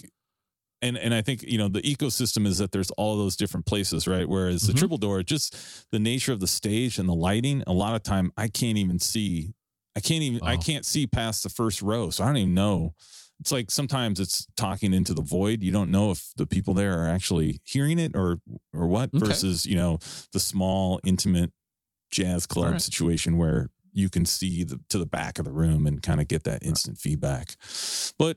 and 0.82 0.96
and 0.96 1.12
I 1.14 1.22
think 1.22 1.42
you 1.42 1.58
know 1.58 1.68
the 1.68 1.82
ecosystem 1.82 2.46
is 2.46 2.58
that 2.58 2.72
there's 2.72 2.90
all 2.92 3.16
those 3.16 3.36
different 3.36 3.66
places, 3.66 4.06
right? 4.08 4.28
Whereas 4.28 4.62
the 4.62 4.72
Mhm. 4.72 4.78
Triple 4.78 4.98
Door, 4.98 5.22
just 5.24 5.56
the 5.90 5.98
nature 5.98 6.32
of 6.32 6.40
the 6.40 6.46
stage 6.46 6.98
and 6.98 7.08
the 7.08 7.14
lighting, 7.14 7.62
a 7.66 7.72
lot 7.72 7.94
of 7.94 8.02
time 8.02 8.32
I 8.36 8.48
can't 8.48 8.78
even 8.78 8.98
see. 8.98 9.54
I 9.96 10.00
can't 10.00 10.22
even. 10.22 10.40
I 10.42 10.54
Oh. 10.54 10.58
can't 10.58 10.86
see 10.86 11.06
past 11.06 11.42
the 11.42 11.48
first 11.48 11.82
row, 11.82 12.10
so 12.10 12.22
I 12.24 12.28
don't 12.28 12.36
even 12.38 12.54
know. 12.54 12.94
It's 13.40 13.50
like 13.52 13.70
sometimes 13.70 14.20
it's 14.20 14.46
talking 14.56 14.92
into 14.92 15.14
the 15.14 15.22
void. 15.22 15.62
You 15.62 15.72
don't 15.72 15.90
know 15.90 16.10
if 16.10 16.30
the 16.36 16.46
people 16.46 16.74
there 16.74 17.00
are 17.02 17.08
actually 17.08 17.60
hearing 17.64 17.98
it 17.98 18.14
or 18.14 18.40
or 18.72 18.86
what. 18.86 19.10
Okay. 19.14 19.26
Versus 19.26 19.66
you 19.66 19.76
know 19.76 19.98
the 20.32 20.40
small 20.40 21.00
intimate 21.04 21.52
jazz 22.10 22.46
club 22.46 22.72
right. 22.72 22.82
situation 22.82 23.36
where 23.38 23.70
you 23.92 24.08
can 24.08 24.24
see 24.26 24.62
the 24.62 24.78
to 24.90 24.98
the 24.98 25.06
back 25.06 25.38
of 25.38 25.44
the 25.44 25.52
room 25.52 25.86
and 25.86 26.02
kind 26.02 26.20
of 26.20 26.28
get 26.28 26.44
that 26.44 26.62
instant 26.64 26.98
feedback. 26.98 27.56
But 28.18 28.36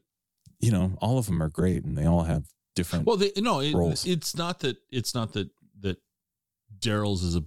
you 0.64 0.72
know, 0.72 0.94
all 1.02 1.18
of 1.18 1.26
them 1.26 1.44
are 1.44 1.50
great 1.50 1.84
and 1.84 1.98
they 1.98 2.06
all 2.06 2.24
have 2.24 2.46
different. 2.74 3.06
Well, 3.06 3.18
they, 3.18 3.32
no, 3.36 3.60
it, 3.60 3.76
it's 4.08 4.36
not 4.36 4.60
that. 4.62 4.78
It's 4.92 5.14
not 5.14 5.34
that 5.34 5.50
that 5.82 5.98
Darrell's 6.80 7.24
is 7.24 7.36
a. 7.36 7.44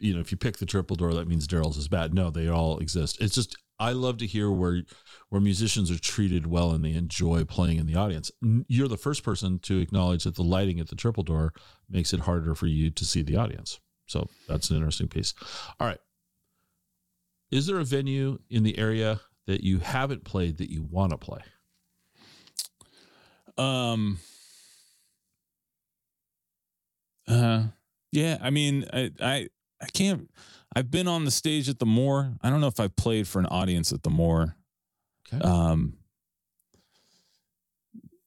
You 0.00 0.14
know, 0.14 0.20
if 0.20 0.32
you 0.32 0.38
pick 0.38 0.56
the 0.56 0.66
triple 0.66 0.96
door, 0.96 1.14
that 1.14 1.28
means 1.28 1.46
Darrell's 1.46 1.76
is 1.76 1.88
bad. 1.88 2.14
No, 2.14 2.30
they 2.30 2.48
all 2.48 2.78
exist. 2.78 3.20
It's 3.20 3.34
just 3.34 3.56
I 3.78 3.92
love 3.92 4.16
to 4.18 4.26
hear 4.26 4.50
where 4.50 4.82
where 5.28 5.40
musicians 5.40 5.90
are 5.90 5.98
treated 5.98 6.46
well 6.46 6.72
and 6.72 6.84
they 6.84 6.94
enjoy 6.94 7.44
playing 7.44 7.78
in 7.78 7.86
the 7.86 7.96
audience. 7.96 8.30
You're 8.66 8.88
the 8.88 8.96
first 8.96 9.22
person 9.22 9.58
to 9.60 9.78
acknowledge 9.78 10.24
that 10.24 10.36
the 10.36 10.42
lighting 10.42 10.80
at 10.80 10.88
the 10.88 10.96
triple 10.96 11.22
door 11.22 11.52
makes 11.88 12.14
it 12.14 12.20
harder 12.20 12.54
for 12.54 12.66
you 12.66 12.90
to 12.90 13.04
see 13.04 13.22
the 13.22 13.36
audience. 13.36 13.78
So 14.06 14.28
that's 14.48 14.70
an 14.70 14.76
interesting 14.76 15.08
piece. 15.08 15.34
All 15.78 15.86
right. 15.86 16.00
Is 17.50 17.66
there 17.66 17.78
a 17.78 17.84
venue 17.84 18.38
in 18.48 18.62
the 18.62 18.78
area 18.78 19.20
that 19.46 19.62
you 19.62 19.78
haven't 19.78 20.24
played 20.24 20.58
that 20.58 20.70
you 20.70 20.82
want 20.82 21.10
to 21.12 21.18
play? 21.18 21.40
Um. 23.56 24.18
Uh, 27.26 27.64
yeah. 28.12 28.38
I 28.40 28.50
mean, 28.50 28.84
I, 28.92 29.10
I, 29.20 29.48
I 29.80 29.86
can't. 29.92 30.30
I've 30.76 30.90
been 30.90 31.08
on 31.08 31.24
the 31.24 31.30
stage 31.30 31.68
at 31.68 31.78
the 31.78 31.86
Moore. 31.86 32.34
I 32.42 32.50
don't 32.50 32.60
know 32.60 32.66
if 32.66 32.80
I 32.80 32.88
played 32.88 33.28
for 33.28 33.38
an 33.38 33.46
audience 33.46 33.92
at 33.92 34.02
the 34.02 34.10
Moore. 34.10 34.56
Okay. 35.32 35.42
Um. 35.42 35.94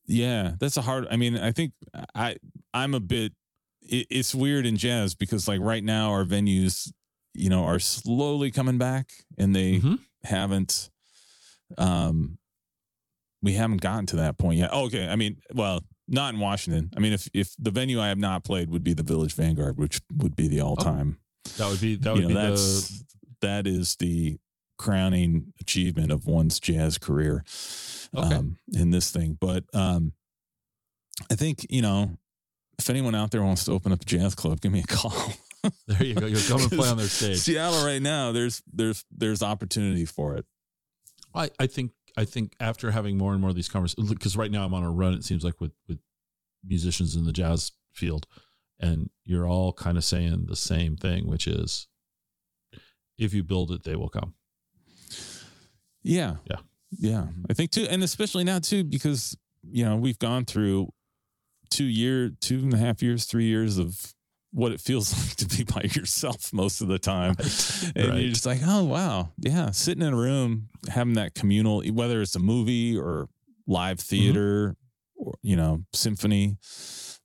Yeah, 0.09 0.53
that's 0.59 0.77
a 0.77 0.81
hard. 0.81 1.05
I 1.11 1.17
mean, 1.17 1.37
I 1.37 1.51
think 1.51 1.73
I 2.15 2.37
I'm 2.73 2.93
a 2.93 2.99
bit. 3.01 3.33
It, 3.81 4.07
it's 4.09 4.33
weird 4.33 4.65
in 4.65 4.77
jazz 4.77 5.13
because 5.15 5.47
like 5.47 5.59
right 5.61 5.83
now 5.83 6.11
our 6.11 6.23
venues, 6.23 6.91
you 7.33 7.49
know, 7.49 7.65
are 7.65 7.79
slowly 7.79 8.49
coming 8.49 8.77
back 8.77 9.11
and 9.37 9.53
they 9.55 9.79
Mhm. 9.79 9.99
haven't. 10.23 10.89
Um, 11.77 12.37
we 13.47 13.53
haven't 13.53 13.79
gotten 13.79 14.05
to 14.07 14.17
that 14.17 14.37
point 14.37 14.59
yet. 14.59 14.71
Oh, 14.73 14.87
okay, 14.87 15.07
I 15.07 15.15
mean, 15.15 15.37
well, 15.53 15.79
not 16.05 16.33
in 16.33 16.39
Washington. 16.41 16.91
I 16.97 16.99
mean, 16.99 17.13
if 17.13 17.29
if 17.33 17.55
the 17.57 17.71
venue 17.71 18.01
I 18.01 18.09
have 18.09 18.17
not 18.17 18.43
played 18.43 18.69
would 18.69 18.83
be 18.83 18.93
the 18.93 19.03
Village 19.03 19.33
Vanguard, 19.35 19.77
which 19.77 20.01
would 20.17 20.35
be 20.35 20.49
the 20.49 20.59
all 20.59 20.75
time. 20.75 21.17
That 21.57 21.69
would 21.69 21.79
be 21.79 21.95
that 21.95 22.15
you 22.17 22.23
would 22.27 22.33
know, 22.33 22.41
be 22.41 22.49
that's 22.51 22.89
the 22.89 23.05
that 23.39 23.67
is 23.67 23.95
the 23.95 24.37
crowning 24.77 25.53
achievement 25.61 26.11
of 26.11 26.25
one's 26.27 26.59
jazz 26.59 26.97
career 26.97 27.45
Okay. 28.13 28.35
um, 28.35 28.57
in 28.73 28.91
this 28.91 29.11
thing. 29.11 29.37
But 29.39 29.63
um, 29.73 30.11
I 31.31 31.35
think 31.35 31.65
you 31.69 31.81
know, 31.81 32.17
if 32.77 32.89
anyone 32.89 33.15
out 33.15 33.31
there 33.31 33.43
wants 33.43 33.63
to 33.65 33.71
open 33.71 33.93
up 33.93 34.01
a 34.01 34.05
jazz 34.05 34.35
club, 34.35 34.59
give 34.59 34.73
me 34.73 34.81
a 34.81 34.83
call. 34.83 35.13
There 35.87 36.03
you 36.03 36.13
go. 36.15 36.27
You'll 36.27 36.41
come 36.47 36.61
and 36.61 36.71
play 36.71 36.87
on 36.87 36.97
their 36.97 37.07
stage. 37.19 37.39
Seattle 37.39 37.83
right 37.85 38.01
now, 38.01 38.31
there's 38.31 38.61
there's 38.71 39.03
there's 39.11 39.41
opportunity 39.41 40.05
for 40.05 40.35
it. 40.37 40.45
I, 41.35 41.49
I 41.59 41.67
think 41.67 41.91
I 42.17 42.25
think 42.25 42.55
after 42.59 42.91
having 42.91 43.17
more 43.17 43.31
and 43.31 43.39
more 43.39 43.51
of 43.51 43.55
these 43.55 43.69
conversations, 43.69 44.09
because 44.09 44.35
right 44.35 44.51
now 44.51 44.65
I'm 44.65 44.73
on 44.73 44.83
a 44.83 44.91
run. 44.91 45.13
It 45.13 45.23
seems 45.23 45.43
like 45.43 45.61
with 45.61 45.71
with 45.87 45.99
musicians 46.65 47.15
in 47.15 47.25
the 47.25 47.31
jazz 47.31 47.71
field, 47.93 48.25
and 48.79 49.09
you're 49.23 49.47
all 49.47 49.71
kind 49.71 49.97
of 49.97 50.03
saying 50.03 50.47
the 50.47 50.55
same 50.55 50.97
thing, 50.97 51.27
which 51.27 51.47
is, 51.47 51.87
if 53.17 53.33
you 53.33 53.43
build 53.43 53.71
it, 53.71 53.83
they 53.83 53.95
will 53.95 54.09
come. 54.09 54.33
Yeah. 56.01 56.37
Yeah. 56.49 56.57
Yeah. 56.91 57.27
I 57.49 57.53
think 57.53 57.71
too, 57.71 57.85
and 57.89 58.03
especially 58.03 58.43
now 58.43 58.59
too, 58.59 58.83
because 58.83 59.37
you 59.69 59.85
know, 59.85 59.95
we've 59.95 60.19
gone 60.19 60.45
through 60.45 60.89
two 61.69 61.85
year, 61.85 62.29
two 62.29 62.59
and 62.59 62.73
a 62.73 62.77
half 62.77 63.03
years, 63.03 63.25
three 63.25 63.45
years 63.45 63.77
of 63.77 64.13
what 64.57 64.71
it 64.71 64.81
feels 64.81 65.13
like 65.27 65.35
to 65.35 65.45
be 65.45 65.63
by 65.63 65.81
yourself 65.93 66.51
most 66.51 66.81
of 66.81 66.87
the 66.87 66.97
time. 66.97 67.35
And 67.95 68.09
Right. 68.09 68.21
you're 68.21 68.29
just 68.29 68.45
like, 68.45 68.61
oh 68.65 68.83
wow. 68.85 69.29
Yeah. 69.37 69.69
Sitting 69.69 70.01
in 70.05 70.13
a 70.13 70.17
room, 70.17 70.69
having 70.89 71.13
that 71.13 71.35
communal, 71.35 71.83
whether 71.83 72.21
it's 72.21 72.35
a 72.35 72.39
movie 72.39 72.97
or 72.97 73.29
live 73.67 73.97
mm-hmm. 73.97 74.15
theater 74.15 74.75
or, 75.15 75.35
you 75.43 75.55
know, 75.55 75.83
symphony, 75.93 76.57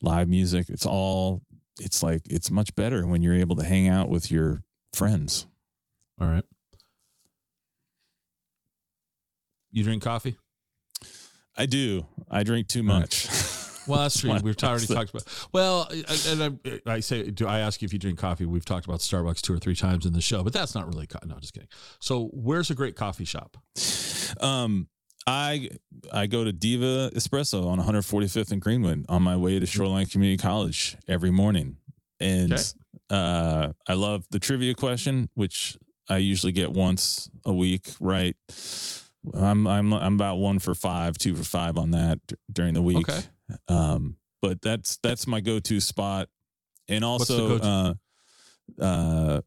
live 0.02 0.28
music, 0.28 0.68
it's 0.68 0.84
all 0.84 1.40
it's 1.80 2.02
like 2.02 2.20
it's 2.28 2.50
much 2.50 2.74
better 2.74 3.06
when 3.06 3.22
you're 3.22 3.34
able 3.34 3.56
to 3.56 3.64
hang 3.64 3.88
out 3.88 4.10
with 4.10 4.30
your 4.30 4.62
friends. 4.92 5.46
All 6.20 6.28
right. 6.28 6.44
You 9.70 9.82
drink 9.84 10.02
coffee? 10.02 10.36
I 11.56 11.64
do. 11.64 12.06
I 12.30 12.42
drink 12.42 12.68
too 12.68 12.82
much. 12.82 13.26
Well, 13.86 14.00
that's 14.02 14.20
true. 14.20 14.32
We've 14.42 14.56
already 14.62 14.86
talked 14.86 15.10
about. 15.10 15.48
Well, 15.52 15.88
and 16.28 16.60
I, 16.86 16.92
I 16.94 17.00
say, 17.00 17.30
do 17.30 17.46
I 17.46 17.60
ask 17.60 17.82
you 17.82 17.86
if 17.86 17.92
you 17.92 17.98
drink 17.98 18.18
coffee? 18.18 18.46
We've 18.46 18.64
talked 18.64 18.86
about 18.86 19.00
Starbucks 19.00 19.40
two 19.40 19.52
or 19.54 19.58
three 19.58 19.74
times 19.74 20.06
in 20.06 20.12
the 20.12 20.20
show, 20.20 20.42
but 20.44 20.52
that's 20.52 20.74
not 20.74 20.86
really. 20.86 21.06
Co- 21.06 21.18
no, 21.26 21.36
just 21.40 21.52
kidding. 21.54 21.68
So, 22.00 22.26
where's 22.32 22.70
a 22.70 22.74
great 22.74 22.94
coffee 22.96 23.24
shop? 23.24 23.56
Um, 24.40 24.88
I 25.26 25.70
I 26.12 26.26
go 26.26 26.44
to 26.44 26.52
Diva 26.52 27.10
Espresso 27.14 27.66
on 27.66 27.78
145th 27.78 28.50
and 28.52 28.60
Greenwood 28.60 29.04
on 29.08 29.22
my 29.22 29.36
way 29.36 29.58
to 29.58 29.66
Shoreline 29.66 30.06
Community 30.06 30.36
College 30.40 30.96
every 31.08 31.30
morning, 31.30 31.76
and 32.20 32.52
Okay. 32.52 32.62
uh, 33.10 33.72
I 33.88 33.94
love 33.94 34.24
the 34.30 34.38
trivia 34.38 34.74
question, 34.74 35.28
which 35.34 35.76
I 36.08 36.16
usually 36.18 36.52
get 36.52 36.72
once 36.72 37.30
a 37.44 37.52
week. 37.52 37.88
Right, 38.00 38.36
I'm 39.34 39.66
I'm 39.66 39.92
I'm 39.92 40.14
about 40.14 40.36
one 40.36 40.58
for 40.58 40.74
five, 40.74 41.16
two 41.18 41.34
for 41.36 41.44
five 41.44 41.76
on 41.78 41.92
that 41.92 42.18
d- 42.26 42.34
during 42.52 42.74
the 42.74 42.82
week. 42.82 43.08
Okay. 43.08 43.20
Um, 43.68 44.16
but 44.40 44.60
that's 44.60 44.96
that's 45.02 45.26
my 45.26 45.40
go-to 45.40 45.80
spot, 45.80 46.28
and 46.88 47.04
also 47.04 47.58
uh, 47.58 47.94
uh, 48.80 49.40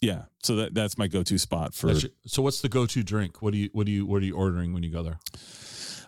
yeah. 0.00 0.24
So 0.42 0.56
that 0.56 0.74
that's 0.74 0.98
my 0.98 1.06
go-to 1.06 1.38
spot 1.38 1.74
for 1.74 1.90
your- 1.90 2.10
so, 2.26 2.42
what's 2.42 2.60
the 2.60 2.68
go-to 2.68 3.02
drink? 3.02 3.40
What 3.42 3.52
do 3.52 3.58
you 3.58 3.70
what 3.72 3.86
do 3.86 3.92
you 3.92 4.04
what 4.06 4.22
are 4.22 4.26
you 4.26 4.36
ordering 4.36 4.74
when 4.74 4.82
you 4.82 4.90
go 4.90 5.02
there? 5.02 5.18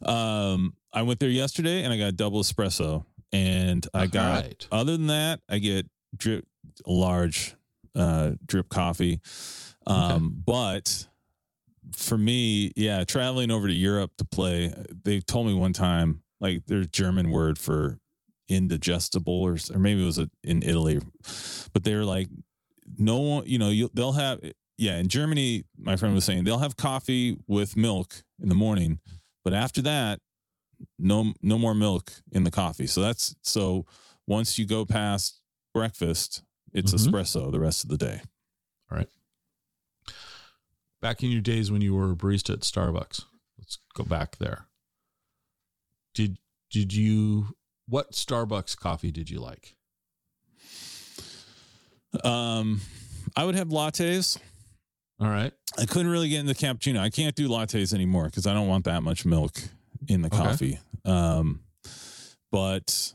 Um, 0.03 0.75
I 0.93 1.03
went 1.03 1.21
there 1.21 1.31
yesterday 1.31 1.83
and 1.83 1.93
I 1.93 1.97
got 1.97 2.09
a 2.09 2.13
double 2.13 2.43
espresso, 2.43 3.05
and 3.33 3.87
I 3.95 4.03
All 4.03 4.09
got. 4.09 4.43
right. 4.45 4.69
Other 4.71 4.93
than 4.93 5.07
that, 5.07 5.41
I 5.49 5.59
get 5.59 5.87
drip 6.17 6.47
large, 6.87 7.55
uh, 7.95 8.33
drip 8.45 8.69
coffee. 8.69 9.21
Um, 9.87 10.43
but 10.45 11.07
for 11.95 12.19
me, 12.19 12.73
yeah, 12.77 13.05
traveling 13.05 13.51
over 13.51 13.69
to 13.69 13.73
Europe 13.73 14.11
to 14.19 14.25
play, 14.25 14.75
they 15.05 15.21
told 15.21 15.47
me 15.47 15.55
one 15.55 15.73
time 15.73 16.23
like 16.41 16.67
their 16.67 16.85
German 16.85 17.31
word 17.31 17.59
for 17.59 17.99
indigestible 18.49 19.43
or 19.43 19.57
or 19.75 19.79
maybe 19.79 20.03
it 20.03 20.07
was 20.07 20.19
a, 20.19 20.31
in 20.45 20.63
Italy, 20.63 21.01
but 21.73 21.85
they 21.85 21.95
were 21.95 22.05
like, 22.05 22.29
no 22.99 23.19
one, 23.19 23.45
you 23.47 23.59
know, 23.59 23.71
you 23.71 23.91
they'll 23.95 24.13
have 24.13 24.41
yeah 24.79 24.99
in 24.99 25.09
Germany. 25.09 25.65
My 25.79 25.97
friend 25.97 26.15
was 26.15 26.25
saying 26.25 26.45
they'll 26.45 26.59
have 26.59 26.77
coffee 26.77 27.39
with 27.47 27.77
milk 27.77 28.23
in 28.41 28.49
the 28.49 28.55
morning, 28.55 29.01
but 29.45 29.53
after 29.55 29.83
that, 29.83 30.21
no 30.99 31.33
no 31.43 31.59
more 31.59 31.75
milk 31.75 32.13
in 32.33 32.45
the 32.45 32.51
coffee. 32.51 32.87
So 32.87 33.01
that's 33.01 33.35
so 33.43 33.87
once 34.27 34.59
you 34.59 34.67
go 34.67 34.85
past 34.85 35.41
breakfast, 35.75 36.43
it's 36.73 36.93
Mhm. 36.93 37.09
espresso 37.11 37.51
the 37.51 37.61
rest 37.61 37.83
of 37.85 37.91
the 37.91 37.97
day. 37.99 38.21
All 38.91 38.99
right. 38.99 39.09
Back 41.01 41.23
in 41.23 41.31
your 41.31 41.41
days 41.43 41.71
when 41.71 41.83
you 41.83 41.95
were 41.95 42.13
a 42.13 42.17
barista 42.17 42.55
at 42.55 42.61
Starbucks, 42.61 43.25
let's 43.59 43.79
go 43.95 44.05
back 44.05 44.39
there. 44.39 44.67
Did 46.17 46.39
did 46.71 46.93
you 46.95 47.49
what 47.89 48.13
Starbucks 48.13 48.77
coffee 48.77 49.13
did 49.13 49.29
you 49.31 49.39
like? 49.39 49.77
Um, 52.25 52.81
I 53.37 53.45
would 53.45 53.55
have 53.55 53.69
lattes. 53.69 54.39
All 55.21 55.29
right. 55.29 55.53
I 55.79 55.85
couldn't 55.85 56.11
really 56.11 56.29
get 56.31 56.41
into 56.41 56.55
cappuccino. 56.55 56.99
I 56.99 57.11
can't 57.11 57.35
do 57.35 57.49
lattes 57.49 57.93
anymore 57.95 58.25
because 58.25 58.47
I 58.47 58.55
don't 58.55 58.67
want 58.69 58.85
that 58.87 59.03
much 59.03 59.25
milk 59.27 59.61
in 60.09 60.23
the 60.23 60.29
Okay. 60.29 60.37
coffee. 60.39 60.79
Um, 61.05 61.61
but 62.51 63.13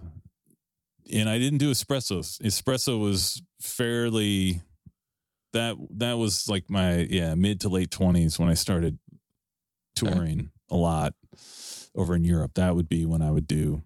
and 1.12 1.28
I 1.28 1.39
didn't 1.39 1.58
do 1.58 1.72
espressos. 1.72 2.39
Espresso 2.41 2.99
was 2.99 3.41
fairly 3.60 4.62
that 5.54 5.76
that 5.97 6.14
was 6.20 6.47
like 6.47 6.70
my 6.70 6.99
yeah 7.10 7.34
mid 7.36 7.62
to 7.62 7.70
late 7.70 7.89
twenties 7.91 8.38
when 8.39 8.49
I 8.49 8.54
started 8.54 8.99
touring 9.95 10.52
a 10.70 10.76
lot 10.76 11.14
over 11.95 12.15
in 12.15 12.23
Europe. 12.23 12.53
That 12.55 12.75
would 12.75 12.87
be 12.89 13.05
when 13.05 13.21
I 13.21 13.31
would 13.31 13.47
do. 13.47 13.83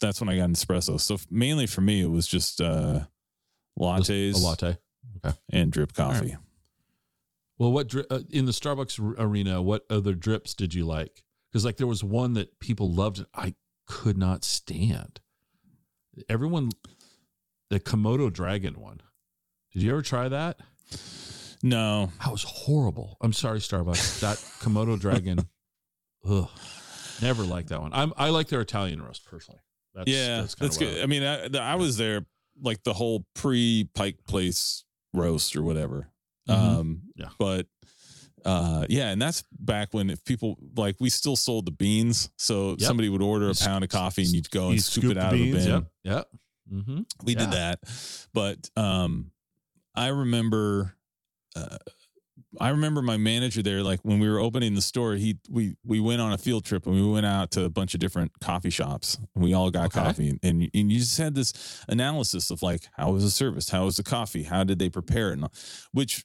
That's 0.00 0.20
when 0.20 0.28
I 0.30 0.36
got 0.36 0.44
an 0.44 0.54
espresso. 0.54 0.98
So 1.00 1.18
mainly 1.30 1.66
for 1.66 1.80
me, 1.82 2.00
it 2.02 2.10
was 2.10 2.26
just 2.26 2.60
uh, 2.60 3.00
lattes 3.78 4.34
A 4.34 4.38
latte. 4.38 4.78
and 5.52 5.70
drip 5.70 5.92
All 5.98 6.06
right. 6.08 6.14
coffee. 6.14 6.36
Well, 7.58 7.72
what 7.72 7.88
dri- 7.88 8.06
uh, 8.10 8.20
in 8.30 8.46
the 8.46 8.52
Starbucks 8.52 8.98
r- 9.18 9.22
arena? 9.26 9.60
What 9.60 9.84
other 9.90 10.14
drips 10.14 10.54
did 10.54 10.72
you 10.74 10.86
like? 10.86 11.22
Because 11.50 11.64
like 11.64 11.76
there 11.76 11.86
was 11.86 12.02
one 12.02 12.32
that 12.34 12.58
people 12.60 12.90
loved. 12.90 13.18
and 13.18 13.26
I 13.34 13.54
could 13.86 14.16
not 14.16 14.44
stand. 14.44 15.20
Everyone, 16.28 16.70
the 17.68 17.78
Komodo 17.80 18.32
Dragon 18.32 18.80
one. 18.80 19.00
Did 19.72 19.82
you 19.82 19.90
ever 19.92 20.02
try 20.02 20.28
that? 20.28 20.58
No, 21.62 22.10
That 22.24 22.32
was 22.32 22.42
horrible. 22.42 23.18
I'm 23.20 23.34
sorry, 23.34 23.58
Starbucks. 23.58 24.20
That 24.20 24.38
Komodo 24.64 24.98
Dragon. 24.98 25.40
ugh, 26.28 26.48
never 27.22 27.42
liked 27.44 27.68
that 27.70 27.80
one. 27.80 27.92
I'm 27.92 28.12
I 28.16 28.28
like 28.30 28.48
their 28.48 28.60
Italian 28.60 29.02
roast 29.02 29.24
personally. 29.26 29.60
That's, 29.94 30.08
yeah, 30.10 30.40
that's, 30.42 30.54
that's, 30.54 30.76
good. 30.78 30.94
what 30.94 31.02
I 31.02 31.06
mean, 31.06 31.22
I, 31.24 31.48
the- 31.48 31.60
I 31.60 31.74
was 31.74 31.96
there 31.96 32.24
like 32.62 32.82
the 32.84 32.92
whole 32.92 33.26
pre 33.34 33.88
Pike 33.94 34.18
Place 34.26 34.84
roast 35.12 35.56
or 35.56 35.62
whatever. 35.62 36.08
Mhm. 36.48 36.54
Um, 36.54 37.02
Yeah. 37.16 37.28
but 37.38 37.66
uh, 38.44 38.86
yeah, 38.88 39.10
and 39.10 39.20
that's 39.20 39.42
back 39.58 39.92
when 39.92 40.08
if 40.10 40.24
people 40.24 40.56
like 40.76 40.96
we 41.00 41.10
still 41.10 41.36
sold 41.36 41.66
the 41.66 41.70
beans, 41.72 42.30
so 42.38 42.70
Yep. 42.70 42.80
somebody 42.80 43.08
would 43.08 43.20
order 43.22 43.50
a 43.50 43.54
pound 43.54 43.84
of 43.84 43.90
coffee 43.90 44.22
and 44.22 44.32
you'd 44.32 44.50
go 44.50 44.66
You 44.68 44.72
and 44.72 44.82
scoop, 44.82 45.02
scoop 45.04 45.12
it 45.12 45.18
out 45.18 45.32
of 45.34 45.38
the 45.38 45.52
bin. 45.52 45.68
Yep. 45.68 45.84
Yep. 46.04 46.28
Mm-hmm. 46.72 47.00
We 47.24 47.32
Yeah. 47.34 47.38
did 47.40 47.50
that, 47.52 47.80
but 48.32 48.70
um, 48.76 49.32
I 49.94 50.08
remember. 50.08 50.94
Uh, 51.56 51.76
I 52.58 52.70
remember 52.70 53.00
my 53.02 53.16
manager 53.16 53.62
there, 53.62 53.82
like 53.82 54.00
when 54.02 54.18
we 54.18 54.28
were 54.28 54.40
opening 54.40 54.74
the 54.74 54.82
store, 54.82 55.14
he 55.14 55.38
we 55.48 55.76
we 55.84 56.00
went 56.00 56.20
on 56.20 56.32
a 56.32 56.38
field 56.38 56.64
trip 56.64 56.84
and 56.86 56.94
we 56.96 57.06
went 57.08 57.24
out 57.26 57.52
to 57.52 57.64
a 57.64 57.68
bunch 57.68 57.94
of 57.94 58.00
different 58.00 58.32
coffee 58.40 58.70
shops 58.70 59.18
and 59.34 59.44
we 59.44 59.54
all 59.54 59.70
got 59.70 59.86
Okay. 59.86 60.00
coffee 60.00 60.38
and 60.42 60.68
and 60.74 60.90
you 60.92 60.98
just 60.98 61.16
had 61.16 61.34
this 61.36 61.84
analysis 61.88 62.50
of 62.50 62.62
like 62.62 62.88
how 62.96 63.12
was 63.12 63.22
the 63.22 63.30
service, 63.30 63.68
how 63.70 63.84
was 63.84 63.96
the 63.98 64.02
coffee, 64.02 64.42
how 64.42 64.64
did 64.64 64.78
they 64.80 64.88
prepare 64.90 65.30
it, 65.30 65.34
and 65.38 65.48
which 65.92 66.24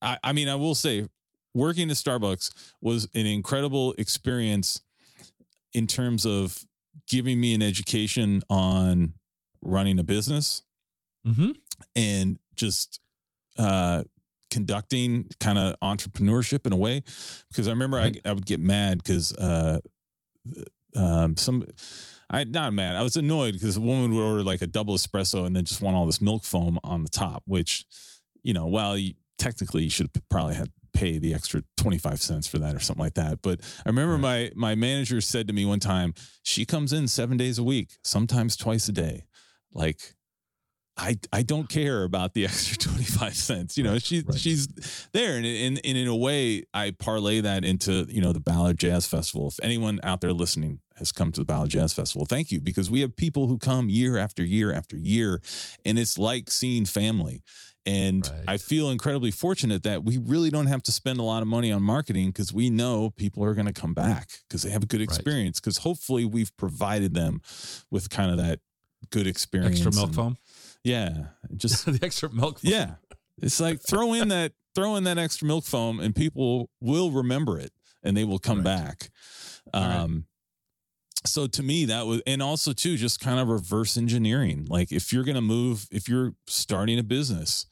I 0.00 0.18
I 0.24 0.32
mean 0.32 0.48
I 0.48 0.54
will 0.54 0.74
say 0.74 1.06
working 1.54 1.90
at 1.90 1.96
Starbucks 1.96 2.50
was 2.80 3.06
an 3.14 3.26
incredible 3.26 3.94
experience 3.98 4.80
in 5.74 5.86
terms 5.86 6.24
of 6.24 6.64
giving 7.08 7.38
me 7.38 7.52
an 7.54 7.60
education 7.62 8.42
on 8.48 9.14
running 9.60 9.98
a 9.98 10.04
business 10.04 10.62
Mm-hmm. 11.26 11.50
and 11.94 12.38
just 12.56 12.98
uh 13.58 14.02
conducting 14.52 15.26
kind 15.40 15.58
of 15.58 15.74
entrepreneurship 15.80 16.66
in 16.66 16.72
a 16.72 16.76
way 16.76 17.02
because 17.48 17.66
i 17.66 17.70
remember 17.70 17.96
Right. 17.96 18.20
I, 18.24 18.30
I 18.30 18.32
would 18.34 18.46
get 18.46 18.60
mad 18.60 18.98
because 19.02 19.32
uh 19.36 19.80
um 20.94 21.36
some 21.36 21.66
i 22.30 22.44
not 22.44 22.72
mad 22.72 22.96
i 22.96 23.02
was 23.02 23.16
annoyed 23.16 23.54
because 23.54 23.76
a 23.76 23.80
woman 23.80 24.14
would 24.14 24.22
order 24.22 24.42
like 24.42 24.60
a 24.62 24.66
double 24.66 24.94
espresso 24.94 25.46
and 25.46 25.56
then 25.56 25.64
just 25.64 25.80
want 25.80 25.96
all 25.96 26.06
this 26.06 26.20
milk 26.20 26.44
foam 26.44 26.78
on 26.84 27.02
the 27.02 27.08
top 27.08 27.42
which 27.46 27.86
you 28.42 28.52
know 28.52 28.66
well 28.66 28.96
you, 28.96 29.14
technically 29.38 29.84
you 29.84 29.90
should 29.90 30.10
probably 30.28 30.54
have 30.54 30.68
pay 30.92 31.16
the 31.18 31.32
extra 31.32 31.62
25 31.78 32.20
cents 32.20 32.46
for 32.46 32.58
that 32.58 32.74
or 32.74 32.78
something 32.80 33.02
like 33.02 33.14
that 33.14 33.40
but 33.40 33.60
i 33.86 33.88
remember 33.88 34.18
my 34.18 34.50
my 34.54 34.74
manager 34.74 35.22
said 35.22 35.46
to 35.48 35.54
me 35.54 35.64
one 35.64 35.80
time 35.80 36.12
she 36.42 36.66
comes 36.66 36.92
in 36.92 37.08
seven 37.08 37.38
days 37.38 37.58
a 37.58 37.64
week 37.64 37.96
sometimes 38.04 38.54
twice 38.56 38.86
a 38.88 38.92
day 38.92 39.24
like 39.72 40.14
I 40.96 41.18
I 41.32 41.42
don't 41.42 41.68
care 41.68 42.02
about 42.04 42.34
the 42.34 42.44
extra 42.46 42.76
25 42.76 43.34
cents. 43.34 43.78
You 43.78 43.84
know, 43.84 43.98
she's 43.98 44.24
right. 44.24 44.38
she's 44.38 44.68
there 45.12 45.36
and 45.36 45.46
in, 45.46 45.78
and 45.78 45.96
in 45.98 46.06
a 46.06 46.16
way 46.16 46.64
I 46.74 46.90
parlay 46.92 47.40
that 47.40 47.64
into, 47.64 48.06
you 48.08 48.20
know, 48.20 48.32
the 48.32 48.40
Ballard 48.40 48.78
Jazz 48.78 49.06
Festival. 49.06 49.48
If 49.48 49.58
anyone 49.62 50.00
out 50.02 50.20
there 50.20 50.32
listening 50.32 50.80
has 50.96 51.10
come 51.10 51.32
to 51.32 51.40
the 51.40 51.46
Ballard 51.46 51.70
Jazz 51.70 51.92
Festival, 51.94 52.26
thank 52.26 52.50
you 52.52 52.60
because 52.60 52.90
we 52.90 53.00
have 53.00 53.16
people 53.16 53.46
who 53.46 53.58
come 53.58 53.88
year 53.88 54.18
after 54.18 54.44
year 54.44 54.72
after 54.72 54.96
year 54.96 55.40
and 55.84 55.98
it's 55.98 56.18
like 56.18 56.50
seeing 56.50 56.84
family. 56.84 57.42
And 57.84 58.28
Right. 58.28 58.44
I 58.46 58.56
feel 58.58 58.90
incredibly 58.90 59.32
fortunate 59.32 59.82
that 59.82 60.04
we 60.04 60.16
really 60.16 60.50
don't 60.50 60.68
have 60.68 60.84
to 60.84 60.92
spend 60.92 61.18
a 61.18 61.24
lot 61.24 61.42
of 61.42 61.48
money 61.48 61.72
on 61.72 61.82
marketing 61.82 62.28
because 62.28 62.52
we 62.52 62.70
know 62.70 63.10
people 63.10 63.42
are 63.42 63.54
going 63.54 63.66
to 63.66 63.72
come 63.72 63.92
back 63.92 64.30
because 64.46 64.62
they 64.62 64.70
have 64.70 64.84
a 64.84 64.86
good 64.86 65.00
experience. 65.00 65.58
Because 65.58 65.78
hopefully 65.78 66.24
we've 66.24 66.56
provided 66.56 67.14
them 67.14 67.40
with 67.90 68.08
kind 68.08 68.30
of 68.30 68.36
that 68.36 68.60
good 69.10 69.26
experience. 69.26 69.80
Extra 69.84 69.92
milk 69.92 70.06
and- 70.08 70.14
foam. 70.14 70.36
Yeah, 70.84 71.26
just 71.56 71.86
the 71.86 71.98
extra 72.02 72.30
milk 72.32 72.60
foam. 72.60 72.70
yeah. 72.72 72.94
It's 73.40 73.60
like 73.60 73.80
throw 73.80 74.12
in 74.14 74.28
that 74.28 74.52
throw 74.74 74.96
in 74.96 75.04
that 75.04 75.18
extra 75.18 75.46
milk 75.46 75.64
foam, 75.64 76.00
and 76.00 76.14
people 76.14 76.70
will 76.80 77.10
remember 77.10 77.58
it, 77.58 77.72
and 78.02 78.16
they 78.16 78.24
will 78.24 78.38
come 78.38 78.58
Right. 78.58 78.64
back. 78.64 79.10
All 79.74 79.80
right. 79.82 79.96
Um, 79.96 80.26
so 81.24 81.46
to 81.46 81.62
me, 81.62 81.84
that 81.84 82.06
was, 82.06 82.20
and 82.26 82.42
also 82.42 82.72
too, 82.72 82.96
just 82.96 83.20
kind 83.20 83.38
of 83.38 83.48
reverse 83.48 83.96
engineering. 83.96 84.66
Like 84.68 84.90
if 84.92 85.12
you're 85.12 85.24
gonna 85.24 85.40
move, 85.40 85.86
if 85.92 86.08
you're 86.08 86.34
starting 86.46 86.98
a 86.98 87.02
business, 87.04 87.66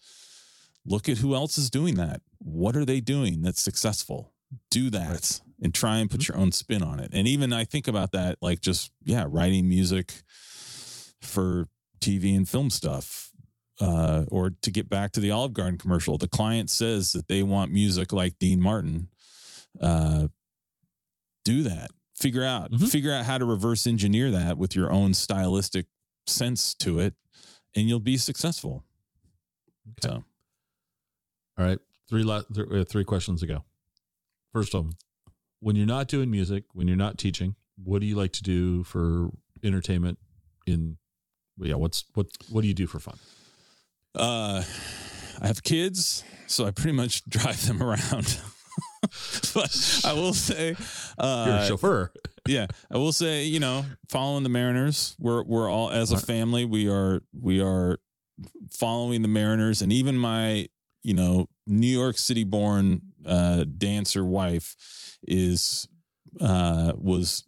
look 0.86 1.08
at 1.08 1.18
who 1.18 1.34
else 1.34 1.58
is 1.58 1.68
doing 1.70 1.96
that. 1.96 2.20
What 2.38 2.76
are 2.76 2.84
they 2.84 3.00
doing 3.00 3.42
that's 3.42 3.60
successful? 3.62 4.32
Do 4.70 4.88
that 4.90 5.08
Right. 5.10 5.18
Mm-hmm. 5.20 5.64
and 5.64 5.74
try 5.74 5.98
and 5.98 6.10
put 6.10 6.26
your 6.28 6.36
own 6.36 6.52
spin 6.52 6.82
on 6.82 7.00
it. 7.00 7.10
And 7.12 7.26
even 7.28 7.52
I 7.52 7.64
think 7.64 7.86
about 7.88 8.12
that, 8.12 8.38
like 8.40 8.60
just 8.60 8.92
yeah, 9.04 9.26
writing 9.28 9.68
music 9.68 10.22
for 11.20 11.68
TV 12.00 12.36
and 12.36 12.48
film 12.48 12.70
stuff. 12.70 13.30
Uh, 13.80 14.24
or 14.30 14.50
to 14.60 14.70
get 14.70 14.90
back 14.90 15.10
to 15.12 15.20
the 15.20 15.30
Olive 15.30 15.54
Garden 15.54 15.78
commercial, 15.78 16.18
the 16.18 16.28
client 16.28 16.68
says 16.68 17.12
that 17.12 17.28
they 17.28 17.42
want 17.42 17.72
music 17.72 18.12
like 18.12 18.38
Dean 18.38 18.60
Martin. 18.60 19.08
Uh, 19.80 20.28
do 21.46 21.62
that. 21.62 21.90
Figure 22.14 22.44
out 22.44 22.70
Mhm. 22.70 22.90
figure 22.90 23.12
out 23.12 23.24
how 23.24 23.38
to 23.38 23.46
reverse 23.46 23.86
engineer 23.86 24.30
that 24.32 24.58
with 24.58 24.76
your 24.76 24.92
own 24.92 25.14
stylistic 25.14 25.86
sense 26.26 26.74
to 26.74 26.98
it, 26.98 27.14
and 27.74 27.88
you'll 27.88 27.98
be 28.00 28.18
successful. 28.18 28.84
Okay. 29.88 30.08
So 30.08 30.24
All 31.58 31.64
right. 31.64 31.78
Three 32.08 32.22
la- 32.22 32.42
th- 32.42 32.66
uh, 32.70 32.84
three 32.84 33.04
questions 33.04 33.42
ago. 33.42 33.64
First 34.52 34.74
of 34.74 34.84
them, 34.84 34.96
when 35.60 35.76
you're 35.76 35.86
not 35.86 36.08
doing 36.08 36.30
music, 36.30 36.64
when 36.74 36.86
you're 36.88 36.96
not 36.96 37.16
teaching, 37.18 37.54
what 37.82 38.00
do 38.00 38.06
you 38.06 38.16
like 38.16 38.32
to 38.34 38.42
do 38.42 38.82
for 38.84 39.30
entertainment? 39.62 40.18
In 40.66 40.98
yeah, 41.68 41.74
what's 41.74 42.04
what 42.14 42.26
what 42.50 42.62
do 42.62 42.68
you 42.68 42.74
do 42.74 42.86
for 42.86 42.98
fun? 42.98 43.18
Uh, 44.14 44.62
I 45.40 45.46
have 45.46 45.62
kids, 45.62 46.24
so 46.46 46.66
I 46.66 46.70
pretty 46.70 46.96
much 46.96 47.24
drive 47.28 47.66
them 47.66 47.82
around. 47.82 48.40
but 49.54 50.02
I 50.04 50.12
will 50.12 50.34
say, 50.34 50.76
uh, 51.18 51.44
You're 51.46 51.56
a 51.56 51.66
chauffeur. 51.66 52.12
yeah, 52.46 52.66
I 52.90 52.98
will 52.98 53.12
say, 53.12 53.44
you 53.44 53.60
know, 53.60 53.84
following 54.08 54.42
the 54.42 54.48
Mariners, 54.48 55.16
we're 55.18 55.42
we're 55.42 55.70
all 55.70 55.90
as 55.90 56.12
a 56.12 56.18
family, 56.18 56.64
we 56.64 56.88
are 56.88 57.22
we 57.38 57.60
are 57.60 57.98
following 58.70 59.22
the 59.22 59.28
Mariners, 59.28 59.82
and 59.82 59.92
even 59.92 60.16
my 60.16 60.68
you 61.02 61.14
know 61.14 61.48
New 61.66 61.86
York 61.86 62.18
City 62.18 62.44
born 62.44 63.02
uh, 63.26 63.64
dancer 63.64 64.24
wife 64.24 64.76
is 65.26 65.88
uh, 66.40 66.92
was 66.96 67.44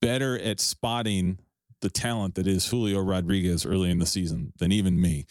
better 0.00 0.38
at 0.38 0.60
spotting 0.60 1.38
the 1.82 1.90
talent 1.90 2.36
that 2.36 2.46
is 2.46 2.66
Julio 2.66 3.00
Rodriguez 3.00 3.66
early 3.66 3.90
in 3.90 3.98
the 3.98 4.06
season 4.06 4.52
than 4.58 4.72
even 4.72 4.98
me. 5.00 5.26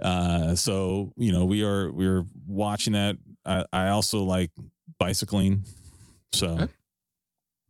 Uh, 0.00 0.54
so 0.54 1.12
you 1.16 1.32
know 1.32 1.44
we 1.46 1.64
are 1.64 1.90
we 1.90 2.06
are 2.06 2.24
watching 2.46 2.92
that. 2.92 3.16
I, 3.46 3.64
I 3.72 3.88
also 3.88 4.22
like 4.22 4.50
bicycling, 4.98 5.64
so 6.32 6.48
Okay. 6.50 6.68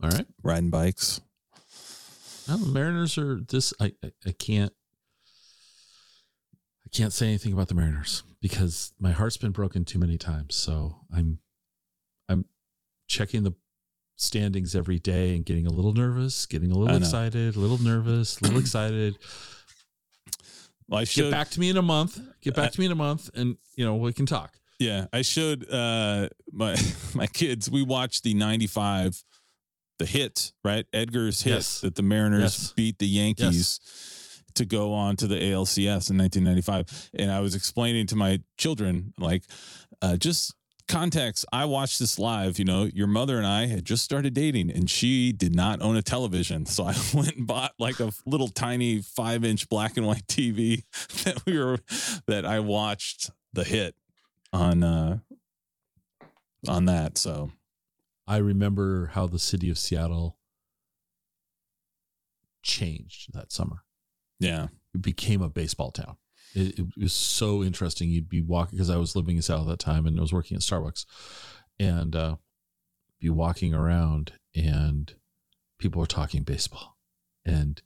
All 0.03 0.11
right. 0.11 0.27
riding 0.43 0.71
bikes. 0.71 1.21
Well, 2.49 2.59
the 2.59 2.67
Mariners 2.67 3.17
are 3.19 3.41
this. 3.49 3.73
I, 3.81 3.93
I 4.03 4.11
I 4.27 4.33
can't. 4.33 4.73
I 6.85 6.89
can't 6.97 7.13
say 7.13 7.27
anything 7.29 7.53
about 7.53 7.69
the 7.69 7.75
Mariners 7.75 8.23
because 8.41 8.93
my 8.99 9.13
heart's 9.13 9.37
been 9.37 9.53
broken 9.53 9.85
too 9.85 9.99
many 9.99 10.19
times. 10.19 10.55
So 10.57 10.97
I'm, 11.15 11.39
I'm 12.29 12.45
checking 13.09 13.45
the 13.45 13.55
standings 14.23 14.75
every 14.75 14.99
day 14.99 15.35
and 15.35 15.45
getting 15.45 15.67
a 15.67 15.71
little 15.71 15.93
nervous, 15.93 16.47
getting 16.47 16.71
a 16.71 16.75
little 16.79 16.97
excited, 16.97 17.57
a 17.57 17.59
little 17.61 17.79
nervous, 17.79 18.41
a 18.41 18.45
little 18.45 18.61
excited. 18.61 19.19
Well, 20.89 21.01
I 21.01 21.05
should 21.05 21.25
Get 21.25 21.31
back 21.31 21.51
to 21.51 21.61
me 21.61 21.71
in 21.71 21.77
a 21.77 21.83
month. 21.83 22.21
Get 22.43 22.55
back 22.55 22.73
to 22.73 22.81
me 22.81 22.87
in 22.87 22.93
a 22.93 22.97
month, 22.97 23.31
and 23.35 23.57
you 23.77 23.85
know 23.85 23.97
we 23.97 24.13
can 24.13 24.27
talk. 24.27 24.55
yeah, 24.79 25.07
I 25.13 25.23
showed 25.23 25.69
uh, 25.71 26.29
my 26.53 26.77
my 27.15 27.27
kids. 27.27 27.71
We 27.71 27.83
watched 27.83 28.25
the 28.25 28.35
'95, 28.35 29.23
the 29.99 30.07
hit, 30.07 30.53
right? 30.65 30.85
Edgar's 30.93 31.43
hit 31.43 31.55
Yes. 31.55 31.81
that 31.81 31.95
the 31.95 32.03
Mariners 32.03 32.43
Yes. 32.43 32.73
beat 32.73 32.99
the 32.99 33.07
Yankees 33.09 33.81
to 34.55 34.67
go 34.67 34.93
on 34.93 35.17
to 35.17 35.27
the 35.27 35.37
ALCS 35.37 36.11
in 36.11 36.19
1995. 36.19 37.11
And 37.15 37.31
I 37.31 37.41
was 37.41 37.55
explaining 37.55 38.07
to 38.09 38.17
my 38.17 38.41
children, 38.59 39.15
like, 39.19 39.45
uh, 40.03 40.17
just 40.19 40.55
context. 40.93 41.45
I 41.53 41.65
watched 41.65 41.99
this 41.99 42.19
live. 42.19 42.59
You 42.59 42.65
know, 42.65 42.85
your 42.85 43.07
mother 43.07 43.39
and 43.39 43.47
I 43.47 43.67
had 43.67 43.85
just 43.85 44.05
started 44.05 44.35
dating, 44.35 44.71
and 44.71 44.89
she 44.89 45.33
did 45.33 45.55
not 45.55 45.81
own 45.83 45.97
a 45.97 46.03
television, 46.03 46.67
so 46.67 46.85
I 46.85 46.95
went 47.15 47.37
and 47.37 47.47
bought 47.47 47.73
like 47.79 48.01
a 48.01 48.13
little 48.27 48.49
tiny 48.49 49.01
five 49.01 49.45
inch 49.45 49.69
black 49.69 49.97
and 49.97 50.07
white 50.07 50.27
TV 50.27 50.85
that 51.25 51.45
we 51.47 51.59
were 51.59 51.79
that 52.27 52.45
I 52.47 52.61
watched 52.61 53.31
the 53.53 53.65
hit 53.65 53.95
on 54.53 54.83
uh 54.83 55.19
on 56.69 56.85
that. 56.85 57.19
So 57.19 57.51
I 58.27 58.37
remember 58.37 59.07
how 59.15 59.27
the 59.27 59.39
city 59.39 59.71
of 59.71 59.79
Seattle 59.79 60.39
changed 62.63 63.33
that 63.35 63.51
summer. 63.53 63.83
yeah, 64.39 64.69
It 64.95 65.03
became 65.03 65.43
a 65.43 65.49
baseball 65.49 65.91
town. 65.91 66.17
It, 66.55 66.79
it 66.79 66.87
was 66.97 67.13
so 67.13 67.63
interesting. 67.63 68.11
You'd 68.11 68.29
be 68.29 68.43
walking 68.43 68.77
because 68.77 68.91
I 68.91 68.97
was 68.97 69.17
living 69.17 69.37
in 69.37 69.43
Seattle 69.43 69.71
at 69.71 69.79
that 69.79 69.85
time 69.85 70.07
and 70.07 70.19
I 70.19 70.23
was 70.23 70.33
working 70.33 70.57
at 70.57 70.63
Starbucks, 70.63 71.07
and 71.79 72.15
uh, 72.15 72.37
be 73.21 73.31
walking 73.31 73.75
around 73.75 74.33
and 74.55 75.15
people 75.79 76.01
were 76.01 76.07
talking 76.07 76.43
baseball. 76.43 76.97
And 77.45 77.81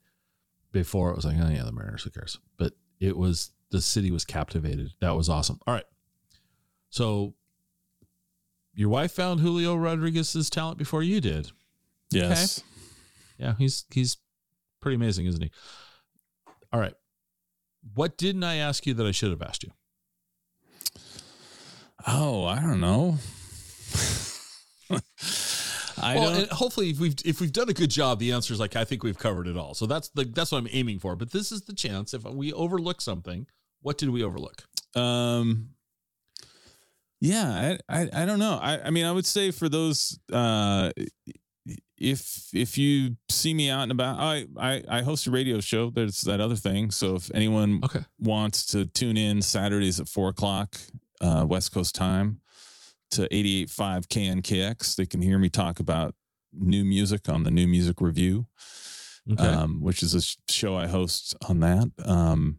before 0.73 1.11
it 1.11 1.17
was 1.17 1.25
like, 1.25 1.37
oh 1.41 1.49
yeah, 1.49 1.65
the 1.65 1.73
Mariners, 1.73 2.03
who 2.03 2.11
cares? 2.11 2.39
But 2.59 2.73
it 3.01 3.17
was 3.17 3.53
the 3.71 3.81
city 3.81 4.11
was 4.11 4.25
captivated. 4.25 4.91
That 5.01 5.17
was 5.17 5.29
awesome. 5.29 5.61
All 5.67 5.75
right, 5.75 5.85
so 6.91 7.35
your 8.75 8.89
wife 8.89 9.13
found 9.13 9.41
Julio 9.41 9.75
Rodriguez's 9.75 10.51
talent 10.51 10.79
before 10.79 11.03
you 11.03 11.21
did. 11.21 11.51
yes. 12.11 12.63
Yeah, 13.39 13.55
he's 13.59 13.85
he's 13.91 14.17
pretty 14.81 14.97
amazing, 14.97 15.27
isn't 15.27 15.43
he? 15.43 15.51
All 16.73 16.81
right. 16.81 16.95
What 17.95 18.17
didn't 18.17 18.45
I 18.45 18.57
ask 18.57 18.87
you 18.87 18.95
that 18.95 19.07
I 19.07 19.11
should 19.11 19.31
have 19.31 19.43
asked 19.43 19.63
you? 19.63 19.71
Oh, 22.07 22.45
I 22.45 22.61
don't 22.61 22.81
know. 22.81 23.19
I 25.99 26.15
well, 26.15 26.31
don't. 26.31 26.43
and 26.43 26.51
hopefully, 26.51 26.91
if 26.91 27.01
we've 27.01 27.17
if 27.25 27.41
we've 27.41 27.53
done 27.53 27.69
a 27.69 27.73
good 27.73 27.91
job, 27.91 28.19
the 28.19 28.33
answer 28.33 28.53
is 28.53 28.61
like 28.61 28.77
I 28.77 28.85
think 28.85 29.03
we've 29.03 29.19
covered 29.19 29.49
it 29.49 29.57
all. 29.57 29.75
So 29.75 29.87
that's 29.87 30.09
the 30.11 30.25
that's 30.25 30.53
what 30.53 30.59
I'm 30.59 30.69
aiming 30.71 30.99
for. 30.99 31.17
But 31.17 31.33
this 31.33 31.51
is 31.51 31.63
the 31.63 31.75
chance. 31.75 32.13
If 32.13 32.25
we 32.25 32.53
overlook 32.53 33.01
something, 33.01 33.47
what 33.81 33.99
did 33.99 34.11
we 34.11 34.23
overlook? 34.23 34.65
Um, 34.95 35.71
yeah, 37.21 37.79
I, 37.89 38.01
I, 38.03 38.23
I 38.23 38.27
don't 38.27 38.39
know. 38.39 38.59
I, 38.61 38.81
I 38.87 38.91
mean, 38.91 39.05
I 39.05 39.13
would 39.13 39.27
say 39.27 39.51
for 39.51 39.69
those, 39.69 40.19
uh, 40.33 40.91
if 41.99 42.49
if 42.53 42.77
you 42.79 43.17
see 43.29 43.55
me 43.55 43.71
out 43.71 43.83
and 43.85 43.93
about, 43.93 44.19
I, 44.19 44.47
I 44.59 44.83
I 44.89 45.03
host 45.03 45.27
a 45.27 45.31
radio 45.31 45.61
show. 45.61 45.91
There's 45.91 46.21
that 46.23 46.41
other 46.41 46.57
thing. 46.57 46.91
So 46.91 47.17
if 47.17 47.31
anyone 47.35 47.81
Okay. 47.85 48.05
wants 48.19 48.67
to 48.67 48.87
tune 48.87 49.17
in 49.17 49.43
Saturdays 49.43 49.99
at 50.01 50.09
four 50.09 50.29
o'clock, 50.29 50.77
uh, 51.21 51.45
West 51.49 51.73
Coast 51.73 51.95
time, 51.95 52.41
to 53.13 53.29
88.5 53.29 54.07
KNKX, 54.09 54.97
they 54.97 55.07
can 55.07 55.23
hear 55.23 55.39
me 55.39 55.49
talk 55.49 55.81
about 55.81 56.15
new 56.53 56.85
music 56.85 57.29
on 57.29 57.43
the 57.45 57.51
New 57.51 57.67
Music 57.67 58.01
Review 58.01 58.47
Okay. 59.31 59.43
um, 59.47 59.81
which 59.81 60.03
is 60.03 60.15
a 60.15 60.21
sh- 60.23 60.37
show 60.49 60.77
I 60.77 60.87
host 60.87 61.35
on 61.49 61.61
that. 61.61 61.91
Um, 62.05 62.59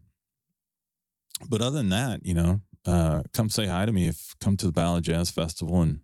but 1.49 1.61
other 1.61 1.77
than 1.77 1.89
that, 1.89 2.26
you 2.26 2.34
know, 2.34 2.61
uh, 2.85 3.23
come 3.34 3.49
say 3.49 3.68
hi 3.68 3.85
to 3.85 3.91
me 3.93 4.07
if 4.07 4.35
come 4.41 4.57
to 4.57 4.65
the 4.65 4.72
Ballard 4.72 5.03
Jazz 5.03 5.30
Festival 5.31 5.81
and 5.81 5.99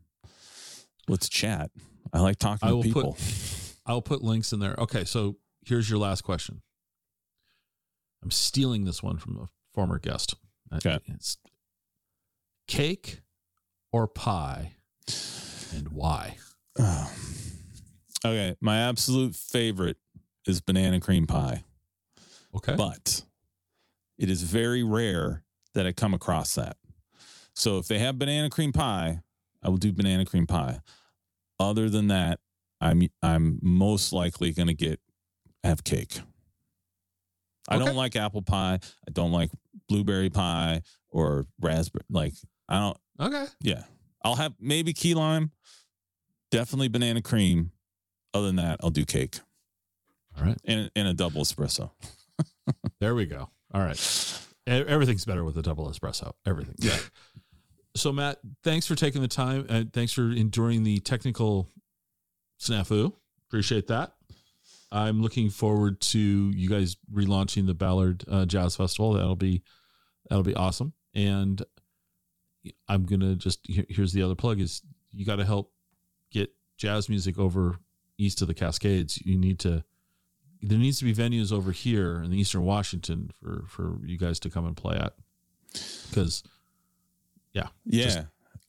let's 1.08 1.28
chat. 1.28 1.70
I 2.14 2.20
like 2.20 2.38
talking 2.38 2.68
I 2.68 2.70
to 2.72 2.76
will 2.76 2.84
put- 2.84 2.94
people. 2.94 3.18
I'll 3.86 4.02
put 4.02 4.22
links 4.22 4.54
in 4.54 4.60
there. 4.60 4.76
Okay. 4.78 5.04
So 5.04 5.36
here's 5.66 5.90
your 5.90 6.00
last 6.00 6.22
question. 6.22 6.62
I'm 8.24 8.32
stealing 8.32 8.86
this 8.86 9.04
one 9.04 9.18
from 9.18 9.38
a 9.38 9.50
former 9.74 10.00
guest. 10.00 10.36
Okay. 10.74 11.00
It's 11.08 11.38
cake 12.68 13.20
or 13.92 14.08
pie, 14.08 14.74
and 15.76 15.90
why? 15.90 16.38
Oh. 16.80 17.12
Okay, 18.26 18.56
my 18.62 18.78
absolute 18.78 19.36
favorite 19.36 19.98
is 20.48 20.62
banana 20.62 21.02
cream 21.02 21.28
pie, 21.28 21.66
Okay. 22.56 22.74
but 22.74 23.24
it 24.18 24.30
is 24.30 24.44
very 24.44 24.82
rare 24.82 25.44
that 25.74 25.86
I 25.86 25.92
come 25.92 26.14
across 26.14 26.56
that. 26.56 26.78
So 27.54 27.80
if 27.80 27.90
they 27.90 28.00
have 28.00 28.18
banana 28.18 28.50
cream 28.50 28.72
pie, 28.72 29.20
I 29.62 29.68
will 29.68 29.76
do 29.76 29.92
banana 29.92 30.24
cream 30.26 30.48
pie. 30.48 30.80
Other 31.60 31.90
than 31.90 32.08
that, 32.08 32.40
I'm 32.82 33.04
I'm 33.22 33.60
most 33.62 34.12
likely 34.14 34.52
going 34.52 34.68
to 34.68 34.74
get 34.74 35.00
have 35.64 35.84
cake. 35.84 36.20
I 37.70 37.76
Okay. 37.78 37.86
don't 37.86 37.96
like 37.96 38.16
apple 38.16 38.42
pie. 38.42 38.80
I 39.08 39.12
don't 39.12 39.32
like 39.32 39.50
blueberry 39.88 40.30
pie 40.30 40.82
or 41.10 41.46
raspberry. 41.62 42.04
Like 42.10 42.34
I 42.68 42.80
don't. 42.80 42.98
okay. 43.20 43.46
Yeah, 43.62 43.84
I'll 44.24 44.36
have 44.36 44.54
maybe 44.60 44.92
key 44.94 45.14
lime. 45.14 45.52
Definitely 46.52 46.90
banana 46.90 47.22
cream. 47.22 47.72
Other 48.34 48.48
than 48.48 48.56
that, 48.58 48.80
I'll 48.84 48.90
do 48.90 49.06
cake 49.06 49.40
All 50.38 50.44
right. 50.44 50.58
and 50.66 50.90
and 50.96 51.08
a 51.08 51.14
double 51.14 51.44
espresso. 51.44 51.92
There 53.00 53.14
we 53.16 53.26
go. 53.26 53.50
All 53.74 53.82
right. 53.82 54.40
Everything's 54.66 55.26
better 55.26 55.44
with 55.44 55.58
a 55.58 55.62
double 55.62 55.90
espresso. 55.90 56.34
Everything. 56.46 56.76
Yeah. 56.80 56.98
So 57.96 58.12
Matt, 58.12 58.40
thanks 58.64 58.88
for 58.88 58.96
taking 58.96 59.22
the 59.22 59.28
time 59.28 59.66
and 59.70 59.94
thanks 59.94 60.14
for 60.14 60.32
enduring 60.32 60.84
the 60.84 61.00
technical 61.00 61.70
snafu. 62.60 63.14
Appreciate 63.48 63.88
that. 63.88 64.14
I'm 64.92 65.22
looking 65.22 65.50
forward 65.50 66.02
to 66.02 66.20
you 66.20 66.70
guys 66.70 66.98
relaunching 67.12 67.66
the 67.66 67.74
Ballard 67.74 68.24
uh, 68.30 68.46
Jazz 68.46 68.76
Festival. 68.76 69.14
That'll 69.14 69.36
be 69.36 69.64
that'll 70.30 70.44
be 70.44 70.56
awesome. 70.56 70.94
And 71.14 71.62
I'm 72.88 73.06
gonna 73.06 73.36
just 73.36 73.60
here- 73.68 73.86
here's 73.90 74.14
the 74.14 74.24
other 74.24 74.36
plug 74.36 74.60
is 74.60 74.82
you 75.12 75.26
got 75.26 75.36
to 75.38 75.46
help 75.46 75.72
get 76.32 76.52
jazz 76.78 77.10
music 77.10 77.38
over 77.38 77.78
east 78.18 78.42
of 78.42 78.48
the 78.48 78.54
Cascades. 78.54 79.22
You 79.24 79.38
need 79.38 79.60
to 79.60 79.84
there 80.62 80.78
needs 80.78 80.98
to 81.00 81.06
be 81.06 81.14
venues 81.14 81.52
over 81.52 81.72
here 81.72 82.22
in 82.24 82.32
the 82.32 82.40
Eastern 82.40 82.64
Washington 82.64 83.30
for 83.40 83.66
for 83.68 84.00
you 84.06 84.18
guys 84.18 84.40
to 84.42 84.50
come 84.50 84.66
and 84.66 84.78
play 84.78 84.96
at 84.96 85.14
because 86.10 86.44
Yeah, 87.54 87.68
Just- 87.88 88.20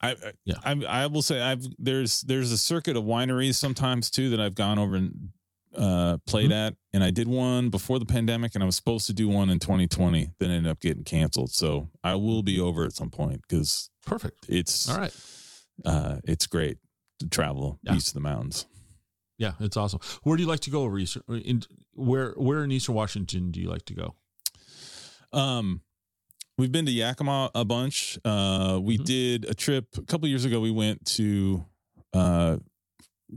I, 0.01 0.11
I 0.11 0.15
Yeah. 0.43 0.55
I 0.63 0.71
I 1.03 1.07
will 1.07 1.21
say 1.21 1.41
I've 1.41 1.65
there's 1.79 2.21
there's 2.21 2.51
a 2.51 2.57
circuit 2.57 2.95
of 2.97 3.03
wineries 3.03 3.55
sometimes 3.55 4.09
too 4.11 4.29
that 4.31 4.39
I've 4.39 4.55
gone 4.55 4.77
over 4.79 4.95
and 4.95 5.29
uh 5.75 6.17
played 6.27 6.51
Mm-hmm. 6.51 6.67
at, 6.67 6.75
and 6.93 7.03
I 7.03 7.11
did 7.11 7.27
one 7.27 7.69
before 7.69 7.97
the 7.99 8.05
pandemic, 8.05 8.55
and 8.55 8.63
I 8.63 8.65
was 8.65 8.75
supposed 8.75 9.07
to 9.07 9.13
do 9.13 9.27
one 9.27 9.49
in 9.49 9.59
2020, 9.59 10.31
then 10.39 10.51
ended 10.51 10.71
up 10.71 10.79
getting 10.79 11.03
canceled. 11.03 11.51
So 11.51 11.89
I 12.03 12.15
will 12.15 12.43
be 12.43 12.59
over 12.59 12.85
at 12.85 12.93
some 12.93 13.09
point 13.09 13.41
because 13.47 13.89
perfect. 14.05 14.45
it's 14.47 14.89
All 14.89 14.97
right, 14.99 15.13
uh 15.85 16.17
it's 16.25 16.45
great 16.47 16.77
to 17.19 17.27
travel 17.29 17.79
Yeah. 17.83 17.95
east 17.95 18.09
of 18.09 18.13
the 18.15 18.19
mountains. 18.21 18.65
yeah, 19.37 19.53
it's 19.59 19.75
awesome. 19.77 19.99
Where 20.23 20.37
do 20.37 20.43
you 20.43 20.49
like 20.49 20.61
to 20.61 20.69
go 20.69 20.83
over 20.83 20.97
Eastern? 20.99 21.23
In, 21.29 21.63
where 21.93 22.31
where 22.37 22.63
in 22.63 22.71
Eastern 22.71 22.95
Washington 22.95 23.51
do 23.51 23.59
you 23.59 23.69
like 23.69 23.85
to 23.85 23.93
go? 23.93 24.15
Um, 25.33 25.81
we've 26.57 26.71
been 26.71 26.85
to 26.85 26.91
Yakima 26.91 27.51
a 27.55 27.65
bunch. 27.65 28.17
Uh, 28.23 28.79
we 28.81 28.97
Mhm. 28.97 29.05
did 29.05 29.45
a 29.45 29.53
trip 29.53 29.97
a 29.97 30.01
couple 30.03 30.27
years 30.27 30.45
ago. 30.45 30.59
We 30.61 30.71
went 30.71 31.05
to, 31.17 31.65
uh, 32.13 32.57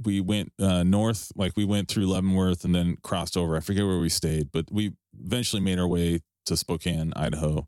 we 0.05 0.21
went 0.21 0.53
uh, 0.59 0.83
north, 0.83 1.33
like 1.35 1.57
we 1.57 1.65
went 1.65 1.89
through 1.89 2.07
Leavenworth 2.07 2.65
and 2.65 2.75
then 2.75 2.97
crossed 3.03 3.37
over. 3.37 3.57
I 3.57 3.61
forget 3.61 3.85
where 3.85 3.99
we 3.99 4.09
stayed, 4.09 4.53
but 4.53 4.71
we 4.71 4.93
eventually 5.19 5.63
made 5.63 5.79
our 5.79 5.89
way 5.89 6.21
to 6.47 6.57
Spokane, 6.57 7.13
Idaho. 7.17 7.67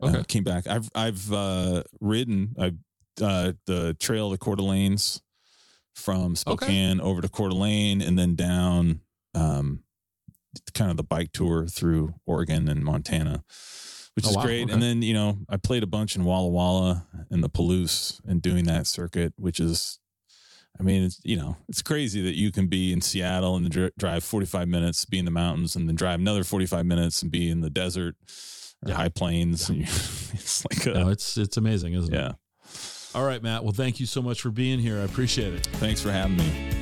Uh, 0.00 0.06
Okay. 0.08 0.24
came 0.24 0.44
back. 0.44 0.66
I've 0.66 0.88
I've 0.94 1.32
uh, 1.32 1.84
ridden 2.00 2.56
I 2.58 2.72
uh, 3.22 3.52
the 3.66 3.94
trail 4.00 4.30
the 4.30 4.38
Coeur 4.38 4.56
d'Alenes 4.56 5.20
from 5.94 6.34
Spokane 6.34 7.00
over 7.00 7.20
to 7.20 7.28
Coeur 7.28 7.50
d'Alene 7.50 8.00
and 8.02 8.18
then 8.18 8.34
down 8.34 9.02
um, 9.34 9.84
kind 10.74 10.90
of 10.90 10.96
the 10.96 11.04
bike 11.04 11.30
tour 11.32 11.66
through 11.68 12.14
Oregon 12.26 12.68
and 12.68 12.82
Montana, 12.84 13.44
which 14.14 14.26
Oh, 14.26 14.30
is 14.30 14.36
wow. 14.36 14.42
great. 14.42 14.62
Okay. 14.64 14.72
And 14.72 14.82
then, 14.82 15.02
you 15.02 15.14
know, 15.14 15.38
I 15.48 15.56
played 15.56 15.82
a 15.82 15.86
bunch 15.86 16.16
in 16.16 16.24
Walla 16.24 16.48
Walla 16.48 17.06
and 17.30 17.42
the 17.42 17.48
Palouse 17.48 18.20
and 18.26 18.42
doing 18.42 18.64
that 18.66 18.86
circuit, 18.86 19.32
which 19.36 19.58
is, 19.60 19.98
I 20.78 20.82
mean, 20.82 21.02
it's, 21.04 21.20
you 21.24 21.36
know, 21.36 21.56
it's 21.68 21.82
crazy 21.82 22.22
that 22.22 22.34
you 22.36 22.50
can 22.52 22.66
be 22.66 22.92
in 22.92 23.00
Seattle 23.00 23.56
and 23.56 23.70
dri- 23.70 23.90
drive 23.98 24.24
45 24.24 24.68
minutes, 24.68 25.04
be 25.04 25.18
in 25.18 25.24
the 25.24 25.30
mountains, 25.30 25.76
and 25.76 25.88
then 25.88 25.96
drive 25.96 26.20
another 26.20 26.44
45 26.44 26.84
minutes 26.86 27.22
and 27.22 27.30
be 27.30 27.48
in 27.50 27.60
the 27.60 27.70
desert 27.70 28.16
or 28.84 28.90
Yeah. 28.90 28.96
high 28.96 29.08
plains. 29.08 29.68
And 29.68 29.82
it's 29.82 30.64
like 30.70 30.86
a, 30.86 30.98
No, 30.98 31.08
it's 31.08 31.36
it's 31.36 31.56
amazing, 31.56 31.94
isn't 31.94 32.12
it? 32.12 32.16
yeah. 32.16 32.32
All 33.14 33.24
right, 33.24 33.42
Matt. 33.42 33.62
Well, 33.64 33.74
thank 33.74 34.00
you 34.00 34.06
so 34.06 34.22
much 34.22 34.40
for 34.40 34.50
being 34.50 34.78
here. 34.78 34.98
I 34.98 35.02
appreciate 35.02 35.52
it. 35.52 35.66
Thanks 35.74 36.00
for 36.00 36.10
having 36.10 36.38
me. 36.38 36.81